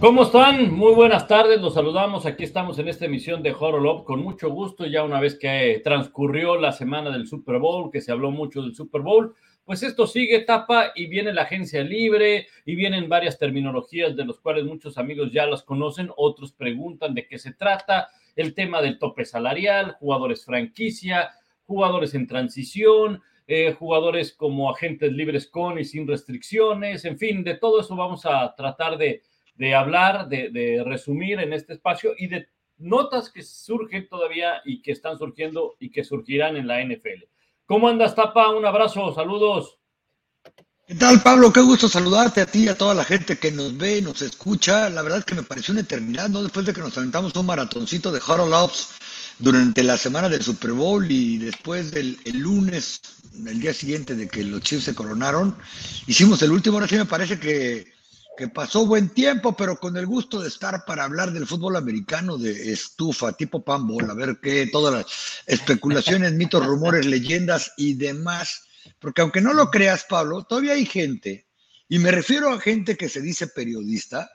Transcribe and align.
¿Cómo 0.00 0.22
están? 0.22 0.72
Muy 0.72 0.94
buenas 0.94 1.26
tardes, 1.26 1.60
los 1.60 1.74
saludamos. 1.74 2.24
Aquí 2.24 2.44
estamos 2.44 2.78
en 2.78 2.86
esta 2.86 3.06
emisión 3.06 3.42
de 3.42 3.50
Horror 3.50 4.04
con 4.04 4.22
mucho 4.22 4.48
gusto. 4.48 4.86
Ya 4.86 5.02
una 5.02 5.18
vez 5.18 5.36
que 5.36 5.80
transcurrió 5.82 6.56
la 6.56 6.70
semana 6.70 7.10
del 7.10 7.26
Super 7.26 7.58
Bowl, 7.58 7.90
que 7.90 8.00
se 8.00 8.12
habló 8.12 8.30
mucho 8.30 8.62
del 8.62 8.76
Super 8.76 9.00
Bowl, 9.00 9.34
pues 9.64 9.82
esto 9.82 10.06
sigue 10.06 10.36
etapa 10.36 10.92
y 10.94 11.06
viene 11.06 11.32
la 11.32 11.42
agencia 11.42 11.82
libre 11.82 12.46
y 12.64 12.76
vienen 12.76 13.08
varias 13.08 13.40
terminologías 13.40 14.14
de 14.14 14.24
los 14.24 14.38
cuales 14.38 14.64
muchos 14.66 14.98
amigos 14.98 15.32
ya 15.32 15.46
las 15.46 15.64
conocen, 15.64 16.10
otros 16.16 16.52
preguntan 16.52 17.12
de 17.12 17.26
qué 17.26 17.36
se 17.36 17.54
trata, 17.54 18.08
el 18.36 18.54
tema 18.54 18.80
del 18.80 19.00
tope 19.00 19.24
salarial, 19.24 19.96
jugadores 19.98 20.44
franquicia, 20.44 21.32
jugadores 21.66 22.14
en 22.14 22.28
transición, 22.28 23.20
eh, 23.48 23.72
jugadores 23.72 24.32
como 24.32 24.70
agentes 24.70 25.10
libres 25.10 25.48
con 25.48 25.76
y 25.76 25.84
sin 25.84 26.06
restricciones, 26.06 27.04
en 27.04 27.18
fin, 27.18 27.42
de 27.42 27.56
todo 27.56 27.80
eso 27.80 27.96
vamos 27.96 28.24
a 28.26 28.54
tratar 28.54 28.96
de 28.96 29.22
de 29.58 29.74
hablar, 29.74 30.28
de, 30.28 30.82
resumir 30.86 31.40
en 31.40 31.52
este 31.52 31.74
espacio 31.74 32.12
y 32.16 32.28
de 32.28 32.48
notas 32.78 33.30
que 33.30 33.42
surgen 33.42 34.08
todavía 34.08 34.62
y 34.64 34.80
que 34.80 34.92
están 34.92 35.18
surgiendo 35.18 35.74
y 35.80 35.90
que 35.90 36.04
surgirán 36.04 36.56
en 36.56 36.68
la 36.68 36.80
NFL. 36.82 37.24
¿Cómo 37.66 37.88
andas, 37.88 38.14
Tapa? 38.14 38.50
Un 38.50 38.64
abrazo, 38.64 39.12
saludos. 39.12 39.76
¿Qué 40.86 40.94
tal, 40.94 41.20
Pablo? 41.20 41.52
Qué 41.52 41.60
gusto 41.60 41.88
saludarte 41.88 42.40
a 42.40 42.46
ti 42.46 42.64
y 42.64 42.68
a 42.68 42.78
toda 42.78 42.94
la 42.94 43.04
gente 43.04 43.36
que 43.36 43.50
nos 43.50 43.76
ve 43.76 43.98
y 43.98 44.02
nos 44.02 44.22
escucha. 44.22 44.88
La 44.88 45.02
verdad 45.02 45.18
es 45.18 45.24
que 45.24 45.34
me 45.34 45.42
pareció 45.42 45.72
una 45.72 45.82
eternidad, 45.82 46.28
¿no? 46.30 46.42
Después 46.42 46.64
de 46.64 46.72
que 46.72 46.80
nos 46.80 46.96
aventamos 46.96 47.34
un 47.34 47.44
maratoncito 47.44 48.12
de 48.12 48.22
Harold 48.26 48.54
Ops 48.54 48.90
durante 49.40 49.82
la 49.82 49.98
semana 49.98 50.28
del 50.28 50.42
Super 50.42 50.72
Bowl 50.72 51.04
y 51.10 51.36
después 51.36 51.90
del 51.90 52.16
lunes, 52.32 53.00
el 53.44 53.60
día 53.60 53.74
siguiente 53.74 54.14
de 54.14 54.28
que 54.28 54.44
los 54.44 54.62
Chiefs 54.62 54.84
se 54.84 54.94
coronaron, 54.94 55.56
hicimos 56.06 56.40
el 56.42 56.52
último. 56.52 56.76
Ahora 56.76 56.88
sí 56.88 56.96
me 56.96 57.04
parece 57.04 57.38
que 57.38 57.97
que 58.38 58.46
pasó 58.46 58.86
buen 58.86 59.08
tiempo, 59.08 59.56
pero 59.56 59.80
con 59.80 59.96
el 59.96 60.06
gusto 60.06 60.40
de 60.40 60.46
estar 60.46 60.84
para 60.84 61.02
hablar 61.02 61.32
del 61.32 61.44
fútbol 61.44 61.74
americano 61.74 62.38
de 62.38 62.72
estufa, 62.72 63.32
tipo 63.32 63.64
pambol, 63.64 64.08
a 64.08 64.14
ver 64.14 64.38
qué, 64.40 64.68
todas 64.68 64.94
las 64.94 65.06
especulaciones, 65.44 66.32
mitos, 66.34 66.64
rumores, 66.64 67.04
leyendas 67.04 67.72
y 67.76 67.94
demás. 67.94 68.62
Porque 69.00 69.22
aunque 69.22 69.40
no 69.40 69.54
lo 69.54 69.72
creas, 69.72 70.06
Pablo, 70.08 70.44
todavía 70.44 70.74
hay 70.74 70.86
gente, 70.86 71.48
y 71.88 71.98
me 71.98 72.12
refiero 72.12 72.52
a 72.52 72.60
gente 72.60 72.96
que 72.96 73.08
se 73.08 73.20
dice 73.20 73.48
periodista, 73.48 74.30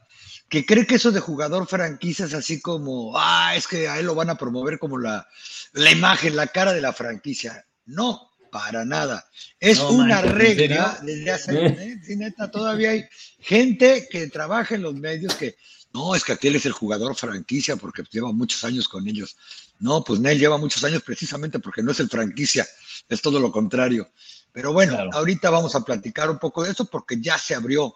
que 0.50 0.66
cree 0.66 0.86
que 0.86 0.96
eso 0.96 1.14
de 1.14 1.22
jugador 1.22 1.66
franquicia 1.66 2.26
es 2.26 2.34
así 2.34 2.60
como, 2.60 3.18
ah, 3.18 3.56
es 3.56 3.68
que 3.68 3.88
a 3.88 4.00
él 4.00 4.06
lo 4.06 4.16
van 4.16 4.30
a 4.30 4.38
promover 4.38 4.80
como 4.80 4.98
la, 4.98 5.26
la 5.72 5.92
imagen, 5.92 6.36
la 6.36 6.48
cara 6.48 6.74
de 6.74 6.82
la 6.82 6.92
franquicia. 6.92 7.66
No, 7.86 8.33
para 8.54 8.86
nada. 8.86 9.28
Es 9.60 9.80
una 9.80 10.22
regla 10.22 11.00
desde 11.02 11.32
hace 11.32 11.66
¿Eh? 11.66 12.00
neta, 12.16 12.52
todavía 12.52 12.92
hay 12.92 13.06
gente 13.40 14.08
que 14.12 14.28
trabaja 14.28 14.76
en 14.76 14.84
los 14.84 14.94
medios 14.94 15.34
que 15.34 15.58
no, 15.92 16.14
es 16.16 16.24
que 16.24 16.34
aquel 16.34 16.56
es 16.56 16.66
el 16.68 16.72
jugador 16.72 17.16
franquicia 17.16 17.76
porque 17.76 18.04
lleva 18.12 18.32
muchos 18.32 18.64
años 18.64 18.88
con 18.88 19.08
ellos. 19.08 19.36
No, 19.80 20.04
pues 20.04 20.20
Nel 20.20 20.40
lleva 20.40 20.58
muchos 20.58 20.84
años 20.84 21.02
precisamente 21.02 21.60
porque 21.60 21.82
no 21.82 21.92
es 21.92 22.00
el 22.00 22.10
franquicia, 22.10 22.68
es 23.10 23.22
todo 23.22 23.40
lo 23.40 23.52
contrario. 23.52 24.12
Pero 24.52 24.72
bueno, 24.72 24.98
ahorita 25.12 25.50
vamos 25.50 25.76
a 25.76 25.82
platicar 25.82 26.30
un 26.30 26.38
poco 26.38 26.64
de 26.64 26.72
eso 26.72 26.86
porque 26.86 27.20
ya 27.20 27.40
se 27.40 27.56
abrió 27.56 27.96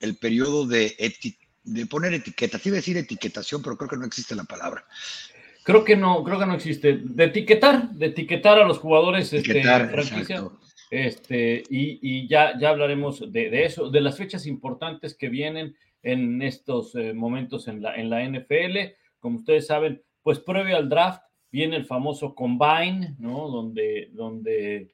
el 0.00 0.16
periodo 0.16 0.66
de, 0.66 0.96
de 1.62 1.86
poner 1.86 2.14
etiquetas. 2.14 2.66
Iba 2.66 2.74
a 2.74 2.78
decir 2.78 2.96
etiquetación, 2.96 3.62
pero 3.62 3.76
creo 3.76 3.90
que 3.90 3.96
no 3.96 4.06
existe 4.06 4.34
la 4.34 4.44
palabra. 4.44 4.84
Creo 5.64 5.82
que 5.82 5.96
no, 5.96 6.22
creo 6.22 6.38
que 6.38 6.46
no 6.46 6.54
existe. 6.54 7.00
De 7.02 7.24
etiquetar, 7.24 7.90
de 7.90 8.06
etiquetar 8.06 8.58
a 8.58 8.66
los 8.66 8.78
jugadores 8.78 9.32
este, 9.32 9.62
franquicia. 9.62 10.44
Este, 10.90 11.62
y, 11.70 12.28
ya, 12.28 12.56
ya 12.58 12.68
hablaremos 12.68 13.32
de, 13.32 13.64
eso, 13.64 13.90
de 13.90 14.00
las 14.02 14.18
fechas 14.18 14.46
importantes 14.46 15.16
que 15.16 15.28
vienen 15.28 15.74
en 16.02 16.42
estos 16.42 16.94
eh, 16.94 17.14
momentos 17.14 17.66
en 17.66 17.82
la, 17.82 17.96
en 17.96 18.10
la 18.10 18.22
NFL. 18.22 18.92
Como 19.18 19.38
ustedes 19.38 19.66
saben, 19.66 20.02
pues 20.22 20.38
previo 20.38 20.76
al 20.76 20.88
draft 20.88 21.22
viene 21.50 21.76
el 21.76 21.86
famoso 21.86 22.34
combine, 22.34 23.14
¿no? 23.18 23.48
Donde, 23.48 24.10
donde 24.12 24.90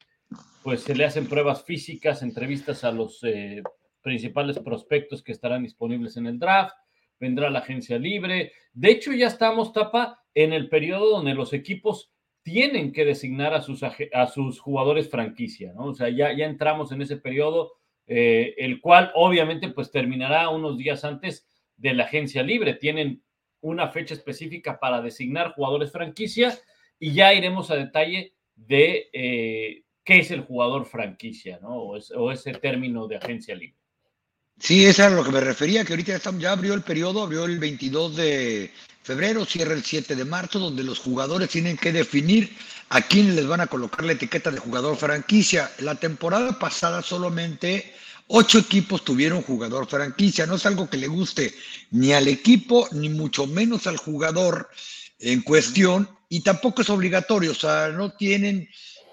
pues 0.62 0.82
se 0.82 0.94
le 0.94 1.04
hacen 1.04 1.26
pruebas 1.26 1.64
físicas, 1.64 2.22
entrevistas 2.22 2.84
a 2.84 2.92
los 2.92 3.24
eh, 3.24 3.62
principales 4.02 4.58
prospectos 4.58 5.22
que 5.22 5.32
estarán 5.32 5.64
disponibles 5.64 6.16
en 6.16 6.26
el 6.26 6.38
draft. 6.38 6.74
Vendrá 7.20 7.50
la 7.50 7.60
agencia 7.60 7.98
libre. 7.98 8.52
De 8.72 8.90
hecho, 8.90 9.12
ya 9.12 9.28
estamos, 9.28 9.72
Tapa, 9.72 10.24
en 10.34 10.52
el 10.52 10.68
periodo 10.68 11.10
donde 11.10 11.34
los 11.34 11.52
equipos 11.52 12.10
tienen 12.42 12.92
que 12.92 13.04
designar 13.04 13.54
a 13.54 13.60
sus, 13.60 14.60
jugadores 14.60 15.08
franquicia, 15.08 15.72
¿no? 15.74 15.86
O 15.86 15.94
sea, 15.94 16.08
ya, 16.08 16.30
entramos 16.30 16.90
en 16.90 17.02
ese 17.02 17.18
periodo, 17.18 17.74
eh, 18.06 18.54
el 18.58 18.80
cual 18.80 19.12
obviamente 19.14 19.68
pues 19.68 19.90
terminará 19.90 20.48
unos 20.48 20.78
días 20.78 21.04
antes 21.04 21.46
de 21.76 21.94
la 21.94 22.04
agencia 22.04 22.42
libre. 22.42 22.74
Tienen 22.74 23.22
una 23.60 23.88
fecha 23.88 24.14
específica 24.14 24.80
para 24.80 25.02
designar 25.02 25.52
jugadores 25.52 25.92
franquicia 25.92 26.58
y 26.98 27.12
ya 27.12 27.34
iremos 27.34 27.70
a 27.70 27.76
detalle 27.76 28.34
de 28.54 29.08
eh, 29.12 29.84
qué 30.04 30.18
es 30.18 30.30
el 30.30 30.42
jugador 30.42 30.86
franquicia, 30.86 31.58
¿no? 31.62 31.76
O, 31.76 32.32
ese 32.32 32.52
término 32.52 33.06
de 33.06 33.16
agencia 33.16 33.54
libre. 33.54 33.79
Sí, 34.60 34.84
eso 34.84 35.02
es 35.02 35.08
a 35.08 35.10
lo 35.10 35.24
que 35.24 35.32
me 35.32 35.40
refería, 35.40 35.84
que 35.84 35.94
ahorita 35.94 36.18
ya, 36.18 36.38
ya 36.38 36.52
abrió 36.52 36.74
el 36.74 36.82
periodo, 36.82 37.22
abrió 37.22 37.46
el 37.46 37.58
22 37.58 38.16
de, 38.16 38.70
febrero, 39.02 39.44
cierra 39.44 39.74
el 39.74 39.82
7 39.82 40.14
de 40.14 40.24
marzo, 40.24 40.58
donde 40.58 40.84
los 40.84 40.98
jugadores 40.98 41.48
tienen 41.50 41.76
que 41.76 41.92
definir 41.92 42.56
a 42.90 43.02
quién 43.02 43.34
les 43.34 43.46
van 43.46 43.60
a 43.60 43.66
colocar 43.66 44.04
la 44.04 44.12
etiqueta 44.12 44.50
de 44.50 44.58
jugador 44.58 44.96
franquicia. 44.96 45.70
La 45.78 45.94
temporada 45.94 46.58
pasada 46.58 47.02
solamente 47.02 47.94
ocho 48.28 48.58
equipos 48.58 49.04
tuvieron 49.04 49.42
jugador 49.42 49.88
franquicia. 49.88 50.46
No 50.46 50.56
es 50.56 50.66
algo 50.66 50.88
que 50.88 50.98
le 50.98 51.08
guste 51.08 51.54
ni 51.90 52.12
al 52.12 52.28
equipo, 52.28 52.88
ni 52.92 53.08
mucho 53.08 53.46
menos 53.46 53.86
al 53.86 53.96
jugador 53.96 54.68
en 55.18 55.42
cuestión, 55.42 56.08
y 56.28 56.40
tampoco 56.40 56.82
es 56.82 56.90
obligatorio, 56.90 57.50
o 57.50 57.54
sea, 57.54 57.88
no 57.88 58.12
tienen 58.12 58.70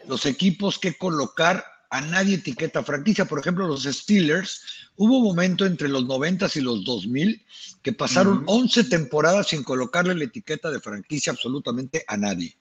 los 0.08 0.26
equipos 0.26 0.80
que 0.80 0.96
colocar 0.96 1.66
a 1.90 2.02
nadie 2.02 2.36
etiqueta 2.36 2.84
franquicia. 2.84 3.26
Por 3.26 3.40
ejemplo, 3.40 3.68
los 3.68 3.84
Steelers, 3.84 4.90
hubo 4.96 5.20
un 5.20 5.24
momento 5.24 5.66
entre 5.66 5.88
los 5.88 6.06
90 6.06 6.48
y 6.56 6.62
los 6.62 6.84
2000 6.84 7.46
que 7.82 7.94
pasaron 7.94 8.44
11 8.46 8.86
temporadas 8.86 9.48
sin 9.48 9.64
colocarle 9.64 10.16
la 10.16 10.26
etiqueta 10.26 10.72
de 10.72 10.80
franquicia 10.80 11.32
absolutamente 11.32 12.04
a 12.08 12.18
nadie. 12.18 12.56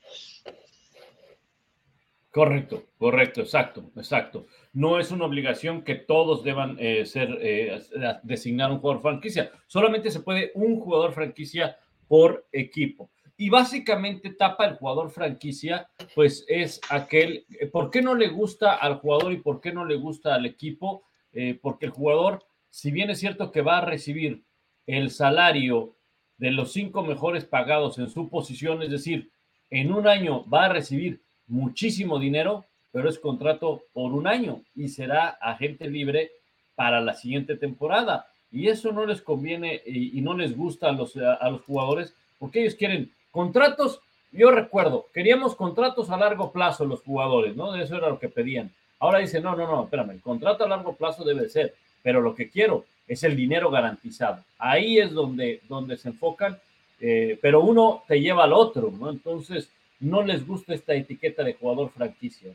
Correcto, 2.30 2.84
correcto, 2.98 3.40
exacto, 3.40 3.90
exacto. 3.96 4.46
No 4.74 5.00
es 5.00 5.10
una 5.10 5.24
obligación 5.24 5.82
que 5.82 5.94
todos 5.94 6.44
deban 6.44 6.76
eh, 6.78 7.06
ser 7.06 7.30
eh, 7.40 7.80
designar 8.24 8.70
un 8.70 8.78
jugador 8.78 9.00
franquicia. 9.00 9.50
Solamente 9.66 10.10
se 10.10 10.20
puede 10.20 10.52
un 10.54 10.78
jugador 10.78 11.14
franquicia 11.14 11.78
por 12.08 12.46
equipo. 12.52 13.10
Y 13.38 13.50
básicamente 13.50 14.30
tapa 14.30 14.64
el 14.64 14.76
jugador 14.76 15.10
franquicia, 15.10 15.90
pues 16.14 16.44
es 16.48 16.80
aquel, 16.88 17.44
eh, 17.60 17.66
¿por 17.66 17.90
qué 17.90 18.00
no 18.00 18.14
le 18.14 18.28
gusta 18.28 18.74
al 18.74 18.96
jugador 18.96 19.32
y 19.32 19.38
por 19.38 19.60
qué 19.60 19.72
no 19.72 19.84
le 19.84 19.96
gusta 19.96 20.34
al 20.34 20.46
equipo? 20.46 21.04
Eh, 21.32 21.58
porque 21.60 21.86
el 21.86 21.92
jugador, 21.92 22.42
si 22.70 22.90
bien 22.90 23.10
es 23.10 23.18
cierto 23.20 23.52
que 23.52 23.60
va 23.60 23.78
a 23.78 23.84
recibir 23.84 24.42
el 24.86 25.10
salario 25.10 25.96
de 26.38 26.50
los 26.50 26.72
cinco 26.72 27.02
mejores 27.02 27.44
pagados 27.44 27.98
en 27.98 28.08
su 28.08 28.30
posición, 28.30 28.82
es 28.82 28.90
decir, 28.90 29.30
en 29.68 29.92
un 29.92 30.06
año 30.06 30.48
va 30.48 30.66
a 30.66 30.72
recibir 30.72 31.20
muchísimo 31.46 32.18
dinero, 32.18 32.64
pero 32.90 33.10
es 33.10 33.18
contrato 33.18 33.82
por 33.92 34.12
un 34.12 34.26
año 34.26 34.62
y 34.74 34.88
será 34.88 35.28
agente 35.28 35.90
libre 35.90 36.30
para 36.74 37.02
la 37.02 37.12
siguiente 37.12 37.56
temporada. 37.56 38.26
Y 38.50 38.68
eso 38.68 38.92
no 38.92 39.04
les 39.04 39.20
conviene 39.20 39.82
y, 39.84 40.20
no 40.22 40.34
les 40.34 40.56
gusta 40.56 40.88
a 40.88 40.92
los, 40.92 41.16
a 41.16 41.50
los 41.50 41.62
jugadores 41.62 42.14
porque 42.38 42.60
ellos 42.60 42.74
quieren 42.74 43.12
Contratos, 43.36 44.00
yo 44.32 44.50
recuerdo, 44.50 45.08
queríamos 45.12 45.54
contratos 45.56 46.08
a 46.08 46.16
largo 46.16 46.52
plazo 46.52 46.86
los 46.86 47.02
jugadores, 47.02 47.54
¿no? 47.54 47.74
Eso 47.74 47.96
era 47.96 48.08
lo 48.08 48.18
que 48.18 48.30
pedían. 48.30 48.72
Ahora 48.98 49.18
dicen, 49.18 49.42
no, 49.42 49.54
no, 49.54 49.66
no, 49.66 49.84
espérame, 49.84 50.12
el 50.12 50.22
contrato 50.22 50.64
a 50.64 50.68
largo 50.68 50.96
plazo 50.96 51.22
debe 51.22 51.46
ser, 51.50 51.74
pero 52.02 52.22
lo 52.22 52.34
que 52.34 52.48
quiero 52.48 52.86
es 53.06 53.24
el 53.24 53.36
dinero 53.36 53.70
garantizado. 53.70 54.42
Ahí 54.58 54.98
es 54.98 55.12
donde, 55.12 55.60
donde 55.68 55.98
se 55.98 56.08
enfocan, 56.08 56.58
eh, 56.98 57.38
pero 57.42 57.60
uno 57.60 58.04
te 58.08 58.22
lleva 58.22 58.44
al 58.44 58.54
otro, 58.54 58.90
¿no? 58.90 59.10
Entonces, 59.10 59.68
no 60.00 60.22
les 60.22 60.46
gusta 60.46 60.72
esta 60.72 60.94
etiqueta 60.94 61.44
de 61.44 61.52
jugador 61.52 61.90
franquicia. 61.90 62.54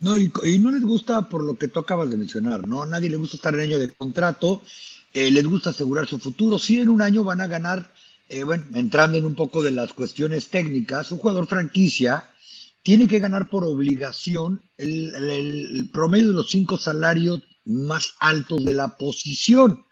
No, 0.00 0.18
y, 0.18 0.58
no 0.58 0.72
les 0.72 0.82
gusta 0.82 1.28
por 1.28 1.44
lo 1.44 1.54
que 1.54 1.68
tú 1.68 1.78
acabas 1.78 2.10
de 2.10 2.16
mencionar, 2.16 2.66
¿no? 2.66 2.82
A 2.82 2.86
nadie 2.86 3.10
le 3.10 3.16
gusta 3.16 3.36
estar 3.36 3.54
en 3.54 3.60
año 3.60 3.78
de 3.78 3.92
contrato, 3.92 4.60
eh, 5.12 5.30
les 5.30 5.46
gusta 5.46 5.70
asegurar 5.70 6.08
su 6.08 6.18
futuro. 6.18 6.58
Si 6.58 6.80
en 6.80 6.88
un 6.88 7.00
año 7.00 7.22
van 7.22 7.42
a 7.42 7.46
ganar, 7.46 7.92
eh, 8.30 8.44
bueno, 8.44 8.64
entrando 8.74 9.18
en 9.18 9.24
un 9.24 9.34
poco 9.34 9.60
de 9.60 9.72
las 9.72 9.92
cuestiones 9.92 10.50
técnicas, 10.50 11.10
un 11.10 11.18
jugador 11.18 11.48
franquicia 11.48 12.30
tiene 12.80 13.08
que 13.08 13.18
ganar 13.18 13.50
por 13.50 13.64
obligación 13.64 14.62
el, 14.76 15.90
promedio 15.92 16.28
de 16.28 16.34
los 16.34 16.48
cinco 16.48 16.78
salarios 16.78 17.42
más 17.64 18.14
altos 18.20 18.64
de 18.64 18.74
la 18.74 18.96
posición. 18.96 19.84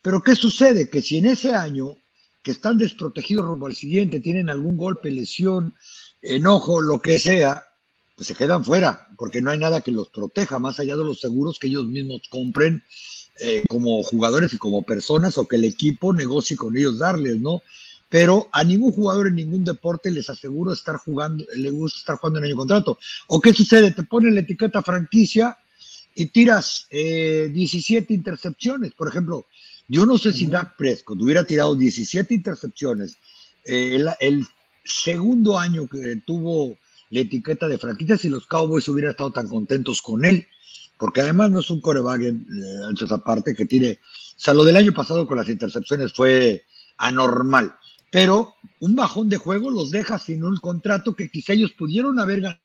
Pero 0.00 0.22
¿qué 0.22 0.34
sucede? 0.34 0.88
Que 0.88 1.02
si 1.02 1.18
en 1.18 1.26
ese 1.26 1.54
año 1.54 1.94
que 2.42 2.52
están 2.52 2.78
desprotegidos 2.78 3.44
rumbo 3.44 3.66
al 3.66 3.76
siguiente, 3.76 4.20
tienen 4.20 4.48
algún 4.48 4.78
golpe, 4.78 5.10
lesión, 5.10 5.74
enojo, 6.22 6.80
lo 6.80 7.02
que 7.02 7.18
sea, 7.18 7.62
pues 8.16 8.26
se 8.26 8.34
quedan 8.34 8.64
fuera, 8.64 9.06
porque 9.18 9.42
no 9.42 9.50
hay 9.50 9.58
nada 9.58 9.82
que 9.82 9.92
los 9.92 10.08
proteja, 10.08 10.58
más 10.58 10.80
allá 10.80 10.96
de 10.96 11.04
los 11.04 11.20
seguros 11.20 11.58
que 11.58 11.66
ellos 11.66 11.86
mismos 11.86 12.22
compren 12.30 12.82
eh, 13.38 13.62
como 13.68 14.02
jugadores 14.02 14.54
y 14.54 14.58
como 14.58 14.82
personas 14.82 15.36
o 15.36 15.46
que 15.46 15.56
el 15.56 15.64
equipo 15.64 16.12
negocie 16.12 16.56
con 16.56 16.76
ellos 16.76 16.98
darles, 16.98 17.38
¿no? 17.38 17.62
Pero 18.12 18.50
a 18.52 18.62
ningún 18.62 18.92
jugador 18.92 19.28
en 19.28 19.36
ningún 19.36 19.64
deporte 19.64 20.10
les 20.10 20.28
aseguro 20.28 20.74
estar 20.74 20.98
jugando, 20.98 21.46
le 21.56 21.70
gusta 21.70 21.98
estar 21.98 22.16
jugando 22.18 22.40
en 22.40 22.44
año 22.44 22.56
contrato. 22.56 22.98
¿O 23.28 23.40
qué 23.40 23.54
sucede? 23.54 23.90
Te 23.92 24.02
ponen 24.02 24.34
la 24.34 24.42
etiqueta 24.42 24.82
franquicia 24.82 25.56
y 26.14 26.26
tiras 26.26 26.88
17 26.90 28.12
eh, 28.12 28.14
intercepciones. 28.14 28.92
Por 28.92 29.08
ejemplo, 29.08 29.46
yo 29.88 30.04
no 30.04 30.18
sé 30.18 30.34
si 30.34 30.46
Dak 30.46 30.76
Prescott 30.76 31.22
hubiera 31.22 31.44
tirado 31.44 31.74
17 31.74 32.34
intercepciones 32.34 33.16
eh, 33.64 34.04
el, 34.20 34.46
segundo 34.84 35.58
año 35.58 35.88
que 35.88 36.16
tuvo 36.26 36.76
la 37.08 37.20
etiqueta 37.20 37.66
de 37.66 37.78
franquicia, 37.78 38.18
si 38.18 38.28
los 38.28 38.46
Cowboys 38.46 38.88
hubieran 38.88 39.12
estado 39.12 39.30
tan 39.30 39.48
contentos 39.48 40.02
con 40.02 40.26
él, 40.26 40.46
porque 40.98 41.22
además 41.22 41.50
no 41.50 41.60
es 41.60 41.70
un 41.70 41.80
coreback, 41.80 42.20
eh, 42.20 43.06
aparte 43.08 43.54
que 43.54 43.64
tiene, 43.64 44.00
o 44.02 44.40
sea, 44.40 44.52
lo 44.52 44.64
del 44.64 44.76
año 44.76 44.92
pasado 44.92 45.26
con 45.26 45.38
las 45.38 45.48
intercepciones 45.48 46.12
fue 46.12 46.66
anormal 46.98 47.74
pero 48.12 48.56
un 48.78 48.94
bajón 48.94 49.30
de 49.30 49.38
juego 49.38 49.70
los 49.70 49.90
deja 49.90 50.18
sin 50.18 50.44
un 50.44 50.58
contrato 50.58 51.16
que 51.16 51.30
quizá 51.30 51.54
ellos 51.54 51.72
pudieron 51.72 52.20
haber 52.20 52.42
ganado 52.42 52.60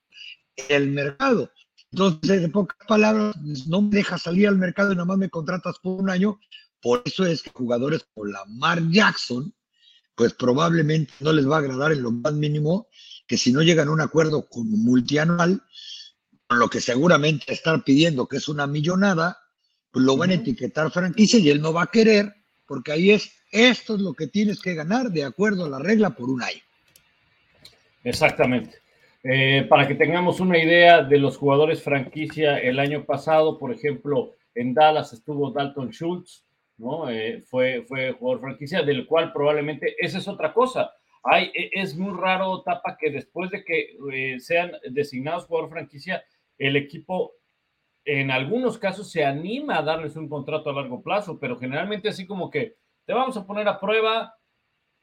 en 0.58 0.76
el 0.76 0.90
mercado. 0.90 1.50
Entonces, 1.90 2.42
de 2.42 2.50
pocas 2.50 2.78
palabras, 2.86 3.34
no 3.66 3.82
me 3.82 3.96
dejas 3.96 4.24
salir 4.24 4.50
al 4.50 4.58
mercado 4.58 4.92
y 4.92 4.96
nada 4.96 5.06
más 5.06 5.18
me 5.18 5.30
contratas 5.30 5.78
por 5.82 6.02
un 6.02 6.10
año. 6.10 6.38
Por 6.82 7.02
eso 7.06 7.26
es 7.26 7.42
que 7.42 7.52
jugadores 7.52 8.06
como 8.14 8.26
Lamar 8.28 8.90
Jackson, 8.90 9.56
pues 10.16 10.34
probablemente 10.34 11.14
no 11.22 11.32
les 11.32 11.50
va 11.50 11.56
a 11.56 11.60
agradar 11.60 11.94
en 11.94 12.02
lo 12.02 12.12
más 12.12 12.34
mínimo 12.34 12.90
que 13.26 13.38
si 13.38 13.54
no 13.54 13.62
llegan 13.62 13.88
a 13.88 13.92
un 13.92 14.02
acuerdo 14.02 14.50
con 14.50 14.70
multianual, 14.70 15.64
con 16.46 16.60
lo 16.60 16.70
que 16.70 16.82
seguramente 16.82 17.54
están 17.54 17.86
pidiendo, 17.86 18.28
que 18.28 18.36
es 18.36 18.50
una 18.50 18.68
millonada, 18.68 19.38
pues 19.92 20.04
lo 20.04 20.18
van 20.18 20.32
a 20.32 20.34
etiquetar 20.34 20.92
franquicia 20.92 21.40
y 21.40 21.50
él 21.50 21.62
no 21.62 21.72
va 21.72 21.84
a 21.84 21.88
querer, 21.88 22.37
porque 22.68 22.92
ahí 22.92 23.12
es 23.12 23.32
esto 23.52 23.96
es 23.96 24.02
lo 24.02 24.14
que 24.14 24.28
tienes 24.28 24.62
que 24.62 24.74
ganar 24.74 25.10
de 25.10 25.24
acuerdo 25.24 25.66
a 25.66 25.70
la 25.70 25.80
regla 25.80 26.12
por 26.12 26.30
un 26.30 26.42
año. 26.44 26.62
Exactamente. 28.04 28.78
Eh, 29.24 29.66
para 29.68 29.88
que 29.88 29.96
tengamos 29.96 30.40
una 30.40 30.58
idea 30.58 31.04
de 31.04 31.18
los 31.18 31.38
jugadores 31.38 31.82
franquicia 31.82 32.58
el 32.60 32.80
año 32.80 33.06
pasado, 33.06 33.58
por 33.58 33.74
ejemplo, 33.74 34.36
en 34.54 34.74
Dallas 34.74 35.12
estuvo 35.14 35.52
Dalton 35.52 35.90
Schultz, 35.90 36.46
¿no? 36.78 37.10
Eh, 37.10 37.44
fue, 37.48 37.84
fue 37.88 38.14
jugador 38.14 38.42
franquicia, 38.42 38.84
del 38.84 39.06
cual 39.06 39.34
probablemente 39.34 39.96
esa 39.98 40.20
es 40.20 40.28
otra 40.28 40.54
cosa. 40.54 40.92
E, 41.36 41.70
es 41.74 41.96
muy 41.96 42.16
raro, 42.18 42.62
Tapa, 42.62 42.98
que 42.98 43.12
después 43.12 43.50
de 43.50 43.64
que 43.64 43.98
eh, 44.14 44.40
sean 44.40 44.72
designados 44.92 45.46
jugador 45.46 45.70
franquicia, 45.70 46.24
el 46.58 46.76
equipo 46.76 47.34
en 48.08 48.32
algunos 48.32 48.78
casos 48.78 49.12
se 49.12 49.26
anima 49.26 49.78
a 49.78 49.82
darles 49.82 50.16
un 50.16 50.30
contrato 50.30 50.70
a 50.70 50.74
largo 50.74 51.04
plazo, 51.04 51.38
pero 51.38 51.60
generalmente 51.60 52.08
así 52.08 52.26
como 52.26 52.50
que 52.50 52.78
te 53.06 53.12
vamos 53.12 53.36
a 53.36 53.46
poner 53.46 53.68
a 53.68 53.82
prueba, 53.82 54.34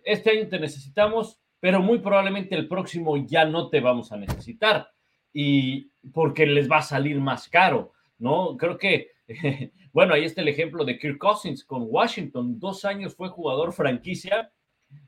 este 0.02 0.30
año 0.30 0.48
te 0.48 0.58
necesitamos, 0.58 1.38
pero 1.60 1.82
muy 1.82 1.98
probablemente 1.98 2.54
el 2.54 2.66
próximo 2.66 3.18
ya 3.18 3.44
no 3.44 3.68
te 3.68 3.80
vamos 3.80 4.10
a 4.10 4.16
necesitar 4.16 4.88
y 5.34 5.90
porque 6.14 6.46
les 6.46 6.70
va 6.70 6.78
a 6.78 6.82
salir 6.82 7.20
más 7.20 7.46
caro, 7.50 7.92
¿no? 8.16 8.56
Creo 8.56 8.78
que, 8.78 9.10
bueno, 9.92 10.14
ahí 10.14 10.24
está 10.24 10.40
el 10.40 10.48
ejemplo 10.48 10.82
de 10.82 10.98
Kirk 10.98 11.18
Cousins 11.18 11.62
con 11.62 11.84
Washington, 11.86 12.58
dos 12.58 12.86
años 12.86 13.14
fue 13.14 13.28
jugador 13.28 13.74
franquicia 13.74 14.50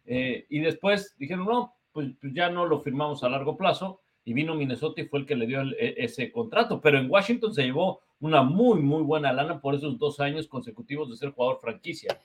eh, 0.04 0.44
y 0.50 0.58
después 0.58 1.14
dijeron, 1.16 1.46
no, 1.46 1.74
pues, 1.92 2.10
pues, 2.20 2.34
ya 2.34 2.50
no 2.50 2.66
lo 2.66 2.78
firmamos 2.78 3.24
a 3.24 3.30
largo 3.30 3.56
plazo 3.56 4.02
y 4.26 4.34
vino 4.34 4.56
Minnesota 4.56 5.00
y 5.00 5.06
fue 5.06 5.20
el 5.20 5.26
que 5.26 5.36
le 5.36 5.46
dio 5.46 5.62
e, 5.62 5.94
ese 5.98 6.32
contrato, 6.32 6.80
pero 6.80 6.98
en 6.98 7.08
Washington 7.08 7.54
se 7.54 7.62
llevó 7.62 8.00
una 8.18 8.42
muy, 8.42 8.80
muy 8.80 9.02
buena 9.02 9.32
lana 9.32 9.60
por 9.60 9.76
esos 9.76 9.98
dos 9.98 10.18
años 10.18 10.48
consecutivos 10.48 11.08
de 11.08 11.16
ser 11.16 11.30
jugador 11.30 11.60
franquicia. 11.60 12.20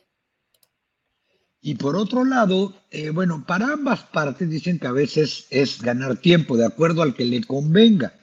Y 1.61 1.75
por 1.75 1.95
otro 1.95 2.25
lado, 2.25 2.73
eh, 2.89 3.11
bueno, 3.11 3.43
para 3.47 3.73
ambas 3.73 4.01
partes 4.01 4.49
dicen 4.49 4.79
que 4.79 4.87
a 4.87 4.91
veces 4.91 5.45
es 5.51 5.79
ganar 5.79 6.17
tiempo 6.17 6.57
de 6.57 6.65
acuerdo 6.65 7.03
al 7.03 7.13
que 7.13 7.23
le 7.23 7.43
convenga. 7.43 8.13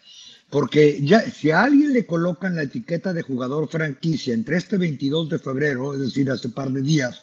Porque 0.51 0.99
ya, 1.01 1.21
si 1.31 1.53
a 1.53 1.63
alguien 1.63 1.93
le 1.93 2.05
colocan 2.05 2.57
la 2.57 2.63
etiqueta 2.63 3.13
de 3.13 3.23
jugador 3.23 3.69
franquicia 3.69 4.35
entre 4.35 4.57
este 4.57 4.77
22 4.77 5.29
de 5.29 5.39
febrero, 5.39 5.95
es 5.95 6.01
decir, 6.01 6.29
hace 6.31 6.49
par 6.49 6.71
de 6.71 6.83
días, 6.83 7.23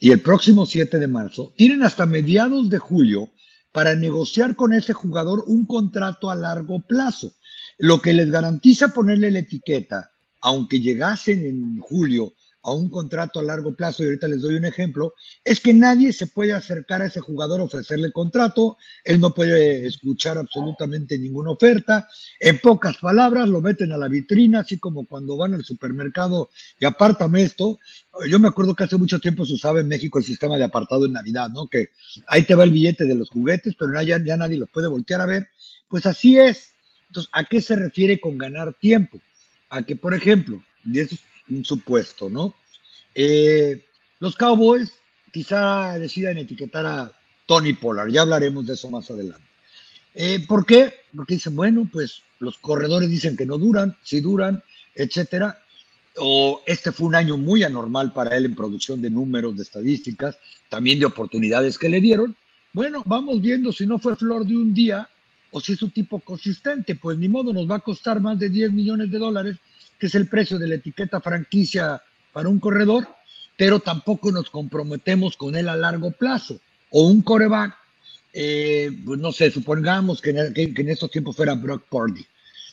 y 0.00 0.10
el 0.10 0.20
próximo 0.20 0.66
7 0.66 0.98
de 0.98 1.06
marzo, 1.06 1.54
tienen 1.56 1.82
hasta 1.82 2.04
mediados 2.04 2.68
de 2.68 2.78
julio 2.78 3.30
para 3.74 3.96
negociar 3.96 4.54
con 4.54 4.72
ese 4.72 4.92
jugador 4.92 5.42
un 5.48 5.66
contrato 5.66 6.30
a 6.30 6.36
largo 6.36 6.78
plazo. 6.86 7.34
Lo 7.76 8.00
que 8.00 8.12
les 8.12 8.30
garantiza 8.30 8.94
ponerle 8.94 9.32
la 9.32 9.40
etiqueta, 9.40 10.12
aunque 10.42 10.80
llegasen 10.80 11.44
en 11.44 11.80
julio 11.80 12.34
a 12.64 12.72
un 12.72 12.88
contrato 12.88 13.40
a 13.40 13.42
largo 13.42 13.74
plazo, 13.74 14.02
y 14.02 14.06
ahorita 14.06 14.26
les 14.26 14.40
doy 14.40 14.54
un 14.54 14.64
ejemplo, 14.64 15.14
es 15.44 15.60
que 15.60 15.74
nadie 15.74 16.12
se 16.14 16.26
puede 16.26 16.54
acercar 16.54 17.02
a 17.02 17.06
ese 17.06 17.20
jugador, 17.20 17.60
ofrecerle 17.60 18.10
contrato, 18.10 18.78
él 19.04 19.20
no 19.20 19.34
puede 19.34 19.86
escuchar 19.86 20.38
absolutamente 20.38 21.18
ninguna 21.18 21.50
oferta, 21.50 22.08
en 22.40 22.58
pocas 22.58 22.96
palabras 22.96 23.48
lo 23.50 23.60
meten 23.60 23.92
a 23.92 23.98
la 23.98 24.08
vitrina, 24.08 24.60
así 24.60 24.78
como 24.78 25.06
cuando 25.06 25.36
van 25.36 25.52
al 25.52 25.64
supermercado 25.64 26.48
y 26.80 26.86
apártame 26.86 27.42
esto, 27.42 27.78
yo 28.28 28.38
me 28.38 28.48
acuerdo 28.48 28.74
que 28.74 28.84
hace 28.84 28.96
mucho 28.96 29.20
tiempo 29.20 29.44
se 29.44 29.52
usaba 29.52 29.80
en 29.80 29.88
México 29.88 30.18
el 30.18 30.24
sistema 30.24 30.56
de 30.56 30.64
apartado 30.64 31.04
en 31.04 31.12
Navidad, 31.12 31.50
¿no? 31.50 31.68
Que 31.68 31.90
ahí 32.28 32.44
te 32.44 32.54
va 32.54 32.64
el 32.64 32.70
billete 32.70 33.04
de 33.04 33.14
los 33.14 33.28
juguetes, 33.28 33.74
pero 33.78 34.00
ya, 34.00 34.22
ya 34.24 34.36
nadie 34.38 34.56
los 34.56 34.70
puede 34.70 34.88
voltear 34.88 35.20
a 35.20 35.26
ver, 35.26 35.48
pues 35.88 36.06
así 36.06 36.38
es. 36.38 36.70
Entonces, 37.08 37.30
¿a 37.34 37.44
qué 37.44 37.60
se 37.60 37.76
refiere 37.76 38.18
con 38.20 38.38
ganar 38.38 38.72
tiempo? 38.74 39.20
A 39.68 39.82
que, 39.82 39.96
por 39.96 40.14
ejemplo, 40.14 40.62
y 40.84 41.00
eso 41.00 41.16
un 41.48 41.64
supuesto, 41.64 42.30
¿no? 42.30 42.54
Eh, 43.14 43.84
los 44.20 44.36
Cowboys 44.36 44.92
quizá 45.32 45.98
decidan 45.98 46.38
etiquetar 46.38 46.86
a 46.86 47.12
Tony 47.46 47.74
Pollard, 47.74 48.10
ya 48.10 48.22
hablaremos 48.22 48.66
de 48.66 48.74
eso 48.74 48.90
más 48.90 49.10
adelante. 49.10 49.46
Eh, 50.14 50.44
¿Por 50.46 50.64
qué? 50.64 50.94
Porque 51.14 51.34
dicen, 51.34 51.56
bueno, 51.56 51.88
pues 51.92 52.22
los 52.38 52.58
corredores 52.58 53.10
dicen 53.10 53.36
que 53.36 53.46
no 53.46 53.58
duran, 53.58 53.96
si 54.02 54.20
duran, 54.20 54.62
etcétera. 54.94 55.58
O 56.16 56.62
este 56.66 56.92
fue 56.92 57.08
un 57.08 57.16
año 57.16 57.36
muy 57.36 57.64
anormal 57.64 58.12
para 58.12 58.36
él 58.36 58.44
en 58.44 58.54
producción 58.54 59.02
de 59.02 59.10
números, 59.10 59.56
de 59.56 59.64
estadísticas, 59.64 60.38
también 60.68 61.00
de 61.00 61.06
oportunidades 61.06 61.76
que 61.76 61.88
le 61.88 62.00
dieron. 62.00 62.36
Bueno, 62.72 63.02
vamos 63.04 63.40
viendo 63.40 63.72
si 63.72 63.86
no 63.86 63.98
fue 63.98 64.14
flor 64.14 64.46
de 64.46 64.56
un 64.56 64.72
día 64.72 65.08
o 65.50 65.60
si 65.60 65.72
es 65.72 65.82
un 65.82 65.90
tipo 65.90 66.20
consistente, 66.20 66.94
pues 66.94 67.18
ni 67.18 67.28
modo, 67.28 67.52
nos 67.52 67.68
va 67.68 67.76
a 67.76 67.80
costar 67.80 68.20
más 68.20 68.38
de 68.38 68.48
10 68.48 68.72
millones 68.72 69.10
de 69.10 69.18
dólares 69.18 69.56
que 69.98 70.06
es 70.06 70.14
el 70.14 70.28
precio 70.28 70.58
de 70.58 70.68
la 70.68 70.74
etiqueta 70.76 71.20
franquicia 71.20 72.02
para 72.34 72.50
un 72.50 72.58
corredor, 72.58 73.08
pero 73.56 73.78
tampoco 73.80 74.30
nos 74.32 74.50
comprometemos 74.50 75.36
con 75.36 75.54
él 75.56 75.68
a 75.68 75.76
largo 75.76 76.10
plazo. 76.10 76.58
O 76.90 77.06
un 77.06 77.22
coreback, 77.22 77.74
eh, 78.32 78.90
pues 79.06 79.20
no 79.20 79.32
sé, 79.32 79.50
supongamos 79.50 80.20
que 80.20 80.30
en, 80.30 80.88
estos 80.88 81.10
tiempos 81.10 81.36
fuera 81.36 81.54
Brock 81.54 81.84
Purdy, 81.88 82.26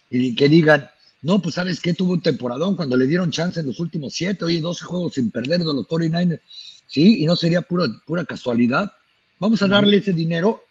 y 0.09 0.35
que 0.35 0.49
digan, 0.49 0.89
no, 1.21 1.39
pues 1.39 1.55
sabes 1.55 1.79
que 1.79 1.93
tuvo 1.93 2.13
un 2.13 2.21
temporadón 2.21 2.75
cuando 2.75 2.97
le 2.97 3.05
dieron 3.05 3.29
chance 3.29 3.59
en 3.59 3.67
los 3.67 3.79
últimos 3.79 4.13
siete, 4.13 4.43
oye, 4.43 4.59
12 4.59 4.83
juegos 4.83 5.13
sin 5.13 5.29
perder 5.29 5.59
de 5.59 5.65
los 5.65 5.87
49ers, 5.87 6.41
sí, 6.87 7.21
y 7.21 7.25
no 7.25 7.35
sería 7.35 7.61
pura, 7.61 7.85
pura 8.05 8.25
casualidad. 8.25 8.91
Vamos 9.39 9.61
a 9.61 9.67
darle 9.67 9.97
ese 9.97 10.11
dinero 10.11 10.63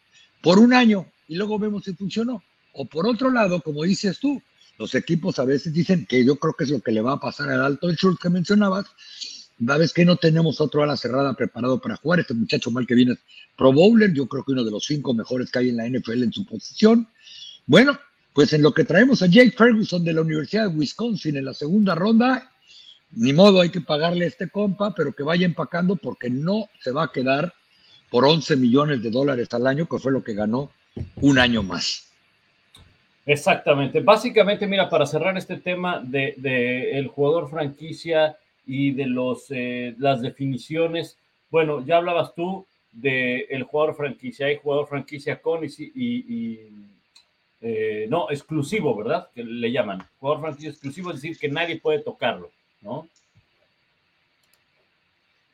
por 0.43 0.59
un 0.59 0.75
año 0.75 1.07
y 1.29 1.37
luego 1.37 1.59
vemos 1.59 1.85
si 1.85 1.95
funcionó. 1.95 2.43
O 2.73 2.85
por 2.85 3.07
otro 3.07 3.31
lado, 3.31 3.61
como 3.63 3.85
dices 3.85 4.19
tú, 4.19 4.43
los 4.81 4.95
equipos 4.95 5.39
a 5.39 5.45
veces 5.45 5.75
dicen 5.75 6.07
que 6.07 6.25
yo 6.25 6.37
creo 6.37 6.55
que 6.55 6.65
es 6.65 6.71
lo 6.71 6.81
que 6.81 6.91
le 6.91 7.03
va 7.03 7.13
a 7.13 7.21
pasar 7.21 7.51
al 7.51 7.63
Alto 7.63 7.93
Schultz 7.93 8.19
que 8.19 8.31
mencionabas. 8.31 8.87
vez 9.59 9.93
que 9.93 10.07
no 10.07 10.17
tenemos 10.17 10.59
otro 10.59 10.83
ala 10.83 10.97
cerrada 10.97 11.35
preparado 11.35 11.79
para 11.79 11.97
jugar. 11.97 12.21
Este 12.21 12.33
muchacho 12.33 12.71
mal 12.71 12.87
que 12.87 12.95
viene 12.95 13.13
es 13.13 13.19
Pro 13.59 13.75
Bowler, 13.75 14.11
yo 14.15 14.27
creo 14.27 14.43
que 14.43 14.53
uno 14.53 14.65
de 14.65 14.71
los 14.71 14.87
cinco 14.87 15.13
mejores 15.13 15.51
que 15.51 15.59
hay 15.59 15.69
en 15.69 15.77
la 15.77 15.87
NFL 15.87 16.23
en 16.23 16.33
su 16.33 16.47
posición. 16.47 17.07
Bueno, 17.67 17.99
Pues 18.33 18.53
en 18.53 18.63
lo 18.63 18.73
que 18.73 18.85
traemos 18.85 19.23
a 19.23 19.27
Jake 19.27 19.51
Ferguson 19.51 20.03
de 20.03 20.15
la 20.15 20.23
Universidad 20.23 20.71
de 20.71 20.77
Wisconsin 20.77 21.37
en 21.37 21.45
la 21.45 21.53
segunda 21.53 21.95
ronda, 21.95 22.51
ni 23.11 23.33
modo 23.33 23.61
hay 23.61 23.71
que 23.71 23.81
pagarle 23.81 24.25
a 24.25 24.29
este 24.29 24.49
compa, 24.49 24.95
pero 24.95 25.13
que 25.13 25.25
vaya 25.25 25.45
empacando 25.45 25.97
porque 25.97 26.31
no 26.31 26.71
se 26.81 26.93
va 26.93 27.05
a 27.05 27.13
quedar 27.13 27.53
por 28.09 28.25
11 28.25 28.57
millones 28.57 29.03
de 29.03 29.11
dólares 29.11 29.49
al 29.51 29.67
año, 29.67 29.87
que 29.87 29.99
fue 29.99 30.13
lo 30.13 30.23
que 30.23 30.33
ganó 30.33 30.71
un 31.17 31.39
año 31.39 31.63
más. 31.65 32.10
Exactamente. 33.27 34.01
Básicamente, 34.01 34.67
mira, 34.67 34.89
para 34.89 35.07
cerrar 35.07 35.37
este 35.37 35.57
tema 35.57 36.01
de, 36.03 36.91
el 36.93 37.09
jugador 37.09 37.51
franquicia 37.51 38.37
y 38.67 38.93
de 38.93 39.07
los 39.07 39.47
eh, 39.51 39.95
las 39.99 40.23
definiciones, 40.23 41.19
bueno, 41.51 41.85
ya 41.85 41.99
hablabas 41.99 42.35
tú 42.35 42.67
del 42.93 43.47
el 43.51 43.63
jugador 43.65 43.95
franquicia. 43.95 44.47
Hay 44.47 44.57
jugador 44.57 44.89
franquicia 44.89 45.41
con 45.41 45.65
y, 45.65 46.59
eh, 47.63 48.07
no, 48.09 48.31
exclusivo, 48.31 48.97
¿verdad? 48.97 49.29
Que 49.35 49.45
le 49.45 49.71
llaman. 49.71 50.03
Jugador 50.19 50.41
franquicia 50.41 50.71
exclusivo, 50.71 51.11
es 51.11 51.21
decir, 51.21 51.39
que 51.39 51.49
nadie 51.49 51.79
puede 51.79 52.01
tocarlo, 52.01 52.51
¿no? 52.81 53.09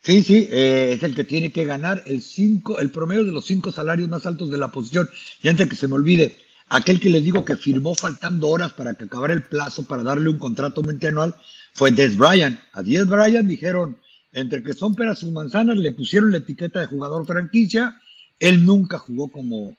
Sí, 0.02 0.22
sí, 0.22 0.48
eh, 0.52 0.92
es 0.92 1.02
el 1.02 1.16
que 1.16 1.24
tiene 1.24 1.50
que 1.50 1.64
ganar 1.64 2.04
el 2.06 2.22
cinco, 2.22 2.78
el 2.78 2.92
promedio 2.92 3.24
de 3.24 3.32
los 3.32 3.44
cinco 3.44 3.72
salarios 3.72 4.08
más 4.08 4.24
altos 4.24 4.52
de 4.52 4.58
la 4.58 4.70
posición. 4.70 5.10
Y 5.42 5.48
antes 5.48 5.68
que 5.68 5.74
se 5.74 5.88
me 5.88 5.94
olvide, 5.94 6.36
aquel 6.68 7.00
que 7.00 7.10
les 7.10 7.22
digo 7.24 7.44
que 7.44 7.56
firmó 7.56 7.94
faltando 7.94 8.48
horas 8.48 8.72
para 8.72 8.94
que 8.94 9.04
acabara 9.04 9.32
el 9.34 9.44
plazo 9.44 9.84
para 9.84 10.02
darle 10.02 10.28
un 10.28 10.38
contrato 10.38 10.82
multianual 10.82 11.34
fue 11.74 11.90
Des 11.90 12.16
Bryant. 12.16 12.58
A 12.72 12.82
Des 12.82 13.06
Bryant 13.06 13.48
dijeron, 13.48 13.96
entre 14.32 14.62
que 14.62 14.74
son 14.74 14.94
peras 14.94 15.22
y 15.22 15.30
manzanas, 15.30 15.76
le 15.76 15.92
pusieron 15.92 16.32
la 16.32 16.38
etiqueta 16.38 16.80
de 16.80 16.86
jugador 16.86 17.26
franquicia. 17.26 18.00
Él 18.38 18.64
nunca 18.64 18.98
jugó 18.98 19.28
como 19.28 19.76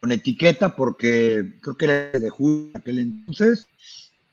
con 0.00 0.12
etiqueta 0.12 0.74
porque 0.74 1.58
creo 1.60 1.76
que 1.76 1.84
era 1.84 2.18
de 2.18 2.30
julio 2.30 2.70
aquel 2.74 2.98
entonces. 2.98 3.66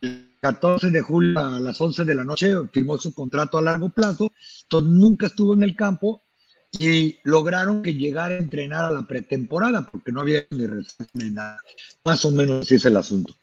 El 0.01 0.31
14 0.41 0.91
de 0.91 1.01
julio 1.01 1.39
a 1.39 1.59
las 1.59 1.79
11 1.79 2.05
de 2.05 2.15
la 2.15 2.23
noche 2.23 2.53
firmó 2.71 2.97
su 2.97 3.13
contrato 3.13 3.57
a 3.57 3.61
largo 3.61 3.89
plazo, 3.89 4.31
entonces 4.63 4.89
nunca 4.91 5.27
estuvo 5.27 5.53
en 5.53 5.63
el 5.63 5.75
campo 5.75 6.21
y 6.71 7.17
lograron 7.23 7.81
que 7.81 7.93
llegara 7.93 8.35
a 8.35 8.39
entrenar 8.39 8.85
a 8.85 8.91
la 8.91 9.07
pretemporada 9.07 9.87
porque 9.89 10.11
no 10.11 10.21
había 10.21 10.45
ni 10.51 11.29
nada. 11.31 11.57
Más 12.03 12.23
o 12.25 12.31
menos 12.31 12.61
así 12.61 12.75
es 12.75 12.85
el 12.85 12.97
asunto. 12.97 13.33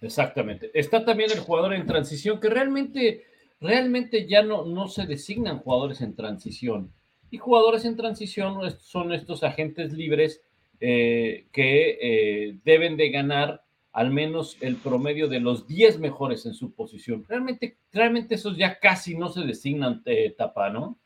Exactamente. 0.00 0.70
Está 0.74 1.04
también 1.04 1.30
el 1.32 1.40
jugador 1.40 1.74
en 1.74 1.86
transición 1.86 2.38
que 2.40 2.48
realmente, 2.48 3.24
realmente 3.60 4.28
ya 4.28 4.42
no, 4.42 4.64
no 4.64 4.88
se 4.88 5.06
designan 5.06 5.58
jugadores 5.58 6.00
en 6.00 6.14
transición. 6.14 6.92
Y 7.30 7.38
jugadores 7.38 7.84
en 7.84 7.96
transición 7.96 8.58
son 8.78 9.12
estos 9.12 9.42
agentes 9.42 9.92
libres 9.92 10.42
eh, 10.80 11.46
que 11.52 11.98
eh, 12.00 12.58
deben 12.64 12.96
de 12.96 13.10
ganar 13.10 13.64
al 13.92 14.10
menos 14.10 14.58
el 14.60 14.76
promedio 14.76 15.26
de 15.26 15.40
los 15.40 15.66
10 15.66 15.98
mejores 16.00 16.44
en 16.44 16.52
su 16.52 16.72
posición. 16.74 17.24
Realmente, 17.26 17.78
realmente 17.92 18.34
esos 18.34 18.58
ya 18.58 18.78
casi 18.78 19.16
no 19.16 19.30
se 19.30 19.40
designan 19.40 20.02
eh, 20.04 20.34
tapa, 20.36 20.68
¿no? 20.68 20.98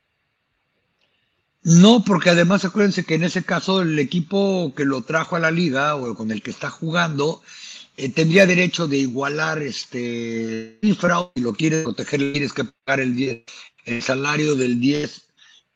No, 1.62 2.02
porque 2.04 2.30
además 2.30 2.64
acuérdense 2.64 3.04
que 3.04 3.14
en 3.14 3.24
ese 3.24 3.44
caso 3.44 3.82
el 3.82 3.98
equipo 3.98 4.72
que 4.74 4.84
lo 4.86 5.02
trajo 5.02 5.36
a 5.36 5.40
la 5.40 5.50
liga 5.50 5.94
o 5.96 6.14
con 6.14 6.30
el 6.30 6.42
que 6.42 6.50
está 6.50 6.70
jugando 6.70 7.42
eh, 7.96 8.08
tendría 8.08 8.46
derecho 8.46 8.88
de 8.88 8.96
igualar 8.98 9.60
este 9.62 10.78
cifra 10.82 11.30
y 11.34 11.40
lo 11.42 11.52
quiere 11.52 11.82
proteger, 11.82 12.32
tienes 12.32 12.54
que 12.54 12.64
pagar 12.64 13.00
el, 13.00 13.44
el 13.84 14.02
salario 14.02 14.54
del 14.56 14.80
10 14.80 15.26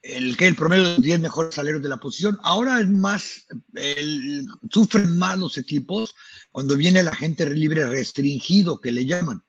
el 0.04 0.36
que 0.36 0.46
el 0.46 0.54
promedio 0.54 0.84
de 0.84 0.90
los 0.90 1.02
10 1.02 1.20
mejores 1.20 1.54
salarios 1.54 1.82
de 1.82 1.88
la 1.88 1.96
posición. 1.96 2.38
Ahora 2.42 2.80
es 2.80 2.88
más, 2.88 3.46
el, 3.74 4.46
sufren 4.70 5.16
más 5.18 5.38
los 5.38 5.56
equipos 5.56 6.14
cuando 6.52 6.76
viene 6.76 7.02
la 7.02 7.14
gente 7.14 7.48
libre 7.48 7.86
restringido, 7.86 8.80
que 8.80 8.92
le 8.92 9.06
llaman. 9.06 9.42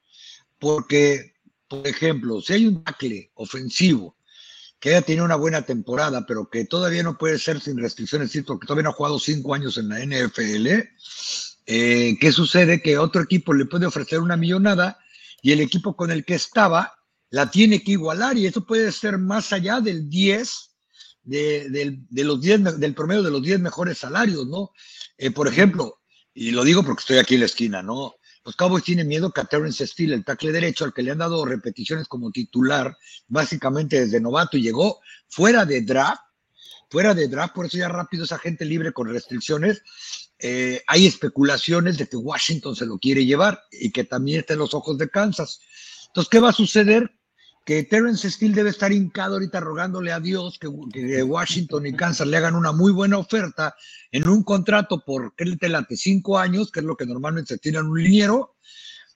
Porque, 0.58 1.34
por 1.68 1.86
ejemplo, 1.86 2.42
si 2.42 2.54
hay 2.54 2.68
un 2.68 2.84
tackle 2.84 3.32
ofensivo 3.36 4.15
que 4.86 4.92
haya 4.92 5.02
tenido 5.02 5.26
una 5.26 5.36
buena 5.36 5.64
temporada, 5.64 6.28
pero 6.28 6.48
que 6.48 6.64
todavía 6.64 7.02
no 7.02 7.18
puede 7.18 7.40
ser 7.40 7.60
sin 7.60 7.76
restricciones, 7.80 8.32
porque 8.46 8.68
todavía 8.68 8.84
no 8.84 8.90
ha 8.92 8.94
jugado 8.94 9.18
cinco 9.18 9.56
años 9.56 9.80
en 9.80 9.90
la 9.90 9.98
NFL, 9.98 10.68
eh, 11.66 12.16
¿qué 12.22 12.32
sucede? 12.32 12.84
Que 12.84 13.00
otro 13.00 13.24
equipo 13.24 13.52
le 13.56 13.66
puede 13.66 13.88
ofrecer 13.88 14.20
una 14.20 14.38
millonada 14.38 15.00
y 15.42 15.54
el 15.54 15.62
equipo 15.62 15.96
con 15.96 16.12
el 16.12 16.24
que 16.24 16.36
estaba 16.36 16.94
la 17.32 17.50
tiene 17.50 17.82
que 17.82 17.94
igualar 17.94 18.38
y 18.38 18.46
eso 18.46 18.64
puede 18.64 18.92
ser 18.92 19.18
más 19.18 19.52
allá 19.54 19.82
del 19.82 20.08
10, 20.08 20.70
de, 21.24 21.98
los 22.12 22.40
10, 22.40 22.80
del 22.80 22.94
promedio 22.94 23.24
de 23.24 23.32
los 23.32 23.42
10 23.42 23.62
mejores 23.62 23.98
salarios, 23.98 24.46
¿no? 24.46 24.70
Eh, 25.18 25.32
por 25.32 25.48
ejemplo, 25.48 26.00
y 26.32 26.52
lo 26.52 26.64
digo 26.64 26.84
porque 26.84 27.00
estoy 27.00 27.18
aquí 27.18 27.34
en 27.34 27.40
la 27.40 27.48
esquina, 27.48 27.82
¿no? 27.82 28.18
Los 28.46 28.56
Cowboys 28.56 28.84
tienen 28.84 29.08
miedo 29.08 29.32
que 29.32 29.42
a 29.42 29.46
Terrence 29.46 29.88
Steele, 29.88 30.14
el 30.14 30.24
tackle 30.24 30.52
derecho, 30.52 30.86
al 30.86 30.94
que 30.94 31.02
le 31.02 31.12
han 31.12 31.18
dado 31.18 31.44
repeticiones 31.46 32.08
como 32.08 32.32
titular, 32.32 32.96
básicamente 33.28 34.00
desde 34.00 34.22
novato, 34.22 34.56
y 34.56 34.62
llegó 34.62 35.00
fuera 35.28 35.66
de 35.66 35.82
draft, 35.82 36.22
fuera 36.88 37.16
de 37.16 37.28
draft, 37.28 37.56
por 37.56 37.66
eso 37.66 37.78
ya 37.78 37.88
rápido 37.88 38.24
esa 38.24 38.38
gente 38.38 38.64
libre 38.64 38.94
con 38.94 39.10
restricciones. 39.10 39.82
Eh, 40.38 40.84
hay 40.86 41.08
especulaciones 41.08 41.98
de 41.98 42.08
que 42.08 42.18
Washington 42.18 42.76
se 42.76 42.86
lo 42.86 43.00
quiere 43.00 43.26
llevar 43.26 43.64
y 43.72 43.92
que 43.92 44.04
también 44.04 44.42
está 44.42 44.54
en 44.54 44.60
los 44.60 44.76
ojos 44.76 44.96
de 45.00 45.10
Kansas. 45.10 45.60
Entonces, 46.08 46.30
¿qué 46.30 46.40
va 46.40 46.50
a 46.50 46.54
suceder? 46.54 47.12
Que 47.66 47.84
Terence 47.84 48.30
Steele 48.30 48.54
debe 48.54 48.70
estar 48.70 48.94
hincado 48.94 49.34
ahorita 49.34 49.60
rogándole 49.60 50.12
a 50.12 50.20
Dios 50.20 50.60
que, 50.60 50.68
Washington 50.68 51.88
y 51.88 51.96
Kansas 51.96 52.28
le 52.28 52.38
hagan 52.38 52.56
una 52.56 52.72
muy 52.72 52.92
buena 52.92 53.18
oferta 53.18 53.76
en 54.12 54.28
un 54.30 54.44
contrato 54.44 55.04
por, 55.04 55.34
¿qué 55.36 55.46
le 55.46 55.58
late? 55.68 55.98
Cinco 55.98 56.38
años, 56.38 56.72
que 56.72 56.82
es 56.82 56.86
lo 56.86 56.96
que 56.96 57.08
normalmente 57.08 57.56
se 57.56 57.58
tiene 57.58 57.80
en 57.80 57.88
un 57.88 58.02
liniero, 58.02 58.56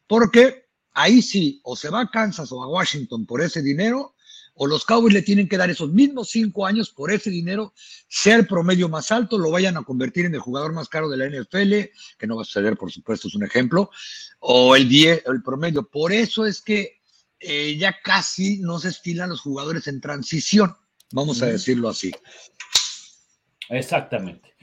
porque 0.08 0.66
ahí 0.94 1.22
sí, 1.22 1.62
o 1.64 1.76
se 1.76 1.90
va 1.90 2.02
a 2.02 2.10
Kansas 2.10 2.52
o 2.52 2.64
a 2.64 2.68
Washington 2.68 3.28
por 3.28 3.44
ese 3.44 3.62
dinero, 3.62 4.16
o 4.56 4.66
los 4.66 4.84
Cowboys 4.84 5.14
le 5.14 5.22
tienen 5.22 5.48
que 5.48 5.56
dar 5.56 5.70
esos 5.70 5.92
mismos 5.92 6.32
cinco 6.32 6.66
años 6.66 6.90
por 6.90 7.12
ese 7.12 7.30
dinero, 7.30 7.74
sea 8.08 8.36
el 8.36 8.48
promedio 8.48 8.90
más 8.90 9.12
alto, 9.12 9.38
lo 9.38 9.52
vayan 9.52 9.78
a 9.78 9.84
convertir 9.84 10.26
en 10.26 10.34
el 10.34 10.42
jugador 10.42 10.74
más 10.74 10.90
caro 10.90 11.08
de 11.08 11.18
la 11.18 11.28
NFL, 11.28 11.92
que 12.18 12.28
no 12.28 12.36
va 12.36 12.42
a 12.42 12.46
suceder, 12.46 12.76
por 12.78 12.92
supuesto, 12.92 13.28
es 13.28 13.36
un 13.36 13.44
ejemplo, 13.44 13.92
o 14.40 14.76
el, 14.76 14.90
10, 14.90 15.24
el 15.28 15.44
promedio. 15.44 15.88
Por 15.88 16.12
eso 16.12 16.48
es 16.48 16.62
que 16.62 16.99
eh, 17.40 17.76
ya 17.78 17.98
casi 18.02 18.60
no 18.60 18.80
se 18.80 18.90
estilan 18.90 19.30
los 19.30 19.42
jugadores 19.42 19.88
en 19.88 20.02
transición, 20.02 20.76
vamos 21.12 21.42
a 21.42 21.48
decirlo 21.48 21.90
así. 21.90 22.12
Exactamente. 23.70 24.54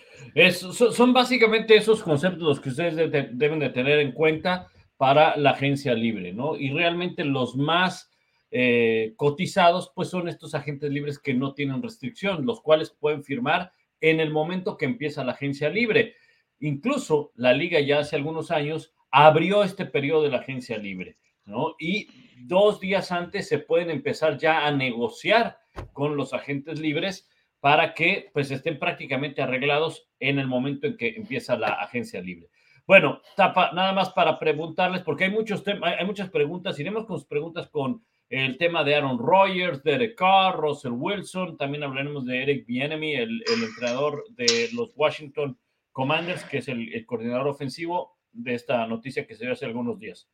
son 0.68 1.12
básicamente 1.12 1.76
esos 1.76 2.02
conceptos 2.02 2.42
los 2.42 2.60
que 2.60 2.70
ustedes 2.70 3.10
deben 3.32 3.58
de 3.58 3.70
tener 3.70 4.00
en 4.00 4.12
cuenta 4.12 4.68
para 4.96 5.36
la 5.36 5.50
agencia 5.50 5.94
libre, 5.94 6.32
¿no? 6.32 6.56
Y 6.56 6.70
realmente 6.70 7.24
los 7.24 7.56
más 7.56 8.10
eh, 8.50 9.14
cotizados, 9.16 9.92
pues 9.94 10.08
son 10.08 10.28
estos 10.28 10.54
agentes 10.54 10.90
libres 10.90 11.18
que 11.18 11.34
no 11.34 11.54
tienen 11.54 11.82
restricción, 11.82 12.46
los 12.46 12.60
cuales 12.60 12.90
pueden 12.90 13.24
firmar 13.24 13.72
en 14.00 14.20
el 14.20 14.30
momento 14.30 14.76
que 14.76 14.86
empieza 14.86 15.24
la 15.24 15.32
agencia 15.32 15.68
libre. 15.68 16.14
Incluso 16.60 17.32
la 17.34 17.52
liga 17.52 17.80
ya 17.80 17.98
hace 17.98 18.16
algunos 18.16 18.50
años 18.50 18.94
abrió 19.10 19.62
este 19.62 19.84
periodo 19.84 20.22
de 20.22 20.30
la 20.30 20.38
agencia 20.38 20.78
libre, 20.78 21.18
¿no? 21.44 21.74
Y 21.78 22.08
dos 22.44 22.80
días 22.80 23.12
antes 23.12 23.48
se 23.48 23.58
pueden 23.58 23.90
empezar 23.90 24.38
ya 24.38 24.66
a 24.66 24.70
negociar 24.70 25.58
con 25.92 26.16
los 26.16 26.32
agentes 26.32 26.78
libres 26.78 27.28
para 27.60 27.94
que 27.94 28.30
pues 28.32 28.50
estén 28.50 28.78
prácticamente 28.78 29.42
arreglados 29.42 30.08
en 30.20 30.38
el 30.38 30.46
momento 30.46 30.86
en 30.86 30.96
que 30.96 31.08
empieza 31.16 31.56
la 31.56 31.68
agencia 31.68 32.20
libre. 32.20 32.48
Bueno, 32.86 33.20
nada 33.36 33.92
más 33.92 34.10
para 34.10 34.38
preguntarles, 34.38 35.02
porque 35.02 35.24
hay, 35.24 35.30
muchos 35.30 35.64
hay 35.66 36.06
muchas 36.06 36.30
preguntas, 36.30 36.78
iremos 36.78 37.04
con 37.04 37.18
sus 37.18 37.26
preguntas 37.26 37.68
con 37.68 38.04
el 38.28 38.58
tema 38.58 38.84
de 38.84 38.94
Aaron 38.94 39.18
Rodgers, 39.18 39.82
Derek 39.82 40.16
Carr, 40.16 40.56
Russell 40.56 40.92
Wilson, 40.92 41.56
también 41.56 41.82
hablaremos 41.82 42.24
de 42.24 42.42
Eric 42.42 42.66
Bienemy, 42.66 43.14
el, 43.14 43.42
entrenador 43.48 44.24
de 44.30 44.68
los 44.72 44.92
Washington 44.94 45.58
Commanders, 45.90 46.44
que 46.44 46.58
es 46.58 46.68
el, 46.68 46.92
el 46.94 47.06
coordinador 47.06 47.48
ofensivo 47.48 48.16
de 48.30 48.54
esta 48.54 48.86
noticia 48.86 49.26
que 49.26 49.34
se 49.34 49.44
dio 49.44 49.52
hace 49.52 49.66
algunos 49.66 49.98
días. 49.98 50.28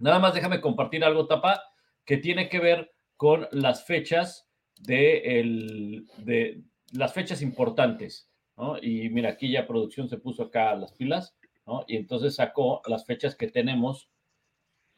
Nada 0.00 0.18
más 0.18 0.34
déjame 0.34 0.60
compartir 0.60 1.04
algo, 1.04 1.26
Tapa, 1.26 1.62
que 2.04 2.16
tiene 2.16 2.48
que 2.48 2.58
ver 2.58 2.90
con 3.16 3.46
las 3.52 3.84
fechas 3.84 4.48
de, 4.80 6.02
de 6.18 6.62
las 6.92 7.12
fechas 7.12 7.42
importantes. 7.42 8.28
¿no? 8.56 8.78
Y 8.78 9.10
mira, 9.10 9.30
aquí 9.30 9.50
ya 9.50 9.66
producción 9.66 10.08
se 10.08 10.16
puso 10.16 10.44
acá 10.44 10.74
las 10.74 10.92
pilas, 10.92 11.36
¿no? 11.66 11.84
Y 11.86 11.96
entonces 11.96 12.34
sacó 12.34 12.80
las 12.86 13.04
fechas 13.04 13.36
que 13.36 13.48
tenemos 13.48 14.08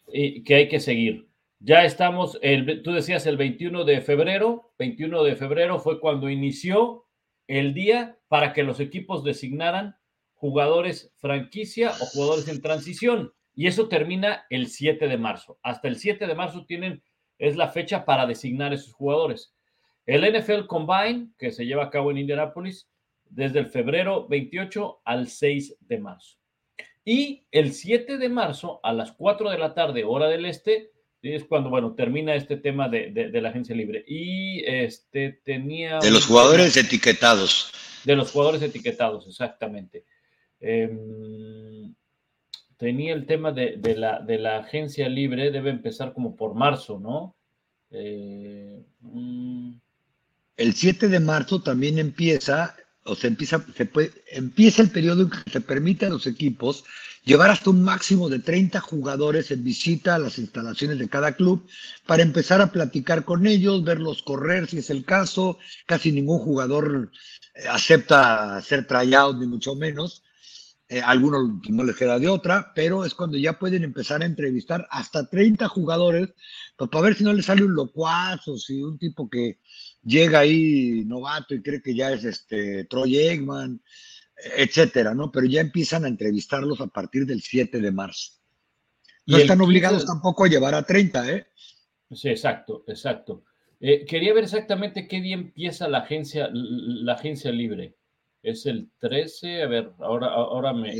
y 0.06 0.44
que 0.44 0.54
hay 0.54 0.68
que 0.68 0.80
seguir. 0.80 1.28
Ya 1.58 1.84
estamos, 1.84 2.38
el, 2.42 2.82
tú 2.82 2.92
decías 2.92 3.26
el 3.26 3.36
21 3.36 3.84
de 3.84 4.00
febrero, 4.00 4.72
21 4.78 5.22
de 5.24 5.36
febrero 5.36 5.78
fue 5.80 6.00
cuando 6.00 6.30
inició 6.30 7.06
el 7.46 7.74
día 7.74 8.18
para 8.28 8.52
que 8.52 8.62
los 8.62 8.80
equipos 8.80 9.22
designaran 9.22 9.96
jugadores 10.34 11.12
franquicia 11.16 11.90
o 11.90 12.06
jugadores 12.06 12.48
en 12.48 12.62
transición 12.62 13.32
y 13.54 13.66
eso 13.66 13.88
termina 13.88 14.46
el 14.50 14.68
7 14.68 15.08
de 15.08 15.18
marzo. 15.18 15.58
Hasta 15.62 15.88
el 15.88 15.96
7 15.96 16.26
de 16.26 16.34
marzo 16.34 16.64
tienen, 16.64 17.02
es 17.38 17.56
la 17.56 17.68
fecha 17.68 18.04
para 18.04 18.26
designar 18.26 18.72
esos 18.72 18.92
jugadores. 18.92 19.54
El 20.06 20.22
NFL 20.22 20.66
Combine, 20.66 21.30
que 21.38 21.52
se 21.52 21.66
lleva 21.66 21.84
a 21.84 21.90
cabo 21.90 22.10
en 22.10 22.18
Indianapolis, 22.18 22.88
desde 23.24 23.60
el 23.60 23.66
febrero 23.66 24.26
28 24.28 25.02
al 25.04 25.28
6 25.28 25.76
de 25.80 25.98
marzo. 25.98 26.38
Y 27.04 27.46
el 27.50 27.72
7 27.72 28.18
de 28.18 28.28
marzo 28.28 28.80
a 28.82 28.92
las 28.92 29.12
4 29.12 29.50
de 29.50 29.58
la 29.58 29.74
tarde, 29.74 30.04
hora 30.04 30.28
del 30.28 30.46
este, 30.46 30.92
es 31.22 31.44
cuando, 31.44 31.70
bueno, 31.70 31.94
termina 31.94 32.34
este 32.34 32.56
tema 32.56 32.88
de, 32.88 33.30
la 33.32 33.48
agencia 33.48 33.74
libre. 33.74 34.04
Y 34.06 34.64
este 34.64 35.40
tenía... 35.44 35.98
De 35.98 36.10
los 36.10 36.26
jugadores 36.26 36.76
etiquetados. 36.76 37.72
De 38.04 38.16
los 38.16 38.30
jugadores 38.30 38.62
etiquetados, 38.62 39.26
exactamente. 39.26 40.04
Em, 40.60 41.94
tenía 42.82 43.14
el 43.14 43.26
tema 43.26 43.52
de, 43.52 43.78
la, 43.96 44.18
de 44.18 44.38
la 44.38 44.58
agencia 44.58 45.08
libre, 45.08 45.52
debe 45.52 45.70
empezar 45.70 46.12
como 46.12 46.34
por 46.34 46.56
marzo, 46.56 46.98
¿no? 46.98 47.36
Eh, 47.92 48.82
mm. 49.02 49.74
El 50.56 50.74
7 50.74 51.06
de 51.06 51.20
marzo 51.20 51.62
también 51.62 52.00
empieza, 52.00 52.74
o 53.04 53.14
se 53.14 53.28
empieza, 53.28 53.64
se 53.76 53.86
puede, 53.86 54.10
empieza 54.32 54.82
el 54.82 54.90
periodo 54.90 55.22
en 55.22 55.30
que 55.30 55.48
se 55.48 55.60
permite 55.60 56.06
a 56.06 56.08
los 56.08 56.26
equipos 56.26 56.82
llevar 57.22 57.50
hasta 57.50 57.70
un 57.70 57.84
máximo 57.84 58.28
de 58.28 58.40
30 58.40 58.80
jugadores 58.80 59.52
en 59.52 59.62
visita 59.62 60.16
a 60.16 60.18
las 60.18 60.38
instalaciones 60.38 60.98
de 60.98 61.08
cada 61.08 61.36
club 61.36 61.64
para 62.04 62.24
empezar 62.24 62.60
a 62.60 62.72
platicar 62.72 63.24
con 63.24 63.46
ellos, 63.46 63.84
verlos 63.84 64.24
correr 64.24 64.66
si 64.66 64.78
es 64.78 64.90
el 64.90 65.04
caso. 65.04 65.56
Casi 65.86 66.10
ningún 66.10 66.40
jugador 66.40 67.12
eh, 67.54 67.62
acepta 67.70 68.56
hacer 68.56 68.88
tryout, 68.88 69.38
ni 69.38 69.46
mucho 69.46 69.76
menos. 69.76 70.24
Eh, 70.92 71.00
algunos 71.02 71.42
no 71.70 71.84
les 71.84 71.96
queda 71.96 72.18
de 72.18 72.28
otra, 72.28 72.70
pero 72.74 73.06
es 73.06 73.14
cuando 73.14 73.38
ya 73.38 73.58
pueden 73.58 73.82
empezar 73.82 74.20
a 74.20 74.26
entrevistar 74.26 74.86
hasta 74.90 75.26
30 75.26 75.66
jugadores 75.68 76.34
pues, 76.76 76.90
para 76.90 77.04
ver 77.04 77.14
si 77.14 77.24
no 77.24 77.32
les 77.32 77.46
sale 77.46 77.64
un 77.64 77.74
locuazo, 77.74 78.58
si 78.58 78.82
un 78.82 78.98
tipo 78.98 79.26
que 79.30 79.58
llega 80.04 80.40
ahí 80.40 81.02
novato 81.06 81.54
y 81.54 81.62
cree 81.62 81.80
que 81.80 81.94
ya 81.94 82.12
es 82.12 82.24
este 82.24 82.84
Troy 82.84 83.16
Eggman, 83.16 83.80
etcétera, 84.58 85.14
¿no? 85.14 85.32
Pero 85.32 85.46
ya 85.46 85.62
empiezan 85.62 86.04
a 86.04 86.08
entrevistarlos 86.08 86.78
a 86.82 86.88
partir 86.88 87.24
del 87.24 87.40
7 87.40 87.80
de 87.80 87.90
marzo. 87.90 88.32
No 89.24 89.38
están 89.38 89.62
obligados 89.62 90.04
tampoco 90.04 90.44
a 90.44 90.48
llevar 90.48 90.74
a 90.74 90.84
30, 90.84 91.32
¿eh? 91.32 91.46
Sí, 92.10 92.28
exacto, 92.28 92.84
exacto. 92.86 93.44
Eh, 93.80 94.04
quería 94.04 94.34
ver 94.34 94.44
exactamente 94.44 95.08
qué 95.08 95.22
día 95.22 95.36
empieza 95.36 95.88
la 95.88 96.00
agencia, 96.00 96.50
la 96.52 97.14
agencia 97.14 97.50
libre. 97.50 97.96
Es 98.42 98.66
el 98.66 98.88
13, 98.98 99.62
a 99.62 99.66
ver, 99.66 99.90
ahora, 100.00 100.28
ahora 100.28 100.72
me, 100.72 100.92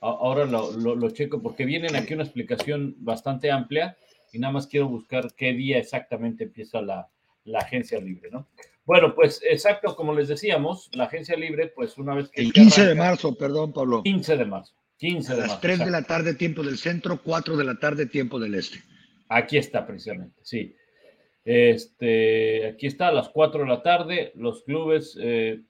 ahora, 0.00 0.44
lo, 0.44 0.72
lo, 0.72 1.10
checo 1.10 1.40
porque 1.40 1.64
vienen 1.64 1.96
aquí 1.96 2.14
una 2.14 2.24
explicación 2.24 2.94
bastante 2.98 3.50
amplia 3.50 3.96
y 4.32 4.38
nada 4.38 4.52
más 4.52 4.66
quiero 4.66 4.88
buscar 4.88 5.32
qué 5.34 5.52
día 5.54 5.78
exactamente 5.78 6.44
empieza 6.44 6.82
la, 6.82 7.08
la 7.44 7.60
agencia 7.60 8.00
libre, 8.00 8.30
¿no? 8.30 8.46
Bueno, 8.84 9.14
pues 9.14 9.40
exacto, 9.48 9.96
como 9.96 10.14
les 10.14 10.28
decíamos, 10.28 10.90
la 10.92 11.04
agencia 11.04 11.36
libre, 11.36 11.68
pues 11.68 11.96
una 11.96 12.14
vez 12.14 12.28
que... 12.28 12.42
El 12.42 12.52
15 12.52 12.86
de 12.86 12.94
marzo, 12.94 13.34
perdón, 13.34 13.72
Pablo. 13.72 14.02
15 14.02 14.36
de 14.36 14.44
marzo. 14.44 14.74
15 14.98 15.34
de 15.34 15.42
a 15.42 15.46
las 15.46 15.60
3 15.60 15.78
de 15.80 15.90
la 15.90 16.02
tarde, 16.02 16.34
tiempo 16.34 16.62
del 16.62 16.76
centro, 16.76 17.20
4 17.22 17.56
de 17.56 17.64
la 17.64 17.78
tarde, 17.78 18.06
tiempo 18.06 18.38
del 18.38 18.54
este. 18.54 18.82
Aquí 19.28 19.56
está, 19.56 19.86
precisamente, 19.86 20.38
sí. 20.42 20.76
Este, 21.44 22.66
aquí 22.66 22.86
está, 22.86 23.08
a 23.08 23.12
las 23.12 23.28
4 23.28 23.62
de 23.62 23.68
la 23.68 23.82
tarde, 23.82 24.32
los 24.34 24.62
clubes, 24.62 25.18
eh, 25.20 25.60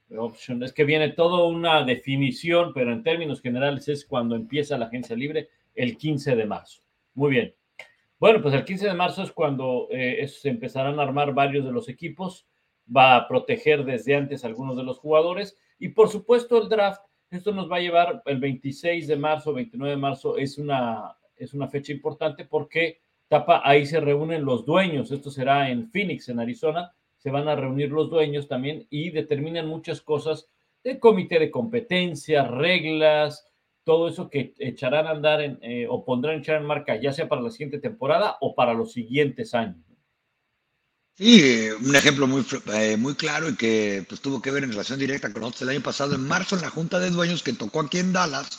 es 0.63 0.73
que 0.73 0.85
viene 0.85 1.11
toda 1.11 1.47
una 1.47 1.85
definición, 1.85 2.73
pero 2.73 2.93
en 2.93 3.03
términos 3.03 3.43
generales 3.43 3.89
es 3.89 4.05
cuando 4.05 4.37
empieza 4.37 4.79
la 4.79 4.87
agencia 4.87 5.17
libre, 5.17 5.49
el 5.75 5.97
15 5.97 6.37
de 6.37 6.47
marzo. 6.47 6.83
Muy 7.15 7.31
bien. 7.31 7.55
Bueno, 8.21 8.41
pues 8.41 8.55
el 8.55 8.65
15 8.65 8.87
de 8.87 8.95
marzo 8.95 9.23
es 9.23 9.33
cuando 9.33 9.89
eh, 9.91 10.27
se 10.29 10.49
empezarán 10.49 11.01
a 11.01 11.03
armar 11.03 11.35
varios 11.35 11.65
de 11.65 11.73
los 11.73 11.89
equipos 11.89 12.47
va 12.95 13.17
a 13.17 13.29
proteger 13.29 13.85
desde 13.85 14.15
antes 14.15 14.45
a 14.45 14.49
algunos 14.49 14.77
de 14.77 14.83
los 14.83 14.99
jugadores 14.99 15.57
y 15.79 15.89
por 15.89 16.09
supuesto 16.09 16.61
el 16.61 16.69
draft, 16.69 17.03
esto 17.31 17.53
nos 17.53 17.71
va 17.71 17.77
a 17.77 17.81
llevar 17.81 18.23
el 18.27 18.39
26 18.39 19.09
de 19.09 19.17
marzo, 19.17 19.53
29 19.53 19.91
de 19.95 20.01
marzo, 20.01 20.37
es 20.37 20.59
una, 20.59 21.17
es 21.37 21.55
una 21.55 21.69
fecha 21.69 21.93
importante 21.93 22.45
porque 22.45 23.01
Tapa, 23.29 23.63
ahí 23.65 23.87
se 23.87 24.01
reúnen 24.01 24.45
los 24.45 24.65
dueños, 24.65 25.11
esto 25.11 25.31
será 25.31 25.71
en 25.71 25.91
Phoenix, 25.91 26.29
en 26.29 26.41
Arizona, 26.41 26.93
se 27.19 27.31
van 27.31 27.49
a 27.49 27.57
reunir 27.57 27.91
los 27.91 28.11
dueños 28.11 28.49
también 28.49 28.87
y 28.91 29.11
determinan 29.11 29.67
muchas 29.67 30.01
cosas 30.03 30.49
de 30.83 30.99
comité 30.99 31.39
de 31.39 31.51
competencia, 31.51 32.45
reglas, 32.45 33.47
todo 33.85 34.09
eso 34.09 34.29
que 34.29 34.55
echarán 34.59 35.07
a 35.07 35.11
andar 35.11 35.41
en, 35.41 35.59
eh, 35.63 35.87
o 35.89 36.05
pondrán 36.05 36.39
echar 36.39 36.61
en 36.61 36.67
marca, 36.67 37.01
ya 37.01 37.13
sea 37.13 37.29
para 37.29 37.43
la 37.43 37.51
siguiente 37.51 37.79
temporada 37.79 38.37
o 38.41 38.55
para 38.55 38.75
los 38.75 38.93
siguientes 38.93 39.55
años. 39.55 39.77
Sí, 41.17 41.69
un 41.81 41.95
ejemplo 41.95 42.27
muy, 42.27 42.45
eh, 42.75 42.97
muy 42.97 43.15
claro 43.15 43.49
y 43.49 43.55
que 43.55 44.05
pues, 44.09 44.21
tuvo 44.21 44.43
que 44.43 44.51
ver 44.51 44.65
en 44.65 44.71
relación 44.71 44.99
directa 44.99 45.33
con 45.33 45.43
nosotros 45.43 45.63
el 45.63 45.69
año 45.69 45.81
pasado, 45.81 46.15
en 46.17 46.27
marzo, 46.27 46.57
en 46.57 46.63
la 46.63 46.71
Junta 46.71 46.99
de 46.99 47.11
Dueños 47.11 47.45
que 47.45 47.53
tocó 47.53 47.81
aquí 47.81 47.99
en 47.99 48.13
Dallas, 48.13 48.59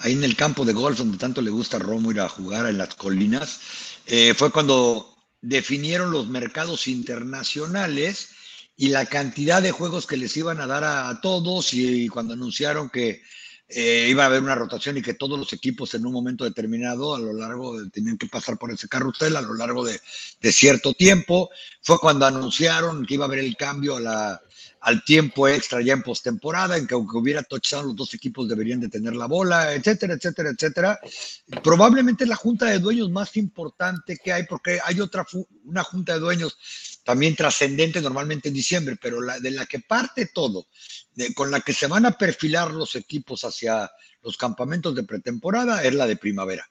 ahí 0.00 0.12
en 0.12 0.22
el 0.22 0.36
campo 0.36 0.66
de 0.66 0.74
golf 0.74 0.98
donde 0.98 1.16
tanto 1.16 1.40
le 1.40 1.50
gusta 1.50 1.78
a 1.78 1.80
Romo 1.80 2.10
ir 2.10 2.20
a 2.20 2.28
jugar 2.28 2.66
en 2.66 2.76
las 2.76 2.94
colinas, 2.96 3.95
eh, 4.06 4.34
fue 4.34 4.52
cuando 4.52 5.16
definieron 5.42 6.10
los 6.10 6.28
mercados 6.28 6.88
internacionales 6.88 8.30
y 8.76 8.88
la 8.88 9.06
cantidad 9.06 9.60
de 9.60 9.72
juegos 9.72 10.06
que 10.06 10.16
les 10.16 10.36
iban 10.36 10.60
a 10.60 10.66
dar 10.66 10.84
a, 10.84 11.20
todos 11.20 11.72
y 11.74 12.08
cuando 12.08 12.34
anunciaron 12.34 12.90
que 12.90 13.22
eh, 13.68 14.06
iba 14.08 14.22
a 14.22 14.26
haber 14.26 14.42
una 14.42 14.54
rotación 14.54 14.96
y 14.96 15.02
que 15.02 15.14
todos 15.14 15.38
los 15.38 15.52
equipos 15.52 15.92
en 15.94 16.06
un 16.06 16.12
momento 16.12 16.44
determinado, 16.44 17.16
a 17.16 17.18
lo 17.18 17.32
largo, 17.32 17.80
de, 17.80 17.90
tenían 17.90 18.16
que 18.16 18.28
pasar 18.28 18.58
por 18.58 18.70
ese 18.70 18.88
carrusel 18.88 19.34
a 19.34 19.40
lo 19.40 19.54
largo 19.54 19.84
de, 19.84 20.00
cierto 20.52 20.94
tiempo. 20.94 21.50
Fue 21.82 21.98
cuando 21.98 22.26
anunciaron 22.26 23.04
que 23.04 23.14
iba 23.14 23.24
a 23.24 23.28
haber 23.28 23.40
el 23.40 23.56
cambio 23.56 23.96
a 23.96 24.00
la, 24.00 24.42
al 24.86 25.02
tiempo 25.02 25.48
extra 25.48 25.82
ya 25.82 25.94
en 25.94 26.02
postemporada, 26.04 26.76
en 26.76 26.86
que 26.86 26.94
aunque 26.94 27.16
hubiera 27.16 27.42
touchdown, 27.42 27.86
los 27.86 27.96
dos 27.96 28.14
equipos 28.14 28.48
deberían 28.48 28.78
de 28.78 28.88
tener 28.88 29.16
la 29.16 29.26
bola, 29.26 29.74
etcétera, 29.74 30.14
etcétera, 30.14 30.50
etcétera. 30.50 31.00
Probablemente 31.60 32.24
la 32.24 32.36
junta 32.36 32.66
de 32.66 32.78
dueños 32.78 33.10
más 33.10 33.36
importante 33.36 34.16
que 34.16 34.32
hay, 34.32 34.44
porque 34.44 34.78
hay 34.84 35.00
otra, 35.00 35.26
una 35.64 35.82
junta 35.82 36.12
de 36.12 36.20
dueños 36.20 36.56
también 37.02 37.34
trascendente 37.34 38.00
normalmente 38.00 38.46
en 38.46 38.54
diciembre, 38.54 38.96
pero 39.02 39.20
la, 39.20 39.40
de 39.40 39.50
la 39.50 39.66
que 39.66 39.80
parte 39.80 40.26
todo, 40.26 40.68
con 41.34 41.50
la 41.50 41.62
que 41.62 41.72
se 41.72 41.88
van 41.88 42.06
a 42.06 42.16
perfilar 42.16 42.70
los 42.70 42.94
equipos 42.94 43.44
hacia 43.44 43.90
los 44.22 44.36
campamentos 44.36 44.94
de 44.94 45.02
pretemporada, 45.02 45.82
es 45.82 45.94
la 45.96 46.06
de 46.06 46.14
primavera. 46.14 46.64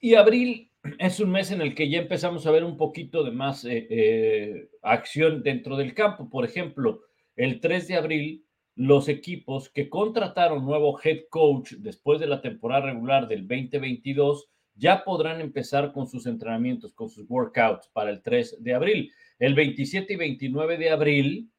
Y 0.00 0.14
abril 0.14 0.70
es 0.98 1.20
un 1.20 1.30
mes 1.30 1.50
en 1.50 1.60
el 1.60 1.74
que 1.74 1.88
ya 1.88 1.98
empezamos 1.98 2.46
a 2.46 2.50
ver 2.50 2.64
un 2.64 2.76
poquito 2.76 3.24
de 3.24 3.30
más 3.30 3.64
eh, 3.64 3.86
eh, 3.90 4.68
acción 4.82 5.42
dentro 5.42 5.76
del 5.76 5.94
campo. 5.94 6.28
Por 6.28 6.44
ejemplo, 6.44 7.02
el 7.36 7.60
3 7.60 7.88
de 7.88 7.94
abril, 7.96 8.44
los 8.74 9.08
equipos 9.08 9.70
que 9.70 9.88
contrataron 9.88 10.64
nuevo 10.64 10.98
head 11.02 11.22
coach 11.30 11.72
después 11.78 12.20
de 12.20 12.26
la 12.26 12.40
temporada 12.40 12.86
regular 12.86 13.26
del 13.28 13.46
2022 13.46 14.48
ya 14.78 15.04
podrán 15.04 15.40
empezar 15.40 15.92
con 15.92 16.06
sus 16.06 16.26
entrenamientos, 16.26 16.94
con 16.94 17.08
sus 17.10 17.28
workouts 17.28 17.88
para 17.88 18.10
el 18.10 18.22
3 18.22 18.62
de 18.62 18.74
abril. 18.74 19.12
El 19.38 19.54
27 19.54 20.12
y 20.12 20.16
29 20.16 20.78
de 20.78 20.90
abril 20.90 21.50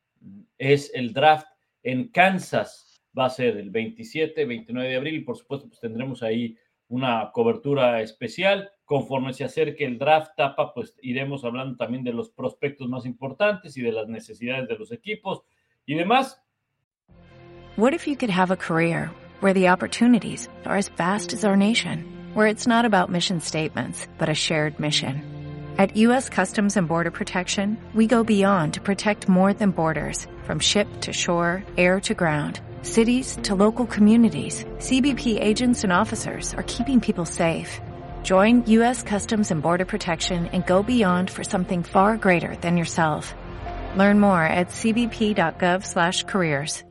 es 0.57 0.91
el 0.93 1.13
draft 1.13 1.47
en 1.83 2.07
Kansas. 2.09 3.03
Va 3.17 3.25
a 3.25 3.29
ser 3.29 3.57
el 3.57 3.69
27, 3.69 4.45
29 4.45 4.89
de 4.89 4.95
abril 4.95 5.15
y 5.15 5.21
por 5.21 5.37
supuesto 5.37 5.67
pues 5.67 5.81
tendremos 5.81 6.23
ahí 6.23 6.57
una 6.87 7.31
cobertura 7.33 8.01
especial. 8.01 8.71
Conforme 8.89 9.33
se 9.33 9.43
acerque 9.43 9.85
el 9.85 9.99
draft 9.99 10.31
tapa, 10.35 10.73
pues 10.73 10.95
iremos 11.03 11.45
hablando 11.45 11.77
también 11.77 12.03
de 12.03 12.11
los 12.11 12.31
prospectos 12.31 12.89
más 12.89 13.05
importantes 13.05 13.77
y 13.77 13.83
de 13.83 13.91
las 13.91 14.07
necesidades 14.07 14.67
de 14.67 14.79
los 14.79 14.91
equipos 14.91 15.43
y 15.85 15.93
demás. 15.93 16.41
What 17.75 17.93
if 17.93 18.07
you 18.07 18.15
could 18.15 18.31
have 18.31 18.49
a 18.49 18.57
career 18.57 19.11
where 19.41 19.53
the 19.53 19.69
opportunities 19.69 20.49
are 20.65 20.75
as 20.75 20.89
vast 20.97 21.33
as 21.33 21.45
our 21.45 21.55
nation, 21.55 22.03
where 22.33 22.47
it's 22.47 22.65
not 22.65 22.83
about 22.83 23.11
mission 23.11 23.39
statements, 23.41 24.07
but 24.17 24.27
a 24.27 24.33
shared 24.33 24.79
mission? 24.79 25.21
At 25.77 25.95
U.S. 25.95 26.27
Customs 26.27 26.75
and 26.75 26.87
Border 26.87 27.11
Protection, 27.11 27.77
we 27.93 28.07
go 28.07 28.23
beyond 28.23 28.73
to 28.73 28.81
protect 28.81 29.29
more 29.29 29.53
than 29.53 29.69
borders, 29.69 30.25
from 30.45 30.59
ship 30.59 30.87
to 31.01 31.13
shore, 31.13 31.63
air 31.77 31.99
to 32.01 32.15
ground 32.15 32.59
Cities 32.81 33.37
to 33.43 33.55
local 33.55 33.85
communities, 33.85 34.63
CBP 34.77 35.41
agents 35.41 35.83
and 35.83 35.91
officers 35.91 36.53
are 36.53 36.63
keeping 36.63 37.01
people 37.01 37.25
safe. 37.25 37.81
Join 38.23 38.65
U.S. 38.67 39.03
Customs 39.03 39.51
and 39.51 39.61
Border 39.61 39.85
Protection 39.85 40.47
and 40.47 40.65
go 40.65 40.83
beyond 40.83 41.29
for 41.29 41.45
something 41.45 41.83
far 41.83 42.17
greater 42.17 42.57
than 42.57 42.75
yourself. 42.75 43.33
Learn 43.95 44.19
more 44.19 44.43
at 44.43 44.67
cbp.gov/careers. 44.69 46.83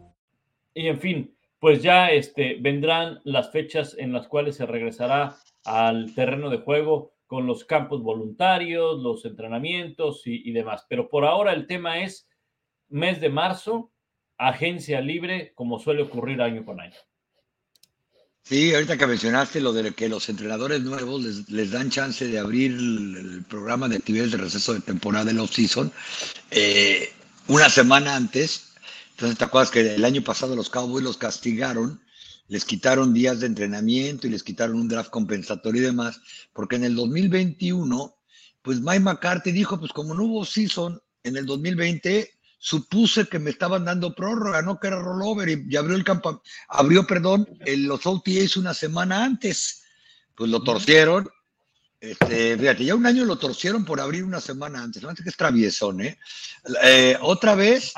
Y 0.75 0.87
en 0.87 1.01
fin, 1.01 1.35
pues 1.59 1.83
ya 1.83 2.12
este, 2.12 2.57
vendrán 2.61 3.19
las 3.25 3.51
fechas 3.51 3.97
en 3.99 4.12
las 4.12 4.29
cuales 4.29 4.55
se 4.57 4.64
regresará 4.64 5.35
al 5.64 6.14
terreno 6.14 6.51
de 6.51 6.59
juego 6.59 7.14
con 7.27 7.47
los 7.47 7.64
campos 7.64 8.03
voluntarios, 8.03 9.01
los 9.01 9.25
entrenamientos 9.25 10.25
y, 10.27 10.49
y 10.49 10.53
demás. 10.53 10.87
Pero 10.88 11.09
por 11.09 11.25
ahora 11.25 11.53
el 11.53 11.67
tema 11.67 11.99
es 12.01 12.29
mes 12.88 13.21
de 13.21 13.29
marzo 13.29 13.91
agencia 14.38 15.01
libre, 15.01 15.53
como 15.55 15.79
suele 15.79 16.03
ocurrir 16.03 16.41
año 16.41 16.64
con 16.64 16.81
año. 16.81 16.97
Sí, 18.49 18.75
ahorita 18.75 18.97
que 18.97 19.07
mencionaste 19.07 19.61
lo 19.61 19.75
de 19.75 19.93
que 19.93 20.09
los 20.09 20.29
entrenadores 20.31 20.83
nuevos 20.83 21.23
les, 21.49 21.71
dan 21.71 21.91
chance 21.91 22.27
de 22.27 22.39
abrir 22.39 22.73
el, 22.73 23.45
programa 23.47 23.89
de 23.89 23.97
actividades 23.97 24.33
de 24.33 24.39
receso 24.39 24.73
de 24.73 24.81
temporada 24.81 25.27
del 25.27 25.41
off-season 25.41 25.93
eh, 26.51 27.13
una 27.47 27.69
semana 27.69 28.17
antes. 28.17 28.73
Entonces, 29.11 29.37
¿te 29.37 29.45
acuerdas 29.45 29.71
que 29.71 29.95
el 29.95 30.05
año 30.05 30.23
pasado 30.23 30.57
los 30.57 30.71
Cowboys 30.71 31.05
los 31.05 31.19
castigaron 31.19 32.01
les 32.49 32.65
quitaron 32.65 33.13
días 33.13 33.41
de 33.41 33.47
entrenamiento 33.47 34.27
y 34.27 34.31
les 34.31 34.43
quitaron 34.43 34.77
un 34.77 34.89
draft 34.89 35.11
compensatorio 35.11 35.83
y 35.83 35.85
demás, 35.85 36.21
porque 36.55 36.77
en 36.77 36.85
el 36.85 36.97
2021, 36.97 38.17
pues 38.63 38.81
Mike 38.81 39.01
McCarthy 39.01 39.53
dijo, 39.53 39.79
pues 39.79 39.93
como 39.93 40.15
no 40.15 40.25
hubo 40.25 40.45
season 40.47 41.01
en 41.23 41.37
el 41.37 41.45
2020, 41.45 42.31
supuse 42.59 43.29
que 43.29 43.38
me 43.38 43.51
estaban 43.51 43.85
dando 43.85 44.14
prórroga, 44.14 44.62
no 44.62 44.79
que 44.79 44.88
era 44.88 45.01
rollover 45.01 45.49
y, 45.49 45.77
abrió 45.77 45.97
el 45.97 46.05
campo, 46.05 46.42
abrió, 46.68 47.07
perdón, 47.07 47.49
los 47.64 48.07
OTAs 48.07 48.57
una 48.57 48.75
semana 48.75 49.25
antes. 49.25 49.85
Pues 50.35 50.51
lo 50.51 50.62
torcieron 50.62 51.29
este, 52.01 52.57
fíjate, 52.57 52.85
ya 52.85 52.95
un 52.95 53.07
año 53.07 53.25
lo 53.25 53.39
torcieron 53.39 53.85
por 53.85 54.01
abrir 54.01 54.23
una 54.23 54.41
semana 54.41 54.83
antes. 54.83 55.03
No 55.03 55.13
que 55.15 55.29
es 55.29 55.37
traviesón, 55.37 56.01
¿eh? 56.01 56.19
¿eh? 56.85 57.19
Otra 57.21 57.57
vez, 57.57 57.93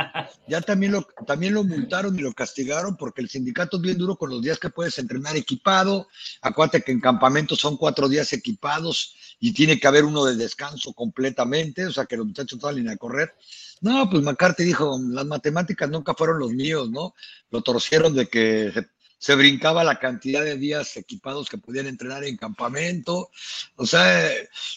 ya 0.48 0.62
también 0.62 0.92
lo, 0.92 1.06
también 1.26 1.52
lo 1.52 1.64
multaron 1.64 2.18
y 2.18 2.22
lo 2.22 2.32
castigaron 2.32 2.96
porque 2.96 3.20
el 3.20 3.28
sindicato 3.28 3.76
es 3.76 3.82
bien 3.82 3.98
duro 3.98 4.16
con 4.16 4.30
los 4.30 4.40
días 4.40 4.58
que 4.58 4.70
puedes 4.70 4.98
entrenar 4.98 5.36
equipado. 5.36 6.08
Acuérdate 6.40 6.82
que 6.82 6.92
en 6.92 7.00
campamento 7.00 7.56
son 7.56 7.76
cuatro 7.76 8.08
días 8.08 8.32
equipados 8.32 9.14
y 9.38 9.52
tiene 9.52 9.78
que 9.78 9.86
haber 9.86 10.04
uno 10.04 10.24
de 10.24 10.36
descanso 10.36 10.94
completamente, 10.94 11.84
o 11.84 11.92
sea 11.92 12.06
que 12.06 12.16
los 12.16 12.26
muchachos 12.26 12.58
salen 12.60 12.88
a 12.88 12.96
correr. 12.96 13.34
No, 13.82 14.08
pues 14.10 14.22
McCarthy 14.22 14.64
dijo, 14.64 14.98
las 15.10 15.26
matemáticas 15.26 15.88
nunca 15.90 16.14
fueron 16.14 16.38
los 16.38 16.52
míos, 16.52 16.90
¿no? 16.90 17.14
Lo 17.50 17.62
torcieron 17.62 18.14
de 18.14 18.28
que 18.28 18.72
se 18.72 18.88
brincaba 19.34 19.84
la 19.84 19.98
cantidad 19.98 20.42
de 20.42 20.56
días 20.56 20.96
equipados 20.96 21.48
que 21.48 21.58
podían 21.58 21.86
entrenar 21.86 22.24
en 22.24 22.38
campamento. 22.38 23.30
O 23.76 23.86
sea, 23.86 24.30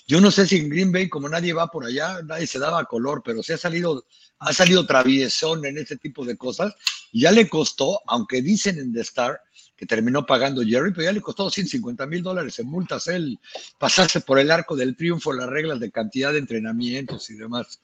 yo 0.06 0.20
no 0.20 0.32
sé 0.32 0.46
si 0.46 0.58
en 0.58 0.70
Green 0.70 0.92
Bay, 0.92 1.08
como 1.08 1.30
nadie 1.30 1.54
va 1.54 1.68
por 1.68 1.86
allá, 1.86 2.22
nadie 2.24 2.46
se 2.46 2.60
daba 2.60 2.84
color, 2.86 3.22
pero 3.24 3.42
se 3.42 3.54
ha 3.54 3.58
salido, 3.58 4.06
ha 4.40 4.52
salido 4.52 4.86
traviesón 4.86 5.66
en 5.66 5.78
ese 5.78 5.98
tipo 5.98 6.26
de 6.26 6.36
cosas. 6.36 6.76
Ya 7.14 7.32
le 7.32 7.48
costó, 7.48 8.02
aunque 8.06 8.42
dicen 8.42 8.78
en 8.80 8.94
The 8.94 9.02
Star 9.02 9.40
que 9.76 9.86
terminó 9.86 10.26
pagando 10.26 10.62
Jerry, 10.62 10.92
pero 10.92 11.04
ya 11.04 11.14
le 11.14 11.22
costó 11.22 11.50
150 11.50 12.06
mil 12.06 12.22
dólares 12.22 12.60
en 12.60 12.68
multas 12.68 13.08
el 13.08 13.40
pasarse 13.80 14.22
por 14.22 14.40
el 14.40 14.52
arco 14.52 14.76
del 14.76 14.96
triunfo, 14.96 15.34
las 15.34 15.50
reglas 15.50 15.80
de 15.80 15.92
cantidad 15.92 16.32
de 16.32 16.40
entrenamientos 16.40 17.30
y 17.30 17.36
demás. 17.36 17.82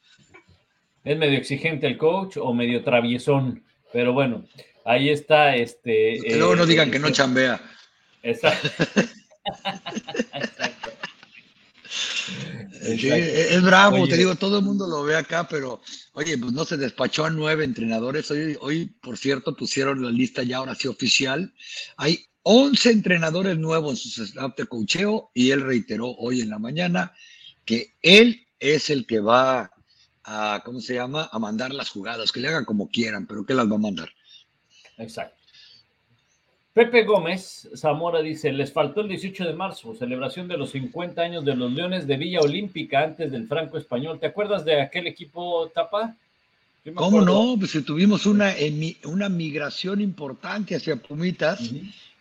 ¿Es 1.04 1.17
medio 1.17 1.38
exigente 1.38 1.88
el 1.88 1.98
coach 1.98 2.38
o 2.38 2.54
medio 2.54 2.84
traviesón? 2.84 3.63
Pero 3.91 4.13
bueno, 4.13 4.45
Ahí 4.85 5.09
está, 5.09 5.55
este. 5.55 6.19
Que 6.25 6.35
luego 6.37 6.55
no 6.55 6.65
digan 6.65 6.91
que 6.91 6.99
no 6.99 7.11
chambea. 7.11 7.61
Exacto. 8.23 8.69
es 12.81 13.61
bravo, 13.61 14.07
te 14.07 14.17
digo, 14.17 14.35
todo 14.35 14.59
el 14.59 14.65
mundo 14.65 14.87
lo 14.87 15.03
ve 15.03 15.15
acá, 15.15 15.47
pero 15.47 15.81
oye, 16.13 16.37
pues 16.37 16.51
no 16.51 16.65
se 16.65 16.77
despachó 16.77 17.25
a 17.25 17.29
nueve 17.29 17.63
entrenadores. 17.63 18.29
Hoy, 18.31 18.57
hoy, 18.61 18.85
por 19.01 19.17
cierto, 19.17 19.55
pusieron 19.55 20.03
la 20.03 20.11
lista 20.11 20.43
ya 20.43 20.57
ahora 20.57 20.75
sí 20.75 20.87
oficial. 20.87 21.53
Hay 21.97 22.25
11 22.43 22.91
entrenadores 22.91 23.57
nuevos 23.57 24.05
en 24.05 24.11
su 24.11 24.23
staff 24.23 24.55
de 24.57 24.65
cocheo 24.65 25.31
y 25.33 25.51
él 25.51 25.61
reiteró 25.61 26.09
hoy 26.11 26.41
en 26.41 26.49
la 26.49 26.59
mañana 26.59 27.13
que 27.65 27.95
él 28.01 28.47
es 28.59 28.89
el 28.89 29.05
que 29.05 29.19
va 29.19 29.71
a, 30.23 30.61
¿cómo 30.65 30.81
se 30.81 30.95
llama?, 30.95 31.29
a 31.31 31.39
mandar 31.39 31.73
las 31.73 31.89
jugadas, 31.89 32.31
que 32.31 32.39
le 32.39 32.47
hagan 32.47 32.65
como 32.65 32.89
quieran, 32.89 33.27
pero 33.27 33.45
que 33.45 33.53
las 33.53 33.69
va 33.69 33.75
a 33.75 33.79
mandar. 33.79 34.09
Exacto. 34.99 35.39
Pepe 36.73 37.03
Gómez 37.03 37.67
Zamora 37.75 38.21
dice, 38.21 38.51
les 38.51 38.71
faltó 38.71 39.01
el 39.01 39.09
18 39.09 39.43
de 39.43 39.53
marzo, 39.53 39.95
celebración 39.95 40.47
de 40.47 40.57
los 40.57 40.69
50 40.71 41.21
años 41.21 41.43
de 41.43 41.55
los 41.55 41.71
Leones 41.73 42.05
de 42.07 42.15
Villa 42.15 42.39
Olímpica 42.41 43.03
antes 43.03 43.31
del 43.31 43.47
Franco 43.47 43.77
Español. 43.77 44.19
¿Te 44.19 44.27
acuerdas 44.27 44.63
de 44.63 44.81
aquel 44.81 45.07
equipo 45.07 45.69
Tapa? 45.73 46.15
¿Cómo 46.95 47.21
no? 47.21 47.55
Pues 47.59 47.83
tuvimos 47.83 48.25
una, 48.25 48.53
una 49.05 49.29
migración 49.29 49.99
importante 49.99 50.75
hacia 50.75 50.95
Pumitas, 50.95 51.71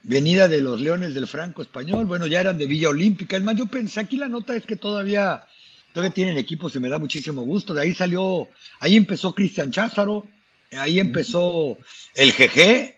venida 0.02 0.48
de 0.48 0.60
los 0.60 0.80
Leones 0.80 1.14
del 1.14 1.26
Franco 1.26 1.62
Español. 1.62 2.06
Bueno, 2.06 2.26
ya 2.26 2.40
eran 2.40 2.58
de 2.58 2.66
Villa 2.66 2.88
Olímpica. 2.88 3.36
Es 3.36 3.42
más, 3.42 3.54
yo 3.54 3.66
pensé, 3.66 4.00
aquí 4.00 4.16
la 4.16 4.28
nota 4.28 4.56
es 4.56 4.64
que 4.64 4.76
todavía, 4.76 5.44
todavía 5.92 6.12
tienen 6.12 6.36
equipos 6.36 6.74
y 6.74 6.80
me 6.80 6.88
da 6.88 6.98
muchísimo 6.98 7.42
gusto. 7.42 7.74
De 7.74 7.82
ahí 7.82 7.94
salió, 7.94 8.48
ahí 8.80 8.96
empezó 8.96 9.32
Cristian 9.32 9.70
Cházaro, 9.70 10.26
Ahí 10.72 10.98
empezó 11.00 11.78
el 12.14 12.33
GG, 12.33 12.94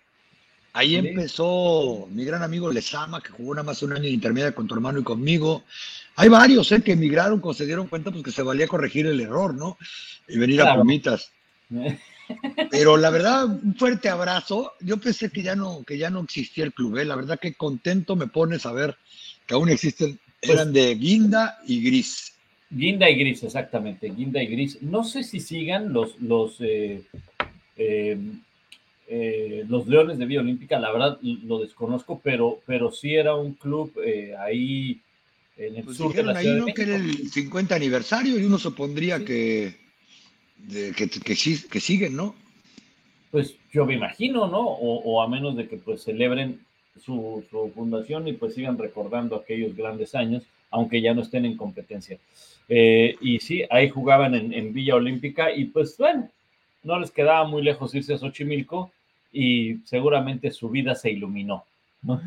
ahí 0.72 0.96
empezó 0.96 2.08
mi 2.10 2.24
gran 2.24 2.42
amigo 2.42 2.72
Lezama, 2.72 3.22
que 3.22 3.30
jugó 3.30 3.54
nada 3.54 3.64
más 3.64 3.82
un 3.82 3.92
año 3.92 4.02
de 4.02 4.10
intermedia 4.10 4.52
con 4.52 4.66
tu 4.66 4.74
hermano 4.74 4.98
y 4.98 5.04
conmigo. 5.04 5.64
Hay 6.16 6.28
varios 6.28 6.70
¿eh? 6.72 6.82
que 6.82 6.92
emigraron 6.92 7.40
cuando 7.40 7.58
se 7.58 7.66
dieron 7.66 7.86
cuenta 7.86 8.10
pues, 8.10 8.24
que 8.24 8.32
se 8.32 8.42
valía 8.42 8.66
corregir 8.66 9.06
el 9.06 9.20
error, 9.20 9.54
¿no? 9.54 9.78
Y 10.28 10.38
venir 10.38 10.62
a 10.62 10.74
Pumitas. 10.76 11.30
Pero 12.70 12.96
la 12.96 13.10
verdad, 13.10 13.46
un 13.46 13.74
fuerte 13.74 14.08
abrazo. 14.08 14.72
Yo 14.80 14.98
pensé 14.98 15.30
que 15.30 15.42
ya 15.42 15.56
no, 15.56 15.82
que 15.84 15.98
ya 15.98 16.10
no 16.10 16.20
existía 16.20 16.64
el 16.64 16.72
club. 16.72 16.98
¿eh? 16.98 17.04
La 17.04 17.16
verdad 17.16 17.38
que 17.40 17.54
contento 17.54 18.16
me 18.16 18.26
pone 18.26 18.58
saber 18.58 18.96
que 19.46 19.54
aún 19.54 19.68
existen. 19.68 20.18
Pues 20.40 20.52
eran 20.52 20.72
de 20.72 20.94
guinda 20.94 21.58
y 21.66 21.82
gris. 21.82 22.34
Guinda 22.70 23.10
y 23.10 23.18
gris, 23.18 23.42
exactamente. 23.42 24.08
Guinda 24.08 24.42
y 24.42 24.46
gris. 24.46 24.80
No 24.80 25.04
sé 25.04 25.22
si 25.24 25.40
sigan 25.40 25.92
los, 25.92 26.18
los 26.20 26.56
eh, 26.60 27.02
eh, 27.82 28.18
eh, 29.08 29.64
los 29.68 29.88
Leones 29.88 30.18
de 30.18 30.26
Vía 30.26 30.40
Olímpica, 30.40 30.78
la 30.78 30.92
verdad 30.92 31.18
lo 31.22 31.60
desconozco, 31.60 32.20
pero, 32.22 32.60
pero 32.66 32.92
sí 32.92 33.14
era 33.14 33.34
un 33.34 33.54
club 33.54 33.90
eh, 34.04 34.34
ahí 34.38 35.00
en 35.56 35.76
el 35.76 35.84
pues 35.84 35.96
sur 35.96 36.12
de 36.12 36.22
la 36.22 36.38
ahí, 36.38 36.54
¿no? 36.54 36.66
Que 36.66 36.82
era 36.82 36.96
el 36.96 37.30
50 37.30 37.74
aniversario 37.74 38.38
y 38.38 38.44
uno 38.44 38.58
supondría 38.58 39.24
que, 39.24 39.74
que, 40.68 41.08
que, 41.08 41.80
siguen, 41.80 42.16
¿no? 42.16 42.34
Pues 43.30 43.56
yo 43.72 43.86
me 43.86 43.94
imagino, 43.94 44.46
¿no? 44.46 44.60
O, 44.60 45.22
a 45.22 45.28
menos 45.28 45.56
de 45.56 45.66
que 45.66 45.78
pues 45.78 46.02
celebren 46.04 46.60
su, 47.02 47.42
fundación 47.74 48.28
y 48.28 48.34
pues 48.34 48.54
sigan 48.54 48.76
recordando 48.76 49.36
aquellos 49.36 49.74
grandes 49.74 50.14
años, 50.14 50.42
aunque 50.70 51.00
ya 51.00 51.14
no 51.14 51.22
estén 51.22 51.46
en 51.46 51.56
competencia. 51.56 52.18
y 52.68 53.38
sí, 53.40 53.64
ahí 53.70 53.88
jugaban 53.88 54.34
en, 54.34 54.52
en 54.52 54.72
Villa 54.74 54.96
Olímpica 54.96 55.50
y 55.52 55.64
pues 55.64 55.96
bueno, 55.96 56.28
no 56.82 56.98
les 56.98 57.10
quedaba 57.10 57.44
muy 57.46 57.62
lejos 57.62 57.94
irse 57.94 58.14
a 58.14 58.18
Xochimilco 58.18 58.92
y 59.32 59.76
seguramente 59.84 60.50
su 60.50 60.68
vida 60.70 60.94
se 60.94 61.10
iluminó. 61.10 61.64
¿no? 62.02 62.20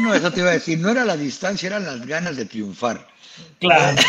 no, 0.00 0.14
eso 0.14 0.30
te 0.30 0.40
iba 0.40 0.50
a 0.50 0.54
decir, 0.54 0.78
no 0.78 0.90
era 0.90 1.04
la 1.04 1.16
distancia, 1.16 1.66
eran 1.66 1.84
las 1.84 2.06
ganas 2.06 2.36
de 2.36 2.46
triunfar. 2.46 3.06
Claro, 3.58 4.00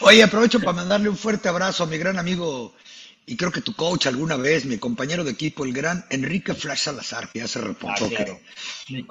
Oye, 0.00 0.22
aprovecho 0.22 0.60
para 0.60 0.72
mandarle 0.72 1.08
un 1.08 1.16
fuerte 1.16 1.48
abrazo 1.48 1.84
a 1.84 1.86
mi 1.86 1.96
gran 1.96 2.18
amigo 2.18 2.74
y 3.26 3.36
creo 3.36 3.50
que 3.50 3.60
tu 3.60 3.74
coach 3.74 4.06
alguna 4.06 4.36
vez, 4.36 4.64
mi 4.66 4.78
compañero 4.78 5.24
de 5.24 5.32
equipo, 5.32 5.64
el 5.64 5.72
gran 5.72 6.04
Enrique 6.10 6.54
Flash 6.54 6.80
Salazar, 6.80 7.30
que 7.32 7.40
ya 7.40 7.48
se 7.48 7.60
reportó 7.60 8.06
ah, 8.06 8.38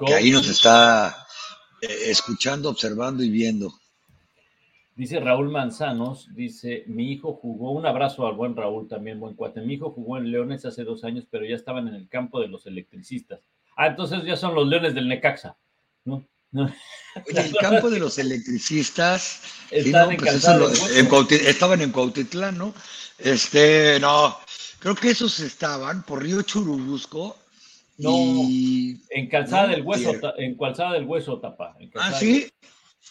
que, 0.06 0.14
ahí 0.14 0.30
nos 0.30 0.48
está 0.48 1.26
eh, 1.82 2.04
escuchando, 2.06 2.70
observando 2.70 3.22
y 3.22 3.28
viendo. 3.28 3.78
Dice 4.96 5.20
Raúl 5.20 5.50
Manzanos, 5.50 6.34
dice, 6.34 6.84
mi 6.86 7.12
hijo 7.12 7.34
jugó, 7.34 7.72
un 7.72 7.84
abrazo 7.84 8.26
al 8.26 8.34
buen 8.34 8.56
Raúl 8.56 8.88
también, 8.88 9.20
buen 9.20 9.34
cuate, 9.34 9.60
mi 9.60 9.74
hijo 9.74 9.90
jugó 9.90 10.16
en 10.16 10.30
Leones 10.30 10.64
hace 10.64 10.84
dos 10.84 11.04
años, 11.04 11.26
pero 11.30 11.44
ya 11.44 11.54
estaban 11.54 11.86
en 11.86 11.94
el 11.94 12.08
campo 12.08 12.40
de 12.40 12.48
los 12.48 12.64
electricistas. 12.64 13.40
Ah, 13.76 13.88
entonces 13.88 14.24
ya 14.24 14.36
son 14.36 14.54
los 14.54 14.66
Leones 14.66 14.94
del 14.94 15.06
Necaxa, 15.06 15.58
¿no? 16.06 16.26
Oye, 16.52 17.40
el 17.40 17.56
campo 17.56 17.90
de 17.90 17.98
los 17.98 18.18
electricistas 18.18 19.42
estaban 19.70 20.12
en 21.82 21.92
Cuautitlán, 21.92 22.56
¿no? 22.56 22.72
Este, 23.18 24.00
no, 24.00 24.38
creo 24.78 24.94
que 24.94 25.10
esos 25.10 25.40
estaban 25.40 26.04
por 26.04 26.22
Río 26.22 26.40
Churubusco. 26.40 27.36
No, 27.98 28.48
en 29.10 29.28
Calzada 29.28 29.68
del 29.68 29.82
Hueso, 29.82 30.14
en 30.38 30.56
Calzada 30.56 30.94
del 30.94 31.04
Hueso, 31.04 31.38
Tapa. 31.38 31.76
ah, 31.96 32.12
sí. 32.12 32.50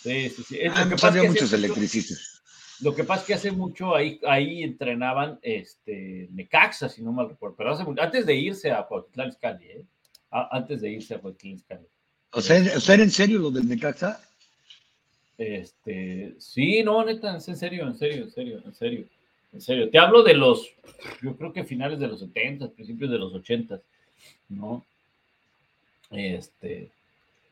Sí, 0.02 0.30
sí, 0.30 0.44
sí. 0.44 0.60
Ah, 0.72 0.84
lo 0.84 0.90
que 0.90 0.96
pasa 0.96 1.24
muchos 1.24 1.54
electricistas. 1.54 2.42
Lo 2.82 2.94
que 2.94 3.04
pasa 3.04 3.22
es 3.22 3.28
que 3.28 3.34
hace 3.34 3.52
mucho 3.52 3.96
ahí, 3.96 4.20
ahí 4.28 4.64
entrenaban 4.64 5.40
este, 5.42 6.28
Necaxa, 6.32 6.90
si 6.90 7.02
no 7.02 7.12
mal 7.12 7.30
recuerdo, 7.30 7.56
pero 7.56 7.72
hace 7.72 7.84
mucho, 7.84 8.02
antes 8.02 8.26
de 8.26 8.36
irse 8.36 8.72
a 8.72 8.84
Cuautitlán 8.84 9.30
Izcalli, 9.30 9.66
¿eh? 9.66 9.84
antes 10.30 10.82
de 10.82 10.92
irse 10.92 11.16
a 11.16 11.20
Cuautitlán 11.20 11.56
Izcalli. 11.56 11.88
O 12.32 12.42
sea, 12.42 12.62
¿o 12.76 12.80
sea, 12.82 12.96
en 12.96 13.12
serio 13.12 13.40
lo 13.40 13.50
del 13.50 13.68
Necaxa? 13.68 14.22
Este, 15.38 16.36
sí, 16.38 16.84
no, 16.84 17.04
neta, 17.04 17.34
en 17.34 17.42
serio, 17.42 17.88
en 17.88 17.96
serio, 17.96 18.24
en 18.24 18.32
serio, 18.32 18.62
en 18.66 18.74
serio, 18.74 19.06
en 19.54 19.62
serio. 19.62 19.90
Te 19.90 19.98
hablo 19.98 20.24
de 20.24 20.34
los, 20.34 20.70
yo 21.22 21.36
creo 21.38 21.54
que 21.54 21.64
finales 21.64 22.00
de 22.00 22.08
los 22.08 22.20
70, 22.20 22.72
principios 22.72 23.10
de 23.10 23.18
los 23.18 23.34
80, 23.34 23.82
¿no? 24.50 24.86
Este, 26.12 26.90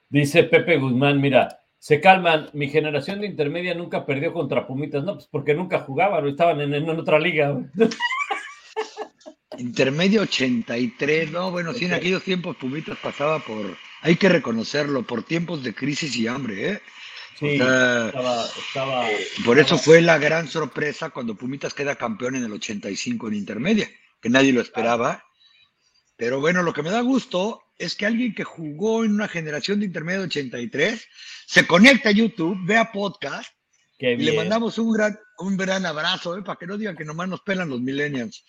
dice 0.10 0.44
Pepe 0.44 0.78
Guzmán, 0.78 1.20
mira, 1.20 1.63
se 1.84 2.00
calman. 2.00 2.50
Mi 2.54 2.70
generación 2.70 3.20
de 3.20 3.28
intermedia 3.28 3.74
nunca 3.74 4.06
perdió 4.06 4.32
contra 4.32 4.66
Pumitas, 4.66 5.04
no, 5.04 5.16
pues 5.16 5.28
porque 5.30 5.54
nunca 5.54 5.80
jugaban, 5.80 6.26
estaban 6.30 6.62
en, 6.62 6.90
otra 6.90 7.20
liga. 7.20 7.60
Intermedio 9.58 10.22
83, 10.22 11.32
no, 11.32 11.52
bueno, 11.52 11.74
sí, 11.74 11.84
en 11.84 11.94
aquellos 11.94 12.24
tiempos 12.24 12.56
Pumitas 12.56 12.98
pasaba 13.00 13.40
por, 13.40 13.78
hay 14.02 14.16
que 14.16 14.30
reconocerlo, 14.30 15.04
por 15.04 15.24
tiempos 15.24 15.62
de 15.62 15.76
crisis 15.76 16.16
y 16.16 16.26
hambre, 16.26 16.70
¿eh? 16.70 16.82
Sí, 17.38 17.50
estaba, 17.50 19.06
por 19.44 19.60
eso 19.60 19.78
fue 19.78 20.02
la 20.02 20.18
gran 20.18 20.48
sorpresa 20.48 21.10
cuando 21.10 21.36
Pumitas 21.36 21.74
queda 21.74 21.98
campeón 21.98 22.38
en 22.38 22.46
el 22.46 22.54
85 22.54 23.28
en 23.28 23.34
intermedia, 23.34 23.90
que 24.22 24.30
nadie 24.30 24.54
lo 24.54 24.62
esperaba 24.62 25.26
Pero 26.24 26.40
bueno, 26.40 26.64
lo 26.64 26.72
que 26.72 26.82
me 26.82 26.90
da 26.90 27.02
gusto 27.02 27.64
es 27.78 27.98
que 27.98 28.06
alguien 28.06 28.34
que 28.34 28.46
jugó 28.46 29.04
en 29.04 29.12
una 29.12 29.28
generación 29.28 29.82
de 29.82 29.88
intermedio 29.88 30.22
83 30.22 31.06
se 31.46 31.68
conecta 31.68 32.08
a 32.08 32.14
YouTube, 32.14 32.58
vea 32.66 32.94
podcast 32.94 33.52
y 34.00 34.16
le 34.16 34.32
mandamos 34.32 34.78
un 34.78 34.94
gran, 34.94 35.20
un 35.40 35.58
gran 35.58 35.86
abrazo, 35.86 36.38
¿eh? 36.38 36.42
para 36.42 36.58
que 36.58 36.66
no 36.66 36.78
digan 36.78 36.96
que 36.96 37.04
nomás 37.04 37.28
nos 37.28 37.42
pelan 37.42 37.68
los 37.68 37.82
millennials. 37.82 38.46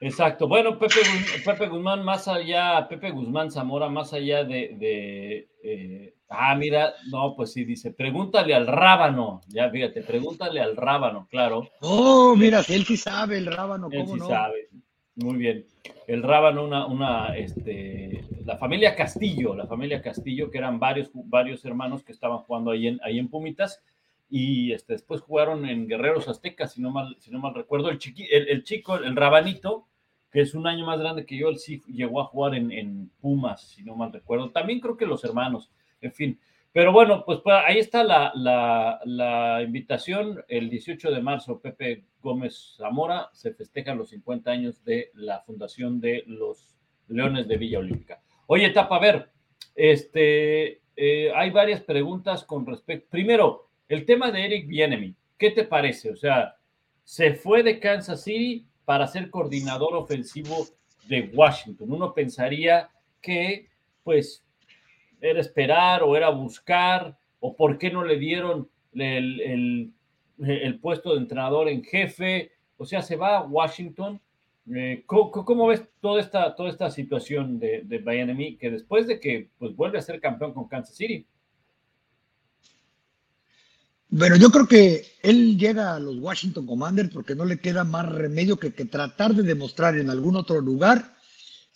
Exacto. 0.00 0.48
Bueno, 0.48 0.78
Pepe, 0.78 1.02
Pepe 1.44 1.68
Guzmán, 1.68 2.02
más 2.06 2.26
allá, 2.26 2.88
Pepe 2.88 3.10
Guzmán 3.10 3.50
Zamora, 3.50 3.90
más 3.90 4.14
allá 4.14 4.42
de. 4.44 5.46
Eh, 5.62 6.14
ah, 6.30 6.54
mira, 6.54 6.94
no, 7.10 7.34
pues 7.36 7.52
sí, 7.52 7.64
dice, 7.64 7.92
pregúntale 7.92 8.54
al 8.54 8.66
rábano. 8.66 9.42
Ya 9.46 9.68
fíjate, 9.68 10.00
pregúntale 10.00 10.62
al 10.62 10.74
rábano, 10.74 11.28
claro. 11.30 11.68
Oh, 11.82 12.34
mira, 12.34 12.62
él 12.66 12.86
sí 12.86 12.96
sabe 12.96 13.36
el 13.36 13.44
rábano, 13.44 13.90
¿cómo 13.90 14.14
él 14.14 14.22
sí 14.22 14.26
sabe. 14.26 14.70
Muy 15.22 15.36
bien. 15.36 15.66
El 16.06 16.22
rábano, 16.22 16.64
una, 16.64 16.86
una, 16.86 17.36
este, 17.36 18.24
la 18.44 18.56
familia 18.56 18.94
Castillo, 18.96 19.54
la 19.54 19.66
familia 19.66 20.00
Castillo, 20.00 20.50
que 20.50 20.58
eran 20.58 20.78
varios, 20.78 21.10
varios 21.12 21.64
hermanos 21.64 22.02
que 22.02 22.12
estaban 22.12 22.38
jugando 22.38 22.70
ahí 22.70 22.86
en, 22.86 23.00
ahí 23.02 23.18
en 23.18 23.28
Pumitas 23.28 23.82
y 24.30 24.72
este, 24.72 24.94
después 24.94 25.20
jugaron 25.20 25.66
en 25.66 25.88
Guerreros 25.88 26.28
Aztecas, 26.28 26.72
si 26.72 26.80
no 26.80 26.90
mal, 26.90 27.16
si 27.18 27.30
no 27.30 27.38
mal 27.38 27.54
recuerdo. 27.54 27.90
El, 27.90 27.98
chiqui, 27.98 28.26
el, 28.30 28.62
chico, 28.64 28.96
el 28.96 29.16
rabanito, 29.16 29.88
que 30.30 30.40
es 30.40 30.54
un 30.54 30.66
año 30.66 30.86
más 30.86 31.00
grande 31.00 31.26
que 31.26 31.36
yo, 31.36 31.48
él 31.48 31.58
sí 31.58 31.82
llegó 31.88 32.20
a 32.20 32.26
jugar 32.26 32.54
en, 32.54 33.10
Pumas, 33.20 33.62
si 33.62 33.82
no 33.82 33.96
mal 33.96 34.12
recuerdo. 34.12 34.50
También 34.50 34.80
creo 34.80 34.96
que 34.96 35.06
los 35.06 35.24
hermanos, 35.24 35.70
en 36.00 36.12
fin. 36.12 36.40
Pero 36.72 36.92
bueno, 36.92 37.24
pues, 37.24 37.40
pues 37.42 37.56
ahí 37.66 37.78
está 37.78 38.04
la, 38.04 39.60
invitación. 39.64 40.44
El 40.48 40.70
18 40.70 41.10
de 41.10 41.20
marzo, 41.20 41.60
Pepe 41.60 42.04
Gómez 42.20 42.76
Zamora 42.76 43.28
se 43.32 43.52
festejan 43.54 43.98
los 43.98 44.10
50 44.10 44.50
años 44.50 44.84
de 44.84 45.10
la 45.14 45.40
fundación 45.40 46.00
de 46.00 46.22
los 46.26 46.76
Leones 47.08 47.48
de 47.48 47.56
Villa 47.56 47.80
Olímpica. 47.80 48.22
Oye, 48.46 48.70
Tapa, 48.70 48.96
a 48.96 49.00
ver, 49.00 49.30
este, 49.74 50.80
eh, 50.94 51.32
hay 51.34 51.50
varias 51.50 51.80
preguntas 51.80 52.44
con 52.44 52.64
respecto. 52.64 53.08
Primero, 53.10 53.68
el 53.88 54.04
tema 54.04 54.30
de 54.30 54.44
Eric 54.44 54.68
Bienemy, 54.68 55.14
¿qué 55.36 55.50
te 55.50 55.64
parece? 55.64 56.10
O 56.10 56.16
sea, 56.16 56.54
se 57.02 57.34
fue 57.34 57.64
de 57.64 57.80
Kansas 57.80 58.22
City 58.22 58.64
para 58.84 59.08
ser 59.08 59.30
coordinador 59.30 59.96
ofensivo 59.96 60.66
de 61.08 61.30
Washington. 61.34 61.92
Uno 61.92 62.14
pensaría 62.14 62.90
que, 63.20 63.68
pues, 64.04 64.44
era 65.20 65.40
esperar 65.40 66.02
o 66.02 66.16
era 66.16 66.30
buscar, 66.30 67.16
o 67.40 67.56
por 67.56 67.78
qué 67.78 67.90
no 67.90 68.04
le 68.04 68.18
dieron 68.18 68.68
el, 68.94 69.92
puesto 70.80 71.14
de 71.14 71.20
entrenador 71.20 71.68
en 71.68 71.84
jefe. 71.84 72.52
O 72.76 72.84
sea, 72.84 73.02
se 73.02 73.16
va 73.16 73.38
a 73.38 73.42
Washington. 73.42 74.20
Eh, 74.74 75.04
¿cómo, 75.06 75.66
ves 75.66 75.82
toda 76.00 76.20
esta, 76.20 76.54
toda 76.54 76.70
esta 76.70 76.90
situación 76.90 77.58
de, 77.58 77.82
de 77.82 78.56
que 78.58 78.70
después 78.70 79.06
de 79.06 79.18
que 79.18 79.48
pues, 79.58 79.74
vuelve 79.74 79.98
a 79.98 80.02
ser 80.02 80.20
campeón 80.20 80.52
con 80.52 80.68
Kansas 80.68 80.96
City? 80.96 81.26
Bueno, 84.12 84.34
yo 84.34 84.50
creo 84.50 84.66
que 84.66 85.06
él 85.22 85.56
llega 85.56 85.94
a 85.94 86.00
los 86.00 86.18
Washington 86.18 86.66
Commanders 86.66 87.10
porque 87.10 87.36
no 87.36 87.44
le 87.44 87.60
queda 87.60 87.84
más 87.84 88.08
remedio 88.08 88.58
que, 88.58 88.70
tratar 88.70 89.34
de 89.34 89.44
demostrar 89.44 89.96
en 89.96 90.10
algún 90.10 90.34
otro 90.34 90.60
lugar 90.60 91.14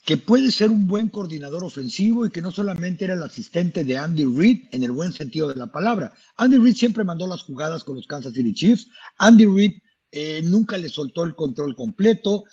que 0.05 0.19
puede 0.19 0.51
ser 0.51 0.71
un 0.71 0.87
buen 0.87 1.09
coordinador 1.09 1.65
ofensivo 1.65 2.27
y 2.27 2.31
que 2.31 2.43
no 2.43 2.51
solamente 2.51 3.07
era 3.07 3.15
el 3.15 3.23
asistente 3.23 3.85
de 3.85 3.97
Andy 3.97 4.25
Reid 4.25 4.65
en 4.73 4.83
el 4.83 4.93
buen 4.93 5.13
sentido 5.13 5.49
de 5.49 5.57
la 5.57 5.67
palabra. 5.67 6.13
Andy 6.37 6.59
Reid 6.59 6.77
siempre 6.77 7.05
mandó 7.05 7.27
las 7.27 7.43
jugadas 7.43 7.85
con 7.85 7.97
los 7.97 8.07
Kansas 8.07 8.35
City 8.35 8.53
Chiefs. 8.53 8.89
Andy 9.17 9.47
Reid 9.47 9.73
eh, 10.13 10.43
nunca 10.45 10.77
le 10.77 10.91
soltó 10.91 11.25
el 11.25 11.35
control 11.35 11.75
completo. 11.75 12.45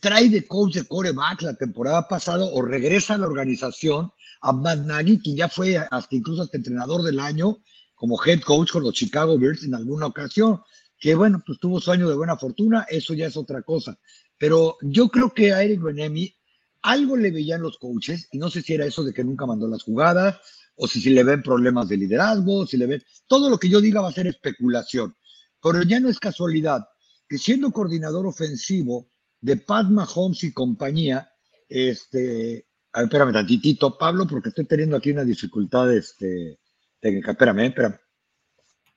Trae 0.00 0.28
de 0.28 0.46
coach 0.46 0.74
de 0.74 0.84
coreback 0.84 1.42
la 1.42 1.54
temporada 1.54 2.06
pasada 2.06 2.44
o 2.44 2.62
regresa 2.62 3.14
a 3.14 3.18
la 3.18 3.26
organización 3.26 4.12
a 4.40 4.52
Matt 4.52 4.86
Nagy, 4.86 5.18
quien 5.18 5.36
ya 5.36 5.48
fue 5.48 5.76
hasta 5.76 6.14
incluso 6.14 6.42
hasta 6.42 6.56
entrenador 6.56 7.02
del 7.02 7.18
año 7.18 7.58
como 7.96 8.20
head 8.24 8.40
coach 8.42 8.70
con 8.70 8.84
los 8.84 8.94
Chicago 8.94 9.38
Bears 9.38 9.64
en 9.64 9.74
alguna 9.74 10.06
ocasión, 10.06 10.60
que 10.98 11.14
bueno, 11.14 11.42
pues 11.44 11.58
tuvo 11.60 11.80
su 11.80 11.90
año 11.90 12.08
de 12.08 12.16
buena 12.16 12.36
fortuna, 12.36 12.86
eso 12.88 13.14
ya 13.14 13.26
es 13.26 13.36
otra 13.36 13.62
cosa. 13.62 13.98
Pero 14.38 14.76
yo 14.82 15.08
creo 15.08 15.32
que 15.32 15.52
a 15.52 15.62
Eric 15.62 15.80
Benemi 15.82 16.34
algo 16.82 17.16
le 17.16 17.30
veían 17.30 17.62
los 17.62 17.78
coaches, 17.78 18.28
y 18.32 18.38
no 18.38 18.50
sé 18.50 18.62
si 18.62 18.74
era 18.74 18.86
eso 18.86 19.04
de 19.04 19.12
que 19.12 19.24
nunca 19.24 19.46
mandó 19.46 19.68
las 19.68 19.82
jugadas, 19.82 20.38
o 20.74 20.86
si, 20.86 21.00
si 21.00 21.10
le 21.10 21.24
ven 21.24 21.42
problemas 21.42 21.88
de 21.88 21.96
liderazgo, 21.96 22.66
si 22.66 22.76
le 22.76 22.86
ven, 22.86 23.02
todo 23.26 23.48
lo 23.48 23.58
que 23.58 23.68
yo 23.68 23.80
diga 23.80 24.00
va 24.00 24.08
a 24.08 24.12
ser 24.12 24.26
especulación. 24.26 25.14
Pero 25.62 25.82
ya 25.82 26.00
no 26.00 26.08
es 26.08 26.18
casualidad 26.18 26.86
que 27.28 27.38
siendo 27.38 27.70
coordinador 27.70 28.26
ofensivo 28.26 29.08
de 29.40 29.56
Pat 29.56 29.88
Mahomes 29.88 30.44
y 30.44 30.52
compañía, 30.52 31.30
este, 31.68 32.66
a 32.92 33.00
ver, 33.00 33.06
espérame 33.06 33.32
tantitito, 33.32 33.96
Pablo, 33.96 34.26
porque 34.26 34.50
estoy 34.50 34.66
teniendo 34.66 34.96
aquí 34.96 35.12
una 35.12 35.24
dificultad, 35.24 35.92
este, 35.92 36.58
técnica. 37.00 37.32
Espérame, 37.32 37.66
espérame. 37.66 37.98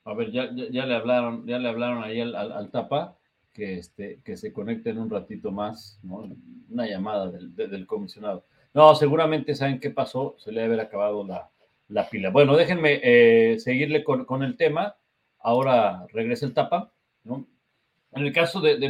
A 0.05 0.13
ver, 0.13 0.31
ya, 0.31 0.49
ya, 0.53 0.85
le 0.85 0.95
hablaron, 0.95 1.47
ya 1.47 1.57
le 1.57 1.69
hablaron 1.69 2.03
ahí 2.03 2.21
al, 2.21 2.69
tapa 2.71 3.17
que, 3.55 3.77
este, 3.77 4.19
que 4.23 4.35
se 4.35 4.51
conecte 4.51 4.89
en 4.89 4.99
un 4.99 5.09
ratito 5.09 5.51
más, 5.51 5.97
¿no? 6.03 6.29
Una 6.69 6.85
llamada 6.85 7.31
del, 7.31 7.87
comisionado. 7.87 8.45
No, 8.73 8.93
seguramente 8.95 9.55
saben 9.55 9.79
qué 9.79 9.89
pasó, 9.89 10.35
se 10.37 10.51
le 10.51 10.61
debe 10.61 10.73
haber 10.73 10.85
acabado 10.85 11.25
la, 11.25 12.09
pila. 12.09 12.29
Bueno, 12.31 12.57
déjenme 12.57 12.99
eh, 13.01 13.57
seguirle 13.59 14.03
con, 14.03 14.43
el 14.43 14.57
tema. 14.57 14.97
Ahora 15.39 16.05
regresa 16.11 16.45
el 16.45 16.53
tapa, 16.53 16.91
¿no? 17.23 17.47
En 18.11 18.25
el 18.25 18.33
caso 18.33 18.59
de, 18.59 18.77
de 18.77 18.89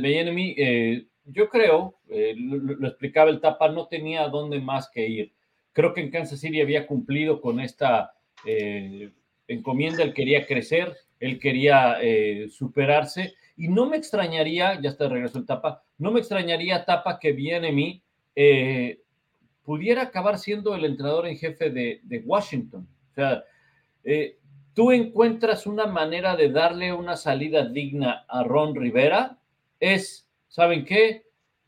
eh, 0.57 1.07
yo 1.25 1.49
creo, 1.49 1.99
eh, 2.09 2.33
lo, 2.35 2.87
explicaba 2.87 3.29
el 3.29 3.41
tapa, 3.41 3.69
no 3.69 3.87
tenía 3.87 4.27
dónde 4.29 4.59
más 4.59 4.89
que 4.89 5.07
ir. 5.07 5.33
Creo 5.73 5.93
que 5.93 6.01
en 6.01 6.09
Kansas 6.09 6.39
City 6.39 6.61
había 6.61 6.87
cumplido 6.87 7.41
con 7.41 7.59
esta 7.59 8.13
eh, 8.45 9.11
encomienda, 9.47 10.03
él 10.03 10.13
quería 10.13 10.45
crecer, 10.45 10.95
él 11.19 11.39
quería 11.39 11.97
eh, 12.01 12.47
superarse 12.49 13.35
y 13.57 13.67
no 13.67 13.85
me 13.85 13.97
extrañaría, 13.97 14.79
ya 14.81 14.89
está 14.89 15.05
de 15.05 15.11
regreso 15.11 15.37
el 15.37 15.45
Tapa, 15.45 15.83
no 15.97 16.11
me 16.11 16.19
extrañaría 16.19 16.85
Tapa 16.85 17.19
que 17.19 17.31
viene 17.31 17.71
mí 17.71 18.01
eh, 18.35 19.01
pudiera 19.63 20.03
acabar 20.03 20.37
siendo 20.37 20.75
el 20.75 20.85
entrenador 20.85 21.27
en 21.27 21.37
jefe 21.37 21.69
de, 21.69 22.23
Washington. 22.25 22.87
O 23.11 23.13
sea, 23.15 23.43
eh, 24.03 24.37
tú 24.73 24.91
encuentras 24.91 25.65
una 25.65 25.87
manera 25.87 26.35
de 26.35 26.49
darle 26.49 26.93
una 26.93 27.15
salida 27.15 27.65
digna 27.65 28.25
a 28.27 28.43
Ron 28.43 28.75
Rivera, 28.75 29.37
es, 29.79 30.29
¿saben 30.47 30.85
qué? 30.85 31.25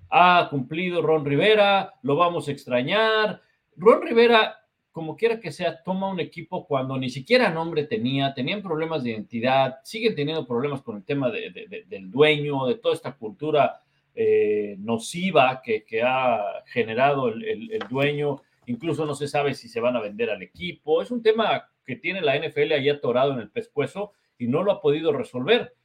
Ha 0.10 0.47
cumplido 0.50 1.02
Ron 1.02 1.26
Rivera, 1.26 1.95
lo 2.04 2.15
vamos 2.15 2.47
a 2.47 2.52
extrañar. 2.52 3.41
Ron 3.76 4.02
Rivera 4.02 4.67
como 4.98 5.16
quiera 5.16 5.40
que 5.40 5.52
sea, 5.52 5.84
toma 5.84 6.10
un 6.10 6.20
equipo 6.20 6.66
cuando 6.66 6.98
ni 6.98 7.12
siquiera 7.12 7.52
nombre 7.52 7.84
tenía, 7.84 8.34
tenían 8.34 8.64
problemas 8.64 9.04
de 9.04 9.12
identidad, 9.12 9.78
siguen 9.84 10.16
teniendo 10.16 10.48
problemas 10.48 10.82
con 10.82 10.98
el 10.98 11.04
tema 11.04 11.30
del 11.30 12.10
dueño, 12.10 12.66
de 12.66 12.80
toda 12.80 12.96
esta 12.96 13.12
cultura 13.12 13.84
eh, 14.16 14.76
nociva 14.80 15.62
que, 15.64 15.86
ha 16.04 16.64
generado 16.66 17.28
el, 17.28 17.78
dueño, 17.88 18.42
incluso 18.66 19.06
no 19.06 19.14
se 19.14 19.28
sabe 19.28 19.54
si 19.54 19.70
se 19.70 19.80
van 19.80 19.96
a 19.96 20.02
vender 20.02 20.32
al 20.32 20.42
equipo, 20.42 21.04
es 21.04 21.12
un 21.12 21.22
tema 21.22 21.70
que 21.86 21.98
tiene 21.98 22.22
la 22.22 22.36
NFL 22.36 22.72
ahí 22.72 22.90
atorado 22.90 23.34
en 23.34 23.40
el 23.40 23.52
pescuezo 23.52 24.14
y 24.40 24.48
no 24.48 24.64
lo 24.64 24.72
ha 24.72 24.82
podido 24.82 25.14
resolver. 25.14 25.76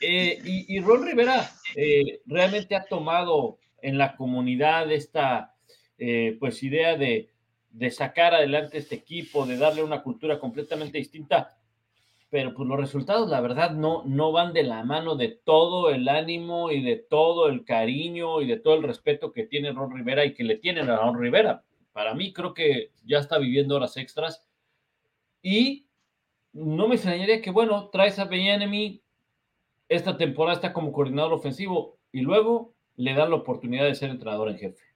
Eh, 0.00 0.38
y, 0.42 0.80
Ron 0.80 1.04
Rivera 1.04 1.50
eh, 1.76 2.20
realmente 2.24 2.76
ha 2.76 2.86
tomado 2.86 3.58
en 3.82 3.98
la 3.98 4.16
comunidad 4.16 4.90
esta 4.90 5.50
pues 6.40 6.62
idea 6.62 6.96
de 6.96 7.33
de 7.74 7.90
sacar 7.90 8.34
adelante 8.34 8.78
este 8.78 8.94
equipo, 8.94 9.46
de 9.46 9.56
darle 9.56 9.82
una 9.82 10.00
cultura 10.00 10.38
completamente 10.38 10.98
distinta, 10.98 11.56
pero 12.30 12.54
pues 12.54 12.68
los 12.68 12.78
resultados, 12.78 13.28
la 13.28 13.40
verdad, 13.40 13.72
no, 13.72 14.04
no 14.06 14.30
van 14.30 14.52
de 14.52 14.62
la 14.62 14.84
mano 14.84 15.16
de 15.16 15.28
todo 15.28 15.90
el 15.90 16.08
ánimo 16.08 16.70
y 16.70 16.82
de 16.82 16.96
todo 16.96 17.48
el 17.48 17.64
cariño 17.64 18.40
y 18.40 18.46
de 18.46 18.58
todo 18.58 18.74
el 18.74 18.84
respeto 18.84 19.32
que 19.32 19.46
tiene 19.46 19.72
Ron 19.72 19.94
Rivera 19.94 20.24
y 20.24 20.34
que 20.34 20.44
le 20.44 20.56
tienen 20.56 20.88
a 20.88 20.96
Ron 20.96 21.20
Rivera. 21.20 21.64
Para 21.92 22.14
mí 22.14 22.32
creo 22.32 22.54
que 22.54 22.92
ya 23.04 23.18
está 23.18 23.38
viviendo 23.38 23.74
horas 23.74 23.96
extras 23.96 24.46
y 25.42 25.86
no 26.52 26.86
me 26.86 26.94
extrañaría 26.94 27.42
que, 27.42 27.50
bueno, 27.50 27.88
traes 27.88 28.20
a 28.20 28.28
Enemy, 28.30 29.02
esta 29.88 30.16
temporada 30.16 30.54
está 30.54 30.72
como 30.72 30.92
coordinador 30.92 31.32
ofensivo 31.32 31.98
y 32.12 32.20
luego 32.20 32.72
le 32.94 33.14
dan 33.14 33.30
la 33.30 33.36
oportunidad 33.36 33.84
de 33.84 33.96
ser 33.96 34.10
entrenador 34.10 34.48
en 34.48 34.58
jefe. 34.58 34.93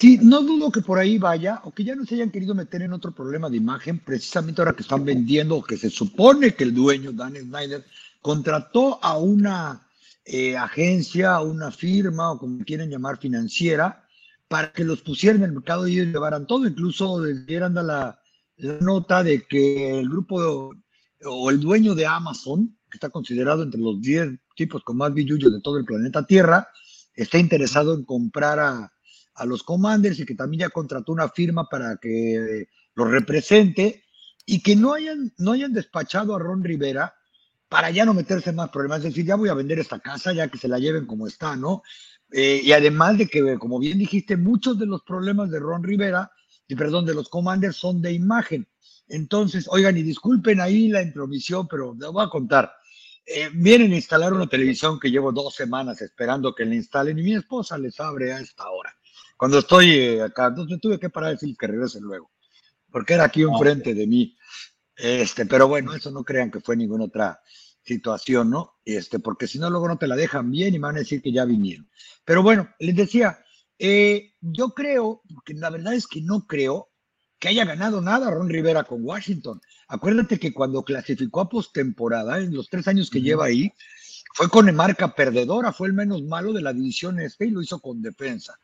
Sí, 0.00 0.18
no 0.22 0.40
dudo 0.40 0.72
que 0.72 0.80
por 0.80 0.98
ahí 0.98 1.18
vaya, 1.18 1.60
o 1.64 1.72
que 1.72 1.84
ya 1.84 1.94
no 1.94 2.06
se 2.06 2.14
hayan 2.14 2.30
querido 2.30 2.54
meter 2.54 2.80
en 2.80 2.94
otro 2.94 3.12
problema 3.12 3.50
de 3.50 3.58
imagen, 3.58 3.98
precisamente 3.98 4.62
ahora 4.62 4.72
que 4.72 4.80
están 4.80 5.04
vendiendo, 5.04 5.56
o 5.56 5.62
que 5.62 5.76
se 5.76 5.90
supone 5.90 6.54
que 6.54 6.64
el 6.64 6.72
dueño, 6.72 7.12
Dan 7.12 7.36
Snyder, 7.36 7.84
contrató 8.22 8.98
a 9.04 9.18
una 9.18 9.86
eh, 10.24 10.56
agencia, 10.56 11.34
a 11.34 11.42
una 11.42 11.70
firma, 11.70 12.32
o 12.32 12.38
como 12.38 12.64
quieren 12.64 12.88
llamar, 12.88 13.18
financiera, 13.18 14.02
para 14.48 14.72
que 14.72 14.84
los 14.84 15.02
pusieran 15.02 15.42
en 15.42 15.50
el 15.50 15.52
mercado 15.52 15.86
y 15.86 15.98
ellos 15.98 16.14
llevaran 16.14 16.46
todo. 16.46 16.66
Incluso 16.66 17.22
dieran 17.22 17.74
la, 17.74 17.82
la 17.82 18.18
nota 18.80 19.22
de 19.22 19.46
que 19.46 19.98
el 19.98 20.08
grupo 20.08 20.72
o 21.26 21.50
el 21.50 21.60
dueño 21.60 21.94
de 21.94 22.06
Amazon, 22.06 22.74
que 22.90 22.96
está 22.96 23.10
considerado 23.10 23.62
entre 23.62 23.78
los 23.78 24.00
10 24.00 24.30
tipos 24.56 24.82
con 24.82 24.96
más 24.96 25.12
billullos 25.12 25.52
de 25.52 25.60
todo 25.60 25.76
el 25.76 25.84
planeta 25.84 26.24
Tierra, 26.24 26.68
está 27.14 27.36
interesado 27.36 27.94
en 27.94 28.06
comprar 28.06 28.58
a 28.60 28.90
a 29.40 29.46
los 29.46 29.62
Commanders 29.62 30.20
y 30.20 30.26
que 30.26 30.34
también 30.34 30.60
ya 30.60 30.68
contrató 30.68 31.12
una 31.12 31.28
firma 31.30 31.68
para 31.68 31.96
que 31.96 32.68
lo 32.94 33.06
represente 33.06 34.04
y 34.44 34.62
que 34.62 34.76
no 34.76 34.92
hayan, 34.92 35.32
no 35.38 35.52
hayan 35.52 35.72
despachado 35.72 36.34
a 36.34 36.38
Ron 36.38 36.62
Rivera 36.62 37.14
para 37.68 37.90
ya 37.90 38.04
no 38.04 38.12
meterse 38.12 38.50
en 38.50 38.56
más 38.56 38.68
problemas, 38.68 38.98
es 38.98 39.04
decir, 39.04 39.24
ya 39.24 39.36
voy 39.36 39.48
a 39.48 39.54
vender 39.54 39.78
esta 39.78 40.00
casa, 40.00 40.32
ya 40.32 40.48
que 40.48 40.58
se 40.58 40.68
la 40.68 40.78
lleven 40.78 41.06
como 41.06 41.26
está, 41.26 41.54
¿no? 41.56 41.82
Eh, 42.32 42.60
y 42.62 42.72
además 42.72 43.16
de 43.16 43.28
que, 43.28 43.58
como 43.58 43.78
bien 43.78 43.98
dijiste, 43.98 44.36
muchos 44.36 44.78
de 44.78 44.86
los 44.86 45.02
problemas 45.02 45.50
de 45.50 45.60
Ron 45.60 45.84
Rivera, 45.84 46.30
y 46.66 46.74
perdón, 46.74 47.06
de 47.06 47.14
los 47.14 47.28
Commanders 47.28 47.76
son 47.76 48.02
de 48.02 48.12
imagen. 48.12 48.68
Entonces, 49.08 49.66
oigan, 49.68 49.96
y 49.96 50.02
disculpen 50.02 50.60
ahí 50.60 50.88
la 50.88 51.02
intromisión, 51.02 51.66
pero 51.68 51.94
les 51.98 52.10
voy 52.10 52.24
a 52.24 52.28
contar. 52.28 52.72
Eh, 53.24 53.50
vienen 53.54 53.92
a 53.92 53.96
instalar 53.96 54.32
una 54.32 54.48
televisión 54.48 54.98
que 54.98 55.10
llevo 55.10 55.30
dos 55.30 55.54
semanas 55.54 56.02
esperando 56.02 56.54
que 56.54 56.64
la 56.64 56.74
instalen 56.74 57.18
y 57.18 57.22
mi 57.22 57.34
esposa 57.34 57.78
les 57.78 58.00
abre 58.00 58.32
a 58.32 58.40
esta 58.40 58.68
hora. 58.68 58.92
Cuando 59.40 59.60
estoy 59.60 59.92
eh, 59.92 60.22
acá, 60.22 60.48
entonces 60.48 60.78
tuve 60.82 61.00
que 61.00 61.08
parar 61.08 61.30
decir 61.30 61.56
que 61.56 61.66
regresen 61.66 62.02
luego, 62.02 62.30
porque 62.92 63.14
era 63.14 63.24
aquí 63.24 63.40
enfrente 63.40 63.94
de 63.94 64.06
mí. 64.06 64.36
Este, 64.94 65.46
pero 65.46 65.66
bueno, 65.66 65.94
eso 65.94 66.10
no 66.10 66.22
crean 66.24 66.50
que 66.50 66.60
fue 66.60 66.76
ninguna 66.76 67.04
otra 67.04 67.40
situación, 67.82 68.50
¿no? 68.50 68.74
Este, 68.84 69.18
porque 69.18 69.46
si 69.46 69.58
no, 69.58 69.70
luego 69.70 69.88
no 69.88 69.96
te 69.96 70.08
la 70.08 70.14
dejan 70.14 70.50
bien 70.50 70.74
y 70.74 70.78
me 70.78 70.88
van 70.88 70.96
a 70.96 70.98
decir 70.98 71.22
que 71.22 71.32
ya 71.32 71.46
vinieron. 71.46 71.88
Pero 72.22 72.42
bueno, 72.42 72.68
les 72.80 72.94
decía, 72.94 73.42
eh, 73.78 74.34
yo 74.42 74.74
creo, 74.74 75.22
porque 75.34 75.54
la 75.54 75.70
verdad 75.70 75.94
es 75.94 76.06
que 76.06 76.20
no 76.20 76.46
creo 76.46 76.90
que 77.38 77.48
haya 77.48 77.64
ganado 77.64 78.02
nada 78.02 78.30
Ron 78.30 78.50
Rivera 78.50 78.84
con 78.84 79.02
Washington. 79.02 79.58
Acuérdate 79.88 80.38
que 80.38 80.52
cuando 80.52 80.84
clasificó 80.84 81.40
a 81.40 81.48
postemporada, 81.48 82.40
en 82.40 82.52
los 82.54 82.68
tres 82.68 82.86
años 82.88 83.08
que 83.08 83.22
lleva 83.22 83.46
ahí, 83.46 83.72
fue 84.34 84.50
con 84.50 84.70
marca 84.74 85.14
perdedora, 85.14 85.72
fue 85.72 85.88
el 85.88 85.94
menos 85.94 86.22
malo 86.24 86.52
de 86.52 86.60
la 86.60 86.74
división 86.74 87.18
este 87.20 87.46
y 87.46 87.50
lo 87.52 87.62
hizo 87.62 87.80
con 87.80 88.02
defensa. 88.02 88.60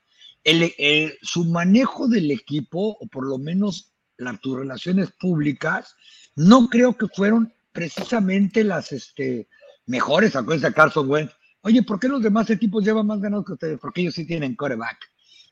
El, 0.47 1.19
su 1.23 1.45
manejo 1.45 2.07
del 2.07 2.31
equipo, 2.31 2.97
o 3.01 3.07
por 3.09 3.27
lo 3.27 3.37
menos 3.37 3.93
las, 4.17 4.41
tus 4.41 4.57
relaciones 4.57 5.11
públicas, 5.11 5.97
no 6.37 6.69
creo 6.69 6.97
que 6.97 7.09
fueron 7.09 7.53
precisamente 7.73 8.63
las 8.63 8.93
este, 8.93 9.49
mejores. 9.87 10.37
Acuérdense 10.37 10.69
a 10.69 10.73
Carson 10.73 11.11
Wentz. 11.11 11.33
Oye, 11.63 11.83
¿por 11.83 11.99
qué 11.99 12.07
los 12.07 12.23
demás 12.23 12.49
equipos 12.51 12.85
llevan 12.85 13.09
más 13.09 13.21
ganados 13.21 13.45
que 13.45 13.55
ustedes? 13.55 13.79
Porque 13.81 14.03
ellos 14.03 14.15
sí 14.15 14.25
tienen 14.25 14.55
coreback. 14.55 14.99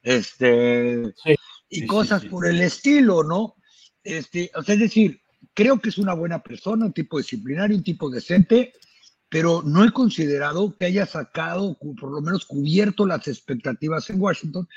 Este, 0.01 1.13
y 1.69 1.87
cosas 1.87 2.25
por 2.27 2.47
el 2.47 2.61
estilo, 2.61 3.25
¿no? 3.25 3.57
Este, 4.05 4.51
o 4.55 4.63
sea, 4.63 4.75
es 4.75 4.81
decir, 4.81 5.21
creo 5.55 5.81
que 5.81 5.89
es 5.89 5.99
una 5.99 6.15
buena 6.15 6.41
persona, 6.41 6.87
un 6.87 6.93
tipo 6.93 7.19
disciplinario, 7.19 7.77
un 7.77 7.83
tipo 7.83 8.11
decente, 8.11 8.75
pero 9.35 9.63
no 9.67 9.85
he 9.85 9.91
considerado 9.91 10.77
que 10.79 10.87
haya 10.87 11.07
sacado, 11.07 11.77
por 11.77 12.13
lo 12.13 12.21
menos 12.21 12.45
cubierto 12.45 13.05
las 13.05 13.27
expectativas 13.27 14.09
en 14.09 14.21
Washington. 14.21 14.69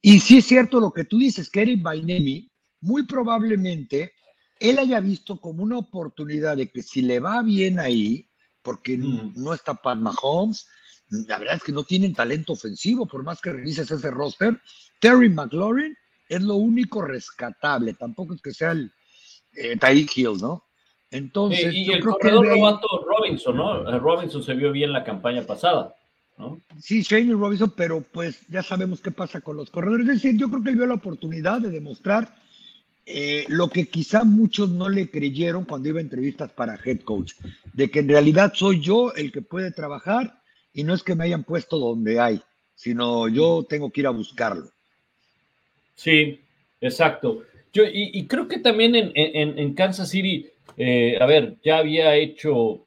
Y 0.00 0.20
sí 0.20 0.38
es 0.38 0.46
cierto 0.46 0.80
lo 0.80 0.90
que 0.90 1.04
tú 1.04 1.18
dices, 1.18 1.50
que 1.50 1.60
Eric 1.60 1.82
Bainemi 1.82 2.50
muy 2.80 3.02
probablemente 3.02 4.14
él 4.58 4.78
haya 4.78 5.00
visto 5.00 5.38
como 5.38 5.62
una 5.62 5.76
oportunidad 5.76 6.56
de 6.56 6.70
que 6.70 6.82
si 6.82 7.02
le 7.02 7.20
va 7.20 7.42
bien 7.42 7.78
ahí, 7.78 8.26
porque 8.62 8.96
mm. 8.96 9.34
no 9.36 9.52
está 9.52 9.74
Pat 9.74 9.98
Mahomes, 9.98 10.66
la 11.10 11.38
verdad 11.38 11.56
es 11.56 11.62
que 11.62 11.72
no 11.72 11.84
tienen 11.84 12.14
talento 12.14 12.54
ofensivo, 12.54 13.06
por 13.06 13.22
más 13.22 13.38
que 13.42 13.52
revises 13.52 13.90
ese 13.90 14.10
roster. 14.10 14.58
Terry 14.98 15.28
McLaurin 15.28 15.94
es 16.30 16.40
lo 16.40 16.54
único 16.54 17.02
rescatable, 17.02 17.92
tampoco 17.92 18.32
es 18.32 18.40
que 18.40 18.54
sea 18.54 18.72
el 18.72 18.90
eh, 19.52 19.76
Tyreek 19.76 20.16
Hill, 20.16 20.38
¿no? 20.40 20.69
Entonces, 21.10 21.74
y, 21.74 21.90
el 21.90 22.02
corredor 22.02 22.46
Robinson, 22.46 23.56
¿no? 23.56 23.98
Robinson 23.98 24.42
se 24.42 24.54
vio 24.54 24.70
bien 24.70 24.92
la 24.92 25.02
campaña 25.02 25.42
pasada. 25.42 25.96
¿no? 26.38 26.60
Sí, 26.80 27.02
Shane 27.02 27.32
Robinson, 27.32 27.72
pero 27.76 28.00
pues 28.00 28.46
ya 28.48 28.62
sabemos 28.62 29.00
qué 29.00 29.10
pasa 29.10 29.40
con 29.40 29.56
los 29.56 29.70
corredores. 29.70 30.08
Es 30.08 30.22
decir, 30.22 30.38
yo 30.38 30.48
creo 30.48 30.62
que 30.62 30.70
él 30.70 30.76
vio 30.76 30.86
la 30.86 30.94
oportunidad 30.94 31.60
de 31.60 31.70
demostrar 31.70 32.34
eh, 33.06 33.44
lo 33.48 33.68
que 33.68 33.88
quizá 33.88 34.22
muchos 34.22 34.70
no 34.70 34.88
le 34.88 35.10
creyeron 35.10 35.64
cuando 35.64 35.88
iba 35.88 35.98
a 35.98 36.02
entrevistas 36.02 36.52
para 36.52 36.78
head 36.84 37.00
coach, 37.00 37.32
de 37.72 37.90
que 37.90 37.98
en 37.98 38.08
realidad 38.08 38.52
soy 38.54 38.80
yo 38.80 39.12
el 39.14 39.32
que 39.32 39.42
puede 39.42 39.72
trabajar 39.72 40.40
y 40.72 40.84
no 40.84 40.94
es 40.94 41.02
que 41.02 41.16
me 41.16 41.24
hayan 41.24 41.42
puesto 41.42 41.78
donde 41.78 42.20
hay, 42.20 42.40
sino 42.76 43.26
yo 43.26 43.66
tengo 43.68 43.90
que 43.90 44.02
ir 44.02 44.06
a 44.06 44.10
buscarlo. 44.10 44.70
Sí, 45.96 46.40
exacto. 46.80 47.42
Yo, 47.72 47.82
y, 47.92 48.26
creo 48.26 48.48
que 48.48 48.58
también 48.58 48.94
en, 48.94 49.74
Kansas 49.74 50.10
City, 50.10 50.48
eh, 50.76 51.18
a 51.20 51.26
ver, 51.26 51.56
ya 51.62 51.78
había 51.78 52.14
hecho, 52.16 52.86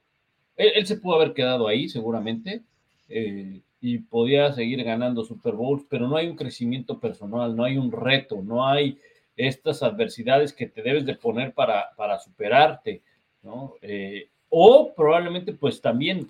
él, 0.56 0.86
se 0.86 0.98
pudo 0.98 1.16
haber 1.16 1.34
quedado 1.34 1.68
ahí 1.68 1.90
seguramente 1.90 2.62
eh, 3.10 3.62
y 3.82 4.00
podía 4.00 4.54
seguir 4.54 4.84
ganando 4.84 5.24
Super 5.24 5.54
Bowls, 5.54 5.86
pero 5.90 6.08
no 6.08 6.16
hay 6.16 6.28
un 6.28 6.36
crecimiento 6.36 7.00
personal, 7.00 7.56
no 7.56 7.64
hay 7.64 7.78
un 7.78 7.92
reto, 7.92 8.42
no 8.42 8.68
hay 8.68 8.98
estas 9.36 9.84
adversidades 9.84 10.54
que 10.54 10.68
te 10.68 10.82
debes 10.82 11.06
de 11.06 11.16
poner 11.16 11.54
para, 11.54 11.90
para 11.96 12.20
superarte, 12.20 13.02
¿no? 13.42 13.74
Eh, 13.82 14.30
o 14.50 14.94
probablemente 14.96 15.54
pues 15.54 15.82
también 15.82 16.30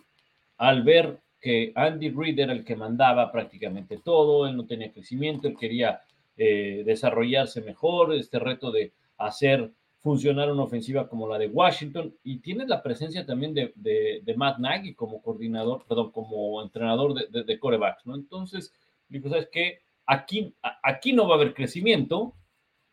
al 0.57 0.83
ver 0.83 1.17
que 1.41 1.73
Andy 1.75 2.09
Reid 2.09 2.39
era 2.39 2.53
el 2.53 2.63
que 2.63 2.77
mandaba 2.77 3.29
prácticamente 3.31 3.99
todo, 4.03 4.47
él 4.47 4.55
no 4.55 4.65
tenía 4.65 4.91
crecimiento, 4.91 5.47
él 5.47 5.57
quería 5.59 6.01
desarrollarse 6.35 7.61
mejor, 7.61 8.15
este 8.15 8.39
reto 8.39 8.71
de 8.71 8.91
hacer 9.17 9.69
funcionar 10.03 10.51
una 10.51 10.63
ofensiva 10.63 11.07
como 11.07 11.29
la 11.29 11.39
de 11.39 11.47
Washington 11.47 12.13
y 12.25 12.39
tienes 12.39 12.67
la 12.67 12.83
presencia 12.83 13.25
también 13.25 13.53
de, 13.53 13.71
de, 13.73 14.35
Matt 14.35 14.59
Nagy 14.59 14.95
como 14.95 15.21
coordinador, 15.21 15.85
perdón, 15.87 16.11
como 16.11 16.61
entrenador 16.61 17.13
de, 17.13 17.43
de, 17.45 17.59
corebacks, 17.59 18.05
¿no? 18.05 18.15
Entonces, 18.15 18.73
¿sabes 19.09 19.47
qué? 19.49 19.79
Aquí, 20.05 20.53
aquí 20.83 21.13
no 21.13 21.25
va 21.25 21.35
a 21.35 21.37
haber 21.37 21.53
crecimiento, 21.53 22.35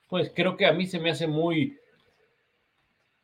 pues 0.08 0.32
creo 0.32 0.56
que 0.56 0.66
a 0.66 0.72
mí 0.72 0.86
se 0.86 1.00
me 1.00 1.10
hace 1.10 1.26
muy, 1.26 1.76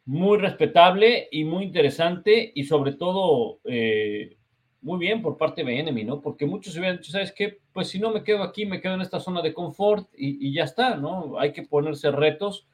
muy 0.05 0.39
respetable 0.39 1.29
y 1.31 1.45
muy 1.45 1.63
interesante 1.63 2.51
y 2.57 2.65
sobre 2.65 2.93
todo 2.93 3.61
eh, 3.65 4.37
muy 4.81 4.99
bien 4.99 5.23
por 5.23 5.37
parte 5.37 5.63
de 5.63 5.79
Enemy, 5.79 6.03
¿no? 6.03 6.21
Porque 6.21 6.45
muchos 6.45 6.73
se 6.73 6.81
hubieran 6.81 6.99
dicho, 6.99 7.13
¿sabes 7.13 7.31
qué? 7.31 7.61
Pues 7.73 7.87
si 7.87 8.01
no 8.01 8.11
me 8.11 8.25
quedo 8.25 8.43
aquí, 8.43 8.67
me 8.67 8.81
quedo 8.81 8.95
en 8.95 9.01
esta 9.01 9.21
zona 9.21 9.43
de 9.43 9.55
confort 9.55 10.09
y, 10.17 10.53
ya 10.53 10.65
está, 10.65 10.97
¿no? 10.97 11.39
Hay 11.39 11.53
que 11.53 11.63
ponerse 11.63 12.11
retos 12.11 12.67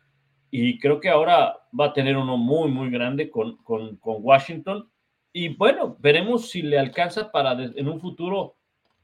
y 0.55 0.79
creo 0.79 1.01
que 1.01 1.09
ahora 1.09 1.57
va 1.79 1.87
a 1.87 1.93
tener 1.95 2.15
uno 2.15 2.37
muy, 2.37 2.71
muy 2.71 2.91
grande 2.91 3.31
con, 3.31 3.57
con, 3.65 3.99
Washington. 4.03 4.87
Y 5.33 5.49
bueno, 5.49 5.97
veremos 5.99 6.51
si 6.51 6.61
le 6.61 6.79
alcanza 6.79 7.33
para 7.33 7.53
en 7.53 7.88
un 7.88 7.99
futuro 7.99 8.57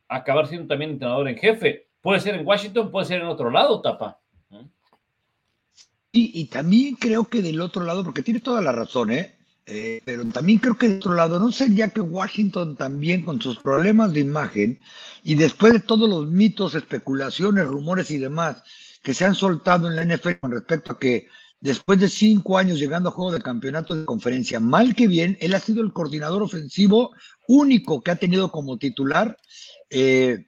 acabar 0.09 0.47
siendo 0.47 0.69
también 0.69 0.91
entrenador 0.91 1.27
en 1.27 1.39
jefe. 1.39 1.89
Puede 2.03 2.21
ser 2.21 2.35
en 2.35 2.47
Washington, 2.47 2.91
puede 2.91 3.07
ser 3.07 3.23
en 3.23 3.29
otro 3.29 3.51
lado, 3.51 3.81
Tapa. 3.81 4.21
Y, 6.13 6.45
también 6.47 6.97
creo 6.97 7.25
que 7.25 7.41
del 7.41 7.61
otro 7.61 7.85
lado, 7.85 8.05
porque 8.05 8.23
tiene 8.23 8.41
toda 8.41 8.61
la 8.61 8.73
razón, 8.73 9.13
¿eh? 9.13 9.37
¿eh? 9.65 10.03
pero 10.05 10.25
también 10.27 10.59
creo 10.59 10.77
que 10.77 10.89
del 10.89 10.99
otro 10.99 11.15
lado, 11.15 11.39
¿no 11.39 11.51
sería 11.53 11.89
que 11.91 12.01
Washington 12.01 12.77
también 12.77 13.23
con 13.23 13.41
sus 13.41 13.59
problemas 13.59 14.13
de 14.13 14.21
imagen 14.21 14.81
y 15.23 15.37
después 15.37 15.73
de 15.73 15.81
todos 15.81 16.11
los 16.11 16.27
mitos, 16.27 16.75
especulaciones, 16.75 17.67
rumores 17.67 18.11
y 18.11 18.19
demás 18.19 18.65
que 19.03 19.15
se 19.15 19.25
han 19.25 19.35
soltado 19.35 19.89
en 19.89 19.97
la 19.97 20.05
NFL 20.05 20.39
con 20.41 20.53
respecto 20.53 20.93
a 20.93 20.99
que 20.99 21.29
después 21.61 21.99
de 21.99 22.09
cinco 22.09 22.59
años 22.59 22.79
llegando 22.79 23.09
a 23.09 23.13
juego 23.13 23.33
de 23.33 23.41
campeonato 23.41 23.95
de 23.95 24.05
conferencia, 24.05 24.61
mal 24.61 24.95
que 24.95 25.09
bien, 25.09 25.37
él 25.41 25.55
ha 25.55 25.61
sido 25.61 25.83
el 25.83 25.93
coordinador 25.93 26.43
ofensivo 26.43 27.13
único 27.47 28.03
que 28.03 28.11
ha 28.11 28.17
tenido 28.17 28.51
como 28.51 28.79
titular 28.79 29.37
eh, 29.91 30.47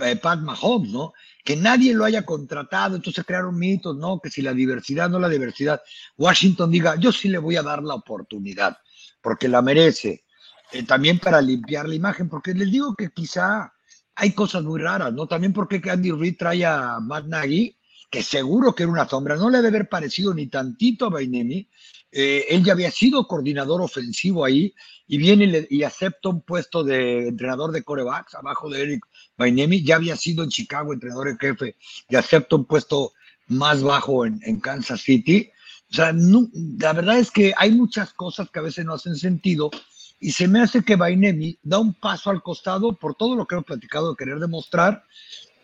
eh 0.00 0.16
Pat 0.16 0.40
Mahomes, 0.40 0.90
¿no? 0.92 1.12
que 1.44 1.56
nadie 1.56 1.92
lo 1.92 2.06
haya 2.06 2.24
contratado, 2.24 2.96
entonces 2.96 3.22
crearon 3.24 3.58
mitos, 3.58 3.94
¿no? 3.94 4.18
Que 4.18 4.30
si 4.30 4.40
la 4.40 4.54
diversidad, 4.54 5.10
no 5.10 5.18
la 5.18 5.28
diversidad. 5.28 5.82
Washington 6.16 6.70
diga, 6.70 6.96
yo 6.96 7.12
sí 7.12 7.28
le 7.28 7.36
voy 7.36 7.56
a 7.56 7.62
dar 7.62 7.82
la 7.82 7.94
oportunidad, 7.94 8.78
porque 9.20 9.46
la 9.46 9.60
merece. 9.60 10.24
Eh, 10.72 10.84
también 10.84 11.18
para 11.18 11.42
limpiar 11.42 11.86
la 11.86 11.94
imagen, 11.94 12.30
porque 12.30 12.54
les 12.54 12.72
digo 12.72 12.94
que 12.96 13.10
quizá 13.10 13.73
hay 14.16 14.32
cosas 14.32 14.62
muy 14.62 14.80
raras, 14.80 15.12
¿no? 15.12 15.26
También 15.26 15.52
porque 15.52 15.82
Andy 15.90 16.12
Reid 16.12 16.36
trae 16.38 16.64
a 16.64 16.98
Matt 17.00 17.26
Nagy, 17.26 17.76
que 18.10 18.22
seguro 18.22 18.74
que 18.74 18.84
era 18.84 18.92
una 18.92 19.08
sombra, 19.08 19.36
no 19.36 19.50
le 19.50 19.58
debe 19.58 19.68
haber 19.68 19.88
parecido 19.88 20.32
ni 20.34 20.46
tantito 20.46 21.06
a 21.06 21.10
Bainemi. 21.10 21.68
Eh, 22.12 22.46
él 22.48 22.62
ya 22.62 22.74
había 22.74 22.92
sido 22.92 23.26
coordinador 23.26 23.82
ofensivo 23.82 24.44
ahí 24.44 24.72
y 25.08 25.18
viene 25.18 25.66
y, 25.68 25.78
y 25.78 25.82
acepta 25.82 26.28
un 26.28 26.42
puesto 26.42 26.84
de 26.84 27.28
entrenador 27.28 27.72
de 27.72 27.82
corebacks 27.82 28.36
abajo 28.36 28.70
de 28.70 28.82
Eric 28.82 29.04
Bainemi 29.36 29.82
ya 29.82 29.96
había 29.96 30.16
sido 30.16 30.44
en 30.44 30.50
Chicago 30.50 30.92
entrenador 30.92 31.28
en 31.28 31.38
jefe 31.38 31.76
y 32.08 32.16
acepta 32.16 32.56
un 32.56 32.66
puesto 32.66 33.12
más 33.48 33.82
bajo 33.82 34.24
en, 34.24 34.60
Kansas 34.60 35.02
City. 35.02 35.50
O 35.90 35.94
sea, 35.94 36.14
la 36.78 36.92
verdad 36.92 37.18
es 37.18 37.30
que 37.30 37.52
hay 37.56 37.72
muchas 37.72 38.12
cosas 38.14 38.48
que 38.50 38.58
a 38.58 38.62
veces 38.62 38.84
no 38.84 38.94
hacen 38.94 39.16
sentido 39.16 39.70
y 40.24 40.32
se 40.32 40.48
me 40.48 40.62
hace 40.62 40.82
que 40.82 40.96
Bainemi 40.96 41.58
da 41.62 41.78
un 41.78 41.92
paso 41.92 42.30
al 42.30 42.42
costado 42.42 42.94
por 42.94 43.14
todo 43.14 43.36
lo 43.36 43.46
que 43.46 43.56
hemos 43.56 43.66
platicado 43.66 44.08
de 44.08 44.16
querer 44.16 44.38
demostrar, 44.38 45.04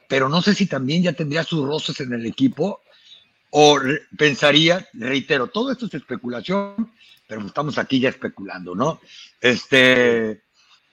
pero 0.06 0.28
no 0.28 0.42
sé 0.42 0.54
si 0.54 0.66
también 0.66 1.02
ya 1.02 1.14
tendría 1.14 1.44
sus 1.44 1.66
roces 1.66 1.98
en 2.00 2.12
el 2.12 2.26
equipo 2.26 2.82
o 3.48 3.80
pensaría, 4.18 4.86
reitero, 4.92 5.46
todo 5.46 5.72
esto 5.72 5.86
es 5.86 5.94
especulación, 5.94 6.92
pero 7.26 7.46
estamos 7.46 7.78
aquí 7.78 8.00
ya 8.00 8.10
especulando, 8.10 8.74
¿no? 8.74 9.00
Este, 9.40 10.42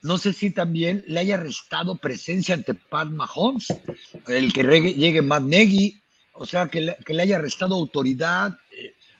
no 0.00 0.16
sé 0.16 0.32
si 0.32 0.50
también 0.50 1.04
le 1.06 1.20
haya 1.20 1.36
restado 1.36 1.96
presencia 1.96 2.54
ante 2.54 2.72
Pat 2.72 3.10
Mahomes, 3.10 3.66
el 4.28 4.50
que 4.50 4.62
llegue 4.94 5.20
Matt 5.20 5.42
Nagy, 5.42 6.00
o 6.32 6.46
sea, 6.46 6.68
que 6.68 6.80
le, 6.80 7.22
haya 7.22 7.38
restado 7.38 7.74
autoridad, 7.74 8.56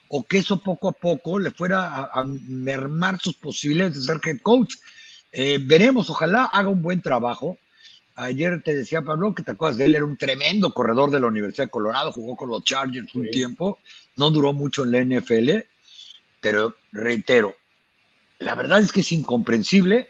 o 0.08 0.24
que 0.24 0.38
eso 0.38 0.60
poco 0.60 0.88
a 0.88 0.92
poco 0.92 1.38
le 1.38 1.50
fuera 1.50 2.10
a, 2.12 2.24
mermar 2.24 3.20
sus 3.20 3.34
posibilidades 3.36 3.94
de 3.94 4.00
ser 4.00 4.20
head 4.24 4.40
coach. 4.42 4.76
Eh, 5.32 5.58
veremos, 5.60 6.08
ojalá 6.10 6.44
haga 6.44 6.68
un 6.68 6.82
buen 6.82 7.02
trabajo. 7.02 7.58
Ayer 8.14 8.62
te 8.62 8.74
decía 8.74 9.02
Pablo 9.02 9.34
que 9.34 9.42
te 9.42 9.52
acuerdas 9.52 9.76
de 9.76 9.84
él, 9.84 9.94
era 9.94 10.04
un 10.04 10.16
tremendo 10.16 10.72
corredor 10.72 11.10
de 11.10 11.20
la 11.20 11.28
Universidad 11.28 11.66
de 11.66 11.70
Colorado, 11.70 12.10
jugó 12.10 12.36
con 12.36 12.48
los 12.48 12.64
Chargers 12.64 13.14
un 13.14 13.30
tiempo, 13.30 13.78
no 14.16 14.30
duró 14.30 14.52
mucho 14.52 14.84
en 14.84 14.90
la 14.92 15.04
NFL, 15.04 15.50
pero 16.40 16.74
reitero, 16.90 17.54
la 18.40 18.54
verdad 18.56 18.80
es 18.80 18.90
que 18.90 19.00
es 19.00 19.12
incomprensible 19.12 20.08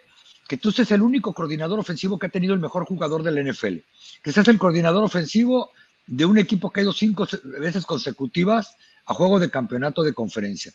que 0.49 0.57
tú 0.57 0.73
seas 0.73 0.91
el 0.93 1.03
único 1.03 1.35
coordinador 1.35 1.79
ofensivo 1.79 2.19
que 2.19 2.27
ha 2.27 2.31
tenido 2.31 2.55
el 2.55 2.61
mejor 2.61 2.87
jugador 2.87 3.23
de 3.23 3.33
la 3.33 3.43
NFL, 3.43 3.77
que 4.23 4.33
seas 4.33 4.49
el 4.49 4.59
coordinador 4.59 5.05
ofensivo 5.05 5.73
de 6.07 6.25
un 6.25 6.39
equipo 6.39 6.71
que 6.71 6.81
ha 6.81 6.83
ido 6.85 6.95
cinco 6.95 7.29
veces 7.61 7.85
consecutivas 7.85 8.77
a 9.09 9.15
juego 9.15 9.41
de 9.41 9.51
campeonato 9.51 10.03
de 10.03 10.13
conferencia, 10.13 10.73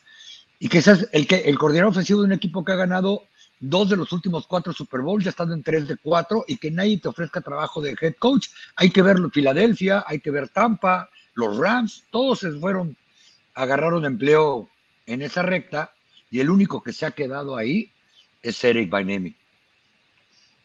y 0.59 0.67
seas 0.67 1.07
el, 1.11 1.27
que, 1.27 1.35
el 1.35 1.57
coordinador 1.57 1.91
ofensivo 1.91 2.21
de 2.21 2.27
un 2.27 2.33
equipo 2.33 2.65
que 2.65 2.71
ha 2.71 2.75
ganado 2.75 3.23
dos 3.59 3.89
de 3.89 3.95
los 3.95 4.11
últimos 4.11 4.47
cuatro 4.47 4.73
Super 4.73 5.01
Bowls, 5.01 5.23
ya 5.23 5.29
estando 5.29 5.53
en 5.53 5.61
tres 5.61 5.87
de 5.87 5.97
cuatro, 5.97 6.43
y 6.47 6.57
que 6.57 6.71
nadie 6.71 6.97
te 6.97 7.07
ofrezca 7.07 7.41
trabajo 7.41 7.79
de 7.79 7.95
head 8.01 8.15
coach. 8.17 8.47
Hay 8.75 8.89
que 8.89 9.01
verlo 9.01 9.29
Filadelfia, 9.29 10.03
hay 10.07 10.19
que 10.19 10.31
ver 10.31 10.49
Tampa, 10.49 11.09
los 11.35 11.57
Rams, 11.57 12.05
todos 12.11 12.39
se 12.39 12.51
fueron, 12.53 12.97
agarraron 13.53 14.05
empleo 14.05 14.67
en 15.05 15.21
esa 15.21 15.43
recta, 15.43 15.93
y 16.31 16.39
el 16.39 16.49
único 16.49 16.81
que 16.81 16.91
se 16.91 17.05
ha 17.05 17.11
quedado 17.11 17.55
ahí 17.55 17.91
es 18.41 18.63
Eric 18.63 18.89
Bainemi. 18.89 19.35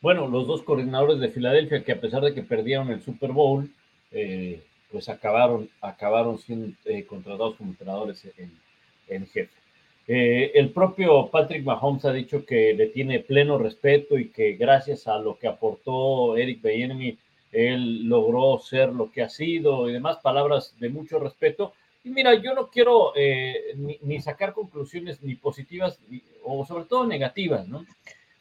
Bueno, 0.00 0.26
los 0.26 0.46
dos 0.46 0.62
coordinadores 0.62 1.20
de 1.20 1.28
Filadelfia 1.28 1.84
que 1.84 1.92
a 1.92 2.00
pesar 2.00 2.22
de 2.22 2.32
que 2.32 2.42
perdieron 2.42 2.88
el 2.90 3.02
Super 3.02 3.32
Bowl, 3.32 3.70
eh, 4.12 4.62
pues 4.90 5.08
acabaron, 5.08 5.68
acabaron 5.80 6.38
siendo 6.38 6.76
eh, 6.84 7.04
contratados 7.04 7.56
como 7.56 7.70
entrenadores 7.70 8.26
en, 9.08 9.26
jefe. 9.26 9.50
Eh, 10.06 10.52
el 10.54 10.70
propio 10.70 11.30
Patrick 11.30 11.64
Mahomes 11.64 12.04
ha 12.04 12.12
dicho 12.12 12.44
que 12.44 12.72
le 12.74 12.86
tiene 12.86 13.20
pleno 13.20 13.58
respeto 13.58 14.18
y 14.18 14.28
que 14.28 14.54
gracias 14.54 15.06
a 15.06 15.18
lo 15.18 15.38
que 15.38 15.48
aportó 15.48 16.36
Eric 16.36 16.62
Bieniemy, 16.62 17.18
él 17.52 18.04
logró 18.04 18.58
ser 18.58 18.90
lo 18.90 19.10
que 19.10 19.22
ha 19.22 19.28
sido 19.28 19.88
y 19.88 19.92
demás 19.92 20.18
palabras 20.18 20.74
de 20.78 20.88
mucho 20.88 21.18
respeto. 21.18 21.74
Y 22.04 22.10
mira, 22.10 22.34
yo 22.34 22.54
no 22.54 22.68
quiero 22.68 23.12
ni, 23.76 24.20
sacar 24.20 24.54
conclusiones 24.54 25.22
ni 25.22 25.34
positivas 25.34 25.98
o 26.44 26.64
sobre 26.64 26.84
todo 26.84 27.06
negativas, 27.06 27.66
¿no? 27.68 27.84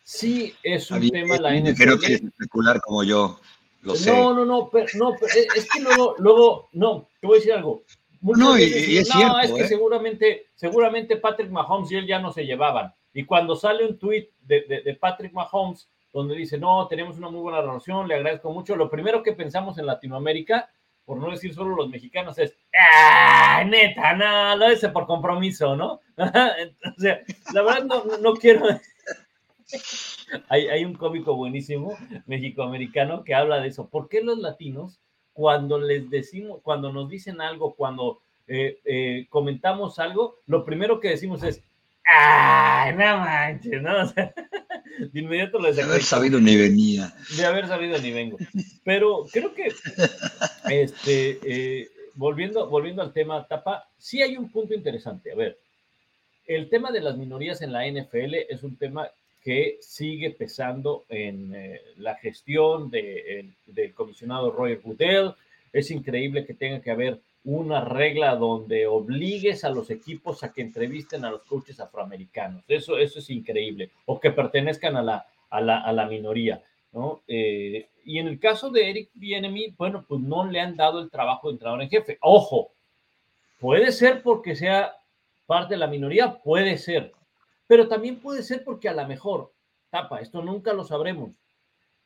Sí, 0.09 0.53
es 0.63 0.89
un 0.89 1.09
tema 1.09 1.37
la 1.37 1.53
NFL. 1.53 1.83
Creo 1.83 1.99
que 1.99 2.13
especular 2.13 2.79
como 2.79 3.03
yo. 3.03 3.41
Lo 3.87 3.95
sé. 3.95 4.11
No, 4.11 4.33
no, 4.33 4.45
no, 4.45 4.69
pero, 4.69 4.85
no, 4.95 5.15
es 5.15 5.69
que 5.69 5.79
luego, 5.79 6.15
luego, 6.17 6.69
no, 6.73 7.07
te 7.21 7.27
voy 7.27 7.37
a 7.37 7.39
decir 7.39 7.53
algo. 7.53 7.83
no, 8.21 8.59
y, 8.59 8.63
es 8.63 9.07
cierto, 9.07 9.29
no, 9.29 9.39
es 9.39 9.51
que 9.53 9.61
¿eh? 9.61 9.67
seguramente, 9.67 10.47
seguramente 10.55 11.15
Patrick 11.15 11.49
Mahomes 11.49 11.89
y 11.93 11.95
él 11.95 12.05
ya 12.05 12.19
no 12.19 12.33
se 12.33 12.45
llevaban. 12.45 12.93
Y 13.13 13.23
cuando 13.23 13.55
sale 13.55 13.85
un 13.85 13.97
tweet 13.97 14.29
de, 14.41 14.81
de, 14.83 14.93
Patrick 14.95 15.31
Mahomes 15.31 15.89
donde 16.11 16.35
dice, 16.35 16.57
no, 16.57 16.85
tenemos 16.89 17.17
una 17.17 17.29
muy 17.29 17.39
buena 17.39 17.61
relación, 17.61 18.09
le 18.09 18.15
agradezco 18.15 18.51
mucho, 18.51 18.75
lo 18.75 18.89
primero 18.89 19.23
que 19.23 19.31
pensamos 19.31 19.77
en 19.77 19.85
Latinoamérica, 19.85 20.69
por 21.05 21.17
no 21.17 21.31
decir 21.31 21.53
solo 21.53 21.73
los 21.73 21.87
mexicanos, 21.87 22.37
es, 22.39 22.53
ah, 22.77 23.63
neta, 23.65 24.13
no, 24.15 24.57
lo 24.57 24.69
hice 24.69 24.89
por 24.89 25.07
compromiso, 25.07 25.77
¿no? 25.77 26.01
o 26.17 26.99
sea, 26.99 27.21
la 27.53 27.61
verdad 27.61 27.83
no, 27.85 28.17
no 28.17 28.33
quiero 28.33 28.65
hay, 30.49 30.85
un 30.85 30.93
cómico 30.93 31.35
buenísimo, 31.35 31.97
mexicoamericano, 32.25 33.23
que 33.23 33.33
habla 33.33 33.59
de 33.59 33.69
eso. 33.69 33.87
¿Por 33.89 34.09
qué 34.09 34.21
los 34.21 34.39
latinos, 34.39 34.99
cuando 35.33 35.79
les 35.79 36.09
decimos, 36.09 36.59
cuando 36.63 36.91
nos 36.91 37.09
dicen 37.09 37.41
algo, 37.41 37.75
cuando 37.75 38.19
eh, 38.47 38.79
eh, 38.85 39.27
comentamos 39.29 39.99
algo, 39.99 40.39
lo 40.47 40.65
primero 40.65 40.99
que 40.99 41.09
decimos 41.09 41.43
es, 41.43 41.61
¡ay, 42.05 42.93
no 42.93 43.17
manches! 43.17 43.81
¿no? 43.81 44.05
de 45.11 45.19
inmediato 45.19 45.59
les 45.59 45.75
De 45.75 45.83
haber 45.83 46.03
sabido 46.03 46.39
ni 46.39 46.55
venía. 46.55 47.13
De 47.37 47.45
haber 47.45 47.67
sabido 47.67 47.97
ni 47.99 48.11
vengo. 48.11 48.37
Pero 48.83 49.25
creo 49.31 49.53
que, 49.53 49.71
este, 50.69 51.39
eh, 51.43 51.89
volviendo, 52.15 52.67
volviendo 52.69 53.01
al 53.01 53.13
tema 53.13 53.47
Tapa, 53.47 53.89
sí 53.97 54.21
hay 54.21 54.37
un 54.37 54.51
punto 54.51 54.73
interesante. 54.73 55.31
A 55.31 55.35
ver, 55.35 55.57
el 56.47 56.69
tema 56.69 56.91
de 56.91 57.01
las 57.01 57.17
minorías 57.17 57.61
en 57.61 57.73
la 57.73 57.85
NFL 57.85 58.35
es 58.49 58.63
un 58.63 58.77
tema 58.77 59.09
que 59.47 59.77
sigue 59.79 60.31
pesando 60.31 61.05
en 61.07 61.55
eh, 61.55 61.79
la 61.99 62.15
gestión 62.15 62.91
del 62.91 63.93
comisionado 63.93 64.51
Roger 64.51 64.81
Goodell. 64.83 65.35
Es 65.71 65.89
increíble 65.89 66.45
que 66.45 66.53
tenga 66.53 66.81
que 66.81 66.91
haber 66.91 67.21
una 67.45 67.79
regla 67.79 68.35
donde 68.35 68.87
obligues 68.87 69.63
a 69.63 69.69
los 69.69 69.89
equipos 69.89 70.43
a 70.43 70.51
que 70.51 70.59
entrevisten 70.59 71.23
a 71.23 71.31
los 71.31 71.43
coaches 71.43 71.79
afroamericanos. 71.79 72.65
Eso, 72.67 72.97
eso 72.97 73.19
es 73.19 73.29
increíble. 73.29 73.91
O 74.05 74.19
que 74.19 74.31
pertenezcan 74.31 74.97
a 74.97 75.01
la, 75.01 75.25
a 75.49 75.61
la, 75.61 75.79
a 75.79 75.93
la 75.93 76.07
minoría. 76.07 76.61
¿no? 76.91 77.21
Eh, 77.25 77.87
y 78.03 78.19
en 78.19 78.27
el 78.27 78.41
caso 78.41 78.69
de 78.69 78.89
Eric 78.89 79.11
Bienemi, 79.13 79.73
bueno, 79.77 80.03
pues 80.05 80.19
no 80.19 80.45
le 80.45 80.59
han 80.59 80.75
dado 80.75 80.99
el 80.99 81.09
trabajo 81.09 81.47
de 81.47 81.53
entrenador 81.53 81.83
en 81.83 81.89
jefe. 81.89 82.17
Ojo, 82.19 82.71
puede 83.61 83.93
ser 83.93 84.23
porque 84.23 84.57
sea 84.57 84.97
parte 85.45 85.75
de 85.75 85.79
la 85.79 85.87
minoría, 85.87 86.33
puede 86.43 86.77
ser, 86.77 87.13
pero 87.67 87.87
también 87.87 88.19
puede 88.19 88.43
ser 88.43 88.63
porque 88.63 88.89
a 88.89 88.93
lo 88.93 89.05
mejor, 89.07 89.53
tapa, 89.89 90.19
esto 90.19 90.41
nunca 90.41 90.73
lo 90.73 90.83
sabremos, 90.83 91.35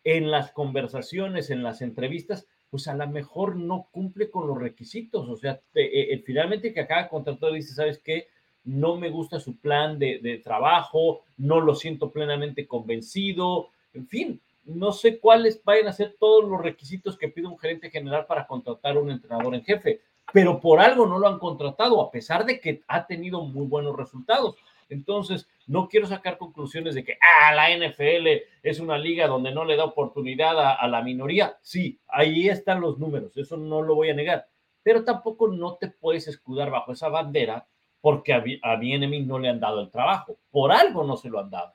en 0.03 0.31
las 0.31 0.51
conversaciones, 0.51 1.49
en 1.49 1.63
las 1.63 1.81
entrevistas, 1.81 2.47
pues 2.71 2.87
a 2.87 2.95
lo 2.95 3.07
mejor 3.07 3.55
no 3.55 3.87
cumple 3.91 4.31
con 4.31 4.47
los 4.47 4.57
requisitos. 4.57 5.29
O 5.29 5.35
sea, 5.35 5.61
eh, 5.75 6.13
eh, 6.13 6.23
finalmente 6.25 6.73
que 6.73 6.79
acaba 6.79 7.09
contratado 7.09 7.53
dice, 7.53 7.73
¿sabes 7.73 7.99
qué? 7.99 8.27
No 8.63 8.95
me 8.95 9.09
gusta 9.09 9.39
su 9.39 9.57
plan 9.57 9.99
de, 9.99 10.19
de, 10.19 10.37
trabajo, 10.37 11.21
no 11.37 11.59
lo 11.59 11.75
siento 11.75 12.11
plenamente 12.11 12.67
convencido, 12.67 13.69
en 13.93 14.07
fin, 14.07 14.41
no 14.65 14.91
sé 14.91 15.19
cuáles 15.19 15.61
vayan 15.63 15.87
a 15.87 15.93
ser 15.93 16.15
todos 16.19 16.47
los 16.47 16.61
requisitos 16.61 17.17
que 17.17 17.27
pide 17.27 17.47
un 17.47 17.57
gerente 17.57 17.89
general 17.89 18.25
para 18.25 18.45
contratar 18.45 18.95
a 18.95 18.99
un 18.99 19.11
entrenador 19.11 19.55
en 19.55 19.63
jefe, 19.63 20.01
pero 20.31 20.59
por 20.59 20.79
algo 20.79 21.05
no 21.05 21.17
lo 21.17 21.27
han 21.27 21.39
contratado, 21.39 21.99
a 22.01 22.11
pesar 22.11 22.45
de 22.45 22.59
que 22.59 22.83
ha 22.87 23.05
tenido 23.05 23.41
muy 23.43 23.65
buenos 23.65 23.95
resultados. 23.95 24.55
Entonces, 24.91 25.47
no 25.67 25.87
quiero 25.87 26.05
sacar 26.05 26.37
conclusiones 26.37 26.95
de 26.95 27.03
que, 27.03 27.17
ah, 27.21 27.53
la 27.53 27.69
NFL 27.75 28.27
es 28.61 28.79
una 28.79 28.97
liga 28.97 29.27
donde 29.27 29.51
no 29.51 29.65
le 29.65 29.75
da 29.75 29.85
oportunidad 29.85 30.59
a, 30.59 30.87
la 30.87 31.01
minoría. 31.01 31.57
Sí, 31.61 31.99
ahí 32.07 32.49
están 32.49 32.81
los 32.81 32.99
números, 32.99 33.35
eso 33.37 33.57
no 33.57 33.81
lo 33.81 33.95
voy 33.95 34.09
a 34.09 34.13
negar, 34.13 34.47
pero 34.83 35.03
tampoco 35.03 35.47
no 35.47 35.75
te 35.75 35.87
puedes 35.87 36.27
escudar 36.27 36.69
bajo 36.69 36.91
esa 36.91 37.09
bandera 37.09 37.67
porque 38.01 38.33
a, 38.33 38.43
a 38.63 38.77
no 38.77 39.39
le 39.39 39.49
han 39.49 39.59
dado 39.59 39.81
el 39.81 39.89
trabajo. 39.89 40.37
Por 40.49 40.71
algo 40.71 41.03
no 41.03 41.15
se 41.15 41.29
lo 41.29 41.39
han 41.39 41.49
dado. 41.49 41.73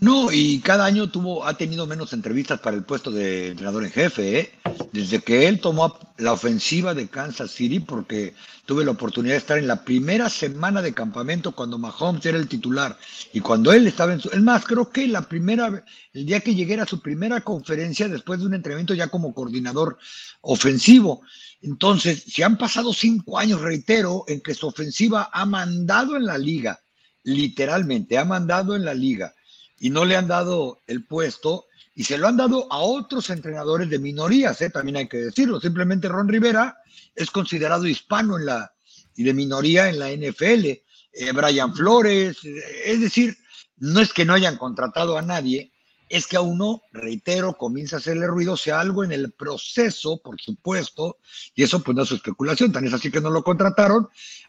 No, 0.00 0.30
y 0.30 0.60
cada 0.60 0.84
año 0.84 1.10
tuvo, 1.10 1.44
ha 1.44 1.54
tenido 1.54 1.84
menos 1.84 2.12
entrevistas 2.12 2.60
para 2.60 2.76
el 2.76 2.84
puesto 2.84 3.10
de 3.10 3.48
entrenador 3.48 3.82
en 3.82 3.90
jefe, 3.90 4.38
¿eh? 4.38 4.52
desde 4.92 5.18
que 5.18 5.48
él 5.48 5.58
tomó 5.60 5.98
la 6.18 6.34
ofensiva 6.34 6.94
de 6.94 7.08
Kansas 7.08 7.50
City, 7.50 7.80
porque 7.80 8.32
tuve 8.64 8.84
la 8.84 8.92
oportunidad 8.92 9.34
de 9.34 9.38
estar 9.38 9.58
en 9.58 9.66
la 9.66 9.84
primera 9.84 10.30
semana 10.30 10.82
de 10.82 10.94
campamento 10.94 11.50
cuando 11.50 11.78
Mahomes 11.78 12.24
era 12.24 12.38
el 12.38 12.46
titular 12.46 12.96
y 13.32 13.40
cuando 13.40 13.72
él 13.72 13.88
estaba 13.88 14.12
en 14.12 14.20
su, 14.20 14.28
es 14.30 14.40
más, 14.40 14.64
creo 14.64 14.88
que 14.88 15.08
la 15.08 15.22
primera, 15.22 15.84
el 16.12 16.26
día 16.26 16.38
que 16.38 16.54
llegué 16.54 16.80
a 16.80 16.86
su 16.86 17.02
primera 17.02 17.40
conferencia 17.40 18.06
después 18.06 18.38
de 18.38 18.46
un 18.46 18.54
entrenamiento 18.54 18.94
ya 18.94 19.08
como 19.08 19.34
coordinador 19.34 19.98
ofensivo. 20.42 21.22
Entonces, 21.60 22.22
si 22.22 22.44
han 22.44 22.56
pasado 22.56 22.92
cinco 22.92 23.36
años, 23.36 23.60
reitero, 23.60 24.22
en 24.28 24.42
que 24.42 24.54
su 24.54 24.68
ofensiva 24.68 25.28
ha 25.32 25.44
mandado 25.44 26.16
en 26.16 26.24
la 26.24 26.38
liga, 26.38 26.78
literalmente 27.24 28.16
ha 28.16 28.24
mandado 28.24 28.76
en 28.76 28.84
la 28.84 28.94
liga 28.94 29.34
y 29.78 29.90
no 29.90 30.04
le 30.04 30.16
han 30.16 30.28
dado 30.28 30.80
el 30.86 31.04
puesto 31.04 31.66
y 31.94 32.04
se 32.04 32.16
lo 32.16 32.28
han 32.28 32.36
dado 32.36 32.72
a 32.72 32.78
otros 32.78 33.28
entrenadores 33.30 33.90
de 33.90 33.98
minorías, 33.98 34.60
¿eh? 34.62 34.70
también 34.70 34.98
hay 34.98 35.08
que 35.08 35.18
decirlo. 35.18 35.60
Simplemente 35.60 36.08
Ron 36.08 36.28
Rivera 36.28 36.78
es 37.14 37.30
considerado 37.30 37.86
hispano 37.86 38.38
en 38.38 38.46
la, 38.46 38.72
y 39.16 39.24
de 39.24 39.34
minoría 39.34 39.88
en 39.88 39.98
la 39.98 40.10
NFL. 40.10 40.66
Eh, 40.66 41.32
Brian 41.34 41.74
Flores, 41.74 42.44
eh, 42.44 42.62
es 42.86 43.00
decir, 43.00 43.36
no 43.78 44.00
es 44.00 44.12
que 44.12 44.24
no 44.24 44.34
hayan 44.34 44.56
contratado 44.56 45.18
a 45.18 45.22
nadie, 45.22 45.72
es 46.08 46.26
que 46.26 46.36
a 46.36 46.40
uno, 46.40 46.82
reitero, 46.92 47.56
comienza 47.56 47.96
a 47.96 47.98
hacerle 47.98 48.26
ruido, 48.26 48.56
sea 48.56 48.80
algo 48.80 49.04
en 49.04 49.12
el 49.12 49.32
proceso, 49.32 50.20
por 50.22 50.40
supuesto, 50.40 51.18
y 51.54 51.62
eso 51.62 51.82
pues 51.82 51.96
no 51.96 52.02
es 52.02 52.08
su 52.08 52.14
especulación, 52.14 52.72
tan 52.72 52.86
es 52.86 52.92
así 52.92 53.10
que 53.10 53.20
no 53.20 53.30
lo 53.30 53.42
contrataron, 53.42 54.08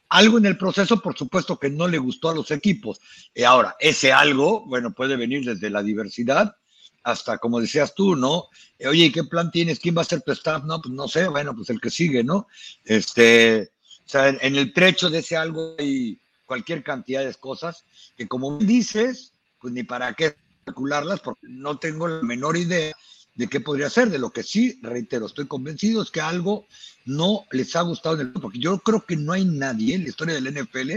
algo 0.10 0.38
en 0.38 0.45
el 0.45 0.57
proceso, 0.57 1.01
por 1.01 1.18
supuesto, 1.18 1.60
que 1.60 1.70
no 1.70 1.88
le 1.88 1.97
gustó 1.97 2.30
a 2.30 2.36
los 2.36 2.49
equipos. 2.51 2.99
Y 3.34 3.43
ahora, 3.43 3.76
ese 3.80 4.12
algo, 4.12 4.66
bueno, 4.66 4.91
puede 4.91 5.16
venir 5.16 5.45
desde 5.45 5.70
la 5.70 5.84
diversidad 5.84 6.55
hasta, 7.03 7.38
como 7.38 7.62
decías 7.62 7.93
tú, 7.93 8.16
¿no? 8.16 8.47
Eh, 8.78 8.88
oye, 8.88 9.12
¿qué 9.12 9.24
plan 9.24 9.51
tienes? 9.51 9.80
¿Quién 9.80 9.97
va 9.97 10.01
a 10.01 10.05
ser 10.05 10.22
tu 10.22 10.32
staff? 10.32 10.64
No, 10.64 10.82
pues 10.82 10.93
no 10.93 11.07
sé, 11.07 11.28
bueno, 11.28 11.55
pues 11.55 11.70
el 11.70 11.80
que 11.80 11.89
sigue, 11.89 12.24
¿no? 12.24 12.47
Este, 12.84 13.72
o 14.05 14.10
sea, 14.10 14.30
en 14.30 14.55
el 14.55 14.74
trecho 14.74 15.10
de 15.10 15.20
ese 15.20 15.38
algo 15.38 15.76
hay 15.78 16.20
cualquier 16.45 16.84
cantidad 16.84 17.24
de 17.24 17.34
cosas 17.36 17.86
que, 18.18 18.28
como 18.28 18.57
dices, 18.57 19.34
pues 19.62 19.74
ni 19.74 19.84
para 19.84 20.14
qué 20.14 20.36
especularlas 20.70 21.20
porque 21.20 21.47
no 21.49 21.78
tengo 21.78 22.07
la 22.07 22.22
menor 22.22 22.57
idea 22.57 22.95
de 23.36 23.47
qué 23.47 23.59
podría 23.59 23.89
ser. 23.89 24.09
De 24.09 24.20
lo 24.20 24.32
que 24.32 24.43
sí, 24.43 24.80
reitero, 24.82 25.26
estoy 25.26 25.47
convencido 25.47 26.01
es 26.01 26.11
que 26.11 26.22
algo 26.22 26.65
no 27.05 27.45
les 27.51 27.76
ha 27.76 27.82
gustado 27.82 28.20
en 28.20 28.28
el 28.28 28.34
porque 28.34 28.59
yo 28.59 28.80
creo 28.80 29.05
que 29.05 29.15
no 29.15 29.34
hay 29.34 29.45
nadie 29.45 29.95
en 29.95 30.03
la 30.03 30.09
historia 30.09 30.36
del 30.36 30.53
NFL 30.53 30.91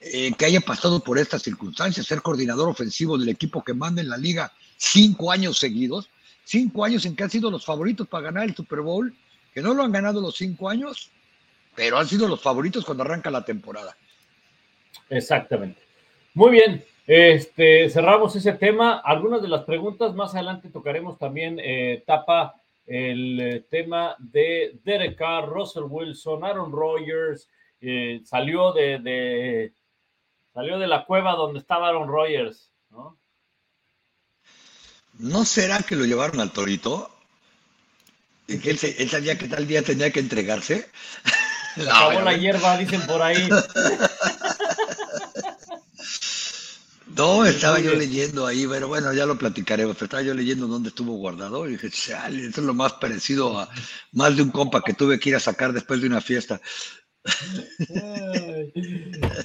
eh, 0.00 0.32
que 0.36 0.44
haya 0.44 0.60
pasado 0.60 1.00
por 1.00 1.18
estas 1.18 1.42
circunstancias, 1.42 2.06
ser 2.06 2.22
coordinador 2.22 2.68
ofensivo 2.68 3.16
del 3.16 3.28
equipo 3.28 3.64
que 3.64 3.74
manda 3.74 4.02
en 4.02 4.08
la 4.08 4.16
liga 4.16 4.52
cinco 4.76 5.32
años 5.32 5.58
seguidos, 5.58 6.10
cinco 6.44 6.84
años 6.84 7.06
en 7.06 7.16
que 7.16 7.24
han 7.24 7.30
sido 7.30 7.50
los 7.50 7.64
favoritos 7.64 8.06
para 8.06 8.24
ganar 8.24 8.44
el 8.44 8.54
Super 8.54 8.80
Bowl, 8.80 9.14
que 9.54 9.62
no 9.62 9.74
lo 9.74 9.82
han 9.82 9.92
ganado 9.92 10.20
los 10.20 10.36
cinco 10.36 10.68
años, 10.68 11.10
pero 11.74 11.98
han 11.98 12.06
sido 12.06 12.28
los 12.28 12.42
favoritos 12.42 12.84
cuando 12.84 13.04
arranca 13.04 13.30
la 13.30 13.44
temporada. 13.44 13.96
Exactamente. 15.08 15.80
Muy 16.34 16.50
bien, 16.50 16.84
este, 17.06 17.88
cerramos 17.88 18.34
ese 18.34 18.52
tema. 18.52 18.98
Algunas 19.04 19.40
de 19.40 19.48
las 19.48 19.64
preguntas 19.64 20.14
más 20.14 20.34
adelante 20.34 20.70
tocaremos 20.70 21.18
también, 21.18 21.58
eh, 21.62 22.02
tapa 22.06 22.60
el 22.86 23.40
eh, 23.40 23.66
tema 23.70 24.16
de 24.18 24.78
Derek 24.84 25.16
Carr, 25.16 25.48
Russell 25.48 25.84
Wilson, 25.84 26.44
Aaron 26.44 26.72
Rodgers, 26.72 27.48
eh, 27.80 28.20
salió 28.24 28.72
de, 28.72 29.72
salió 30.52 30.78
de 30.78 30.86
la 30.86 31.04
cueva 31.04 31.32
donde 31.32 31.60
estaba 31.60 31.88
Aaron 31.88 32.08
Rodgers, 32.08 32.70
¿no? 32.90 33.18
¿No 35.18 35.44
será 35.44 35.78
que 35.82 35.96
lo 35.96 36.04
llevaron 36.04 36.40
al 36.40 36.52
torito? 36.52 37.10
¿Y 38.46 38.58
que 38.58 38.70
él, 38.70 39.08
sabía 39.08 39.38
que 39.38 39.48
tal 39.48 39.66
día 39.66 39.82
tenía 39.82 40.10
que 40.10 40.20
entregarse? 40.20 40.88
acabó 41.76 42.20
la 42.20 42.36
hierba, 42.36 42.76
dicen 42.76 43.00
por 43.06 43.22
ahí. 43.22 43.48
No, 47.16 47.46
estaba 47.46 47.80
yo 47.80 47.94
leyendo 47.94 48.46
ahí, 48.46 48.66
pero 48.68 48.88
bueno, 48.88 49.12
ya 49.14 49.24
lo 49.24 49.38
platicaremos, 49.38 49.94
pero 49.94 50.04
estaba 50.04 50.22
yo 50.22 50.34
leyendo 50.34 50.66
dónde 50.66 50.90
estuvo 50.90 51.16
guardado 51.16 51.66
y 51.66 51.72
dije, 51.72 51.88
chale, 51.90 52.46
eso 52.46 52.60
es 52.60 52.66
lo 52.66 52.74
más 52.74 52.92
parecido 52.94 53.58
a 53.58 53.68
más 54.12 54.36
de 54.36 54.42
un 54.42 54.50
compa 54.50 54.82
que 54.82 54.92
tuve 54.92 55.18
que 55.18 55.30
ir 55.30 55.36
a 55.36 55.40
sacar 55.40 55.72
después 55.72 56.02
de 56.02 56.08
una 56.08 56.20
fiesta. 56.20 56.60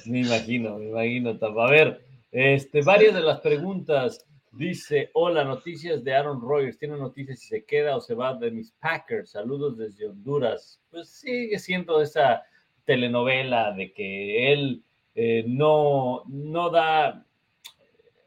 me 0.06 0.20
imagino, 0.20 0.78
me 0.78 0.90
imagino, 0.90 1.38
A 1.60 1.72
ver, 1.72 2.04
este, 2.32 2.82
varias 2.82 3.14
de 3.14 3.22
las 3.22 3.40
preguntas. 3.40 4.26
Dice, 4.54 5.10
hola, 5.14 5.46
noticias 5.46 6.04
de 6.04 6.14
Aaron 6.14 6.42
Rodgers. 6.42 6.78
¿Tiene 6.78 6.98
noticias 6.98 7.40
si 7.40 7.48
se 7.48 7.64
queda 7.64 7.96
o 7.96 8.02
se 8.02 8.16
va 8.16 8.34
de 8.34 8.52
mis 8.52 8.74
Packers? 8.74 9.32
Saludos 9.32 9.78
desde 9.78 10.08
Honduras. 10.08 10.82
Pues 10.90 11.08
sigue 11.08 11.58
siendo 11.58 12.02
esa 12.02 12.44
telenovela 12.84 13.72
de 13.72 13.94
que 13.94 14.52
él 14.52 14.84
eh, 15.16 15.46
no, 15.48 16.24
no 16.28 16.70
da, 16.70 17.26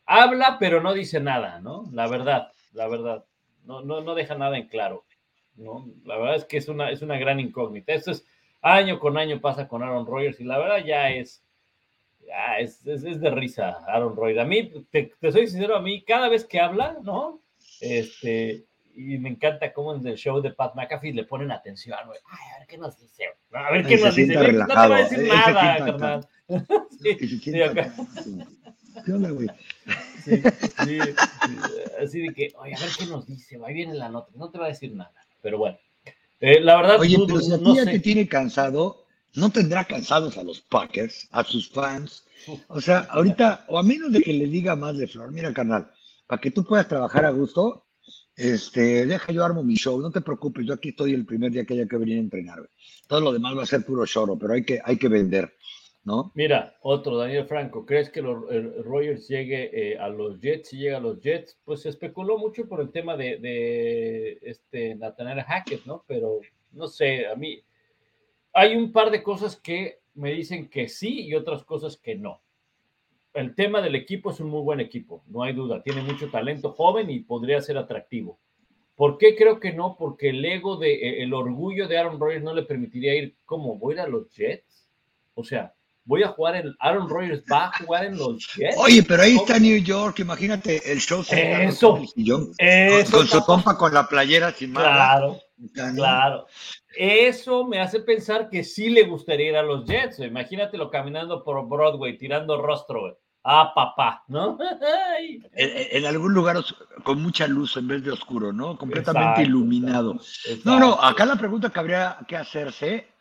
habla, 0.06 0.56
pero 0.58 0.80
no 0.80 0.92
dice 0.92 1.20
nada, 1.20 1.60
¿no? 1.60 1.88
La 1.92 2.06
verdad, 2.06 2.52
la 2.72 2.88
verdad. 2.88 3.24
No, 3.64 3.80
no, 3.80 4.02
no 4.02 4.14
deja 4.14 4.34
nada 4.34 4.58
en 4.58 4.68
claro, 4.68 5.04
¿no? 5.56 5.86
La 6.04 6.16
verdad 6.18 6.36
es 6.36 6.44
que 6.44 6.58
es 6.58 6.68
una, 6.68 6.90
es 6.90 7.02
una 7.02 7.18
gran 7.18 7.40
incógnita. 7.40 7.94
Esto 7.94 8.10
es 8.10 8.26
año 8.60 8.98
con 8.98 9.16
año 9.16 9.40
pasa 9.40 9.68
con 9.68 9.82
Aaron 9.82 10.06
Rodgers 10.06 10.40
y 10.40 10.44
la 10.44 10.58
verdad 10.58 10.84
ya 10.84 11.10
es, 11.10 11.42
ya 12.26 12.58
es, 12.58 12.86
es, 12.86 13.20
de 13.20 13.30
risa 13.30 13.78
Aaron 13.86 14.16
Rodgers. 14.16 14.40
A 14.40 14.44
mí, 14.44 14.70
te, 14.90 15.12
soy 15.20 15.46
sincero, 15.46 15.76
a 15.76 15.80
mí 15.80 16.02
cada 16.02 16.28
vez 16.28 16.44
que 16.44 16.60
habla, 16.60 16.98
¿no? 17.02 17.40
Este, 17.80 18.64
y 18.94 19.18
me 19.18 19.30
encanta 19.30 19.72
cómo 19.72 19.94
en 19.94 20.06
el 20.06 20.16
show 20.16 20.40
de 20.40 20.50
Pat 20.50 20.74
McAfee 20.74 21.12
le 21.12 21.24
ponen 21.24 21.50
atención, 21.50 21.98
güey. 22.06 22.18
Ay, 22.30 22.54
a 22.54 22.58
ver 22.60 22.68
qué 22.68 22.78
nos 22.78 22.98
dice. 22.98 23.24
A 23.52 23.70
ver 23.70 23.86
qué 23.86 23.96
nos 23.96 24.14
dice. 24.14 24.52
No 24.52 24.66
te 24.66 24.74
va 24.74 24.84
a 24.84 25.02
decir 25.02 25.26
nada, 25.26 25.78
carnal. 25.78 26.28
sí. 27.02 27.16
¿Qué 29.04 29.12
onda, 29.12 29.30
güey? 29.30 29.48
Sí, 30.24 30.42
sí, 30.84 30.98
así 32.02 32.20
de 32.20 32.34
que, 32.34 32.52
oye, 32.56 32.74
a 32.74 32.80
ver 32.80 32.88
qué 32.98 33.06
nos 33.06 33.26
dice, 33.26 33.58
ahí 33.66 33.74
viene 33.74 33.94
la 33.94 34.08
nota, 34.08 34.30
no 34.36 34.50
te 34.50 34.58
va 34.58 34.66
a 34.66 34.68
decir 34.68 34.94
nada, 34.94 35.12
pero 35.42 35.58
bueno. 35.58 35.78
Eh, 36.40 36.60
la 36.60 36.76
verdad, 36.76 37.00
oye, 37.00 37.18
pero 37.26 37.40
si 37.40 37.52
a 37.52 37.58
ya 37.58 37.84
te 37.84 38.00
tiene 38.00 38.28
cansado, 38.28 39.04
no 39.34 39.50
tendrá 39.50 39.84
cansados 39.84 40.38
a 40.38 40.44
los 40.44 40.60
Packers, 40.60 41.28
a 41.30 41.44
sus 41.44 41.68
fans. 41.68 42.24
O 42.68 42.80
sea, 42.80 43.00
ahorita, 43.10 43.64
o 43.68 43.78
a 43.78 43.82
menos 43.82 44.12
de 44.12 44.20
que 44.20 44.32
le 44.32 44.46
diga 44.46 44.76
más 44.76 44.96
de 44.96 45.06
flor, 45.06 45.32
mira, 45.32 45.52
carnal, 45.52 45.90
para 46.26 46.40
que 46.40 46.50
tú 46.50 46.64
puedas 46.64 46.88
trabajar 46.88 47.24
a 47.24 47.30
gusto, 47.30 47.86
este, 48.36 49.06
deja 49.06 49.32
yo 49.32 49.44
armo 49.44 49.62
mi 49.62 49.76
show, 49.76 50.00
no 50.00 50.10
te 50.10 50.20
preocupes, 50.20 50.66
yo 50.66 50.74
aquí 50.74 50.90
estoy 50.90 51.14
el 51.14 51.24
primer 51.24 51.52
día 51.52 51.64
que 51.64 51.74
haya 51.74 51.86
que 51.86 51.96
venir 51.96 52.18
a 52.18 52.20
entrenar. 52.20 52.70
Todo 53.06 53.20
lo 53.20 53.32
demás 53.32 53.56
va 53.56 53.62
a 53.62 53.66
ser 53.66 53.84
puro 53.84 54.06
choro, 54.06 54.38
pero 54.38 54.54
hay 54.54 54.64
que, 54.64 54.80
hay 54.84 54.96
que 54.96 55.08
vender. 55.08 55.54
¿No? 56.04 56.32
Mira, 56.34 56.76
otro, 56.82 57.16
Daniel 57.16 57.46
Franco, 57.46 57.86
¿crees 57.86 58.10
que 58.10 58.20
los, 58.20 58.44
Rogers 58.84 59.26
llegue 59.26 59.70
eh, 59.92 59.98
a 59.98 60.08
los 60.08 60.38
Jets? 60.40 60.68
Si 60.68 60.76
llega 60.76 60.98
a 60.98 61.00
los 61.00 61.20
Jets, 61.20 61.58
pues 61.64 61.82
se 61.82 61.88
especuló 61.88 62.38
mucho 62.38 62.68
por 62.68 62.80
el 62.80 62.90
tema 62.90 63.16
de, 63.16 64.38
este 64.42 64.94
Nathaniel 64.94 65.42
Hackett, 65.42 65.84
¿no? 65.86 66.04
Pero 66.06 66.40
no 66.72 66.88
sé, 66.88 67.26
a 67.26 67.34
mí 67.34 67.62
hay 68.52 68.76
un 68.76 68.92
par 68.92 69.10
de 69.10 69.22
cosas 69.22 69.56
que 69.56 70.00
me 70.14 70.32
dicen 70.32 70.68
que 70.68 70.88
sí 70.88 71.22
y 71.22 71.34
otras 71.34 71.64
cosas 71.64 71.96
que 71.96 72.14
no. 72.14 72.40
El 73.32 73.54
tema 73.54 73.80
del 73.80 73.96
equipo 73.96 74.30
es 74.30 74.38
un 74.38 74.48
muy 74.48 74.62
buen 74.62 74.80
equipo, 74.80 75.24
no 75.26 75.42
hay 75.42 75.54
duda. 75.54 75.82
Tiene 75.82 76.02
mucho 76.02 76.30
talento 76.30 76.70
joven 76.72 77.10
y 77.10 77.20
podría 77.20 77.60
ser 77.60 77.78
atractivo. 77.78 78.38
¿Por 78.94 79.18
qué 79.18 79.34
creo 79.34 79.58
que 79.58 79.72
no? 79.72 79.96
Porque 79.98 80.28
el 80.28 80.44
ego 80.44 80.76
de, 80.76 80.94
eh, 80.94 81.22
el 81.22 81.34
orgullo 81.34 81.88
de 81.88 81.98
Aaron 81.98 82.20
Rodgers 82.20 82.44
no 82.44 82.54
le 82.54 82.62
permitiría 82.62 83.16
ir 83.16 83.36
como 83.44 83.76
voy 83.76 83.98
a 83.98 84.06
los 84.06 84.32
Jets. 84.32 84.88
O 85.34 85.42
sea, 85.42 85.74
voy 86.04 86.22
a 86.22 86.28
jugar 86.28 86.56
en 86.56 86.74
Aaron 86.80 87.08
Rodgers 87.08 87.42
va 87.50 87.66
a 87.66 87.78
jugar 87.78 88.04
en 88.04 88.18
los 88.18 88.46
Jets. 88.54 88.76
Oye, 88.78 89.02
pero 89.02 89.22
ahí 89.22 89.36
está 89.36 89.58
New 89.58 89.78
York, 89.78 90.18
imagínate 90.20 90.90
el 90.90 91.00
show 91.00 91.20
eso, 91.20 92.00
eso 92.58 93.16
con, 93.16 93.26
su 93.26 93.44
compa 93.44 93.76
con 93.76 93.94
la 93.94 94.08
playera 94.08 94.52
sin 94.52 94.72
Claro, 94.72 95.40
claro. 95.94 96.46
Eso 96.96 97.64
me 97.66 97.80
hace 97.80 98.00
pensar 98.00 98.48
que 98.50 98.64
sí 98.64 98.90
le 98.90 99.04
gustaría 99.04 99.48
ir 99.50 99.56
a 99.56 99.62
los 99.62 99.84
Jets. 99.84 100.20
Imagínatelo 100.20 100.90
caminando 100.90 101.42
por 101.42 101.66
Broadway, 101.68 102.16
tirando 102.18 102.60
rostro. 102.60 103.18
Ah, 103.46 103.72
papá, 103.74 104.24
¿no? 104.28 104.56
en, 105.52 106.06
algún 106.06 106.32
lugar 106.32 106.56
con 107.02 107.22
mucha 107.22 107.46
luz 107.46 107.76
en 107.76 107.88
vez 107.88 108.02
de 108.02 108.12
oscuro, 108.12 108.54
¿no? 108.54 108.78
Completamente 108.78 109.42
iluminado. 109.42 110.14
No, 110.64 110.80
no, 110.80 110.94
acá 110.94 111.26
la 111.26 111.36
pregunta 111.36 111.68
que 111.68 111.78
habría 111.78 112.18
que 112.26 112.36
hacerse 112.38 113.13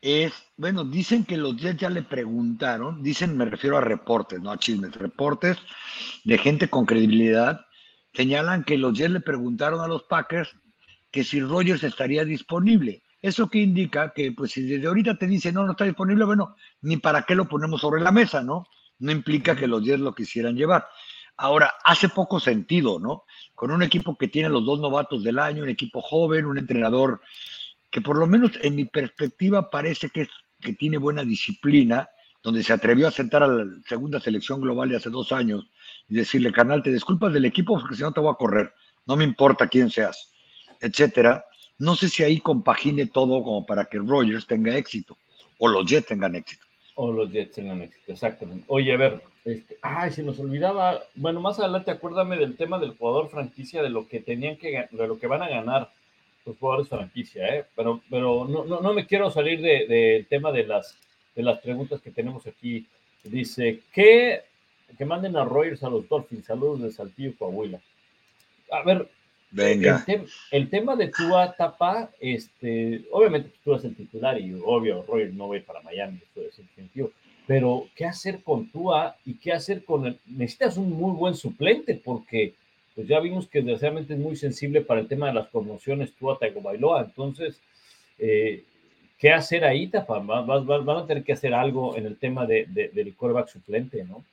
es, 0.00 0.32
bueno, 0.56 0.84
dicen 0.84 1.24
que 1.24 1.36
los 1.36 1.56
Jets 1.56 1.80
ya 1.80 1.90
le 1.90 2.02
preguntaron, 2.02 3.02
dicen, 3.02 3.36
me 3.36 3.44
refiero 3.44 3.76
a 3.76 3.80
reportes, 3.80 4.40
no 4.40 4.50
a 4.50 4.58
chismes, 4.58 4.94
reportes 4.94 5.56
de 6.24 6.38
gente 6.38 6.68
con 6.68 6.86
credibilidad, 6.86 7.66
señalan 8.14 8.64
que 8.64 8.78
los 8.78 8.96
Jets 8.96 9.12
le 9.12 9.20
preguntaron 9.20 9.80
a 9.80 9.88
los 9.88 10.04
Packers 10.04 10.54
que 11.10 11.24
si 11.24 11.40
Rogers 11.40 11.82
estaría 11.84 12.24
disponible. 12.24 13.02
Eso 13.20 13.48
que 13.48 13.58
indica 13.58 14.12
que, 14.14 14.32
pues, 14.32 14.52
si 14.52 14.62
desde 14.62 14.86
ahorita 14.86 15.18
te 15.18 15.26
dicen 15.26 15.54
no, 15.54 15.64
no 15.64 15.72
está 15.72 15.84
disponible, 15.84 16.24
bueno, 16.24 16.54
ni 16.82 16.98
para 16.98 17.22
qué 17.22 17.34
lo 17.34 17.48
ponemos 17.48 17.80
sobre 17.80 18.00
la 18.00 18.12
mesa, 18.12 18.42
¿no? 18.42 18.66
No 19.00 19.10
implica 19.10 19.56
que 19.56 19.66
los 19.66 19.82
Jets 19.82 20.00
lo 20.00 20.14
quisieran 20.14 20.54
llevar. 20.56 20.86
Ahora, 21.36 21.74
hace 21.84 22.08
poco 22.08 22.38
sentido, 22.40 22.98
¿no? 23.00 23.24
Con 23.54 23.70
un 23.70 23.82
equipo 23.82 24.16
que 24.16 24.28
tiene 24.28 24.48
los 24.48 24.64
dos 24.64 24.80
novatos 24.80 25.24
del 25.24 25.38
año, 25.38 25.62
un 25.62 25.68
equipo 25.68 26.00
joven, 26.00 26.46
un 26.46 26.58
entrenador 26.58 27.20
que 27.90 28.00
por 28.00 28.18
lo 28.18 28.26
menos 28.26 28.52
en 28.62 28.76
mi 28.76 28.84
perspectiva 28.84 29.70
parece 29.70 30.10
que, 30.10 30.28
que 30.60 30.74
tiene 30.74 30.98
buena 30.98 31.24
disciplina, 31.24 32.08
donde 32.42 32.62
se 32.62 32.72
atrevió 32.72 33.08
a 33.08 33.12
sentar 33.12 33.42
a 33.42 33.48
la 33.48 33.66
segunda 33.86 34.20
selección 34.20 34.60
global 34.60 34.88
de 34.88 34.96
hace 34.96 35.10
dos 35.10 35.32
años 35.32 35.66
y 36.08 36.14
decirle, 36.14 36.52
canal, 36.52 36.82
te 36.82 36.92
disculpas 36.92 37.32
del 37.32 37.44
equipo 37.44 37.78
porque 37.78 37.96
si 37.96 38.02
no 38.02 38.12
te 38.12 38.20
voy 38.20 38.32
a 38.32 38.36
correr, 38.36 38.72
no 39.06 39.16
me 39.16 39.24
importa 39.24 39.68
quién 39.68 39.90
seas, 39.90 40.32
etcétera. 40.80 41.44
No 41.78 41.94
sé 41.94 42.08
si 42.08 42.22
ahí 42.22 42.40
compagine 42.40 43.06
todo 43.06 43.42
como 43.42 43.64
para 43.64 43.84
que 43.84 43.98
Rogers 43.98 44.46
tenga 44.46 44.76
éxito 44.76 45.16
o 45.58 45.68
los 45.68 45.86
Jets 45.86 46.06
tengan 46.06 46.34
éxito. 46.34 46.64
O 46.94 47.12
los 47.12 47.30
Jets 47.30 47.54
tengan 47.54 47.82
éxito, 47.82 48.12
exactamente. 48.12 48.64
Oye, 48.68 48.92
a 48.92 48.96
ver, 48.96 49.22
este, 49.44 49.76
ay, 49.82 50.10
se 50.10 50.22
nos 50.22 50.38
olvidaba, 50.38 51.00
bueno, 51.14 51.40
más 51.40 51.58
adelante 51.58 51.90
acuérdame 51.90 52.36
del 52.36 52.56
tema 52.56 52.78
del 52.78 52.96
jugador 52.96 53.28
franquicia, 53.28 53.82
de 53.82 53.90
lo 53.90 54.08
que 54.08 54.20
tenían 54.20 54.56
que, 54.56 54.88
de 54.90 55.06
lo 55.06 55.18
que 55.18 55.26
van 55.26 55.42
a 55.42 55.48
ganar 55.48 55.90
los 56.48 56.58
jugadores 56.58 56.88
franquicia, 56.88 57.46
¿eh? 57.46 57.64
pero, 57.76 58.02
pero 58.10 58.46
no, 58.48 58.64
no, 58.64 58.80
no 58.80 58.94
me 58.94 59.06
quiero 59.06 59.30
salir 59.30 59.60
del 59.60 59.86
de, 59.86 60.26
tema 60.28 60.50
de 60.50 60.66
las, 60.66 60.96
de 61.34 61.42
las 61.42 61.60
preguntas 61.60 62.00
que 62.00 62.10
tenemos 62.10 62.46
aquí. 62.46 62.86
Dice, 63.22 63.80
que, 63.92 64.42
que 64.96 65.04
manden 65.04 65.36
a 65.36 65.44
Royers 65.44 65.82
a 65.82 65.90
los 65.90 66.08
Dolphins, 66.08 66.46
saludos 66.46 66.82
de 66.82 66.90
Saltillo, 66.90 67.34
Coahuila. 67.38 67.80
A 68.70 68.82
ver, 68.82 69.08
Venga. 69.50 70.04
El, 70.50 70.68
tema 70.68 70.94
de 70.94 71.08
Tua 71.08 71.54
Tapa, 71.54 72.10
este, 72.20 73.04
obviamente 73.10 73.50
tú 73.64 73.72
eres 73.72 73.84
el 73.84 73.96
titular 73.96 74.38
y 74.38 74.54
obvio, 74.62 75.04
Royers 75.08 75.32
no 75.32 75.48
va 75.48 75.54
a 75.54 75.58
ir 75.58 75.64
para 75.64 75.80
Miami, 75.80 76.18
eso 76.18 76.46
es 76.46 76.58
el 76.58 76.68
sentido. 76.74 77.10
Pero, 77.46 77.88
¿qué 77.94 78.04
hacer 78.04 78.42
con 78.42 78.70
Tua 78.70 79.16
y 79.24 79.34
qué 79.34 79.52
hacer 79.52 79.84
con 79.84 80.04
el... 80.04 80.18
Necesitas 80.26 80.76
un 80.76 80.90
muy 80.90 81.12
buen 81.12 81.34
suplente 81.34 81.94
porque 81.94 82.52
pues 82.98 83.06
ya 83.06 83.20
vimos 83.20 83.46
que 83.46 83.60
desgraciadamente 83.60 84.14
es 84.14 84.18
muy 84.18 84.34
sensible 84.34 84.80
para 84.80 84.98
el 84.98 85.06
tema 85.06 85.28
de 85.28 85.34
las 85.34 85.46
promociones 85.46 86.12
tú 86.18 86.32
a 86.32 86.38
Bailoa. 86.60 87.04
Entonces, 87.04 87.60
eh, 88.18 88.64
¿qué 89.20 89.30
hacer 89.30 89.64
ahí, 89.64 89.86
Tapa? 89.86 90.18
Van, 90.18 90.96
a 90.98 91.06
tener 91.06 91.22
que 91.22 91.32
hacer 91.32 91.54
algo 91.54 91.96
en 91.96 92.06
el 92.06 92.16
tema 92.16 92.44
de, 92.44 92.66
del 92.66 93.14
quarterback 93.14 93.50
suplente, 93.50 94.02
¿no? 94.02 94.24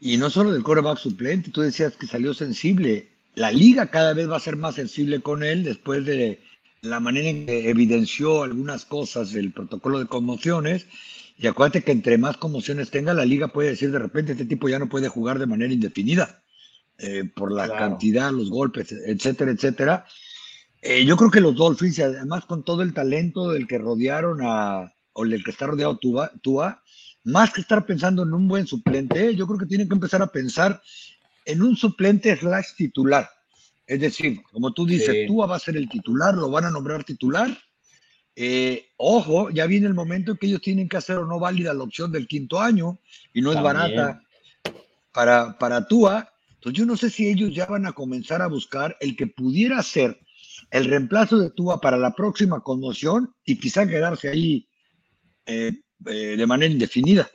Y 0.00 0.16
no 0.16 0.30
solo 0.30 0.50
del 0.50 0.64
coreback 0.64 0.98
suplente, 0.98 1.52
tú 1.52 1.60
decías 1.60 1.96
que 1.96 2.08
salió 2.08 2.34
sensible. 2.34 3.06
La 3.36 3.52
liga 3.52 3.86
cada 3.86 4.14
vez 4.14 4.28
va 4.28 4.38
a 4.38 4.40
ser 4.40 4.56
más 4.56 4.74
sensible 4.74 5.20
con 5.20 5.44
él 5.44 5.62
después 5.62 6.04
de 6.04 6.40
la 6.80 6.98
manera 6.98 7.28
en 7.28 7.46
que 7.46 7.70
evidenció 7.70 8.42
algunas 8.42 8.84
cosas 8.84 9.30
del 9.30 9.52
protocolo 9.52 10.00
de 10.00 10.06
conmociones. 10.06 10.88
Y 11.38 11.46
acuérdate 11.46 11.84
que 11.84 11.92
entre 11.92 12.18
más 12.18 12.36
conmociones 12.36 12.90
tenga, 12.90 13.14
la 13.14 13.24
liga 13.24 13.46
puede 13.46 13.68
decir 13.68 13.92
de 13.92 14.00
repente 14.00 14.32
este 14.32 14.44
tipo 14.44 14.68
ya 14.68 14.80
no 14.80 14.88
puede 14.88 15.06
jugar 15.06 15.38
de 15.38 15.46
manera 15.46 15.72
indefinida 15.72 16.42
eh, 16.98 17.24
por 17.24 17.52
la 17.52 17.68
cantidad, 17.68 18.32
los 18.32 18.50
golpes, 18.50 18.92
etcétera, 18.92 19.52
etcétera. 19.52 20.06
Eh, 20.80 21.04
yo 21.04 21.16
creo 21.16 21.30
que 21.30 21.40
los 21.40 21.54
Dolphins, 21.54 21.98
además 22.00 22.44
con 22.44 22.62
todo 22.64 22.82
el 22.82 22.94
talento 22.94 23.50
del 23.50 23.66
que 23.66 23.78
rodearon 23.78 24.40
a, 24.42 24.92
o 25.12 25.24
del 25.24 25.42
que 25.42 25.50
está 25.50 25.66
rodeado 25.66 25.98
Tua, 25.98 26.30
Tua, 26.42 26.82
más 27.24 27.52
que 27.52 27.60
estar 27.60 27.84
pensando 27.84 28.22
en 28.22 28.32
un 28.32 28.48
buen 28.48 28.66
suplente, 28.66 29.34
yo 29.34 29.46
creo 29.46 29.58
que 29.58 29.66
tienen 29.66 29.88
que 29.88 29.94
empezar 29.94 30.22
a 30.22 30.32
pensar 30.32 30.80
en 31.44 31.62
un 31.62 31.76
suplente 31.76 32.36
slash 32.36 32.74
titular. 32.76 33.28
Es 33.86 34.00
decir, 34.00 34.42
como 34.52 34.72
tú 34.72 34.86
dices, 34.86 35.26
Tua 35.26 35.46
va 35.46 35.56
a 35.56 35.60
ser 35.60 35.76
el 35.76 35.88
titular, 35.88 36.34
lo 36.34 36.50
van 36.50 36.66
a 36.66 36.70
nombrar 36.70 37.04
titular. 37.04 37.56
Eh, 38.36 38.90
ojo, 38.96 39.50
ya 39.50 39.66
viene 39.66 39.86
el 39.86 39.94
momento 39.94 40.32
en 40.32 40.36
que 40.36 40.46
ellos 40.46 40.60
tienen 40.60 40.88
que 40.88 40.98
hacer 40.98 41.16
o 41.18 41.26
no 41.26 41.40
válida 41.40 41.74
la 41.74 41.82
opción 41.82 42.12
del 42.12 42.28
quinto 42.28 42.60
año 42.60 42.98
y 43.32 43.40
no 43.40 43.52
es 43.52 43.60
barata 43.60 44.22
para, 45.12 45.58
para 45.58 45.86
Tua. 45.88 46.30
Entonces 46.58 46.78
yo 46.80 46.86
no 46.86 46.96
sé 46.96 47.08
si 47.08 47.28
ellos 47.28 47.54
ya 47.54 47.66
van 47.66 47.86
a 47.86 47.92
comenzar 47.92 48.42
a 48.42 48.48
buscar 48.48 48.96
el 49.00 49.14
que 49.14 49.28
pudiera 49.28 49.80
ser 49.80 50.18
el 50.72 50.86
reemplazo 50.86 51.38
de 51.38 51.50
Tua 51.50 51.80
para 51.80 51.96
la 51.96 52.14
próxima 52.14 52.60
conmoción 52.62 53.32
y 53.44 53.60
quizá 53.60 53.86
quedarse 53.86 54.28
ahí 54.28 54.68
eh, 55.46 55.70
eh, 56.06 56.36
de 56.36 56.46
manera 56.48 56.72
indefinida. 56.72 57.30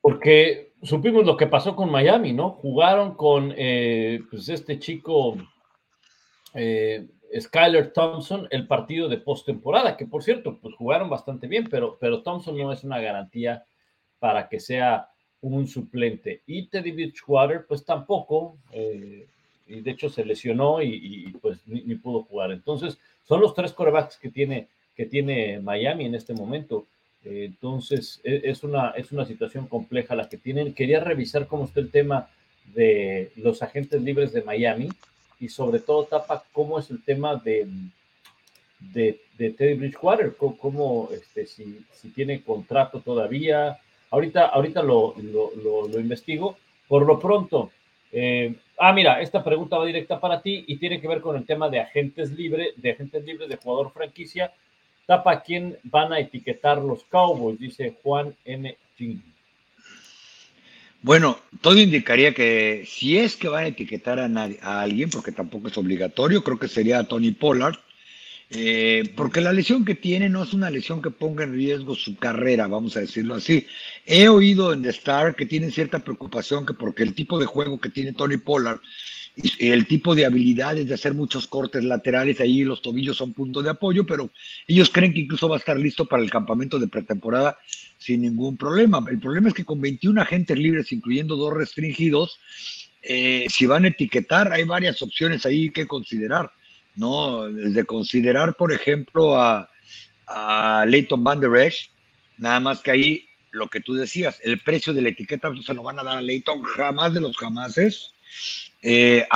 Porque 0.00 0.74
supimos 0.82 1.24
lo 1.24 1.36
que 1.36 1.46
pasó 1.46 1.76
con 1.76 1.88
Miami, 1.88 2.32
¿no? 2.32 2.50
Jugaron 2.50 3.14
con 3.14 3.54
eh, 3.56 4.20
pues 4.28 4.48
este 4.48 4.80
chico 4.80 5.36
Skyler 6.52 7.92
Thompson 7.92 8.48
el 8.50 8.66
partido 8.66 9.08
de 9.08 9.18
postemporada, 9.18 9.96
que 9.96 10.06
por 10.06 10.24
cierto, 10.24 10.58
pues 10.60 10.74
jugaron 10.74 11.08
bastante 11.08 11.46
bien, 11.46 11.68
pero, 11.70 11.96
pero 12.00 12.24
Thompson 12.24 12.58
no 12.58 12.72
es 12.72 12.82
una 12.82 13.00
garantía 13.00 13.64
para 14.18 14.48
que 14.48 14.58
sea 14.58 15.13
un 15.52 15.68
suplente. 15.68 16.40
Y 16.46 16.66
Teddy 16.66 16.92
Bridgewater, 16.92 17.66
pues 17.66 17.84
tampoco, 17.84 18.56
y 18.72 19.80
de 19.80 19.90
hecho 19.90 20.08
se 20.08 20.24
lesionó 20.24 20.82
y, 20.82 21.36
pues 21.40 21.58
ni, 21.66 21.94
pudo 21.96 22.22
jugar. 22.22 22.52
Entonces, 22.52 22.98
son 23.26 23.40
los 23.40 23.54
tres 23.54 23.72
corebacks 23.72 24.16
que 24.16 24.30
tiene 24.30 24.68
que 24.96 25.06
tiene 25.06 25.60
Miami 25.60 26.06
en 26.06 26.14
este 26.14 26.34
momento. 26.34 26.86
Eh, 27.24 27.46
entonces, 27.46 28.20
e, 28.22 28.42
es 28.44 28.62
una, 28.62 28.90
es 28.90 29.12
una 29.12 29.24
situación 29.24 29.66
compleja 29.66 30.14
la 30.14 30.28
que 30.28 30.36
tienen. 30.36 30.72
Quería 30.72 31.00
revisar 31.00 31.46
cómo 31.46 31.64
está 31.64 31.80
el 31.80 31.90
tema 31.90 32.28
de 32.74 33.32
los 33.36 33.62
agentes 33.62 34.00
libres 34.00 34.32
de 34.32 34.42
Miami 34.42 34.88
y 35.40 35.48
sobre 35.48 35.80
todo, 35.80 36.04
Tapa, 36.04 36.44
cómo 36.52 36.78
es 36.78 36.90
el 36.90 37.02
tema 37.02 37.36
de, 37.36 37.66
de, 38.78 39.18
Teddy 39.36 39.74
Bridgewater, 39.74 40.34
cómo, 40.36 41.08
este, 41.12 41.46
si, 41.46 41.84
si, 41.92 42.10
tiene 42.10 42.42
contrato 42.42 43.00
todavía. 43.00 43.78
Ahorita, 44.14 44.46
ahorita 44.46 44.82
lo, 44.82 45.14
lo, 45.20 45.98
investigo. 45.98 46.56
Por 46.88 47.04
lo 47.04 47.18
pronto, 47.18 47.70
eh, 48.12 48.54
ah, 48.78 48.92
mira, 48.92 49.20
esta 49.20 49.42
pregunta 49.42 49.78
va 49.78 49.86
directa 49.86 50.20
para 50.20 50.40
ti 50.40 50.64
y 50.66 50.76
tiene 50.76 51.00
que 51.00 51.08
ver 51.08 51.20
con 51.20 51.36
el 51.36 51.44
tema 51.44 51.68
de 51.68 51.80
agentes 51.80 52.30
libres, 52.30 52.74
de 52.76 52.92
agentes 52.92 53.24
libres 53.24 53.48
de 53.48 53.56
jugador 53.56 53.92
franquicia 53.92 54.52
Tapa, 55.06 55.42
¿quién 55.42 55.76
van 55.82 56.12
a 56.12 56.18
etiquetar 56.18 56.78
los 56.78 57.04
Cowboys? 57.04 57.58
Dice 57.58 57.96
Juan 58.02 58.34
M. 58.44 58.76
Bueno, 61.02 61.38
todo 61.60 61.78
indicaría 61.78 62.32
que 62.32 62.84
si 62.86 63.18
es 63.18 63.36
que 63.36 63.48
van 63.48 63.64
a 63.64 63.68
etiquetar 63.68 64.18
a, 64.18 64.26
a 64.62 64.80
alguien, 64.80 65.10
porque 65.10 65.32
tampoco 65.32 65.68
es 65.68 65.76
obligatorio, 65.76 66.42
creo 66.42 66.58
que 66.58 66.68
sería 66.68 67.00
a 67.00 67.04
Tony 67.04 67.32
Pollard, 67.32 67.76
eh, 68.50 69.12
porque 69.16 69.40
la 69.40 69.52
lesión 69.52 69.84
que 69.84 69.94
tiene 69.94 70.28
no 70.28 70.42
es 70.42 70.52
una 70.52 70.70
lesión 70.70 71.02
que 71.02 71.10
ponga 71.10 71.44
en 71.44 71.52
riesgo 71.52 71.94
su 71.94 72.16
carrera, 72.16 72.66
vamos 72.66 72.96
a 72.96 73.00
decirlo 73.00 73.34
así. 73.34 73.66
He 74.06 74.28
oído 74.28 74.72
en 74.72 74.82
The 74.82 74.90
Star 74.90 75.34
que 75.34 75.46
tienen 75.46 75.72
cierta 75.72 75.98
preocupación 75.98 76.66
que 76.66 76.74
porque 76.74 77.02
el 77.02 77.14
tipo 77.14 77.38
de 77.38 77.46
juego 77.46 77.80
que 77.80 77.90
tiene 77.90 78.12
Tony 78.12 78.36
Pollard 78.36 78.80
el 79.58 79.86
tipo 79.86 80.14
de 80.14 80.26
habilidades 80.26 80.86
de 80.86 80.94
hacer 80.94 81.12
muchos 81.12 81.48
cortes 81.48 81.82
laterales, 81.82 82.40
ahí 82.40 82.62
los 82.62 82.82
tobillos 82.82 83.16
son 83.16 83.32
punto 83.32 83.62
de 83.62 83.70
apoyo, 83.70 84.06
pero 84.06 84.30
ellos 84.66 84.90
creen 84.90 85.12
que 85.12 85.20
incluso 85.20 85.48
va 85.48 85.56
a 85.56 85.58
estar 85.58 85.76
listo 85.76 86.06
para 86.06 86.22
el 86.22 86.30
campamento 86.30 86.78
de 86.78 86.86
pretemporada 86.86 87.58
sin 87.98 88.22
ningún 88.22 88.56
problema. 88.56 89.04
El 89.10 89.18
problema 89.18 89.48
es 89.48 89.54
que 89.54 89.64
con 89.64 89.80
21 89.80 90.20
agentes 90.20 90.56
libres, 90.56 90.92
incluyendo 90.92 91.36
dos 91.36 91.52
restringidos, 91.52 92.38
eh, 93.02 93.46
si 93.48 93.66
van 93.66 93.84
a 93.84 93.88
etiquetar, 93.88 94.52
hay 94.52 94.64
varias 94.64 95.02
opciones 95.02 95.44
ahí 95.44 95.70
que 95.70 95.86
considerar, 95.86 96.52
¿no? 96.94 97.44
Desde 97.50 97.84
considerar, 97.84 98.54
por 98.56 98.72
ejemplo, 98.72 99.36
a, 99.36 99.68
a 100.26 100.84
Leighton 100.86 101.22
Van 101.22 101.40
Der 101.40 101.54
Esch, 101.56 101.90
nada 102.38 102.60
más 102.60 102.80
que 102.80 102.90
ahí 102.90 103.28
lo 103.50 103.68
que 103.68 103.80
tú 103.80 103.94
decías, 103.94 104.40
el 104.42 104.60
precio 104.60 104.92
de 104.92 105.02
la 105.02 105.10
etiqueta 105.10 105.50
se 105.64 105.74
lo 105.74 105.82
van 105.82 105.98
a 105.98 106.02
dar 106.02 106.18
a 106.18 106.22
Leighton 106.22 106.62
jamás 106.62 107.14
de 107.14 107.20
los 107.20 107.36
jamases. 107.36 108.12
Eh, 108.82 109.26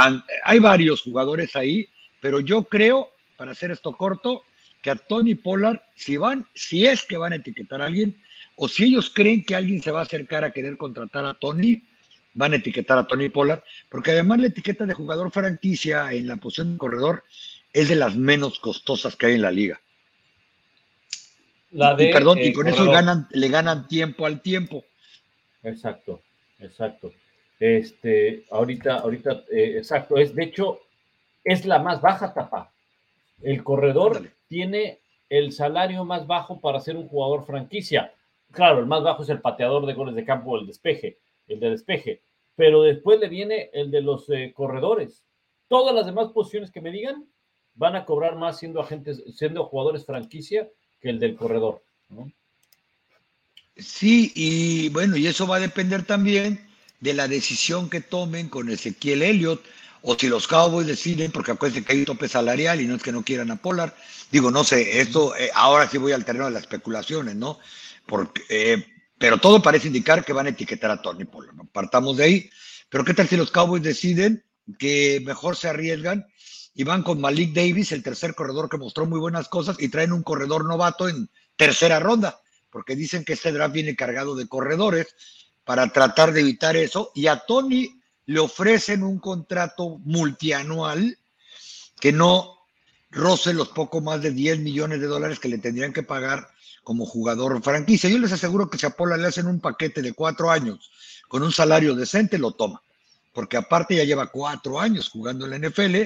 hay 0.44 0.58
varios 0.58 1.02
jugadores 1.02 1.54
ahí, 1.54 1.88
pero 2.20 2.40
yo 2.40 2.64
creo, 2.64 3.10
para 3.36 3.52
hacer 3.52 3.70
esto 3.70 3.92
corto, 3.92 4.42
que 4.82 4.90
a 4.90 4.96
Tony 4.96 5.34
Pollard, 5.34 5.80
si 5.94 6.16
van, 6.16 6.46
si 6.54 6.86
es 6.86 7.04
que 7.04 7.16
van 7.16 7.32
a 7.32 7.36
etiquetar 7.36 7.80
a 7.80 7.86
alguien, 7.86 8.16
o 8.56 8.68
si 8.68 8.84
ellos 8.84 9.10
creen 9.14 9.44
que 9.44 9.54
alguien 9.54 9.80
se 9.80 9.92
va 9.92 10.00
a 10.00 10.02
acercar 10.02 10.44
a 10.44 10.50
querer 10.50 10.76
contratar 10.76 11.24
a 11.24 11.34
Tony, 11.34 11.82
van 12.38 12.52
a 12.52 12.56
etiquetar 12.56 12.96
a 12.96 13.06
Tony 13.06 13.28
Pollard, 13.28 13.64
porque 13.90 14.12
además 14.12 14.38
la 14.38 14.46
etiqueta 14.46 14.86
de 14.86 14.94
jugador 14.94 15.32
franquicia 15.32 16.12
en 16.12 16.28
la 16.28 16.36
posición 16.36 16.72
de 16.72 16.78
corredor 16.78 17.24
es 17.72 17.88
de 17.88 17.96
las 17.96 18.14
menos 18.14 18.60
costosas 18.60 19.16
que 19.16 19.26
hay 19.26 19.34
en 19.34 19.42
la 19.42 19.50
liga. 19.50 19.80
y, 21.72 22.12
perdón, 22.12 22.38
y 22.38 22.52
con 22.52 22.68
eso 22.68 22.88
ganan, 22.90 23.26
le 23.32 23.48
ganan 23.48 23.88
tiempo 23.88 24.24
al 24.24 24.40
tiempo. 24.40 24.84
Exacto, 25.64 26.22
exacto. 26.60 27.12
Este, 27.58 28.44
ahorita, 28.52 28.98
ahorita, 28.98 29.42
eh, 29.50 29.74
exacto, 29.76 30.16
es 30.16 30.32
de 30.32 30.44
hecho, 30.44 30.80
es 31.42 31.66
la 31.66 31.80
más 31.80 32.00
baja 32.00 32.32
tapa. 32.32 32.72
El 33.42 33.64
corredor 33.64 34.30
tiene 34.46 35.00
el 35.28 35.50
salario 35.50 36.04
más 36.04 36.24
bajo 36.28 36.60
para 36.60 36.78
ser 36.78 36.96
un 36.96 37.08
jugador 37.08 37.44
franquicia. 37.44 38.12
Claro, 38.52 38.78
el 38.78 38.86
más 38.86 39.02
bajo 39.02 39.24
es 39.24 39.28
el 39.28 39.40
pateador 39.40 39.86
de 39.86 39.94
goles 39.94 40.14
de 40.14 40.24
campo, 40.24 40.56
el 40.56 40.68
despeje, 40.68 41.18
el 41.48 41.58
de 41.58 41.70
despeje. 41.70 42.22
Pero 42.58 42.82
después 42.82 43.20
le 43.20 43.28
viene 43.28 43.70
el 43.72 43.92
de 43.92 44.02
los 44.02 44.28
eh, 44.30 44.52
corredores. 44.52 45.22
Todas 45.68 45.94
las 45.94 46.06
demás 46.06 46.32
posiciones 46.32 46.72
que 46.72 46.80
me 46.80 46.90
digan 46.90 47.24
van 47.74 47.94
a 47.94 48.04
cobrar 48.04 48.34
más 48.34 48.58
siendo 48.58 48.80
agentes, 48.80 49.22
siendo 49.32 49.64
jugadores 49.66 50.04
franquicia 50.04 50.68
que 51.00 51.10
el 51.10 51.20
del 51.20 51.36
corredor. 51.36 51.84
Sí, 53.76 54.32
y 54.34 54.88
bueno, 54.88 55.16
y 55.16 55.28
eso 55.28 55.46
va 55.46 55.58
a 55.58 55.60
depender 55.60 56.02
también 56.02 56.68
de 56.98 57.14
la 57.14 57.28
decisión 57.28 57.88
que 57.88 58.00
tomen 58.00 58.48
con 58.48 58.68
Ezequiel 58.68 59.22
Elliott, 59.22 59.62
o 60.02 60.16
si 60.18 60.26
los 60.26 60.48
Cowboys 60.48 60.88
deciden, 60.88 61.30
porque 61.30 61.52
acuérdense 61.52 61.86
que 61.86 61.92
hay 61.92 62.00
un 62.00 62.06
tope 62.06 62.26
salarial 62.26 62.80
y 62.80 62.86
no 62.86 62.96
es 62.96 63.02
que 63.04 63.12
no 63.12 63.22
quieran 63.22 63.52
a 63.52 63.62
Polar. 63.62 63.94
Digo, 64.32 64.50
no 64.50 64.64
sé, 64.64 65.00
esto, 65.00 65.36
eh, 65.36 65.50
ahora 65.54 65.88
sí 65.88 65.98
voy 65.98 66.10
al 66.10 66.24
terreno 66.24 66.46
de 66.46 66.50
las 66.50 66.62
especulaciones, 66.62 67.36
¿no? 67.36 67.60
Porque, 68.04 68.42
eh, 68.48 68.84
pero 69.18 69.38
todo 69.38 69.60
parece 69.60 69.88
indicar 69.88 70.24
que 70.24 70.32
van 70.32 70.46
a 70.46 70.50
etiquetar 70.50 70.90
a 70.90 71.02
Tony 71.02 71.24
¿no? 71.54 71.68
Partamos 71.72 72.16
de 72.16 72.24
ahí. 72.24 72.50
Pero 72.88 73.04
¿qué 73.04 73.14
tal 73.14 73.28
si 73.28 73.36
los 73.36 73.50
Cowboys 73.50 73.82
deciden 73.82 74.44
que 74.78 75.20
mejor 75.24 75.56
se 75.56 75.68
arriesgan 75.68 76.26
y 76.74 76.84
van 76.84 77.02
con 77.02 77.20
Malik 77.20 77.52
Davis, 77.52 77.92
el 77.92 78.02
tercer 78.02 78.34
corredor 78.34 78.68
que 78.68 78.78
mostró 78.78 79.06
muy 79.06 79.18
buenas 79.18 79.48
cosas, 79.48 79.76
y 79.80 79.88
traen 79.88 80.12
un 80.12 80.22
corredor 80.22 80.64
novato 80.64 81.08
en 81.08 81.28
tercera 81.56 81.98
ronda? 81.98 82.40
Porque 82.70 82.94
dicen 82.94 83.24
que 83.24 83.32
este 83.32 83.52
draft 83.52 83.74
viene 83.74 83.96
cargado 83.96 84.36
de 84.36 84.46
corredores 84.46 85.14
para 85.64 85.92
tratar 85.92 86.32
de 86.32 86.40
evitar 86.40 86.76
eso. 86.76 87.10
Y 87.14 87.26
a 87.26 87.40
Tony 87.40 88.00
le 88.26 88.40
ofrecen 88.40 89.02
un 89.02 89.18
contrato 89.18 89.98
multianual 90.04 91.18
que 92.00 92.12
no 92.12 92.58
roce 93.10 93.52
los 93.52 93.68
poco 93.68 94.00
más 94.00 94.22
de 94.22 94.30
10 94.30 94.60
millones 94.60 95.00
de 95.00 95.06
dólares 95.06 95.40
que 95.40 95.48
le 95.48 95.58
tendrían 95.58 95.92
que 95.92 96.02
pagar 96.02 96.48
como 96.88 97.04
jugador 97.04 97.62
franquicia. 97.62 98.08
Yo 98.08 98.18
les 98.18 98.32
aseguro 98.32 98.70
que 98.70 98.78
si 98.78 98.86
a 98.86 98.96
Pola 98.96 99.18
le 99.18 99.26
hacen 99.26 99.46
un 99.46 99.60
paquete 99.60 100.00
de 100.00 100.14
cuatro 100.14 100.50
años 100.50 100.90
con 101.28 101.42
un 101.42 101.52
salario 101.52 101.94
decente, 101.94 102.38
lo 102.38 102.52
toma. 102.52 102.80
Porque 103.34 103.58
aparte 103.58 103.94
ya 103.94 104.04
lleva 104.04 104.28
cuatro 104.28 104.80
años 104.80 105.10
jugando 105.10 105.44
en 105.44 105.50
la 105.50 105.68
NFL 105.68 105.96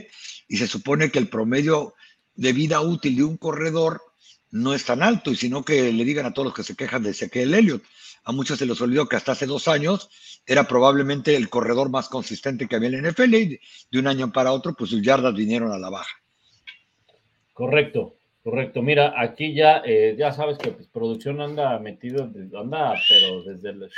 y 0.49 0.57
se 0.57 0.67
supone 0.67 1.13
que 1.13 1.21
el 1.21 1.29
promedio 1.29 1.95
de 2.35 2.53
vida 2.53 2.81
útil 2.81 3.15
de 3.15 3.23
un 3.23 3.37
corredor 3.37 4.03
no 4.51 4.75
es 4.75 4.85
tan 4.85 5.05
alto, 5.05 5.31
y 5.31 5.37
sino 5.37 5.65
que 5.65 5.93
le 5.93 6.05
digan 6.05 6.27
a 6.27 6.35
todos 6.35 6.47
los 6.47 6.55
que 6.55 6.65
se 6.65 6.75
quejan 6.75 7.05
de 7.05 7.11
Ezequiel 7.11 7.55
Elliott, 7.55 7.85
a 8.25 8.33
muchos 8.33 8.59
se 8.59 8.67
les 8.67 8.81
olvidó 8.81 9.09
que 9.09 9.15
hasta 9.15 9.33
hace 9.33 9.47
dos 9.47 9.69
años 9.69 10.11
era 10.47 10.67
probablemente 10.67 11.37
el 11.37 11.49
corredor 11.49 11.91
más 11.91 12.09
consistente 12.09 12.67
que 12.67 12.75
había 12.75 12.89
en 12.89 13.03
la 13.03 13.13
NFL 13.13 13.35
y 13.35 13.61
de 13.89 13.99
un 14.01 14.09
año 14.09 14.33
para 14.33 14.51
otro, 14.51 14.75
pues 14.75 14.91
sus 14.91 15.01
yardas 15.01 15.33
vinieron 15.33 15.71
a 15.71 15.79
la 15.79 15.91
baja. 15.91 16.17
Correcto, 17.53 18.17
correcto. 18.43 18.83
Mira, 18.83 19.15
aquí 19.17 19.55
ya, 19.55 19.83
eh, 19.85 20.15
ya 20.19 20.33
sabes 20.33 20.59
que 20.59 20.71
pues, 20.71 20.89
producción 20.89 21.41
anda 21.41 21.79
metido, 21.79 22.25
anda, 22.25 22.95
pero 23.09 23.43
desde 23.43 23.71
el, 23.71 23.91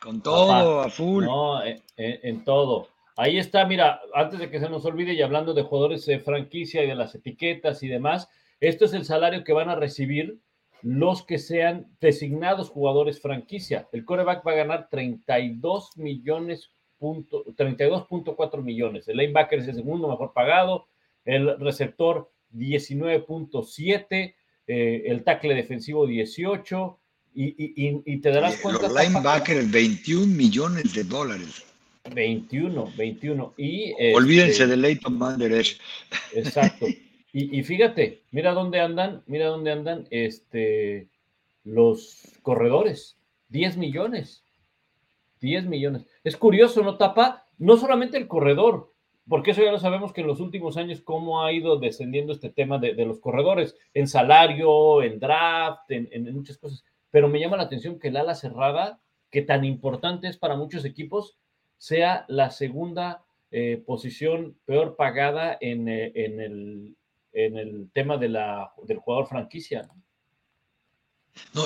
Con 0.00 0.22
todo, 0.22 0.80
a 0.80 0.90
full. 0.90 1.24
No, 1.24 1.60
en, 1.96 2.44
todo. 2.44 2.88
Ahí 3.16 3.38
está, 3.38 3.66
mira, 3.66 4.00
antes 4.14 4.38
de 4.38 4.50
que 4.50 4.60
se 4.60 4.70
nos 4.70 4.84
olvide 4.84 5.12
y 5.12 5.22
hablando 5.22 5.52
de 5.52 5.62
jugadores 5.62 6.06
de 6.06 6.20
franquicia 6.20 6.82
y 6.82 6.86
de 6.86 6.94
las 6.94 7.14
etiquetas 7.14 7.82
y 7.82 7.88
demás, 7.88 8.28
esto 8.60 8.84
es 8.84 8.94
el 8.94 9.04
salario 9.04 9.44
que 9.44 9.52
van 9.52 9.68
a 9.68 9.74
recibir 9.74 10.40
los 10.82 11.24
que 11.24 11.38
sean 11.38 11.86
designados 12.00 12.70
jugadores 12.70 13.20
franquicia. 13.20 13.88
El 13.92 14.04
coreback 14.04 14.46
va 14.46 14.52
a 14.52 14.56
ganar 14.56 14.88
32 14.90 15.96
millones, 15.96 16.70
32.4 17.00 18.62
millones. 18.62 19.08
El 19.08 19.18
linebacker 19.18 19.58
es 19.58 19.68
el 19.68 19.74
segundo 19.74 20.08
mejor 20.08 20.32
pagado, 20.32 20.86
el 21.24 21.58
receptor 21.58 22.30
19.7, 22.54 24.34
eh, 24.66 25.02
el 25.06 25.24
tackle 25.24 25.54
defensivo 25.54 26.06
18, 26.06 26.98
y, 27.34 28.16
te 28.18 28.30
darás 28.30 28.56
cuenta. 28.56 28.88
Los 28.88 29.02
linebackers, 29.02 29.70
21 29.70 30.26
millones 30.26 30.92
de 30.94 31.04
dólares. 31.04 31.64
21, 32.12 32.92
21. 32.96 33.54
Y, 33.56 33.92
Olvídense 34.14 34.52
este, 34.52 34.66
de 34.66 34.76
Leighton 34.76 35.16
Manderesh. 35.16 35.78
Exacto. 36.34 36.86
Y, 37.32 37.62
fíjate, 37.62 38.22
mira 38.32 38.52
dónde 38.52 38.80
andan, 38.80 39.22
mira 39.26 39.46
dónde 39.46 39.70
andan 39.70 40.08
este, 40.10 41.08
los 41.62 42.22
corredores. 42.42 43.16
10 43.50 43.76
millones. 43.76 44.42
10 45.40 45.66
millones. 45.66 46.06
Es 46.24 46.36
curioso, 46.36 46.82
¿no, 46.82 46.96
Tapa? 46.96 47.46
No 47.58 47.76
solamente 47.76 48.16
el 48.16 48.26
corredor, 48.26 48.92
porque 49.28 49.52
eso 49.52 49.62
ya 49.62 49.72
lo 49.72 49.78
sabemos 49.78 50.12
que 50.12 50.22
en 50.22 50.26
los 50.26 50.40
últimos 50.40 50.76
años 50.76 51.00
cómo 51.02 51.42
ha 51.42 51.52
ido 51.52 51.78
descendiendo 51.78 52.32
este 52.32 52.50
tema 52.50 52.78
de, 52.78 52.94
los 53.04 53.20
corredores, 53.20 53.76
en 53.94 54.08
salario, 54.08 55.02
en 55.02 55.18
draft, 55.20 55.90
en, 55.90 56.34
muchas 56.34 56.58
cosas. 56.58 56.84
Pero 57.10 57.28
me 57.28 57.40
llama 57.40 57.56
la 57.56 57.64
atención 57.64 57.98
que 57.98 58.08
el 58.08 58.16
ala 58.16 58.34
cerrada, 58.34 59.00
que 59.30 59.42
tan 59.42 59.64
importante 59.64 60.28
es 60.28 60.36
para 60.36 60.56
muchos 60.56 60.84
equipos, 60.84 61.38
sea 61.76 62.24
la 62.28 62.50
segunda 62.50 63.24
eh, 63.50 63.82
posición 63.86 64.56
peor 64.64 64.96
pagada 64.96 65.56
en, 65.60 65.88
eh, 65.88 66.12
en 66.14 67.56
el 67.58 67.90
tema 67.92 68.16
de 68.16 68.28
la, 68.28 68.72
del 68.84 68.98
jugador 68.98 69.26
franquicia. 69.26 69.82
¿no? 69.82 69.94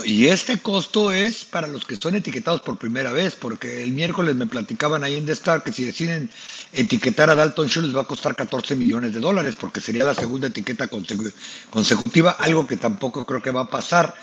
Y 0.05 0.29
este 0.29 0.59
costo 0.59 1.13
es 1.13 1.45
para 1.45 1.67
los 1.67 1.85
que 1.85 1.97
son 1.97 2.15
etiquetados 2.15 2.61
por 2.63 2.79
primera 2.79 3.13
vez, 3.13 3.35
porque 3.35 3.83
el 3.83 3.93
miércoles 3.93 4.35
me 4.35 4.47
platicaban 4.47 5.05
ahí 5.05 5.17
en 5.17 5.27
The 5.27 5.33
Star 5.33 5.63
que 5.63 5.73
si 5.73 5.85
deciden 5.85 6.31
etiquetar 6.73 7.31
a 7.31 7.35
Dalton 7.35 7.69
Schultz 7.69 7.89
les 7.89 7.97
va 7.97 8.03
a 8.03 8.07
costar 8.07 8.35
14 8.35 8.77
millones 8.77 9.13
de 9.13 9.21
dólares, 9.21 9.57
porque 9.59 9.81
sería 9.81 10.05
la 10.05 10.15
segunda 10.15 10.49
etiqueta 10.49 10.89
consecutiva, 10.89 12.33
algo 12.33 12.67
que 12.67 12.77
tampoco 12.77 13.27
creo 13.27 13.43
que 13.43 13.51
va 13.51 13.63
a 13.63 13.71
pasar. 13.71 14.15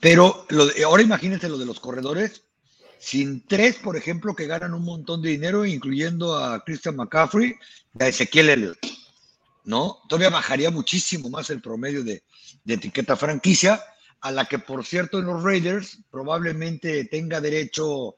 Pero 0.00 0.46
lo 0.48 0.66
ahora 0.84 1.02
imagínense 1.02 1.48
lo 1.48 1.58
de 1.58 1.66
los 1.66 1.78
corredores, 1.78 2.42
sin 2.98 3.46
tres, 3.46 3.76
por 3.76 3.96
ejemplo, 3.96 4.34
que 4.34 4.46
ganan 4.46 4.74
un 4.74 4.84
montón 4.84 5.22
de 5.22 5.30
dinero, 5.30 5.64
incluyendo 5.64 6.36
a 6.36 6.64
Christian 6.64 6.96
McCaffrey 6.96 7.54
y 7.98 8.02
a 8.02 8.08
Ezequiel 8.08 8.48
Elliott. 8.48 8.78
¿no? 9.64 10.00
Todavía 10.08 10.30
bajaría 10.30 10.70
muchísimo 10.70 11.30
más 11.30 11.50
el 11.50 11.60
promedio 11.60 12.02
de, 12.02 12.22
etiqueta 12.66 13.16
franquicia, 13.16 13.82
a 14.22 14.30
la 14.30 14.44
que, 14.44 14.58
por 14.58 14.84
cierto, 14.84 15.18
en 15.18 15.26
los 15.26 15.42
Raiders 15.42 15.98
probablemente 16.10 17.04
tenga 17.06 17.40
derecho 17.40 18.16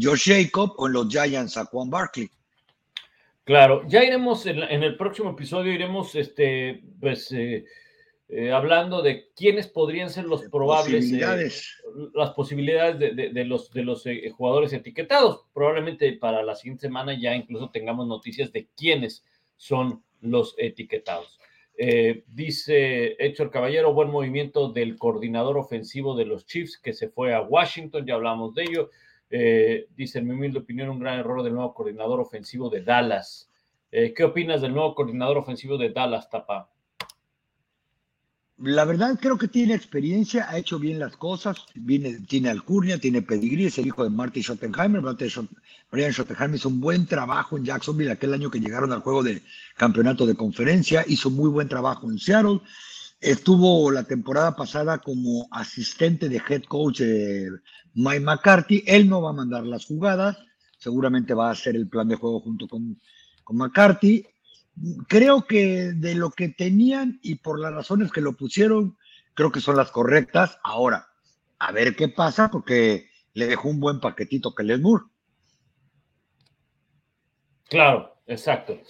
Josh 0.00 0.30
Jacob 0.32 0.74
o 0.78 0.86
en 0.86 0.92
los 0.92 1.08
Giants 1.08 1.56
a 1.56 1.64
Juan 1.64 1.90
Barkley. 1.90 2.30
Claro, 3.44 3.82
ya 3.88 4.04
iremos 4.04 4.46
en, 4.46 4.60
el 4.60 4.96
próximo 4.96 5.30
episodio, 5.30 5.72
iremos 5.72 6.14
este, 6.14 6.84
pues, 7.00 7.32
eh, 7.32 7.64
eh, 8.28 8.52
hablando 8.52 9.02
de 9.02 9.30
quiénes 9.34 9.66
podrían 9.66 10.08
ser 10.08 10.26
los 10.26 10.42
probables, 10.42 11.10
eh, 11.12 11.50
las 12.14 12.30
posibilidades 12.30 12.98
de, 13.00 13.44
los, 13.44 13.72
de 13.72 13.82
los 13.82 14.04
jugadores 14.36 14.72
etiquetados. 14.72 15.46
Probablemente 15.52 16.12
para 16.12 16.44
la 16.44 16.54
siguiente 16.54 16.82
semana 16.82 17.18
ya 17.20 17.34
incluso 17.34 17.70
tengamos 17.70 18.06
noticias 18.06 18.52
de 18.52 18.68
quiénes 18.76 19.24
son 19.56 20.04
los 20.20 20.54
etiquetados. 20.56 21.40
Eh, 21.76 22.24
dice 22.28 23.16
Héctor 23.18 23.50
Caballero, 23.50 23.94
buen 23.94 24.10
movimiento 24.10 24.70
del 24.70 24.98
coordinador 24.98 25.56
ofensivo 25.56 26.14
de 26.14 26.26
los 26.26 26.44
Chiefs 26.44 26.78
que 26.78 26.92
se 26.92 27.08
fue 27.08 27.32
a 27.32 27.40
Washington, 27.40 28.04
ya 28.06 28.14
hablamos 28.14 28.54
de 28.54 28.62
ello. 28.64 28.90
Eh, 29.30 29.86
dice, 29.96 30.18
en 30.18 30.26
mi 30.26 30.34
humilde 30.34 30.58
opinión, 30.58 30.90
un 30.90 30.98
gran 30.98 31.18
error 31.18 31.42
del 31.42 31.54
nuevo 31.54 31.72
coordinador 31.72 32.20
ofensivo 32.20 32.68
de 32.68 32.82
Dallas. 32.82 33.48
Eh, 33.92 34.12
¿Qué 34.14 34.24
opinas 34.24 34.60
del 34.60 34.74
nuevo 34.74 34.94
coordinador 34.94 35.38
ofensivo 35.38 35.78
de 35.78 35.90
Dallas, 35.90 36.28
Tapa? 36.28 36.68
La 38.62 38.84
verdad 38.84 39.18
creo 39.18 39.38
que 39.38 39.48
tiene 39.48 39.72
experiencia, 39.72 40.46
ha 40.50 40.58
hecho 40.58 40.78
bien 40.78 40.98
las 40.98 41.16
cosas, 41.16 41.64
viene, 41.74 42.20
tiene 42.28 42.50
alcurnia, 42.50 42.98
tiene 42.98 43.22
pedigrí, 43.22 43.64
es 43.64 43.78
el 43.78 43.86
hijo 43.86 44.04
de 44.04 44.10
Marty 44.10 44.42
Schottenheimer. 44.42 45.00
Brian 45.90 46.12
Schottenheimer 46.12 46.56
hizo 46.56 46.68
un 46.68 46.78
buen 46.78 47.06
trabajo 47.06 47.56
en 47.56 47.64
Jacksonville 47.64 48.10
aquel 48.10 48.34
año 48.34 48.50
que 48.50 48.60
llegaron 48.60 48.92
al 48.92 49.00
juego 49.00 49.22
de 49.22 49.42
campeonato 49.78 50.26
de 50.26 50.34
conferencia, 50.34 51.06
hizo 51.08 51.30
muy 51.30 51.48
buen 51.48 51.70
trabajo 51.70 52.10
en 52.10 52.18
Seattle. 52.18 52.60
Estuvo 53.18 53.90
la 53.90 54.04
temporada 54.04 54.54
pasada 54.54 54.98
como 54.98 55.48
asistente 55.50 56.28
de 56.28 56.42
head 56.46 56.64
coach 56.64 57.00
Mike 57.94 58.20
McCarthy. 58.20 58.84
Él 58.86 59.08
no 59.08 59.22
va 59.22 59.30
a 59.30 59.34
mandar 59.34 59.64
las 59.64 59.86
jugadas, 59.86 60.36
seguramente 60.76 61.32
va 61.32 61.48
a 61.48 61.52
hacer 61.52 61.76
el 61.76 61.88
plan 61.88 62.08
de 62.08 62.16
juego 62.16 62.40
junto 62.40 62.68
con, 62.68 63.00
con 63.42 63.56
McCarthy 63.56 64.26
creo 65.08 65.44
que 65.46 65.92
de 65.94 66.14
lo 66.14 66.30
que 66.30 66.48
tenían 66.48 67.18
y 67.22 67.36
por 67.36 67.58
las 67.58 67.72
razones 67.72 68.12
que 68.12 68.20
lo 68.20 68.36
pusieron, 68.36 68.96
creo 69.34 69.52
que 69.52 69.60
son 69.60 69.76
las 69.76 69.90
correctas. 69.90 70.58
Ahora, 70.62 71.08
a 71.58 71.72
ver 71.72 71.96
qué 71.96 72.08
pasa, 72.08 72.50
porque 72.50 73.08
le 73.34 73.46
dejó 73.46 73.68
un 73.68 73.80
buen 73.80 74.00
paquetito 74.00 74.54
que 74.54 74.62
les 74.62 74.80
Moore. 74.80 75.04
Claro, 77.68 78.16
exacto. 78.26 78.80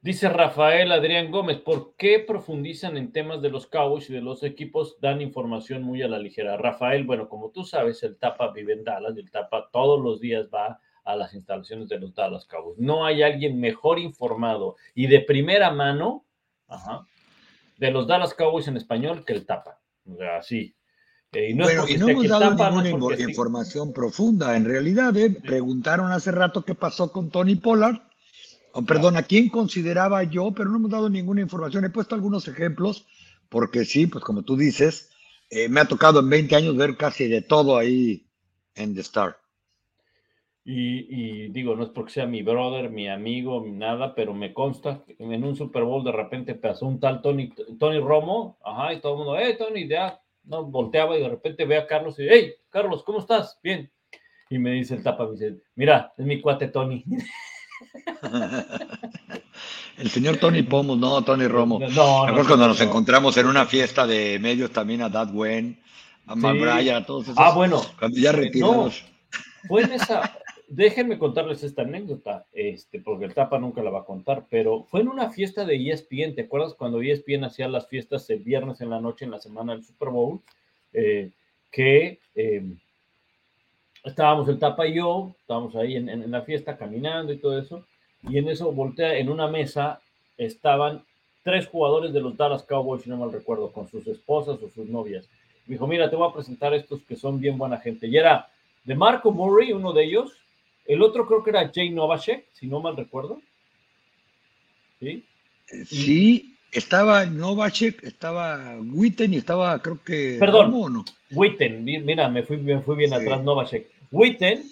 Dice 0.00 0.28
Rafael 0.28 0.92
Adrián 0.92 1.32
Gómez, 1.32 1.58
¿por 1.58 1.96
qué 1.96 2.20
profundizan 2.20 2.96
en 2.96 3.10
temas 3.10 3.42
de 3.42 3.50
los 3.50 3.66
Cowboys 3.66 4.08
y 4.08 4.12
de 4.12 4.20
los 4.20 4.44
equipos? 4.44 4.98
Dan 5.00 5.20
información 5.20 5.82
muy 5.82 6.00
a 6.02 6.08
la 6.08 6.18
ligera. 6.18 6.56
Rafael, 6.56 7.04
bueno, 7.04 7.28
como 7.28 7.50
tú 7.50 7.64
sabes, 7.64 8.02
el 8.04 8.16
Tapa 8.16 8.52
vive 8.52 8.74
en 8.74 8.84
Dallas 8.84 9.14
y 9.16 9.20
el 9.20 9.30
Tapa 9.30 9.68
todos 9.72 10.00
los 10.00 10.20
días 10.20 10.48
va 10.54 10.80
a 11.06 11.16
las 11.16 11.32
instalaciones 11.34 11.88
de 11.88 11.98
los 11.98 12.14
Dallas 12.14 12.44
Cowboys. 12.44 12.78
No 12.78 13.06
hay 13.06 13.22
alguien 13.22 13.58
mejor 13.58 13.98
informado 13.98 14.76
y 14.94 15.06
de 15.06 15.20
primera 15.20 15.70
mano 15.70 16.24
de 17.78 17.90
los 17.90 18.06
Dallas 18.06 18.34
Cowboys 18.34 18.68
en 18.68 18.76
español 18.76 19.24
que 19.24 19.32
el 19.32 19.46
Tapa. 19.46 19.80
O 20.04 20.16
sea, 20.16 20.42
sí. 20.42 20.74
Eh, 21.32 21.50
y 21.50 21.54
no, 21.54 21.64
bueno, 21.64 21.84
y 21.88 21.96
no 21.96 22.08
hemos 22.08 22.28
dado 22.28 22.82
ninguna 22.82 23.20
información 23.20 23.92
profunda. 23.92 24.56
En 24.56 24.64
realidad, 24.64 25.16
eh, 25.16 25.30
preguntaron 25.30 26.10
hace 26.10 26.32
rato 26.32 26.64
qué 26.64 26.74
pasó 26.74 27.12
con 27.12 27.30
Tony 27.30 27.54
Pollard. 27.54 28.00
Oh, 28.72 28.82
perdón, 28.82 29.16
a 29.16 29.22
quién 29.22 29.48
consideraba 29.48 30.22
yo, 30.24 30.52
pero 30.52 30.68
no 30.68 30.76
hemos 30.76 30.90
dado 30.90 31.08
ninguna 31.08 31.40
información. 31.40 31.84
He 31.84 31.90
puesto 31.90 32.14
algunos 32.14 32.48
ejemplos, 32.48 33.06
porque 33.48 33.84
sí, 33.84 34.06
pues 34.06 34.24
como 34.24 34.42
tú 34.42 34.56
dices, 34.56 35.10
eh, 35.50 35.68
me 35.68 35.80
ha 35.80 35.86
tocado 35.86 36.20
en 36.20 36.28
20 36.28 36.56
años 36.56 36.76
ver 36.76 36.96
casi 36.96 37.28
de 37.28 37.42
todo 37.42 37.76
ahí 37.76 38.26
en 38.74 38.94
The 38.94 39.00
Star. 39.00 39.38
Y, 40.68 41.46
digo, 41.50 41.76
no 41.76 41.84
es 41.84 41.90
porque 41.90 42.12
sea 42.12 42.26
mi 42.26 42.42
brother, 42.42 42.90
mi 42.90 43.08
amigo, 43.08 43.64
nada, 43.64 44.16
pero 44.16 44.34
me 44.34 44.52
consta 44.52 45.04
que 45.06 45.14
en 45.20 45.44
un 45.44 45.54
Super 45.54 45.84
Bowl 45.84 46.02
de 46.02 46.10
repente 46.10 46.56
pasó 46.56 46.86
un 46.86 46.98
tal 46.98 47.22
Tony, 47.22 47.52
Tony 47.78 48.00
Romo, 48.00 48.58
ajá, 48.64 48.92
y 48.92 49.00
todo 49.00 49.12
el 49.12 49.18
mundo, 49.18 49.36
hey 49.38 49.54
Tony, 49.56 49.86
ya, 49.86 50.20
no, 50.42 50.64
volteaba 50.64 51.16
y 51.16 51.22
de 51.22 51.28
repente 51.28 51.66
ve 51.66 51.78
a 51.78 51.86
Carlos 51.86 52.18
y, 52.18 52.26
hey, 52.28 52.54
Carlos, 52.68 53.04
¿cómo 53.04 53.20
estás? 53.20 53.60
Bien. 53.62 53.88
Y 54.50 54.58
me 54.58 54.72
dice 54.72 54.96
el 54.96 55.04
tapa, 55.04 55.26
me 55.26 55.34
dice, 55.34 55.54
mira, 55.76 56.12
es 56.18 56.26
mi 56.26 56.40
cuate 56.40 56.66
Tony. 56.66 57.04
el 59.98 60.10
señor 60.10 60.38
Tony 60.38 60.64
Pomos, 60.64 60.98
no, 60.98 61.22
Tony 61.22 61.46
Romo. 61.46 61.78
No, 61.78 62.26
no, 62.26 62.44
cuando 62.44 62.66
nos 62.66 62.80
encontramos 62.80 63.36
en 63.36 63.46
una 63.46 63.66
fiesta 63.66 64.04
de 64.04 64.40
medios 64.40 64.72
también 64.72 65.02
a 65.02 65.10
Dad 65.10 65.32
Wen, 65.32 65.80
a 66.26 66.34
sí. 66.34 66.90
a 66.90 67.06
todos 67.06 67.26
esos. 67.26 67.38
Ah, 67.38 67.52
bueno. 67.54 67.80
Cuando 68.00 68.18
ya 68.18 68.32
retirados. 68.32 69.04
fue 69.68 69.82
en 69.82 69.92
esa, 69.92 70.32
déjenme 70.68 71.18
contarles 71.18 71.62
esta 71.62 71.82
anécdota, 71.82 72.46
este, 72.52 73.00
porque 73.00 73.24
el 73.24 73.34
Tapa 73.34 73.58
nunca 73.58 73.82
la 73.82 73.90
va 73.90 74.00
a 74.00 74.04
contar, 74.04 74.44
pero 74.50 74.84
fue 74.84 75.00
en 75.00 75.08
una 75.08 75.30
fiesta 75.30 75.64
de 75.64 75.76
ESPN, 75.76 76.34
¿te 76.34 76.42
acuerdas 76.42 76.74
cuando 76.74 77.00
ESPN 77.00 77.44
hacía 77.44 77.68
las 77.68 77.88
fiestas 77.88 78.28
el 78.30 78.40
viernes 78.40 78.80
en 78.80 78.90
la 78.90 79.00
noche, 79.00 79.24
en 79.24 79.30
la 79.30 79.38
semana 79.40 79.72
del 79.72 79.84
Super 79.84 80.08
Bowl? 80.08 80.40
Eh, 80.92 81.30
que 81.70 82.20
eh, 82.34 82.64
estábamos 84.04 84.48
el 84.48 84.58
Tapa 84.58 84.86
y 84.86 84.94
yo, 84.94 85.34
estábamos 85.40 85.76
ahí 85.76 85.96
en, 85.96 86.08
en, 86.08 86.30
la 86.30 86.42
fiesta 86.42 86.76
caminando 86.76 87.32
y 87.32 87.38
todo 87.38 87.58
eso, 87.58 87.84
y 88.22 88.38
en 88.38 88.48
eso 88.48 88.72
voltea, 88.72 89.16
en 89.18 89.28
una 89.28 89.46
mesa 89.46 90.00
estaban 90.36 91.04
tres 91.42 91.68
jugadores 91.68 92.12
de 92.12 92.20
los 92.20 92.36
Dallas 92.36 92.64
Cowboys, 92.64 93.02
si 93.02 93.10
no 93.10 93.16
mal 93.16 93.32
recuerdo, 93.32 93.70
con 93.70 93.88
sus 93.88 94.06
esposas 94.08 94.60
o 94.62 94.68
sus 94.68 94.88
novias. 94.88 95.28
Me 95.66 95.74
dijo, 95.74 95.86
mira, 95.86 96.10
te 96.10 96.16
voy 96.16 96.28
a 96.28 96.34
presentar 96.34 96.74
estos 96.74 97.02
que 97.02 97.14
son 97.14 97.40
bien 97.40 97.56
buena 97.56 97.78
gente. 97.78 98.08
Y 98.08 98.16
era 98.16 98.48
de 98.84 98.94
Marco 98.94 99.30
Murray, 99.30 99.72
uno 99.72 99.92
de 99.92 100.04
ellos, 100.04 100.32
el 100.88 101.02
otro 101.02 101.26
creo 101.26 101.42
que 101.42 101.50
era 101.50 101.70
Jay 101.72 101.90
Novacek, 101.90 102.46
si 102.52 102.66
no 102.66 102.80
mal 102.80 102.96
recuerdo. 102.96 103.40
Sí. 105.00 105.24
Sí, 105.84 106.56
estaba 106.72 107.26
Novacek, 107.26 108.02
estaba 108.04 108.78
Witten 108.78 109.34
y 109.34 109.38
estaba, 109.38 109.80
creo 109.80 110.02
que. 110.02 110.36
Perdón, 110.38 110.70
no? 110.92 111.04
Witten, 111.30 111.84
mira, 111.84 112.28
me 112.28 112.42
fui, 112.42 112.56
me 112.58 112.80
fui 112.80 112.96
bien 112.96 113.12
atrás, 113.12 113.42
Novacek. 113.42 113.90
Witten 114.10 114.64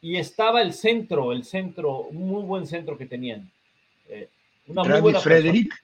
y 0.00 0.16
estaba 0.16 0.62
el 0.62 0.72
centro, 0.72 1.32
el 1.32 1.44
centro, 1.44 2.02
un 2.02 2.28
muy 2.28 2.42
buen 2.42 2.66
centro 2.66 2.96
que 2.96 3.06
tenían. 3.06 3.50
Eh, 4.08 4.28
una 4.66 4.84
muy 4.84 5.00
buena 5.00 5.20
Frederick. 5.20 5.74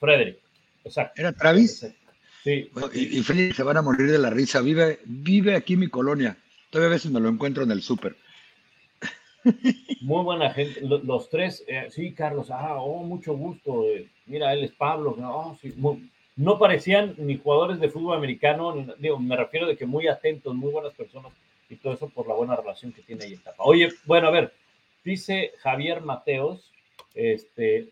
Frederick, 0.00 0.38
exacto. 0.84 1.20
¿Era 1.20 1.32
Travis? 1.32 1.86
Sí. 2.44 2.70
y, 2.94 3.22
Frederick 3.22 3.54
se 3.54 3.62
van 3.62 3.76
a 3.76 3.82
morir 3.82 4.10
de 4.10 4.18
la 4.18 4.30
risa. 4.30 4.60
Vive, 4.60 5.00
vive 5.04 5.54
aquí 5.54 5.74
en 5.74 5.80
mi 5.80 5.88
colonia. 5.88 6.36
Todavía 6.70 6.88
a 6.88 6.94
veces 6.94 7.10
me 7.10 7.20
lo 7.20 7.28
encuentro 7.28 7.62
en 7.64 7.70
el 7.70 7.82
súper. 7.82 8.16
Muy 10.02 10.24
buena 10.24 10.50
gente. 10.50 10.80
Los, 10.82 11.28
tres, 11.28 11.64
eh, 11.66 11.86
sí, 11.90 12.12
Carlos, 12.12 12.50
ah, 12.50 12.76
oh, 12.80 13.02
mucho 13.02 13.34
gusto. 13.34 13.84
Eh, 13.84 14.08
mira, 14.26 14.52
él 14.52 14.64
es 14.64 14.72
Pablo. 14.72 15.14
No, 15.16 15.58
no 16.36 16.58
parecían 16.58 17.14
ni 17.18 17.36
jugadores 17.36 17.80
de 17.80 17.88
fútbol 17.88 18.16
americano, 18.16 18.86
digo, 18.98 19.18
me 19.18 19.36
refiero 19.36 19.66
de 19.66 19.76
que 19.76 19.86
muy 19.86 20.06
atentos, 20.06 20.54
muy 20.54 20.70
buenas 20.70 20.94
personas 20.94 21.32
y 21.68 21.76
todo 21.76 21.92
eso 21.92 22.08
por 22.08 22.28
la 22.28 22.34
buena 22.34 22.56
relación 22.56 22.92
que 22.92 23.02
tiene 23.02 23.24
ahí 23.24 23.32
en 23.34 23.42
Tapa. 23.42 23.64
Oye, 23.64 23.88
bueno, 24.04 24.28
a 24.28 24.30
ver, 24.30 24.52
dice 25.04 25.52
Javier 25.58 26.00
Mateos, 26.00 26.72
este, 27.14 27.88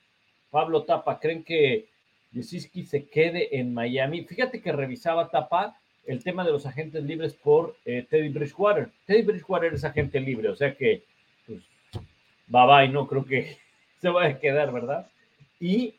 Pablo 0.51 0.85
Tapa, 0.85 1.19
¿creen 1.19 1.43
que 1.43 1.89
Yesiski 2.33 2.85
se 2.85 3.07
quede 3.07 3.59
en 3.59 3.75
Miami? 3.75 4.25
Fíjate 4.25 4.63
que 4.63 4.73
revisaba 4.73 5.29
Tapa 5.29 5.77
el 6.07 6.23
tema 6.23 6.45
de 6.45 6.53
los 6.53 6.67
agentes 6.67 7.03
libres 7.03 7.35
por 7.35 7.77
eh, 7.85 8.07
Teddy 8.09 8.29
Bridgewater. 8.29 8.91
Teddy 9.07 9.23
Bridgewater 9.23 9.75
es 9.75 9.85
agente 9.85 10.21
libre, 10.21 10.49
o 10.49 10.57
sea 10.57 10.75
que, 10.77 11.03
bye 12.47 12.67
bye, 12.67 12.89
no 12.89 13.07
creo 13.07 13.25
que 13.25 13.59
se 14.01 14.09
vaya 14.09 14.37
a 14.37 14.39
quedar, 14.39 14.73
¿verdad? 14.73 15.09
Y 15.61 15.95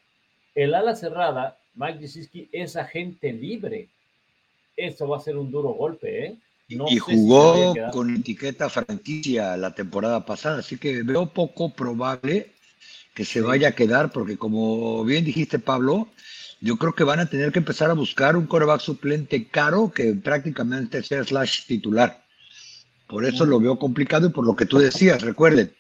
el 0.56 0.74
ala 0.74 0.96
cerrada, 0.96 1.58
Mike 1.76 2.00
Yesiski, 2.00 2.50
es 2.52 2.76
agente 2.76 3.32
libre. 3.34 3.90
Eso 4.76 5.08
va 5.08 5.18
a 5.18 5.22
ser 5.22 5.38
un 5.38 5.52
duro 5.52 5.70
golpe, 5.70 6.26
¿eh? 6.26 6.38
y 6.68 6.98
jugó 6.98 7.74
con 7.92 8.14
etiqueta 8.14 8.70
franquicia 8.70 9.56
la 9.56 9.74
temporada 9.74 10.26
pasada, 10.26 10.60
así 10.60 10.78
que 10.78 11.02
veo 11.02 11.28
poco 11.28 11.74
probable 11.74 12.52
que 13.14 13.24
se 13.24 13.42
vaya 13.42 13.70
a 13.70 13.72
quedar, 13.72 14.12
porque 14.12 14.38
como 14.38 15.04
bien 15.06 15.24
dijiste, 15.24 15.60
Pablo, 15.60 16.10
yo 16.60 16.78
creo 16.78 16.94
que 16.94 17.04
van 17.04 17.20
a 17.20 17.30
tener 17.30 17.52
que 17.52 17.60
empezar 17.60 17.90
a 17.90 17.94
buscar 17.94 18.36
un 18.36 18.48
coreback 18.48 18.82
suplente 18.82 19.48
caro 19.48 19.92
que 19.92 20.14
prácticamente 20.14 21.02
sea 21.04 21.24
slash 21.24 21.66
titular. 21.66 22.22
Por 23.08 23.24
eso 23.24 23.46
lo 23.46 23.60
veo 23.60 23.80
complicado 23.80 24.28
y 24.28 24.32
por 24.32 24.46
lo 24.46 24.56
que 24.56 24.66
tú 24.66 24.78
decías, 24.78 25.22
recuerden, 25.22 25.74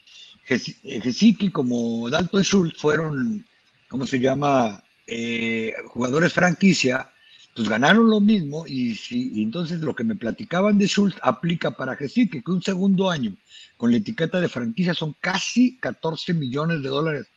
Gesicki 0.47 1.51
como 1.51 2.09
Dalton 2.09 2.43
Schultz 2.43 2.79
fueron, 2.79 3.45
¿cómo 3.89 4.07
se 4.07 4.19
llama? 4.19 4.83
Eh, 5.05 5.73
jugadores 5.87 6.33
franquicia 6.33 7.09
pues 7.57 7.69
ganaron 7.69 8.07
lo 8.07 8.19
mismo 8.19 8.65
y, 8.67 8.93
si, 8.93 9.41
entonces 9.41 9.79
lo 9.79 9.95
que 9.95 10.03
me 10.03 10.15
platicaban 10.15 10.77
de 10.77 10.85
Schultz 10.85 11.17
aplica 11.23 11.71
para 11.71 11.95
Gesicki, 11.95 12.43
que 12.43 12.51
un 12.51 12.61
segundo 12.61 13.09
año 13.09 13.35
con 13.77 13.89
la 13.89 13.97
etiqueta 13.97 14.39
de 14.39 14.47
franquicia 14.47 14.93
son 14.93 15.15
casi 15.19 15.77
14 15.79 16.35
millones 16.35 16.83
de 16.83 16.89
dólares 16.89 17.27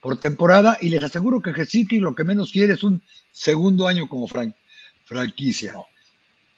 por 0.00 0.18
temporada 0.18 0.78
y 0.80 0.88
les 0.88 1.04
aseguro 1.04 1.40
que 1.40 1.54
Gesicki 1.54 2.00
lo 2.00 2.14
que 2.16 2.24
menos 2.24 2.50
quiere 2.50 2.74
es 2.74 2.82
un 2.82 3.00
segundo 3.30 3.86
año 3.86 4.08
como 4.08 4.26
franquicia. 5.04 5.74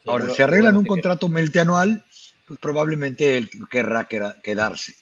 Ahora, 0.06 0.30
si 0.30 0.42
arreglan 0.42 0.78
un 0.78 0.86
contrato 0.86 1.28
multianual, 1.28 2.02
pues 2.46 2.58
probablemente 2.58 3.36
él 3.36 3.50
querrá 3.70 4.08
quedarse. 4.08 4.94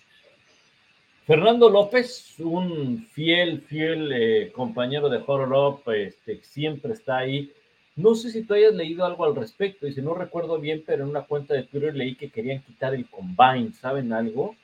Fernando 1.28 1.70
López, 1.70 2.34
un 2.40 3.06
fiel, 3.12 3.60
fiel 3.60 4.10
eh, 4.12 4.50
compañero 4.50 5.08
de 5.08 5.22
Horror 5.24 5.80
este, 5.94 6.40
siempre 6.42 6.94
está 6.94 7.18
ahí 7.18 7.52
no 7.98 8.14
sé 8.14 8.30
si 8.30 8.42
tú 8.42 8.54
hayas 8.54 8.74
leído 8.74 9.04
algo 9.04 9.24
al 9.24 9.34
respecto, 9.34 9.90
si 9.90 10.00
no 10.00 10.14
recuerdo 10.14 10.60
bien, 10.60 10.84
pero 10.86 11.02
en 11.02 11.10
una 11.10 11.22
cuenta 11.22 11.54
de 11.54 11.64
Twitter 11.64 11.96
leí 11.96 12.14
que 12.14 12.30
querían 12.30 12.62
quitar 12.62 12.94
el 12.94 13.06
combine, 13.06 13.72
¿saben 13.72 14.12
algo? 14.12 14.54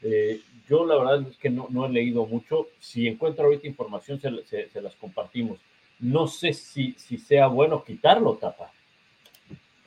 Eh, 0.00 0.40
yo 0.68 0.86
la 0.86 0.96
verdad 0.96 1.26
es 1.28 1.36
que 1.36 1.50
no, 1.50 1.86
he 1.86 1.88
leído 1.88 2.24
mucho. 2.24 2.68
Si 2.78 3.08
encuentro 3.08 3.46
ahorita 3.46 3.66
información, 3.66 4.20
se, 4.20 4.80
las 4.80 4.94
compartimos. 4.94 5.58
No 5.98 6.28
sé 6.28 6.52
si, 6.52 6.94
si 6.96 7.18
sea 7.18 7.48
bueno 7.48 7.82
quitarlo, 7.82 8.34
Tapa. 8.34 8.70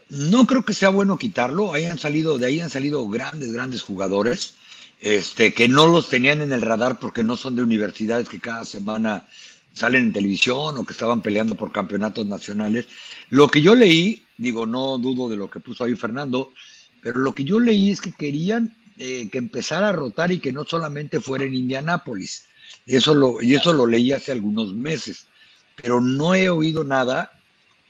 No 0.09 0.45
creo 0.45 0.65
que 0.65 0.73
sea 0.73 0.89
bueno 0.89 1.17
quitarlo. 1.17 1.71
Ahí 1.71 1.85
han 1.85 1.99
salido, 1.99 2.37
de 2.37 2.47
ahí 2.47 2.59
han 2.59 2.69
salido 2.69 3.07
grandes, 3.07 3.53
grandes 3.53 3.83
jugadores 3.83 4.57
este, 4.99 5.53
que 5.53 5.67
no 5.67 5.87
los 5.87 6.09
tenían 6.09 6.41
en 6.41 6.51
el 6.51 6.61
radar 6.61 6.99
porque 6.99 7.23
no 7.23 7.37
son 7.37 7.55
de 7.55 7.63
universidades 7.63 8.29
que 8.29 8.39
cada 8.39 8.65
semana 8.65 9.27
salen 9.73 10.05
en 10.05 10.13
televisión 10.13 10.77
o 10.77 10.85
que 10.85 10.93
estaban 10.93 11.21
peleando 11.21 11.55
por 11.55 11.71
campeonatos 11.71 12.25
nacionales. 12.25 12.87
Lo 13.29 13.47
que 13.47 13.61
yo 13.61 13.75
leí, 13.75 14.25
digo, 14.37 14.65
no 14.65 14.97
dudo 14.97 15.29
de 15.29 15.37
lo 15.37 15.49
que 15.49 15.59
puso 15.59 15.83
ahí 15.83 15.95
Fernando, 15.95 16.53
pero 17.01 17.19
lo 17.19 17.33
que 17.33 17.43
yo 17.43 17.59
leí 17.59 17.91
es 17.91 18.01
que 18.01 18.11
querían 18.11 18.75
eh, 18.97 19.29
que 19.31 19.37
empezara 19.37 19.89
a 19.89 19.93
rotar 19.93 20.31
y 20.31 20.39
que 20.39 20.51
no 20.51 20.65
solamente 20.65 21.19
fuera 21.19 21.45
en 21.45 21.53
Indianápolis. 21.53 22.45
Eso 22.87 23.13
lo, 23.13 23.41
y 23.41 23.53
eso 23.53 23.71
lo 23.71 23.85
leí 23.85 24.11
hace 24.11 24.31
algunos 24.31 24.73
meses, 24.73 25.27
pero 25.75 26.01
no 26.01 26.33
he 26.33 26.49
oído 26.49 26.83
nada 26.83 27.31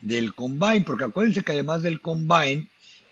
del 0.02 0.34
Combine, 0.36 0.82
porque 0.82 1.06
acuérdense 1.06 1.44
que 1.44 1.54
además 1.54 1.82
del 1.82 2.02
Combine, 2.02 2.70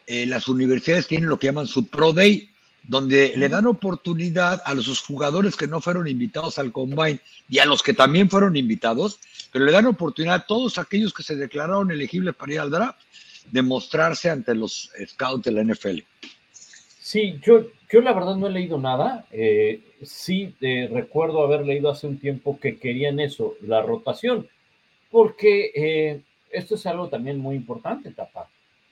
eh, 0.07 0.25
las 0.25 0.47
universidades 0.49 1.07
tienen 1.07 1.29
lo 1.29 1.39
que 1.39 1.47
llaman 1.47 1.67
su 1.67 1.87
Pro 1.87 2.11
Day, 2.11 2.49
donde 2.87 3.33
le 3.35 3.49
dan 3.49 3.65
oportunidad 3.65 4.61
a 4.65 4.73
los 4.73 5.01
jugadores 5.01 5.55
que 5.55 5.67
no 5.67 5.81
fueron 5.81 6.07
invitados 6.07 6.59
al 6.59 6.71
combine 6.71 7.19
y 7.49 7.59
a 7.59 7.65
los 7.65 7.81
que 7.81 7.93
también 7.93 8.29
fueron 8.29 8.55
invitados, 8.55 9.19
pero 9.51 9.65
le 9.65 9.71
dan 9.71 9.87
oportunidad 9.87 10.35
a 10.35 10.45
todos 10.45 10.77
aquellos 10.77 11.13
que 11.13 11.23
se 11.23 11.35
declararon 11.35 11.91
elegibles 11.91 12.35
para 12.35 12.53
ir 12.53 12.59
al 12.59 12.71
draft 12.71 12.99
de 13.51 13.61
mostrarse 13.61 14.29
ante 14.29 14.55
los 14.55 14.91
scouts 15.07 15.43
de 15.43 15.51
la 15.51 15.63
NFL. 15.63 15.99
Sí, 16.99 17.39
yo, 17.43 17.67
yo 17.91 18.01
la 18.01 18.13
verdad 18.13 18.35
no 18.35 18.47
he 18.47 18.51
leído 18.51 18.79
nada. 18.79 19.25
Eh, 19.31 19.81
sí 20.01 20.55
eh, 20.61 20.89
recuerdo 20.91 21.43
haber 21.43 21.65
leído 21.65 21.89
hace 21.89 22.07
un 22.07 22.19
tiempo 22.19 22.59
que 22.59 22.77
querían 22.77 23.19
eso, 23.19 23.55
la 23.61 23.81
rotación, 23.81 24.47
porque 25.11 25.71
eh, 25.75 26.21
esto 26.51 26.75
es 26.75 26.85
algo 26.85 27.09
también 27.09 27.39
muy 27.39 27.55
importante, 27.55 28.11
Tapa 28.11 28.49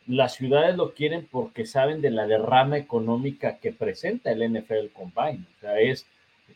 las 0.07 0.35
ciudades 0.35 0.75
lo 0.75 0.93
quieren 0.93 1.27
porque 1.31 1.65
saben 1.65 2.01
de 2.01 2.11
la 2.11 2.27
derrama 2.27 2.77
económica 2.77 3.57
que 3.59 3.71
presenta 3.71 4.31
el 4.31 4.51
NFL 4.51 4.87
Combine. 4.93 5.45
O 5.57 5.59
sea, 5.61 5.79
es 5.79 6.05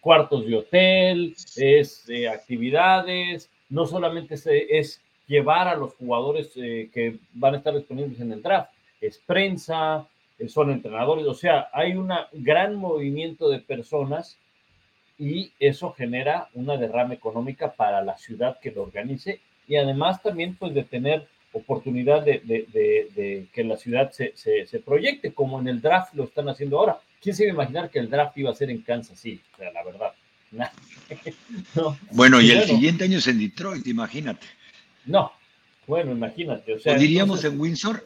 cuartos 0.02 0.46
de 0.46 0.56
hotel, 0.56 1.36
es 1.56 2.08
eh, 2.10 2.28
actividades, 2.28 3.50
no 3.70 3.86
solamente 3.86 4.36
es, 4.36 5.02
llevar 5.28 5.68
a 5.68 5.76
los 5.76 5.94
jugadores 5.96 6.52
eh, 6.56 6.90
que 6.94 7.18
van 7.34 7.56
a 7.56 7.58
estar 7.58 7.76
disponibles 7.76 8.20
en 8.22 8.32
el 8.32 8.42
draft, 8.42 8.72
es 9.02 9.18
prensa, 9.18 10.08
eh, 10.40 10.48
son 10.48 10.72
entrenadores, 10.72 11.26
o 11.26 11.34
sea, 11.34 11.70
hay 11.74 11.94
un 11.94 12.10
gran 12.32 12.76
movimiento 12.76 13.50
de 13.50 13.60
personas 13.60 14.38
y 15.20 15.52
eso 15.60 15.92
genera 15.92 16.48
una 16.54 16.78
derrama 16.78 17.14
económica 17.14 17.74
para 17.74 18.02
la 18.02 18.18
ciudad 18.18 18.60
que 18.62 18.72
lo 18.72 18.84
organice 18.84 19.42
y 19.68 19.76
además 19.76 20.22
también 20.22 20.56
pues 20.56 20.74
de 20.74 20.84
tener 20.84 21.28
oportunidad 21.58 22.24
de, 22.24 23.48
que 23.52 23.64
la 23.64 23.78
ciudad 23.78 24.12
se, 24.12 24.80
proyecte, 24.86 25.34
como 25.34 25.60
en 25.60 25.68
el 25.68 25.82
draft 25.82 26.14
lo 26.14 26.26
están 26.26 26.50
haciendo 26.50 26.80
ahora. 26.80 27.00
¿Quién 27.22 27.36
se 27.36 27.44
iba 27.44 27.52
a 27.52 27.56
imaginar 27.56 27.90
que 27.90 28.00
el 28.00 28.10
draft 28.10 28.38
iba 28.38 28.52
a 28.52 28.56
ser 28.56 28.70
en 28.70 28.82
Kansas 28.82 29.20
City? 29.20 29.42
O 29.54 29.58
sea, 29.58 29.72
la 29.72 29.84
verdad. 29.84 30.14
Bueno, 32.12 32.42
y 32.42 32.52
el 32.52 32.64
siguiente 32.64 33.04
año 33.04 33.18
es 33.18 33.28
en 33.28 33.40
Detroit, 33.40 33.86
imagínate. 33.88 34.48
No, 35.06 35.32
bueno, 35.86 36.12
imagínate. 36.12 36.74
O, 36.74 36.80
sea, 36.80 36.98
diríamos 36.98 37.44
en 37.44 37.60
Windsor? 37.60 38.04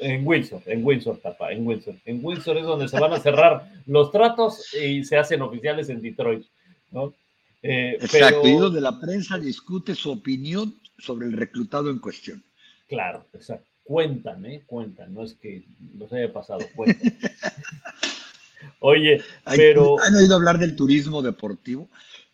en 0.00 0.26
Windsor, 0.26 0.62
en 0.66 0.84
Windsor, 0.84 1.18
tapa, 1.18 1.52
en 1.52 1.66
Windsor. 1.66 1.94
En 2.04 2.20
Windsor 2.22 2.58
es 2.58 2.64
donde 2.64 2.88
se 2.88 3.00
van 3.00 3.12
a 3.12 3.20
cerrar 3.20 3.72
los 3.86 4.10
tratos 4.10 4.74
y 4.74 5.04
se 5.04 5.16
hacen 5.16 5.40
oficiales 5.42 5.88
en 5.88 6.02
Detroit, 6.02 6.44
¿no? 6.90 7.14
Eh, 7.62 7.96
Exacto, 8.00 8.46
y 8.46 8.56
donde 8.56 8.80
la 8.80 8.98
prensa 9.00 9.38
discute 9.38 9.94
su 9.94 10.10
opinión 10.10 10.74
sobre 11.02 11.26
el 11.26 11.32
reclutado 11.32 11.90
en 11.90 11.98
cuestión. 11.98 12.42
Claro, 12.88 13.26
exacto. 13.34 13.68
Cuentan, 13.82 14.46
¿eh? 14.46 14.62
Cuentan, 14.66 15.12
no 15.12 15.24
es 15.24 15.34
que 15.34 15.64
nos 15.94 16.12
haya 16.12 16.32
pasado, 16.32 16.60
cuentan. 16.74 17.12
Oye, 18.78 19.20
pero... 19.56 20.00
¿Han 20.00 20.14
oído 20.14 20.36
hablar 20.36 20.58
del 20.58 20.76
turismo 20.76 21.20
deportivo? 21.20 21.88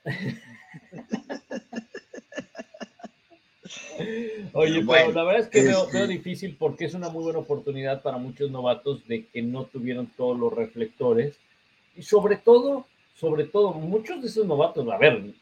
Oye, 4.52 4.84
pero 4.86 5.12
la 5.12 5.24
verdad 5.24 5.40
es 5.40 5.48
que 5.48 5.62
veo, 5.62 5.88
veo, 5.92 6.06
difícil 6.06 6.56
porque 6.58 6.84
es 6.84 6.94
una 6.94 7.08
muy 7.08 7.24
buena 7.24 7.38
oportunidad 7.38 8.02
para 8.02 8.18
muchos 8.18 8.50
novatos 8.50 9.06
de 9.06 9.26
que 9.26 9.42
no 9.42 9.64
tuvieron 9.64 10.06
todos 10.16 10.38
los 10.38 10.52
reflectores 10.52 11.36
y 11.96 12.02
sobre 12.02 12.36
todo, 12.36 12.86
sobre 13.14 13.44
todo, 13.44 13.72
muchos 13.72 14.22
de 14.22 14.28
esos 14.28 14.46
novatos, 14.46 14.88
a 14.88 14.98
ver, 14.98 15.34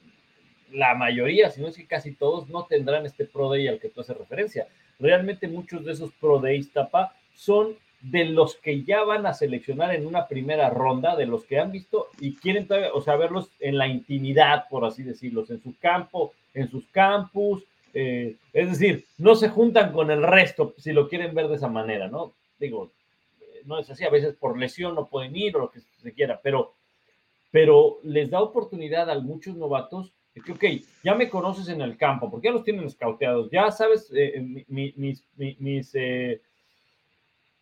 la 0.73 0.95
mayoría, 0.95 1.51
si 1.51 1.61
no 1.61 1.69
es 1.69 1.77
que 1.77 1.87
casi 1.87 2.13
todos, 2.13 2.49
no 2.49 2.67
tendrán 2.67 3.07
este 3.07 3.25
Pro 3.25 3.51
Day 3.51 3.69
al 3.69 3.81
que 3.81 3.89
tú 3.89 4.01
haces 4.01 4.17
referencia. 4.17 4.67
Realmente 4.99 5.49
muchos 5.49 5.85
de 5.85 5.93
esos 5.93 6.13
Pro 6.13 6.39
Days, 6.39 6.73
Tapa, 6.73 7.15
son 7.35 7.77
de 8.01 8.25
los 8.25 8.57
que 8.57 8.83
ya 8.85 9.03
van 9.05 9.27
a 9.27 9.35
seleccionar 9.35 9.95
en 9.95 10.07
una 10.07 10.29
primera 10.29 10.71
ronda, 10.71 11.17
de 11.17 11.27
los 11.27 11.45
que 11.45 11.59
han 11.59 11.73
visto 11.73 12.09
y 12.21 12.37
quieren 12.37 12.69
o 12.93 13.01
sea, 13.01 13.17
verlos 13.17 13.51
en 13.59 13.79
la 13.79 13.89
intimidad, 13.89 14.69
por 14.69 14.85
así 14.85 15.03
decirlo, 15.03 15.45
en 15.49 15.63
su 15.63 15.77
campo, 15.79 16.33
en 16.55 16.69
sus 16.69 16.87
campus. 16.89 17.65
Eh, 17.95 18.37
es 18.53 18.69
decir, 18.71 19.07
no 19.19 19.35
se 19.35 19.49
juntan 19.49 19.93
con 19.93 20.11
el 20.11 20.23
resto 20.23 20.75
si 20.79 20.93
lo 20.93 21.09
quieren 21.09 21.35
ver 21.35 21.49
de 21.49 21.57
esa 21.57 21.69
manera, 21.69 22.09
¿no? 22.09 22.33
Digo, 22.59 22.91
no 23.65 23.79
es 23.79 23.91
así, 23.91 24.05
a 24.05 24.11
veces 24.11 24.35
por 24.35 24.59
lesión 24.59 24.95
no 24.95 25.07
pueden 25.07 25.35
ir 25.35 25.57
o 25.57 25.61
lo 25.61 25.71
que 25.71 25.81
se 25.81 26.13
quiera, 26.13 26.41
pero, 26.43 26.75
pero 27.51 27.99
les 28.03 28.31
da 28.31 28.41
oportunidad 28.41 29.11
a 29.11 29.19
muchos 29.19 29.57
novatos 29.57 30.13
de 30.37 30.43
que, 30.43 30.53
ok, 30.53 30.65
ya 31.03 31.15
me 31.15 31.31
conoces 31.31 31.69
en 31.69 31.81
el 31.81 31.97
campo, 31.97 32.31
porque 32.31 32.49
ya 32.49 32.53
los 32.53 32.63
tienen 32.63 32.85
escauteados, 32.85 33.51
ya 33.51 33.71
sabes 33.71 34.13
eh, 34.15 34.65
mis, 34.69 34.95
mis, 34.99 35.95
eh, 35.95 36.43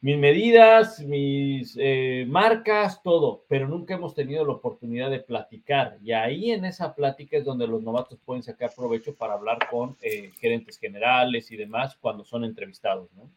mis 0.01 0.19
medidas, 0.19 0.99
mis 0.99 1.77
eh, 1.79 2.27
marcas, 2.29 3.01
todo, 3.05 3.45
pero 3.49 3.69
nunca 3.69 3.95
hemos 3.95 4.13
tenido 4.13 4.45
la 4.45 4.55
oportunidad 4.55 5.09
de 5.09 5.21
platicar. 5.21 5.99
Y 6.03 6.11
ahí 6.11 6.51
en 6.51 6.65
esa 6.65 6.97
plática 6.97 7.37
es 7.37 7.45
donde 7.45 7.69
los 7.69 7.81
novatos 7.81 8.19
pueden 8.25 8.43
sacar 8.43 8.73
provecho 8.75 9.15
para 9.15 9.35
hablar 9.35 9.59
con 9.71 9.97
eh, 10.03 10.33
gerentes 10.41 10.77
generales 10.77 11.53
y 11.53 11.57
demás 11.57 11.97
cuando 12.01 12.25
son 12.25 12.45
entrevistados, 12.45 13.09
¿no? 13.15 13.31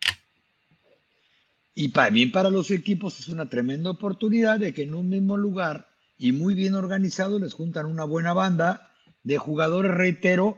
Y 1.76 1.90
también 1.90 2.32
para 2.32 2.50
los 2.50 2.72
equipos 2.72 3.20
es 3.20 3.28
una 3.28 3.48
tremenda 3.48 3.92
oportunidad 3.92 4.60
de 4.60 4.74
que 4.74 4.82
en 4.82 4.96
un 4.96 5.10
mismo 5.10 5.38
lugar 5.38 5.88
y 6.18 6.32
muy 6.32 6.56
bien 6.56 6.74
organizado 6.74 7.38
les 7.38 7.54
juntan 7.54 7.86
una 7.86 8.04
buena 8.04 8.34
banda 8.34 8.88
de 9.28 9.38
jugadores, 9.38 9.92
reitero, 9.92 10.58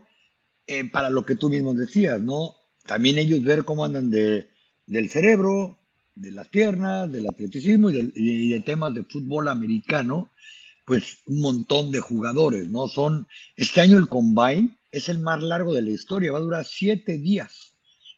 eh, 0.67 0.87
para 0.87 1.09
lo 1.09 1.25
que 1.25 1.35
tú 1.35 1.49
mismo 1.49 1.73
decías, 1.73 2.21
¿no? 2.21 2.55
También 2.85 3.17
ellos 3.17 3.43
ver 3.43 3.65
cómo 3.65 3.83
andan 3.83 4.11
de, 4.11 4.47
del 4.85 5.09
cerebro, 5.09 5.79
de 6.13 6.31
las 6.31 6.49
piernas, 6.49 7.11
del 7.11 7.27
atleticismo 7.27 7.89
y 7.89 8.49
de, 8.49 8.59
temas 8.59 8.93
de 8.93 9.05
fútbol 9.05 9.47
americano, 9.47 10.29
pues 10.85 11.17
un 11.25 11.41
montón 11.41 11.91
de 11.91 11.99
jugadores, 11.99 12.69
¿no? 12.69 12.87
Son, 12.87 13.27
este 13.55 13.81
año 13.81 13.97
el 13.97 14.07
Combine 14.07 14.77
es 14.91 15.09
el 15.09 15.17
más 15.17 15.41
largo 15.41 15.73
de 15.73 15.81
la 15.81 15.89
historia, 15.89 16.31
va 16.31 16.37
a 16.37 16.41
durar 16.41 16.63
siete 16.63 17.17
días, 17.17 17.73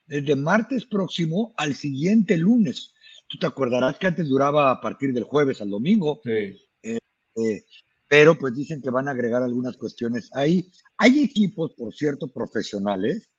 desde 0.06 0.36
martes 0.36 0.86
próximo 0.86 1.54
al 1.56 1.76
siguiente 1.76 2.36
lunes. 2.36 2.94
Tú 3.28 3.38
te 3.38 3.46
acordarás 3.46 3.98
que 3.98 4.08
antes 4.08 4.28
duraba 4.28 4.70
a 4.70 4.82
partir 4.82 5.14
del 5.14 5.24
jueves 5.24 5.62
al 5.62 5.70
domingo, 5.70 6.20
sí. 6.26 6.58
Eh, 6.84 7.00
eh, 7.38 7.64
pero 8.12 8.38
pues 8.38 8.54
dicen 8.54 8.82
que 8.82 8.90
van 8.90 9.08
a 9.08 9.12
agregar 9.12 9.42
algunas 9.42 9.78
cuestiones 9.78 10.30
ahí. 10.34 10.70
Hay 10.98 11.24
equipos, 11.24 11.72
por 11.78 11.96
cierto, 11.96 12.28
profesionales, 12.28 13.30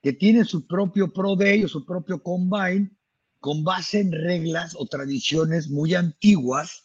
que 0.00 0.14
tienen 0.14 0.46
su 0.46 0.66
propio 0.66 1.12
Pro 1.12 1.36
Day 1.36 1.62
o 1.62 1.68
su 1.68 1.84
propio 1.84 2.22
Combine, 2.22 2.90
con 3.38 3.62
base 3.62 4.00
en 4.00 4.12
reglas 4.12 4.74
o 4.78 4.86
tradiciones 4.86 5.68
muy 5.68 5.94
antiguas 5.94 6.84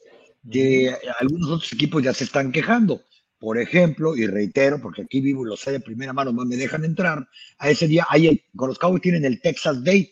que 0.51 0.93
algunos 1.17 1.49
otros 1.49 1.71
equipos 1.71 2.03
ya 2.03 2.13
se 2.13 2.25
están 2.25 2.51
quejando. 2.51 3.03
Por 3.39 3.57
ejemplo, 3.57 4.17
y 4.17 4.27
reitero, 4.27 4.81
porque 4.81 5.03
aquí 5.03 5.21
vivo 5.21 5.45
y 5.45 5.49
lo 5.49 5.55
sé 5.55 5.71
de 5.71 5.79
primera 5.79 6.11
mano, 6.11 6.33
más 6.33 6.45
me 6.45 6.57
dejan 6.57 6.83
entrar, 6.83 7.25
a 7.57 7.69
ese 7.69 7.87
día, 7.87 8.05
hay, 8.09 8.43
con 8.53 8.67
los 8.67 8.77
Cowboys 8.77 9.01
tienen 9.01 9.23
el 9.23 9.39
Texas 9.39 9.81
Day. 9.81 10.11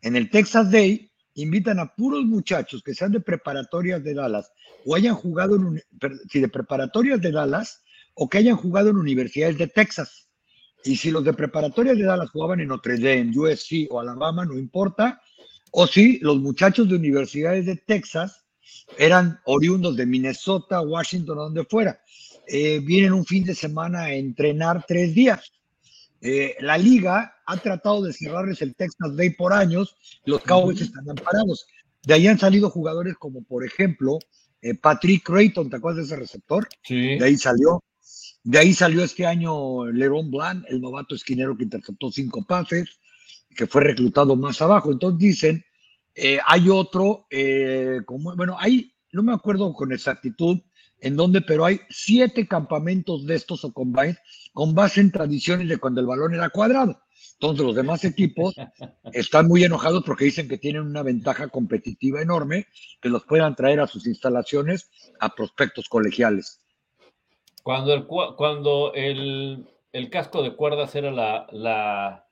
En 0.00 0.14
el 0.14 0.30
Texas 0.30 0.70
Day 0.70 1.11
invitan 1.34 1.78
a 1.78 1.94
puros 1.94 2.24
muchachos 2.24 2.82
que 2.82 2.94
sean 2.94 3.12
de 3.12 3.20
preparatorias 3.20 4.02
de 4.02 4.14
Dallas 4.14 4.52
o 4.84 4.94
hayan 4.94 5.14
jugado 5.14 5.56
en, 5.56 5.82
si 6.30 6.40
de 6.40 6.48
preparatorias 6.48 7.20
de 7.20 7.32
Dallas 7.32 7.82
o 8.14 8.28
que 8.28 8.38
hayan 8.38 8.56
jugado 8.56 8.90
en 8.90 8.96
universidades 8.96 9.58
de 9.58 9.68
Texas. 9.68 10.28
Y 10.84 10.96
si 10.96 11.10
los 11.10 11.24
de 11.24 11.32
preparatorias 11.32 11.96
de 11.96 12.04
Dallas 12.04 12.30
jugaban 12.30 12.60
en 12.60 12.68
Notre 12.68 12.98
Dame, 12.98 13.32
USC 13.36 13.86
o 13.90 14.00
Alabama, 14.00 14.44
no 14.44 14.58
importa, 14.58 15.20
o 15.70 15.86
si 15.86 16.18
los 16.18 16.38
muchachos 16.38 16.88
de 16.88 16.96
universidades 16.96 17.66
de 17.66 17.76
Texas 17.76 18.44
eran 18.98 19.38
oriundos 19.44 19.96
de 19.96 20.06
Minnesota, 20.06 20.80
Washington, 20.80 21.36
donde 21.36 21.64
fuera. 21.64 22.00
Eh, 22.46 22.80
vienen 22.80 23.12
un 23.12 23.24
fin 23.24 23.44
de 23.44 23.54
semana 23.54 24.04
a 24.04 24.14
entrenar 24.14 24.84
tres 24.86 25.14
días. 25.14 25.52
Eh, 26.22 26.56
la 26.60 26.78
liga 26.78 27.34
ha 27.44 27.56
tratado 27.56 28.02
de 28.02 28.12
cerrarles 28.12 28.62
el 28.62 28.74
Texas 28.76 29.16
Day 29.16 29.30
por 29.30 29.52
años, 29.52 29.96
los 30.24 30.40
Cowboys 30.42 30.80
están 30.80 31.10
amparados. 31.10 31.66
De 32.04 32.14
ahí 32.14 32.28
han 32.28 32.38
salido 32.38 32.70
jugadores 32.70 33.16
como, 33.18 33.42
por 33.42 33.64
ejemplo, 33.64 34.18
eh, 34.60 34.74
Patrick 34.74 35.24
Creighton, 35.24 35.68
¿te 35.68 35.76
acuerdas 35.76 36.08
de 36.08 36.14
ese 36.14 36.16
receptor? 36.16 36.68
Sí. 36.84 37.18
De 37.18 37.24
ahí 37.24 37.36
salió. 37.36 37.82
De 38.44 38.58
ahí 38.58 38.72
salió 38.72 39.02
este 39.04 39.26
año 39.26 39.86
Leron 39.86 40.30
Blanc, 40.30 40.64
el 40.68 40.80
novato 40.80 41.14
esquinero 41.14 41.56
que 41.56 41.64
interceptó 41.64 42.10
cinco 42.10 42.44
pases 42.44 42.88
que 43.54 43.66
fue 43.66 43.82
reclutado 43.82 44.36
más 44.36 44.62
abajo. 44.62 44.90
Entonces 44.90 45.18
dicen, 45.18 45.64
eh, 46.14 46.38
hay 46.46 46.68
otro, 46.68 47.26
eh, 47.30 48.00
como, 48.04 48.34
bueno, 48.36 48.56
hay, 48.58 48.92
no 49.12 49.22
me 49.22 49.32
acuerdo 49.32 49.72
con 49.74 49.92
exactitud 49.92 50.58
en 51.02 51.16
dónde, 51.16 51.42
pero 51.42 51.64
hay 51.64 51.80
siete 51.90 52.46
campamentos 52.46 53.26
de 53.26 53.34
estos 53.34 53.64
o 53.64 53.72
combines 53.72 54.18
con 54.52 54.74
base 54.74 55.00
en 55.00 55.10
tradiciones 55.10 55.68
de 55.68 55.76
cuando 55.76 56.00
el 56.00 56.06
balón 56.06 56.34
era 56.34 56.48
cuadrado. 56.48 57.02
Entonces 57.34 57.66
los 57.66 57.74
demás 57.74 58.04
equipos 58.04 58.54
están 59.12 59.48
muy 59.48 59.64
enojados 59.64 60.04
porque 60.04 60.26
dicen 60.26 60.48
que 60.48 60.58
tienen 60.58 60.82
una 60.82 61.02
ventaja 61.02 61.48
competitiva 61.48 62.22
enorme 62.22 62.68
que 63.00 63.08
los 63.08 63.24
puedan 63.24 63.56
traer 63.56 63.80
a 63.80 63.88
sus 63.88 64.06
instalaciones 64.06 64.90
a 65.18 65.34
prospectos 65.34 65.88
colegiales. 65.88 66.60
Cuando 67.64 67.94
el, 67.94 68.06
cuando 68.06 68.92
el, 68.94 69.68
el 69.92 70.10
casco 70.10 70.42
de 70.42 70.54
cuerdas 70.54 70.94
era 70.94 71.10
la, 71.10 71.48
la, 71.50 72.28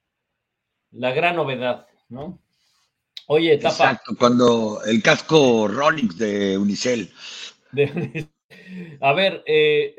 la 0.93 1.11
gran 1.13 1.37
novedad, 1.37 1.87
¿no? 2.09 2.41
Oye, 3.27 3.59
Tapa. 3.59 3.71
Exacto, 3.71 4.17
cuando 4.17 4.81
el 4.85 5.03
casco 5.03 5.67
Rolex 5.69 6.19
de 6.19 6.57
Unicel. 6.57 7.13
A 9.01 9.13
ver, 9.13 9.43
eh, 9.47 9.97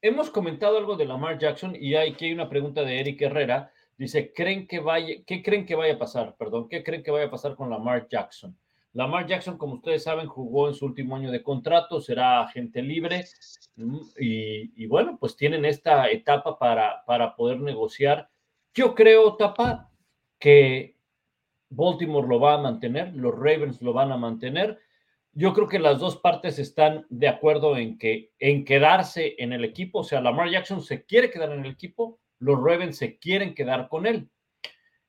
hemos 0.00 0.30
comentado 0.30 0.78
algo 0.78 0.96
de 0.96 1.04
Lamar 1.04 1.38
Jackson 1.38 1.76
y 1.78 1.94
hay 1.94 2.12
aquí 2.12 2.26
hay 2.26 2.32
una 2.32 2.48
pregunta 2.48 2.82
de 2.82 3.00
Eric 3.00 3.22
Herrera. 3.22 3.72
Dice, 3.96 4.32
¿creen 4.32 4.66
que 4.66 4.80
vaya, 4.80 5.16
¿qué 5.26 5.42
creen 5.42 5.64
que 5.66 5.74
vaya 5.74 5.94
a 5.94 5.98
pasar? 5.98 6.34
Perdón, 6.36 6.68
¿qué 6.68 6.82
creen 6.82 7.02
que 7.02 7.10
vaya 7.10 7.26
a 7.26 7.30
pasar 7.30 7.54
con 7.54 7.70
Lamar 7.70 8.08
Jackson? 8.08 8.56
Lamar 8.94 9.26
Jackson, 9.26 9.56
como 9.56 9.74
ustedes 9.74 10.02
saben, 10.02 10.26
jugó 10.26 10.68
en 10.68 10.74
su 10.74 10.84
último 10.84 11.16
año 11.16 11.30
de 11.30 11.42
contrato, 11.42 12.00
será 12.00 12.42
agente 12.42 12.82
libre 12.82 13.24
mm, 13.76 14.00
y, 14.18 14.82
y 14.84 14.86
bueno, 14.86 15.16
pues 15.18 15.36
tienen 15.36 15.64
esta 15.64 16.10
etapa 16.10 16.58
para, 16.58 17.04
para 17.06 17.34
poder 17.34 17.60
negociar. 17.60 18.28
Yo 18.74 18.94
creo, 18.94 19.36
Tapa, 19.36 19.90
que 20.38 20.96
Baltimore 21.70 22.26
lo 22.28 22.40
va 22.40 22.54
a 22.54 22.58
mantener, 22.58 23.14
los 23.14 23.34
Ravens 23.34 23.80
lo 23.80 23.92
van 23.92 24.12
a 24.12 24.16
mantener. 24.16 24.78
Yo 25.34 25.54
creo 25.54 25.66
que 25.66 25.78
las 25.78 25.98
dos 25.98 26.18
partes 26.18 26.58
están 26.58 27.06
de 27.08 27.28
acuerdo 27.28 27.76
en 27.76 27.98
que 27.98 28.32
en 28.38 28.64
quedarse 28.64 29.34
en 29.38 29.52
el 29.52 29.64
equipo, 29.64 30.00
o 30.00 30.04
sea, 30.04 30.20
Lamar 30.20 30.50
Jackson 30.50 30.82
se 30.82 31.04
quiere 31.04 31.30
quedar 31.30 31.52
en 31.52 31.64
el 31.64 31.70
equipo, 31.70 32.20
los 32.38 32.58
Ravens 32.58 32.98
se 32.98 33.18
quieren 33.18 33.54
quedar 33.54 33.88
con 33.88 34.06
él. 34.06 34.28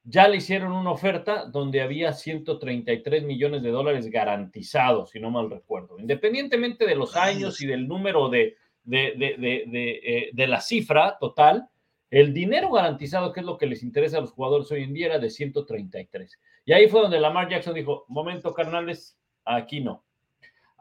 Ya 0.05 0.27
le 0.27 0.37
hicieron 0.37 0.71
una 0.71 0.91
oferta 0.91 1.45
donde 1.45 1.81
había 1.81 2.13
133 2.13 3.23
millones 3.23 3.63
de 3.63 3.71
dólares 3.71 4.09
garantizados, 4.09 5.11
si 5.11 5.19
no 5.19 5.29
mal 5.29 5.49
recuerdo. 5.49 5.99
Independientemente 5.99 6.85
de 6.85 6.95
los 6.95 7.15
años 7.15 7.61
y 7.61 7.67
del 7.67 7.87
número 7.87 8.29
de, 8.29 8.55
de, 8.83 9.13
de, 9.17 10.29
de 10.31 10.47
la 10.47 10.61
cifra 10.61 11.17
total, 11.19 11.69
el 12.09 12.33
dinero 12.33 12.71
garantizado, 12.71 13.33
que 13.33 13.39
es 13.39 13.45
lo 13.45 13.57
que 13.57 13.65
les 13.65 13.81
interesa 13.81 14.19
a 14.19 14.21
los 14.21 14.33
jugadores 14.33 14.71
hoy 14.71 14.83
en 14.83 14.93
día, 14.93 15.07
era 15.07 15.19
de 15.19 15.29
133. 15.29 16.39
Y 16.63 16.71
ahí 16.71 16.87
fue 16.87 17.01
donde 17.01 17.19
Lamar 17.19 17.49
Jackson 17.49 17.73
dijo, 17.73 18.05
momento 18.07 18.53
carnales, 18.53 19.17
aquí 19.43 19.81
no. 19.81 20.05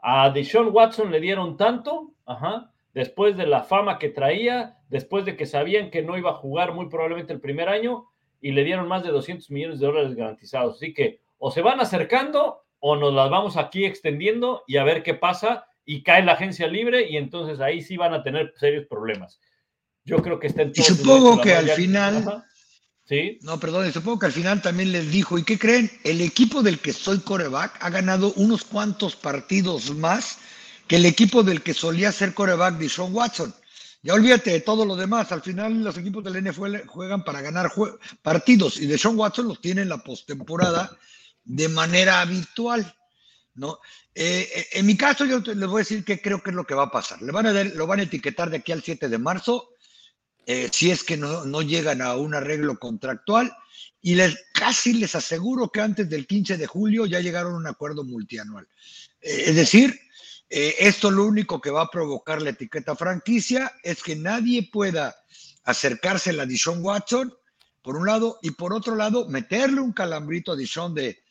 A 0.05 0.29
Deshaun 0.29 0.69
Watson 0.71 1.11
le 1.11 1.21
dieron 1.21 1.55
tanto, 1.55 2.11
ajá, 2.25 2.71
después 2.93 3.37
de 3.37 3.47
la 3.47 3.63
fama 3.63 3.97
que 3.97 4.09
traía, 4.09 4.77
después 4.89 5.23
de 5.23 5.37
que 5.37 5.45
sabían 5.45 5.89
que 5.89 6.01
no 6.01 6.17
iba 6.17 6.31
a 6.31 6.35
jugar 6.35 6.73
muy 6.73 6.89
probablemente 6.89 7.31
el 7.31 7.39
primer 7.39 7.69
año, 7.69 8.09
y 8.41 8.51
le 8.51 8.65
dieron 8.65 8.89
más 8.89 9.03
de 9.03 9.09
200 9.09 9.49
millones 9.49 9.79
de 9.79 9.87
dólares 9.87 10.15
garantizados. 10.15 10.75
Así 10.75 10.93
que 10.93 11.21
o 11.37 11.49
se 11.49 11.61
van 11.61 11.79
acercando 11.79 12.65
o 12.79 12.97
nos 12.97 13.13
las 13.13 13.29
vamos 13.29 13.55
aquí 13.55 13.85
extendiendo 13.85 14.63
y 14.67 14.75
a 14.75 14.83
ver 14.83 15.01
qué 15.01 15.13
pasa 15.13 15.65
y 15.85 16.03
cae 16.03 16.23
la 16.23 16.33
agencia 16.33 16.67
libre 16.67 17.09
y 17.09 17.15
entonces 17.15 17.61
ahí 17.61 17.81
sí 17.81 17.95
van 17.95 18.13
a 18.13 18.21
tener 18.21 18.53
serios 18.57 18.85
problemas. 18.87 19.39
Yo 20.03 20.17
creo 20.17 20.37
que 20.37 20.47
está 20.47 20.63
en 20.63 20.73
todo. 20.73 20.81
Y 20.81 20.85
supongo 20.85 21.41
que 21.41 21.55
al 21.55 21.69
final. 21.69 22.43
Sí. 23.05 23.37
No, 23.41 23.59
perdón, 23.59 23.91
supongo 23.91 24.19
que 24.19 24.25
al 24.27 24.31
final 24.31 24.61
también 24.61 24.91
les 24.91 25.11
dijo, 25.11 25.37
¿y 25.37 25.43
qué 25.43 25.59
creen? 25.59 25.91
El 26.03 26.21
equipo 26.21 26.63
del 26.63 26.79
que 26.79 26.93
soy 26.93 27.19
coreback 27.19 27.77
ha 27.81 27.89
ganado 27.89 28.33
unos 28.37 28.63
cuantos 28.63 29.15
partidos 29.15 29.93
más 29.95 30.37
que 30.87 30.95
el 30.95 31.05
equipo 31.05 31.43
del 31.43 31.61
que 31.61 31.73
solía 31.73 32.11
ser 32.11 32.33
coreback 32.33 32.77
de 32.77 32.89
Sean 32.89 33.13
Watson. 33.13 33.53
Ya 34.03 34.13
olvídate 34.13 34.51
de 34.51 34.59
todo 34.61 34.85
lo 34.85 34.95
demás. 34.95 35.31
Al 35.31 35.41
final 35.41 35.83
los 35.83 35.97
equipos 35.97 36.23
del 36.23 36.43
NFL 36.43 36.87
juegan 36.87 37.23
para 37.23 37.41
ganar 37.41 37.71
partidos 38.21 38.79
y 38.79 38.85
de 38.85 38.97
Sean 38.97 39.17
Watson 39.17 39.47
los 39.47 39.61
tiene 39.61 39.81
en 39.81 39.89
la 39.89 39.97
postemporada 39.97 40.97
de 41.43 41.69
manera 41.69 42.21
habitual. 42.21 42.95
¿no? 43.55 43.79
Eh, 44.15 44.49
eh, 44.55 44.67
en 44.73 44.85
mi 44.85 44.97
caso, 44.97 45.25
yo 45.25 45.39
les 45.39 45.67
voy 45.67 45.79
a 45.79 45.85
decir 45.85 46.03
que 46.03 46.21
creo 46.21 46.41
que 46.41 46.49
es 46.51 46.55
lo 46.55 46.65
que 46.65 46.75
va 46.75 46.83
a 46.83 46.91
pasar. 46.91 47.21
Le 47.21 47.31
van 47.31 47.47
a 47.47 47.63
lo 47.63 47.87
van 47.87 47.99
a 47.99 48.03
etiquetar 48.03 48.49
de 48.49 48.57
aquí 48.57 48.71
al 48.71 48.83
7 48.83 49.09
de 49.09 49.17
marzo 49.17 49.72
eh, 50.45 50.69
si 50.71 50.91
es 50.91 51.03
que 51.03 51.17
no, 51.17 51.61
llegan 51.61 52.01
a 52.01 52.15
un 52.15 52.35
arreglo 52.35 52.77
contractual. 52.79 53.55
Y 54.01 54.15
les, 54.15 54.37
casi 54.53 54.93
les 54.93 55.15
aseguro 55.15 55.69
que 55.69 55.79
antes 55.79 56.09
del 56.09 56.27
15 56.27 56.57
de 56.57 56.67
julio 56.67 57.05
ya 57.05 57.21
llegaron 57.21 57.53
a 57.53 57.57
un 57.57 57.67
acuerdo 57.67 58.03
multianual. 58.03 58.67
Eh, 59.21 59.43
es 59.47 59.55
decir, 59.55 59.97
eh, 60.49 60.75
esto 60.79 61.09
lo 61.09 61.25
único 61.25 61.61
que 61.61 61.71
va 61.71 61.83
a 61.83 61.89
provocar 61.89 62.41
la 62.41 62.49
etiqueta 62.49 62.95
franquicia 62.95 63.71
es 63.81 64.03
que 64.03 64.15
nadie 64.15 64.69
pueda 64.71 65.15
acercarse 65.63 66.31
a 66.31 66.33
la 66.33 66.45
Dishon 66.45 66.83
Watson, 66.83 67.33
por 67.81 67.95
un 67.95 68.05
lado, 68.05 68.39
y 68.41 68.51
por 68.51 68.73
otro 68.73 68.95
lado, 68.95 69.27
meterle 69.29 69.79
un 69.79 69.93
calambrito 69.93 70.51
a 70.51 70.55
Dishon 70.57 70.93
de 70.93 71.23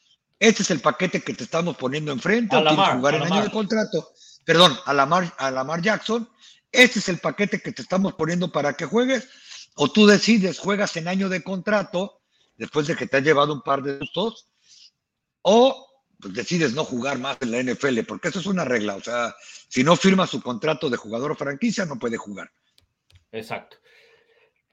este 0.43 0.65
es 0.65 0.73
el 0.73 0.81
paquete 0.81 1.23
que 1.23 1.35
te 1.35 1.45
estamos 1.45 1.77
poniendo 1.77 2.11
enfrente, 2.11 2.57
o 2.57 2.65
quieres 2.65 2.95
jugar 2.95 3.15
en 3.15 3.23
año 3.23 3.45
de 3.45 3.51
contrato, 3.53 4.11
perdón, 4.45 4.77
a 4.87 4.93
Lamar, 4.93 5.33
a 5.39 5.53
Lamar 5.53 5.81
Jackson, 5.81 6.29
este 6.73 6.99
es 6.99 7.09
el 7.09 7.19
paquete 7.19 7.61
que 7.61 7.73
te 7.73 7.83
estamos 7.83 8.15
poniendo 8.15 8.51
para 8.51 8.75
que 8.75 8.87
juegues, 8.87 9.29
o 9.77 9.91
tú 9.91 10.07
decides, 10.07 10.59
juegas 10.59 10.97
en 10.97 11.09
año 11.09 11.29
de 11.29 11.43
contrato, 11.43 12.21
después 12.57 12.87
de 12.87 12.97
que 12.97 13.07
te 13.07 13.19
has 13.19 13.23
llevado 13.23 13.53
un 13.53 13.63
par 13.63 13.83
de 13.83 13.99
sustos, 13.99 14.49
o 15.43 15.87
pues 16.21 16.35
decides 16.35 16.73
no 16.73 16.85
jugar 16.85 17.19
más 17.19 17.37
en 17.41 17.51
la 17.51 17.63
NFL, 17.63 18.01
porque 18.07 18.29
eso 18.29 18.41
es 18.41 18.47
una 18.47 18.65
regla, 18.65 18.95
o 18.97 19.01
sea, 19.03 19.35
si 19.69 19.83
no 19.83 19.97
firma 19.97 20.27
su 20.27 20.41
contrato 20.41 20.89
de 20.89 20.97
jugador 20.97 21.37
franquicia, 21.37 21.85
no 21.85 21.99
puede 21.99 22.17
jugar. 22.17 22.51
Exacto. 23.33 23.79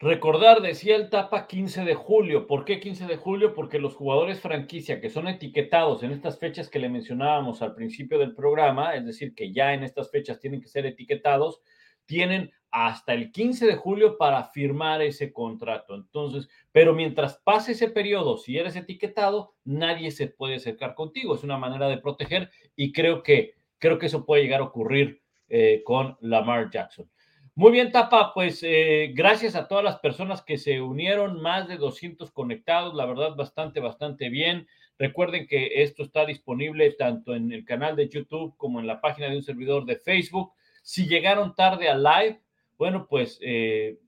Recordar, 0.01 0.61
decía 0.61 0.95
el 0.95 1.09
Tapa 1.09 1.45
15 1.45 1.83
de 1.83 1.93
julio. 1.93 2.47
¿Por 2.47 2.63
qué 2.63 2.79
15 2.79 3.05
de 3.05 3.17
julio? 3.17 3.53
Porque 3.53 3.79
los 3.79 3.95
jugadores 3.95 4.39
franquicia 4.39 5.01
que 5.01 5.09
son 5.09 5.27
etiquetados 5.27 6.03
en 6.03 6.11
estas 6.11 6.39
fechas 6.39 6.69
que 6.69 6.79
le 6.79 6.87
mencionábamos 6.87 7.61
al 7.61 7.75
principio 7.75 8.17
del 8.17 8.33
programa, 8.33 8.95
es 8.95 9.05
decir, 9.05 9.35
que 9.35 9.51
ya 9.51 9.73
en 9.73 9.83
estas 9.83 10.09
fechas 10.09 10.39
tienen 10.39 10.61
que 10.61 10.69
ser 10.69 10.85
etiquetados, 10.85 11.61
tienen 12.10 12.51
hasta 12.72 13.14
el 13.14 13.32
15 13.32 13.68
de 13.68 13.76
julio 13.76 14.18
para 14.18 14.43
firmar 14.45 15.03
ese 15.03 15.32
contrato. 15.32 15.93
Entonces, 15.93 16.49
pero 16.72 16.95
mientras 16.95 17.38
pase 17.43 17.74
ese 17.74 17.89
periodo, 17.89 18.39
si 18.39 18.57
eres 18.57 18.76
etiquetado, 18.76 19.53
nadie 19.64 20.10
se 20.10 20.26
puede 20.26 20.55
acercar 20.55 20.95
contigo. 20.95 21.36
Es 21.36 21.43
una 21.43 21.60
manera 21.60 21.88
de 21.88 21.99
proteger 21.99 22.49
y 22.76 22.91
creo 22.93 23.22
que, 23.22 23.53
creo 23.78 23.99
que 23.99 24.07
eso 24.07 24.26
puede 24.26 24.41
llegar 24.41 24.62
a 24.62 24.66
ocurrir 24.66 25.22
eh, 25.49 25.84
con 25.86 26.18
Lamar 26.22 26.72
Jackson. 26.72 27.07
Muy 27.53 27.72
bien, 27.74 27.91
Tapa, 27.91 28.34
pues 28.34 28.64
eh, 28.64 29.12
gracias 29.14 29.53
a 29.55 29.68
todas 29.68 29.84
las 29.84 29.99
personas 29.99 30.41
que 30.41 30.57
se 30.57 30.82
unieron, 30.82 31.39
más 31.41 31.68
de 31.68 31.78
200 31.78 32.32
conectados, 32.32 32.95
la 32.95 33.05
verdad 33.05 33.36
bastante, 33.36 33.82
bastante 33.82 34.30
bien. 34.30 34.66
Recuerden 34.97 35.45
que 35.45 35.84
esto 35.84 36.01
está 36.01 36.26
disponible 36.26 36.91
tanto 36.91 37.36
en 37.36 37.51
el 37.51 37.66
canal 37.66 37.95
de 37.95 38.10
YouTube 38.10 38.55
como 38.57 38.80
en 38.80 38.88
la 38.88 38.99
página 38.99 39.30
de 39.30 39.36
un 39.36 39.43
servidor 39.43 39.86
de 39.86 39.97
Facebook. 39.97 40.53
Si 40.89 41.05
llegaron 41.05 41.53
tarde 41.53 41.87
al 41.87 42.01
live, 42.01 42.41
bueno, 42.79 43.05
pues 43.07 43.37
eh, 43.43 43.99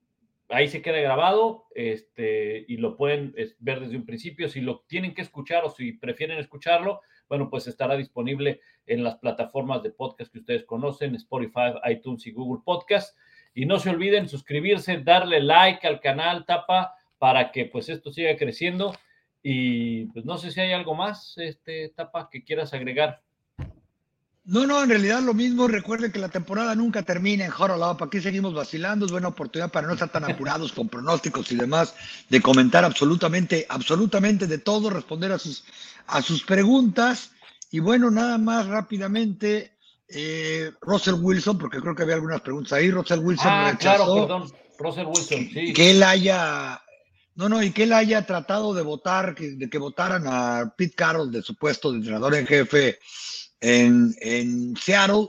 ahí 0.50 0.68
se 0.68 0.82
queda 0.82 1.00
grabado 1.00 1.68
este, 1.76 2.66
y 2.68 2.78
lo 2.78 2.98
pueden 2.98 3.36
ver 3.60 3.82
desde 3.82 3.98
un 3.98 4.04
principio. 4.08 4.50
Si 4.50 4.62
lo 4.62 4.80
tienen 4.88 5.14
que 5.14 5.22
escuchar 5.22 5.64
o 5.64 5.70
si 5.70 5.92
prefieren 5.92 6.40
escucharlo, 6.40 7.02
bueno, 7.30 7.52
pues 7.52 7.68
estará 7.68 7.96
disponible 7.98 8.62
en 8.88 9.04
las 9.04 9.18
plataformas 9.18 9.84
de 9.84 9.92
podcast 9.92 10.34
que 10.34 10.40
ustedes 10.40 10.64
conocen, 10.64 11.14
Spotify, 11.14 11.74
iTunes 11.88 12.26
y 12.26 12.32
Google 12.32 12.64
Podcast. 12.66 13.16
Y 13.54 13.68
no 13.68 13.78
se 13.78 13.92
olviden 13.92 14.28
suscribirse, 14.28 14.98
darle 14.98 15.40
like 15.40 15.86
al 15.86 16.00
canal 16.00 16.48
Tapa 16.48 16.96
para 17.20 17.52
que 17.52 17.66
pues 17.66 17.90
esto 17.90 18.12
siga 18.12 18.36
creciendo. 18.38 18.92
Y 19.44 20.06
pues 20.06 20.26
no 20.26 20.40
sé 20.40 20.50
si 20.50 20.60
hay 20.60 20.72
algo 20.72 20.96
más, 20.96 21.38
este 21.38 21.90
Tapa, 21.90 22.28
que 22.32 22.44
quieras 22.44 22.74
agregar. 22.74 23.22
No, 24.44 24.66
no, 24.66 24.84
en 24.84 24.90
realidad 24.90 25.22
lo 25.22 25.34
mismo. 25.36 25.68
Recuerden 25.68 26.12
que 26.12 26.20
la 26.20 26.30
temporada 26.30 26.74
nunca 26.74 27.04
termina 27.04 27.46
en 27.46 27.52
Up. 27.52 28.04
Aquí 28.04 28.22
seguimos 28.22 28.54
vacilando. 28.54 29.06
Es 29.06 29.12
buena 29.12 29.28
oportunidad 29.28 29.72
para 29.72 29.88
no 29.88 29.94
estar 29.94 30.10
tan 30.10 30.24
apurados 30.24 30.72
con 30.72 30.90
pronósticos 30.90 31.52
y 31.52 31.56
demás, 31.56 31.94
de 32.28 32.42
comentar 32.42 32.84
absolutamente, 32.84 33.68
absolutamente 33.70 34.48
de 34.48 34.58
todo, 34.58 34.90
responder 34.90 35.32
a 35.32 35.38
sus, 35.38 35.64
a 36.08 36.22
sus 36.24 36.44
preguntas. 36.44 37.32
Y 37.70 37.80
bueno, 37.80 38.10
nada 38.10 38.40
más 38.40 38.66
rápidamente, 38.66 39.74
eh, 40.08 40.72
Russell 40.82 41.16
Wilson, 41.22 41.60
porque 41.60 41.80
creo 41.80 41.96
que 41.96 42.04
había 42.04 42.16
algunas 42.16 42.42
preguntas 42.42 42.74
ahí. 42.74 42.90
Russell 42.90 43.20
Wilson 43.20 43.48
ah, 43.48 43.78
claro, 43.80 44.16
perdón. 44.16 44.52
Russell 44.80 45.06
Wilson, 45.06 45.50
sí. 45.54 45.72
Que 45.72 45.92
él 45.92 46.02
haya, 46.02 46.82
no, 47.36 47.48
no, 47.48 47.62
y 47.62 47.70
que 47.72 47.84
él 47.84 47.94
haya 47.94 48.26
tratado 48.26 48.74
de 48.74 48.82
votar, 48.82 49.36
que, 49.36 49.52
de 49.52 49.70
que 49.70 49.78
votaran 49.78 50.24
a 50.26 50.74
Pete 50.76 50.96
Carroll 50.96 51.32
de 51.32 51.44
su 51.44 51.56
puesto 51.56 51.92
de 51.92 52.00
entrenador 52.00 52.34
en 52.34 52.48
jefe 52.48 52.98
en, 53.62 54.16
en 54.20 54.76
Seattle. 54.76 55.28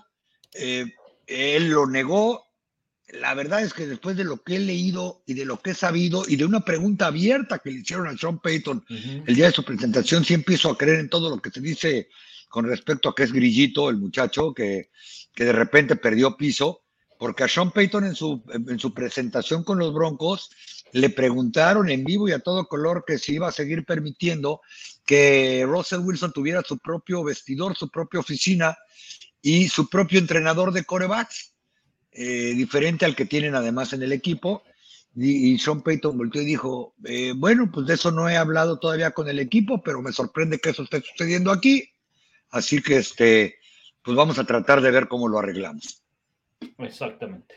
Eh, 0.55 0.87
él 1.26 1.68
lo 1.68 1.87
negó. 1.87 2.45
La 3.09 3.35
verdad 3.35 3.62
es 3.62 3.74
que 3.74 3.87
después 3.87 4.16
de 4.16 4.24
lo 4.24 4.43
que 4.43 4.57
he 4.57 4.59
leído 4.59 5.22
y 5.26 5.35
de 5.35 5.45
lo 5.45 5.61
que 5.61 5.70
he 5.70 5.74
sabido 5.74 6.24
y 6.26 6.37
de 6.37 6.47
una 6.47 6.64
pregunta 6.64 7.09
abierta 7.09 7.59
que 7.59 7.70
le 7.70 7.80
hicieron 7.80 8.09
a 8.09 8.16
Sean 8.16 8.41
Payton 8.41 8.85
el 9.26 9.35
día 9.35 9.47
de 9.47 9.53
su 9.53 9.64
presentación, 9.64 10.24
sí 10.24 10.33
empiezo 10.33 10.70
a 10.70 10.78
creer 10.78 11.01
en 11.01 11.11
todo 11.11 11.28
lo 11.28 11.41
que 11.41 11.51
se 11.51 11.61
dice 11.61 12.09
con 12.49 12.66
respecto 12.66 13.11
a 13.11 13.14
que 13.14 13.24
es 13.24 13.33
grillito 13.33 13.91
el 13.91 13.99
muchacho 13.99 14.55
que, 14.55 14.91
que 15.35 15.45
de 15.45 15.53
repente 15.53 15.97
perdió 15.97 16.37
piso, 16.39 16.85
porque 17.18 17.45
a 17.45 17.49
Sean 17.49 17.70
Payton 17.70 18.07
en 18.07 18.14
su, 18.14 18.43
en 18.51 18.78
su 18.78 18.95
presentación 18.95 19.62
con 19.62 19.78
los 19.78 19.93
Broncos 19.93 20.51
le 20.93 21.11
preguntaron 21.11 21.91
en 21.91 22.05
vivo 22.05 22.28
y 22.28 22.33
a 22.33 22.39
todo 22.39 22.66
color 22.66 23.05
que 23.07 23.18
se 23.18 23.33
iba 23.33 23.49
a 23.49 23.53
seguir 23.53 23.85
permitiendo 23.85 24.61
que 25.12 25.66
Russell 25.66 26.00
Wilson 26.00 26.32
tuviera 26.32 26.62
su 26.62 26.78
propio 26.78 27.22
vestidor, 27.22 27.76
su 27.76 27.90
propia 27.90 28.20
oficina 28.20 28.78
y 29.42 29.68
su 29.68 29.86
propio 29.90 30.18
entrenador 30.18 30.72
de 30.72 30.84
corebacks, 30.84 31.54
eh, 32.12 32.54
diferente 32.54 33.04
al 33.04 33.14
que 33.14 33.26
tienen 33.26 33.54
además 33.54 33.92
en 33.92 34.02
el 34.02 34.12
equipo. 34.12 34.62
Y, 35.14 35.58
Sean 35.58 35.82
Payton 35.82 36.16
volvió 36.16 36.40
y 36.40 36.46
dijo, 36.46 36.94
eh, 37.04 37.34
bueno, 37.36 37.70
pues 37.70 37.86
de 37.86 37.92
eso 37.92 38.10
no 38.10 38.26
he 38.26 38.38
hablado 38.38 38.78
todavía 38.78 39.10
con 39.10 39.28
el 39.28 39.38
equipo, 39.38 39.82
pero 39.82 40.00
me 40.00 40.12
sorprende 40.12 40.58
que 40.58 40.70
eso 40.70 40.84
esté 40.84 41.02
sucediendo 41.02 41.52
aquí. 41.52 41.86
Así 42.48 42.80
que 42.80 42.96
este, 42.96 43.56
pues 44.02 44.16
vamos 44.16 44.38
a 44.38 44.46
tratar 44.46 44.80
de 44.80 44.92
ver 44.92 45.08
cómo 45.08 45.28
lo 45.28 45.40
arreglamos. 45.40 46.02
Exactamente. 46.78 47.56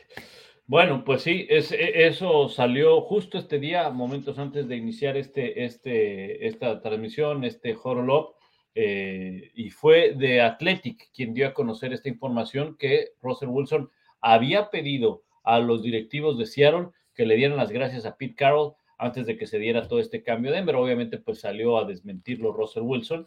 Bueno, 0.66 1.04
pues 1.04 1.22
sí, 1.22 1.46
e, 1.48 2.06
eso 2.06 2.48
salió 2.48 3.00
justo 3.02 3.38
este 3.38 3.58
día, 3.58 3.88
momentos 3.90 4.38
antes 4.38 4.66
de 4.68 4.76
iniciar 4.76 5.16
este, 5.16 5.64
este, 5.64 6.46
esta 6.46 6.80
transmisión, 6.80 7.44
este 7.44 7.76
Horolop, 7.80 8.34
eh, 8.74 9.52
y 9.54 9.70
fue 9.70 10.14
de 10.14 10.40
Athletic 10.40 11.10
quien 11.14 11.34
dio 11.34 11.48
a 11.48 11.54
conocer 11.54 11.92
esta 11.92 12.08
información 12.08 12.76
que 12.78 13.12
Russell 13.22 13.48
Wilson 13.48 13.90
había 14.20 14.70
pedido 14.70 15.22
a 15.44 15.60
los 15.60 15.82
directivos 15.82 16.36
de 16.38 16.46
Seattle 16.46 16.88
que 17.14 17.26
le 17.26 17.36
dieran 17.36 17.56
las 17.56 17.70
gracias 17.70 18.04
a 18.04 18.16
Pete 18.16 18.34
Carroll 18.34 18.74
antes 18.98 19.26
de 19.26 19.38
que 19.38 19.46
se 19.46 19.58
diera 19.58 19.88
todo 19.88 20.00
este 20.00 20.22
cambio 20.22 20.50
de 20.50 20.58
Denver. 20.58 20.76
Obviamente, 20.76 21.16
pues 21.16 21.40
salió 21.40 21.78
a 21.78 21.84
desmentirlo 21.84 22.52
Russell 22.52 22.82
Wilson 22.82 23.26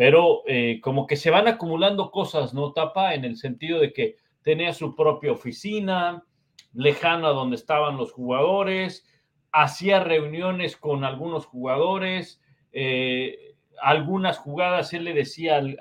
pero 0.00 0.44
eh, 0.46 0.80
como 0.82 1.06
que 1.06 1.16
se 1.16 1.28
van 1.28 1.46
acumulando 1.46 2.10
cosas, 2.10 2.54
¿no? 2.54 2.72
Tapa 2.72 3.12
en 3.12 3.26
el 3.26 3.36
sentido 3.36 3.80
de 3.80 3.92
que 3.92 4.16
tenía 4.42 4.72
su 4.72 4.96
propia 4.96 5.30
oficina, 5.30 6.24
lejana 6.72 7.28
donde 7.28 7.56
estaban 7.56 7.96
los 7.96 8.12
jugadores, 8.12 9.06
hacía 9.52 10.00
reuniones 10.00 10.76
con 10.76 11.04
algunos 11.04 11.46
jugadores, 11.46 12.40
eh, 12.72 13.50
algunas 13.82 14.38
jugadas 14.38 14.92
él 14.92 15.04
le 15.04 15.14
decía 15.14 15.56
al, 15.56 15.76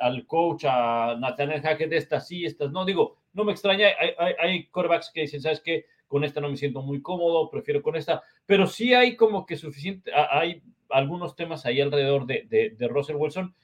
al, 0.00 0.26
coach, 0.26 0.64
a 0.68 1.16
Nathaniel 1.18 1.62
Hackett, 1.62 1.92
estas 1.92 2.28
sí, 2.28 2.44
estas 2.44 2.70
no, 2.70 2.84
digo, 2.84 3.16
no 3.32 3.44
me 3.44 3.52
extraña, 3.52 3.88
hay, 3.98 4.34
hay, 4.38 4.66
corebacks 4.66 5.10
que 5.12 5.22
dicen, 5.22 5.40
¿sabes 5.40 5.60
qué? 5.60 5.86
Con 6.06 6.24
esta 6.24 6.40
no 6.40 6.50
me 6.50 6.56
siento 6.56 6.82
muy 6.82 7.00
cómodo, 7.00 7.48
prefiero 7.50 7.82
con 7.82 7.96
esta, 7.96 8.22
pero 8.44 8.66
sí 8.66 8.92
hay 8.92 9.16
como 9.16 9.46
que 9.46 9.56
suficiente, 9.56 10.12
hay 10.14 10.62
algunos 10.90 11.34
temas 11.34 11.64
ahí 11.64 11.80
alrededor 11.80 12.26
de, 12.26 12.74
de, 12.76 12.88
Russell 12.88 13.16
Wilson, 13.16 13.54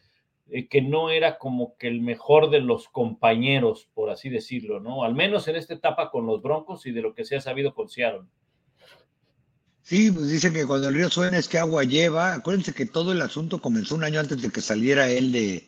eh, 0.50 0.68
que 0.68 0.82
no 0.82 1.10
era 1.10 1.38
como 1.38 1.76
que 1.76 1.88
el 1.88 2.00
mejor 2.00 2.50
de 2.50 2.60
los 2.60 2.88
compañeros, 2.88 3.88
por 3.94 4.10
así 4.10 4.28
decirlo, 4.28 4.80
¿no? 4.80 5.04
Al 5.04 5.14
menos 5.14 5.48
en 5.48 5.56
esta 5.56 5.74
etapa 5.74 6.10
con 6.10 6.26
los 6.26 6.42
Broncos 6.42 6.86
y 6.86 6.92
de 6.92 7.02
lo 7.02 7.14
que 7.14 7.24
se 7.24 7.36
ha 7.36 7.40
sabido 7.40 7.74
con 7.74 7.88
Seattle. 7.88 8.26
Sí, 9.82 10.10
pues 10.10 10.28
dicen 10.28 10.52
que 10.52 10.66
cuando 10.66 10.88
el 10.88 10.94
río 10.94 11.08
suena 11.08 11.38
es 11.38 11.48
que 11.48 11.58
agua 11.58 11.84
lleva. 11.84 12.34
Acuérdense 12.34 12.74
que 12.74 12.84
todo 12.84 13.12
el 13.12 13.22
asunto 13.22 13.60
comenzó 13.60 13.94
un 13.94 14.04
año 14.04 14.20
antes 14.20 14.42
de 14.42 14.50
que 14.50 14.60
saliera 14.60 15.10
él 15.10 15.32
de, 15.32 15.66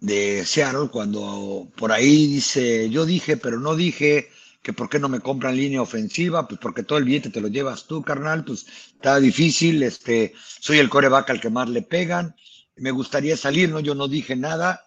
de 0.00 0.44
Seattle, 0.44 0.88
cuando 0.90 1.66
por 1.76 1.92
ahí 1.92 2.26
dice, 2.26 2.90
yo 2.90 3.06
dije, 3.06 3.36
pero 3.36 3.58
no 3.58 3.74
dije, 3.74 4.28
que 4.66 4.72
por 4.72 4.88
qué 4.88 4.98
no 4.98 5.08
me 5.08 5.20
compran 5.20 5.56
línea 5.56 5.80
ofensiva, 5.80 6.48
pues 6.48 6.58
porque 6.60 6.82
todo 6.82 6.98
el 6.98 7.04
billete 7.04 7.30
te 7.30 7.40
lo 7.40 7.46
llevas 7.46 7.86
tú, 7.86 8.02
carnal, 8.02 8.44
pues 8.44 8.66
está 8.96 9.20
difícil, 9.20 9.80
este, 9.84 10.34
soy 10.58 10.78
el 10.78 10.88
coreback 10.88 11.30
al 11.30 11.40
que 11.40 11.50
más 11.50 11.68
le 11.68 11.82
pegan, 11.82 12.34
me 12.76 12.90
gustaría 12.90 13.36
salir, 13.36 13.70
no, 13.70 13.80
yo 13.80 13.94
no 13.94 14.08
dije 14.08 14.36
nada, 14.36 14.82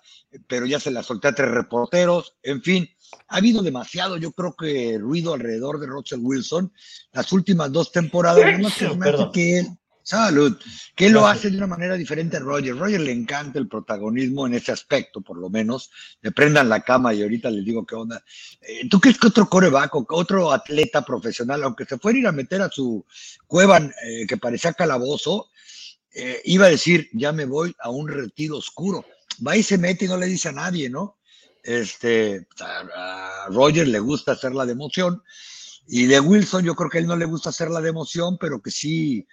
pero 0.47 0.65
ya 0.65 0.79
se 0.79 0.91
la 0.91 1.03
solté 1.03 1.29
a 1.29 1.35
tres 1.35 1.51
reporteros, 1.51 2.35
en 2.43 2.61
fin, 2.61 2.89
ha 3.27 3.37
habido 3.37 3.61
demasiado, 3.63 4.17
yo 4.17 4.31
creo 4.31 4.55
que 4.55 4.97
ruido 4.99 5.33
alrededor 5.33 5.79
de 5.79 5.87
Russell 5.87 6.19
Wilson, 6.21 6.71
las 7.11 7.31
últimas 7.31 7.71
dos 7.71 7.91
temporadas, 7.91 8.59
no 8.59 9.31
que 9.31 9.59
él, 9.59 9.67
Salud. 10.09 10.57
Que 10.95 11.11
lo 11.11 11.27
hace 11.27 11.51
de 11.51 11.57
una 11.57 11.67
manera 11.67 11.93
diferente 11.93 12.37
a 12.37 12.39
Roger. 12.39 12.75
Roger 12.75 12.99
le 12.99 13.11
encanta 13.11 13.59
el 13.59 13.67
protagonismo 13.67 14.47
en 14.47 14.55
ese 14.55 14.71
aspecto, 14.71 15.21
por 15.21 15.37
lo 15.37 15.51
menos. 15.51 15.91
Le 16.21 16.31
prendan 16.31 16.67
la 16.67 16.81
cama 16.81 17.13
y 17.13 17.21
ahorita 17.21 17.51
les 17.51 17.63
digo 17.63 17.85
qué 17.85 17.93
onda. 17.93 18.23
Eh, 18.59 18.89
¿Tú 18.89 18.99
crees 18.99 19.19
que 19.19 19.27
otro 19.27 19.47
coreback 19.47 19.93
otro 20.11 20.51
atleta 20.51 21.05
profesional, 21.05 21.61
aunque 21.61 21.85
se 21.85 21.99
fuera 21.99 22.17
a 22.17 22.19
ir 22.21 22.27
a 22.27 22.31
meter 22.31 22.59
a 22.63 22.71
su 22.71 23.05
cueva 23.45 23.77
eh, 23.77 24.25
que 24.27 24.37
parecía 24.37 24.73
calabozo, 24.73 25.51
eh, 26.13 26.41
iba 26.45 26.65
a 26.65 26.69
decir, 26.69 27.09
ya 27.13 27.31
me 27.31 27.45
voy 27.45 27.75
a 27.79 27.89
un 27.89 28.07
retiro 28.07 28.57
oscuro? 28.57 29.05
Va 29.45 29.55
y 29.55 29.63
se 29.63 29.77
mete 29.77 30.05
y 30.05 30.07
no 30.07 30.17
le 30.17 30.25
dice 30.25 30.49
a 30.49 30.53
nadie, 30.53 30.89
¿no? 30.89 31.17
Este, 31.63 32.47
a 32.59 33.47
Roger 33.49 33.87
le 33.87 33.99
gusta 33.99 34.31
hacer 34.31 34.53
la 34.53 34.65
de 34.65 34.71
emoción 34.71 35.21
y 35.91 36.05
de 36.05 36.19
Wilson, 36.19 36.63
yo 36.63 36.75
creo 36.75 36.89
que 36.89 36.99
a 36.99 37.01
él 37.01 37.07
no 37.07 37.17
le 37.17 37.25
gusta 37.25 37.49
hacer 37.49 37.71
la 37.71 37.81
de 37.81 37.89
emoción, 37.89 38.37
pero 38.39 38.61
que 38.61 38.69
sí, 38.69 39.27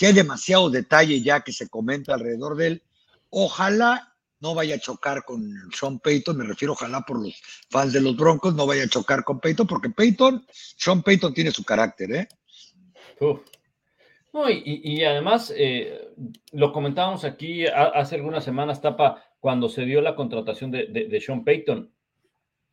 hay 0.00 0.12
demasiado 0.12 0.68
detalle 0.68 1.22
ya 1.22 1.42
que 1.42 1.52
se 1.52 1.68
comenta 1.68 2.14
alrededor 2.14 2.56
de 2.56 2.66
él. 2.66 2.82
Ojalá 3.28 4.12
no 4.40 4.56
vaya 4.56 4.74
a 4.74 4.80
chocar 4.80 5.24
con 5.24 5.54
Sean 5.72 6.00
Payton, 6.00 6.36
me 6.36 6.44
refiero 6.44 6.72
ojalá 6.72 7.02
por 7.02 7.22
los 7.22 7.40
fans 7.70 7.92
de 7.92 8.00
los 8.00 8.16
Broncos, 8.16 8.56
no 8.56 8.66
vaya 8.66 8.84
a 8.84 8.88
chocar 8.88 9.22
con 9.22 9.38
Payton, 9.38 9.68
porque 9.68 9.90
Payton, 9.90 10.44
Sean 10.50 11.00
Payton 11.04 11.32
tiene 11.32 11.52
su 11.52 11.62
carácter, 11.62 12.10
¿eh? 12.12 12.28
No, 14.32 14.48
y, 14.48 15.02
además, 15.02 15.52
eh, 15.56 16.08
lo 16.52 16.72
comentábamos 16.72 17.24
aquí 17.24 17.66
hace 17.66 18.14
algunas 18.14 18.44
semanas, 18.44 18.80
Tapa, 18.80 19.24
cuando 19.40 19.68
se 19.68 19.84
dio 19.84 20.00
la 20.00 20.14
contratación 20.14 20.70
de, 20.70 21.20
Sean 21.20 21.44
Payton. 21.44 21.92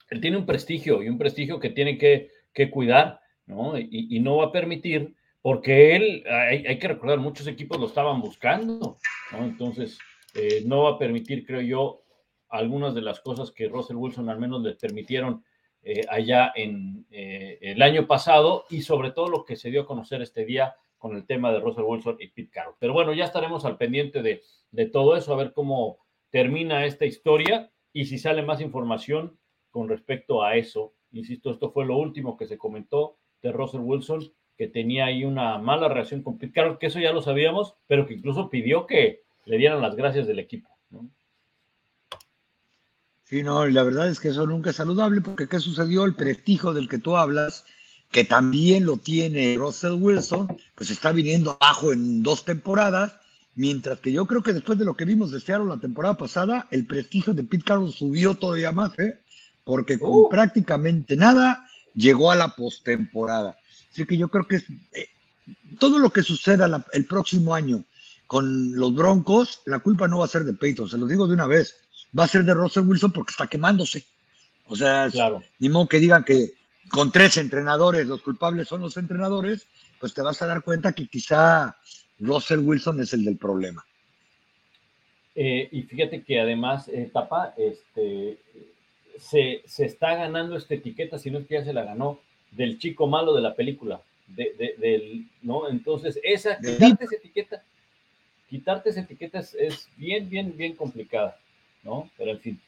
Él 0.09 0.21
tiene 0.21 0.37
un 0.37 0.45
prestigio 0.45 1.01
y 1.01 1.09
un 1.09 1.17
prestigio 1.17 1.59
que 1.59 1.71
tiene 1.71 1.97
que, 1.97 2.29
cuidar, 2.71 3.21
¿no? 3.47 3.77
Y, 3.77 4.19
no 4.19 4.37
va 4.37 4.45
a 4.45 4.51
permitir, 4.51 5.15
porque 5.41 5.95
él, 5.95 6.23
hay, 6.27 6.77
que 6.77 6.87
recordar, 6.87 7.19
muchos 7.19 7.47
equipos 7.47 7.79
lo 7.79 7.87
estaban 7.87 8.21
buscando, 8.21 8.97
¿no? 9.31 9.43
Entonces, 9.43 9.97
eh, 10.35 10.61
no 10.63 10.83
va 10.83 10.91
a 10.91 10.99
permitir, 10.99 11.43
creo 11.43 11.61
yo, 11.61 12.03
algunas 12.49 12.93
de 12.93 13.01
las 13.01 13.19
cosas 13.19 13.51
que 13.51 13.67
Russell 13.67 13.97
Wilson 13.97 14.29
al 14.29 14.39
menos 14.39 14.61
le 14.61 14.75
permitieron 14.75 15.43
eh, 15.81 16.01
allá 16.09 16.53
en 16.55 17.05
el 17.09 17.81
año 17.81 18.05
pasado 18.07 18.65
y 18.69 18.83
sobre 18.83 19.11
todo 19.11 19.27
lo 19.27 19.43
que 19.43 19.55
se 19.55 19.71
dio 19.71 19.81
a 19.81 19.85
conocer 19.85 20.21
este 20.21 20.45
día 20.45 20.75
con 20.97 21.15
el 21.15 21.25
tema 21.25 21.51
de 21.51 21.59
Russell 21.59 21.83
Wilson 21.83 22.17
y 22.19 22.27
Pete 22.27 22.49
Carroll. 22.51 22.75
Pero 22.79 22.93
bueno, 22.93 23.13
ya 23.13 23.25
estaremos 23.25 23.65
al 23.65 23.77
pendiente 23.77 24.21
de, 24.21 24.41
de 24.71 24.85
todo 24.85 25.15
eso, 25.15 25.33
a 25.33 25.37
ver 25.37 25.53
cómo 25.53 25.99
termina 26.29 26.85
esta 26.85 27.05
historia 27.05 27.71
y 27.93 28.05
si 28.05 28.17
sale 28.17 28.43
más 28.43 28.61
información 28.61 29.37
con 29.71 29.89
respecto 29.89 30.43
a 30.43 30.55
eso. 30.55 30.93
Insisto, 31.11 31.51
esto 31.51 31.71
fue 31.71 31.85
lo 31.85 31.97
último 31.97 32.37
que 32.37 32.47
se 32.47 32.57
comentó 32.57 33.17
de 33.41 33.51
Russell 33.51 33.81
Wilson, 33.81 34.31
que 34.57 34.67
tenía 34.67 35.05
ahí 35.05 35.23
una 35.23 35.57
mala 35.59 35.87
reacción 35.87 36.23
con 36.23 36.37
Pete 36.37 36.53
Carroll, 36.53 36.79
que 36.79 36.87
eso 36.87 36.99
ya 36.99 37.13
lo 37.13 37.21
sabíamos, 37.21 37.75
pero 37.87 38.05
que 38.05 38.15
incluso 38.15 38.49
pidió 38.49 38.85
que 38.85 39.23
le 39.45 39.57
dieran 39.57 39.81
las 39.81 39.95
gracias 39.95 40.27
del 40.27 40.39
equipo. 40.39 40.69
Sí, 43.23 43.43
no, 43.43 43.65
la 43.65 43.83
verdad 43.83 44.09
es 44.09 44.21
que 44.21 44.29
eso 44.29 44.47
nunca 44.47 44.69
es 44.69 44.77
saludable, 44.77 45.19
porque 45.19 45.49
¿qué 45.49 45.59
sucedió? 45.59 46.05
El 46.05 46.15
prestigio 46.15 46.73
del 46.73 46.87
que 46.87 46.97
tú 46.97 47.17
hablas 47.17 47.65
que 48.11 48.23
también 48.23 48.85
lo 48.85 48.97
tiene 48.97 49.55
Russell 49.57 49.93
Wilson, 49.93 50.47
pues 50.75 50.89
está 50.89 51.11
viniendo 51.11 51.57
abajo 51.59 51.91
en 51.91 52.23
dos 52.23 52.45
temporadas, 52.45 53.13
mientras 53.55 53.99
que 53.99 54.11
yo 54.11 54.25
creo 54.25 54.41
que 54.43 54.53
después 54.53 54.79
de 54.79 54.85
lo 54.85 54.95
que 54.95 55.05
vimos 55.05 55.31
de 55.31 55.39
Seattle 55.39 55.67
la 55.67 55.79
temporada 55.79 56.15
pasada, 56.15 56.67
el 56.71 56.85
prestigio 56.85 57.33
de 57.33 57.43
Pete 57.43 57.63
Carroll 57.65 57.91
subió 57.91 58.35
todavía 58.35 58.71
más, 58.71 58.97
¿eh? 58.99 59.19
porque 59.63 59.99
con 59.99 60.09
uh. 60.11 60.29
prácticamente 60.29 61.15
nada 61.15 61.67
llegó 61.93 62.31
a 62.31 62.35
la 62.35 62.55
postemporada. 62.55 63.57
Así 63.91 64.05
que 64.05 64.17
yo 64.17 64.29
creo 64.29 64.47
que 64.47 64.57
eh, 64.93 65.09
todo 65.79 65.99
lo 65.99 66.11
que 66.11 66.23
suceda 66.23 66.85
el 66.93 67.05
próximo 67.05 67.53
año 67.53 67.83
con 68.27 68.75
los 68.75 68.93
Broncos, 68.93 69.61
la 69.65 69.79
culpa 69.79 70.07
no 70.07 70.19
va 70.19 70.25
a 70.25 70.29
ser 70.29 70.43
de 70.43 70.53
Peyton, 70.53 70.89
se 70.89 70.97
lo 70.97 71.07
digo 71.07 71.27
de 71.27 71.33
una 71.33 71.47
vez, 71.47 71.75
va 72.17 72.25
a 72.25 72.27
ser 72.27 72.43
de 72.43 72.53
Russell 72.53 72.85
Wilson 72.85 73.11
porque 73.11 73.31
está 73.31 73.47
quemándose. 73.47 74.05
O 74.65 74.75
sea, 74.75 75.09
ni 75.59 75.69
modo 75.69 75.87
que 75.87 75.99
digan 75.99 76.23
que 76.23 76.53
con 76.89 77.11
tres 77.11 77.37
entrenadores, 77.37 78.07
los 78.07 78.21
culpables 78.21 78.67
son 78.67 78.81
los 78.81 78.97
entrenadores, 78.97 79.67
pues 79.99 80.13
te 80.13 80.21
vas 80.21 80.41
a 80.41 80.47
dar 80.47 80.61
cuenta 80.61 80.93
que 80.93 81.07
quizá 81.07 81.77
Russell 82.19 82.59
Wilson 82.59 83.01
es 83.01 83.13
el 83.13 83.25
del 83.25 83.37
problema. 83.37 83.85
Eh, 85.35 85.69
y 85.71 85.83
fíjate 85.83 86.23
que 86.23 86.39
además, 86.39 86.87
eh, 86.87 87.09
Tapa, 87.13 87.53
este, 87.57 88.39
se, 89.19 89.61
está 89.65 90.15
ganando 90.15 90.57
esta 90.57 90.73
etiqueta, 90.73 91.19
si 91.19 91.29
no 91.29 91.39
es 91.39 91.47
que 91.47 91.55
ya 91.55 91.63
se 91.63 91.73
la 91.73 91.83
ganó, 91.83 92.19
del 92.51 92.79
chico 92.79 93.07
malo 93.07 93.35
de 93.35 93.41
la 93.41 93.53
película. 93.53 94.01
De, 94.27 94.75
del, 94.77 95.25
¿no? 95.41 95.69
Entonces, 95.69 96.19
esa, 96.21 96.57
quitarte 96.57 97.05
esa 97.05 97.15
etiqueta, 97.15 97.63
quitarte 98.49 98.89
esa 98.89 99.01
etiqueta 99.01 99.39
es, 99.39 99.53
es, 99.53 99.87
bien, 99.95 100.29
bien, 100.29 100.57
bien 100.57 100.75
complicada, 100.75 101.37
¿no? 101.83 102.09
Pero 102.17 102.31
en 102.31 102.39
fin. 102.39 102.61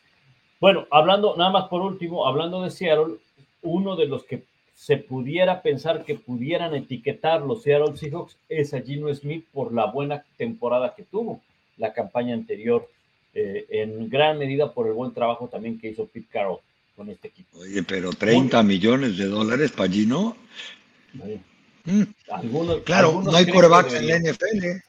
Bueno, 0.62 0.88
hablando, 0.92 1.36
nada 1.36 1.50
más 1.50 1.68
por 1.70 1.82
último, 1.82 2.26
hablando 2.26 2.62
de 2.62 2.70
Seattle, 2.70 3.16
uno 3.62 3.96
de 3.96 4.06
los 4.06 4.24
que 4.24 4.44
se 4.76 4.96
pudiera 4.96 5.62
pensar 5.62 6.06
que 6.06 6.16
pudieran 6.16 6.74
etiquetar 6.74 7.42
los 7.42 7.64
Seattle 7.64 7.98
Seahawks 7.98 8.38
es 8.48 8.74
a 8.74 8.82
Gino 8.82 9.14
Smith 9.14 9.46
por 9.52 9.74
la 9.74 9.88
buena 9.88 10.24
temporada 10.38 10.94
que 10.96 11.04
tuvo 11.04 11.42
la 11.78 11.92
campaña 11.94 12.34
anterior, 12.34 12.90
eh, 13.34 13.66
en 13.70 14.10
gran 14.10 14.38
medida 14.38 14.74
por 14.74 14.88
el 14.88 14.94
buen 14.94 15.14
trabajo 15.14 15.48
también 15.48 15.80
que 15.80 15.90
hizo 15.90 16.06
Pete 16.08 16.28
Carroll 16.32 16.60
con 16.96 17.10
este 17.10 17.30
equipo. 17.30 17.60
Oye, 17.60 17.84
pero 17.84 18.12
30 18.12 18.64
millones 18.64 19.18
de 19.18 19.26
dólares 19.26 19.72
para 19.72 19.92
Gino. 19.92 20.36
Mm. 21.86 22.04
claro, 22.84 23.22
no 23.22 23.36
hay 23.36 23.48
corebacks 23.48 23.94
en 23.94 24.08
la 24.08 24.20
NFL. 24.20 24.82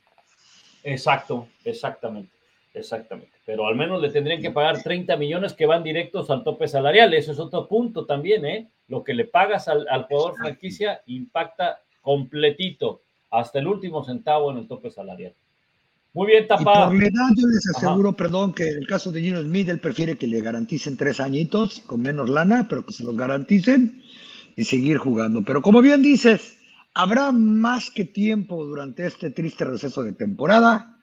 Exacto, 0.84 1.48
exactamente, 1.64 2.30
exactamente 2.74 3.40
pero 3.51 3.66
al 3.66 3.74
menos 3.74 4.01
le 4.01 4.10
tendrían 4.10 4.40
que 4.40 4.52
pagar 4.52 4.80
30 4.80 5.16
millones 5.16 5.55
que 5.55 5.66
van 5.66 5.82
directos 5.82 6.30
al 6.30 6.44
tope 6.44 6.68
salarial. 6.68 7.12
Eso 7.14 7.32
es 7.32 7.38
otro 7.40 7.66
punto 7.66 8.06
también, 8.06 8.44
¿eh? 8.44 8.70
Lo 8.86 9.02
que 9.02 9.12
le 9.12 9.24
pagas 9.24 9.66
al, 9.66 9.86
jugador 10.09 10.36
franquicia 10.36 11.02
impacta 11.06 11.80
completito, 12.01 13.02
hasta 13.28 13.59
el 13.59 13.66
último 13.66 14.05
centavo 14.05 14.52
en 14.52 14.59
el 14.59 14.68
tope 14.68 14.88
salarial. 14.88 15.34
Muy 16.12 16.28
bien, 16.28 16.47
tapado. 16.47 16.90
por 16.90 17.01
la 17.01 17.09
edad, 17.09 17.30
yo 17.36 17.48
les 17.48 17.68
aseguro, 17.76 18.12
perdón, 18.12 18.55
que 18.55 18.68
en 18.68 18.78
el 18.78 18.86
caso 18.86 19.10
de 19.10 19.20
Gino 19.20 19.42
Smith, 19.42 19.68
él 19.68 19.80
prefiere 19.80 20.16
que 20.16 20.28
le 20.28 20.40
garanticen 20.40 20.97
tres 20.97 21.18
añitos 21.18 21.80
con 21.80 22.02
menos 22.02 22.30
lana, 22.30 22.68
pero 22.68 22.86
que 22.86 22.92
se 22.92 23.02
los 23.02 23.16
garanticen 23.16 24.01
y 24.55 24.62
seguir 24.62 24.98
jugando. 24.98 25.42
Pero 25.44 25.60
como 25.60 25.82
bien 25.82 26.02
dices, 26.02 26.56
habrá 26.94 27.32
más 27.32 27.90
que 27.90 28.05
tiempo 28.05 28.64
durante 28.64 29.09
este 29.09 29.30
triste 29.30 29.64
receso 29.64 30.05
de 30.05 30.12
temporada 30.12 30.99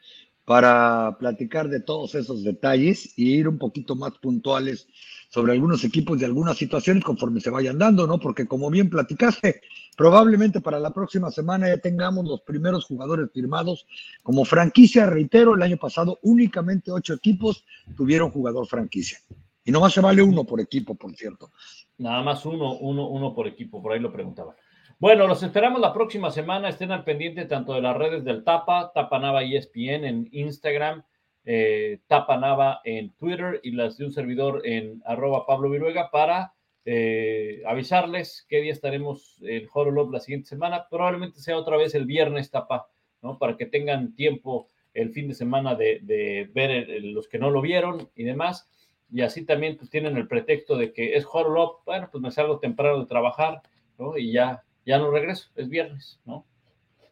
para 0.47 1.17
platicar 1.19 1.67
de 1.67 1.81
todos 1.81 2.15
esos 2.15 2.41
detalles 2.41 3.19
y 3.19 3.33
ir 3.33 3.49
un 3.49 3.57
poquito 3.57 3.97
más 3.97 4.13
puntuales 4.17 4.87
sobre 5.27 5.51
algunos 5.51 5.83
equipos 5.83 6.21
y 6.21 6.23
algunas 6.23 6.57
situaciones 6.57 7.03
conforme 7.03 7.41
se 7.41 7.49
vayan 7.49 7.77
dando, 7.77 8.07
¿no? 8.07 8.17
Porque 8.17 8.47
como 8.47 8.69
bien 8.69 8.89
platicaste, 8.89 9.59
probablemente 9.97 10.61
para 10.61 10.79
la 10.79 10.93
próxima 10.93 11.31
semana 11.31 11.67
ya 11.67 11.79
tengamos 11.79 12.25
los 12.25 12.39
primeros 12.43 12.85
jugadores 12.85 13.29
firmados 13.33 13.87
como 14.23 14.45
franquicia. 14.45 15.05
Reitero, 15.05 15.53
el 15.53 15.63
año 15.63 15.75
pasado 15.75 16.17
únicamente 16.21 16.93
ocho 16.93 17.15
equipos 17.15 17.65
tuvieron 17.97 18.31
jugador 18.31 18.67
franquicia. 18.67 19.19
Y 19.65 19.71
nomás 19.71 19.91
se 19.91 19.99
vale 19.99 20.21
uno 20.21 20.45
por 20.45 20.61
equipo, 20.61 20.95
por 20.95 21.13
cierto. 21.13 21.51
Nada 21.97 22.23
más 22.23 22.45
uno, 22.45 22.77
uno, 22.77 23.09
uno 23.09 23.35
por 23.35 23.47
equipo, 23.47 23.81
por 23.83 23.91
ahí 23.91 23.99
lo 23.99 24.13
preguntaba. 24.13 24.55
Bueno, 24.99 25.27
los 25.27 25.43
esperamos 25.43 25.79
la 25.79 25.93
próxima 25.93 26.31
semana. 26.31 26.69
Estén 26.69 26.91
al 26.91 27.03
pendiente 27.03 27.45
tanto 27.45 27.73
de 27.73 27.81
las 27.81 27.95
redes 27.95 28.23
del 28.23 28.43
Tapa, 28.43 28.91
Tapa 28.95 29.19
Nava 29.19 29.43
ESPN 29.43 30.05
en 30.05 30.27
Instagram, 30.31 31.03
eh, 31.45 31.99
Tapa 32.07 32.35
Nava 32.37 32.81
en 32.83 33.11
Twitter 33.11 33.59
y 33.61 33.73
las 33.73 33.97
de 33.97 34.05
un 34.05 34.11
servidor 34.11 34.65
en 34.65 35.03
arroba 35.05 35.45
Pablo 35.45 35.69
Viruega 35.69 36.09
para 36.09 36.53
eh, 36.83 37.61
avisarles 37.67 38.47
qué 38.49 38.59
día 38.59 38.73
estaremos 38.73 39.37
en 39.43 39.67
Horolop 39.71 40.11
la 40.11 40.19
siguiente 40.19 40.49
semana. 40.49 40.87
Probablemente 40.89 41.41
sea 41.41 41.59
otra 41.59 41.77
vez 41.77 41.93
el 41.93 42.07
viernes, 42.07 42.49
Tapa, 42.49 42.87
¿no? 43.21 43.37
Para 43.37 43.55
que 43.55 43.67
tengan 43.67 44.15
tiempo 44.15 44.67
el 44.95 45.11
fin 45.11 45.27
de 45.27 45.35
semana 45.35 45.75
de, 45.75 46.49
ver 46.55 46.87
los 47.03 47.27
que 47.27 47.37
no 47.37 47.51
lo 47.51 47.61
vieron 47.61 48.09
y 48.15 48.23
demás. 48.23 48.67
Y 49.11 49.21
así 49.21 49.45
también 49.45 49.77
pues, 49.77 49.91
tienen 49.91 50.17
el 50.17 50.27
pretexto 50.27 50.75
de 50.75 50.91
que 50.91 51.13
es 51.17 51.25
Horolop, 51.31 51.85
bueno, 51.85 52.09
pues 52.11 52.19
me 52.19 52.31
salgo 52.31 52.57
temprano 52.57 53.01
de 53.01 53.05
trabajar, 53.05 53.61
¿no? 53.99 54.17
Y 54.17 54.31
ya 54.31 54.63
ya 54.87 54.97
no 54.97 55.11
regreso, 55.11 55.47
es 55.55 55.67
viernes, 55.67 56.17
¿no? 56.25 56.45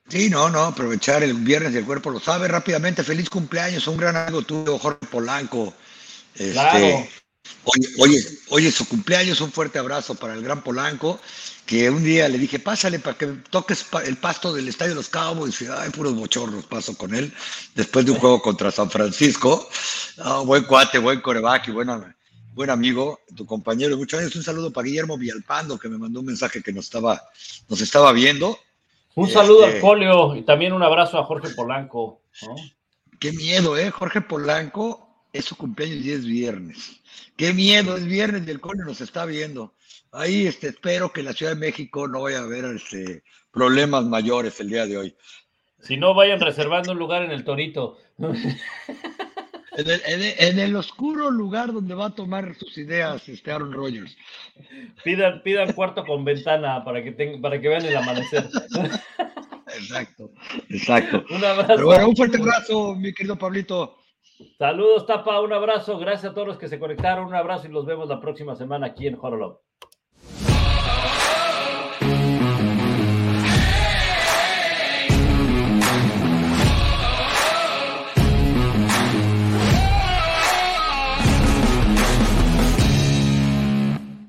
Sí, 0.08 0.30
no, 0.30 0.50
no, 0.50 0.62
aprovechar 0.62 1.24
el 1.24 1.34
viernes 1.34 1.74
y 1.74 1.78
el 1.78 1.86
cuerpo 1.86 2.10
lo 2.10 2.20
sabe 2.20 2.48
rápidamente. 2.48 3.04
Feliz 3.04 3.30
cumpleaños, 3.30 3.88
un 3.88 3.98
gran 3.98 4.16
amigo 4.16 4.44
tuyo, 4.44 4.80
Jorge 4.80 5.06
Polanco. 5.08 5.74
Este, 6.36 6.52
claro. 6.52 7.08
Oye, 7.66 7.88
oye, 7.98 8.26
oye, 8.50 8.72
su 8.72 8.88
cumpleaños, 8.88 9.42
un 9.42 9.52
fuerte 9.52 9.78
abrazo 9.78 10.16
para 10.16 10.36
el 10.36 10.42
gran 10.42 10.64
Polanco, 10.64 11.20
que 11.66 11.90
un 11.90 12.04
día 12.04 12.30
le 12.30 12.38
dije, 12.38 12.60
pásale 12.60 13.00
para 13.00 13.18
que 13.18 13.28
toques 13.50 13.86
el 14.06 14.18
pasto 14.18 14.54
del 14.54 14.68
Estadio 14.68 14.92
de 14.92 14.96
los 14.96 15.10
Cowboys. 15.10 15.62
Y, 15.62 15.68
ay, 15.68 15.90
puros 15.90 16.16
bochornos 16.16 16.66
paso 16.66 16.96
con 16.96 17.14
él, 17.14 17.34
después 17.74 18.06
de 18.06 18.12
un 18.12 18.20
juego 18.20 18.42
contra 18.42 18.72
San 18.72 18.90
Francisco. 18.90 19.68
buen 20.46 20.64
cuate, 20.64 21.00
buen 21.00 21.20
coreback 21.20 21.68
y 21.68 21.72
bueno, 21.72 22.15
buen 22.56 22.70
amigo, 22.70 23.20
tu 23.36 23.46
compañero 23.46 23.92
de 23.92 23.98
muchos 23.98 24.20
años. 24.20 24.36
Un 24.36 24.44
saludo 24.44 24.72
para 24.72 24.88
Guillermo 24.88 25.18
Villalpando, 25.18 25.78
que 25.78 25.90
me 25.90 25.98
mandó 25.98 26.22
un 26.22 26.26
mensaje 26.28 26.64
que 26.64 26.72
nos 26.72 26.86
estaba, 26.86 27.22
nos 27.68 27.82
estaba 27.82 28.14
viendo. 28.14 28.58
Un 29.16 29.30
saludo 29.30 29.66
al 29.66 29.70
este, 29.72 29.82
Folio 29.82 30.36
y 30.36 30.42
también 30.44 30.72
un 30.72 30.82
abrazo 30.82 31.20
a 31.20 31.26
Jorge 31.26 31.50
Polanco. 31.54 32.22
Qué 33.20 33.34
miedo, 33.34 33.78
¿eh? 33.78 33.92
Jorge 33.92 34.22
Polanco 34.22 35.26
es 35.34 35.46
su 35.46 35.58
cumpleaños 35.58 36.06
y 36.06 36.12
es 36.14 36.26
viernes. 36.26 37.02
Qué 37.36 37.54
miedo, 37.54 37.98
es 37.98 38.06
viernes 38.06 38.48
y 38.48 38.52
el 38.52 38.62
Folio 38.62 38.86
nos 38.86 39.02
está 39.02 39.26
viendo. 39.26 39.74
Ahí 40.14 40.48
este, 40.48 40.70
espero 40.70 41.12
que 41.12 41.20
en 41.20 41.26
la 41.26 41.34
Ciudad 41.34 41.52
de 41.52 41.60
México 41.60 42.08
no 42.08 42.22
vaya 42.22 42.40
a 42.40 42.44
haber 42.44 42.64
este, 42.74 43.24
problemas 43.52 44.06
mayores 44.06 44.58
el 44.62 44.70
día 44.70 44.86
de 44.86 44.98
hoy. 44.98 45.16
Si 45.82 45.98
no, 45.98 46.14
vayan 46.14 46.40
reservando 46.40 46.94
un 46.94 47.00
lugar 47.00 47.24
en 47.24 47.32
el 47.32 47.44
Torito. 47.44 47.98
En 49.78 50.60
el, 50.60 50.76
oscuro 50.76 51.30
lugar 51.30 51.74
donde 51.74 51.94
va 51.94 52.08
a 52.08 52.16
tomar 52.16 52.56
sus 52.56 52.78
ideas 52.78 53.28
este 53.28 53.52
Aaron 53.52 53.74
Rodgers. 53.74 54.16
Pidan, 55.04 55.42
pidan 55.44 55.74
cuarto 55.74 56.06
con 56.06 56.24
ventana 56.24 56.84
para 56.84 57.04
que, 57.04 57.12
para 57.42 57.60
que 57.60 57.68
vean 57.68 57.86
el 57.86 57.96
amanecer. 57.96 58.50
Exacto, 59.78 60.32
exacto. 60.70 61.26
Un 61.30 61.44
abrazo. 61.44 61.68
Pero 61.68 61.86
bueno, 61.86 62.08
un 62.10 62.16
fuerte 62.16 62.38
abrazo, 62.38 62.96
mi 62.96 63.14
querido 63.14 63.38
Pablito. 63.38 63.98
Saludos, 64.58 65.06
Tapa, 65.06 65.42
un 65.42 65.54
abrazo. 65.54 65.98
Gracias 65.98 66.32
a 66.32 66.34
todos 66.34 66.48
los 66.48 66.58
que 66.58 66.68
se 66.68 66.80
conectaron. 66.80 67.28
Un 67.28 67.36
abrazo 67.36 67.68
y 67.68 67.72
los 67.72 67.86
vemos 67.86 68.08
la 68.08 68.20
próxima 68.20 68.56
semana 68.56 68.88
aquí 68.88 69.08
en 69.08 69.18
Horolog. 69.20 69.60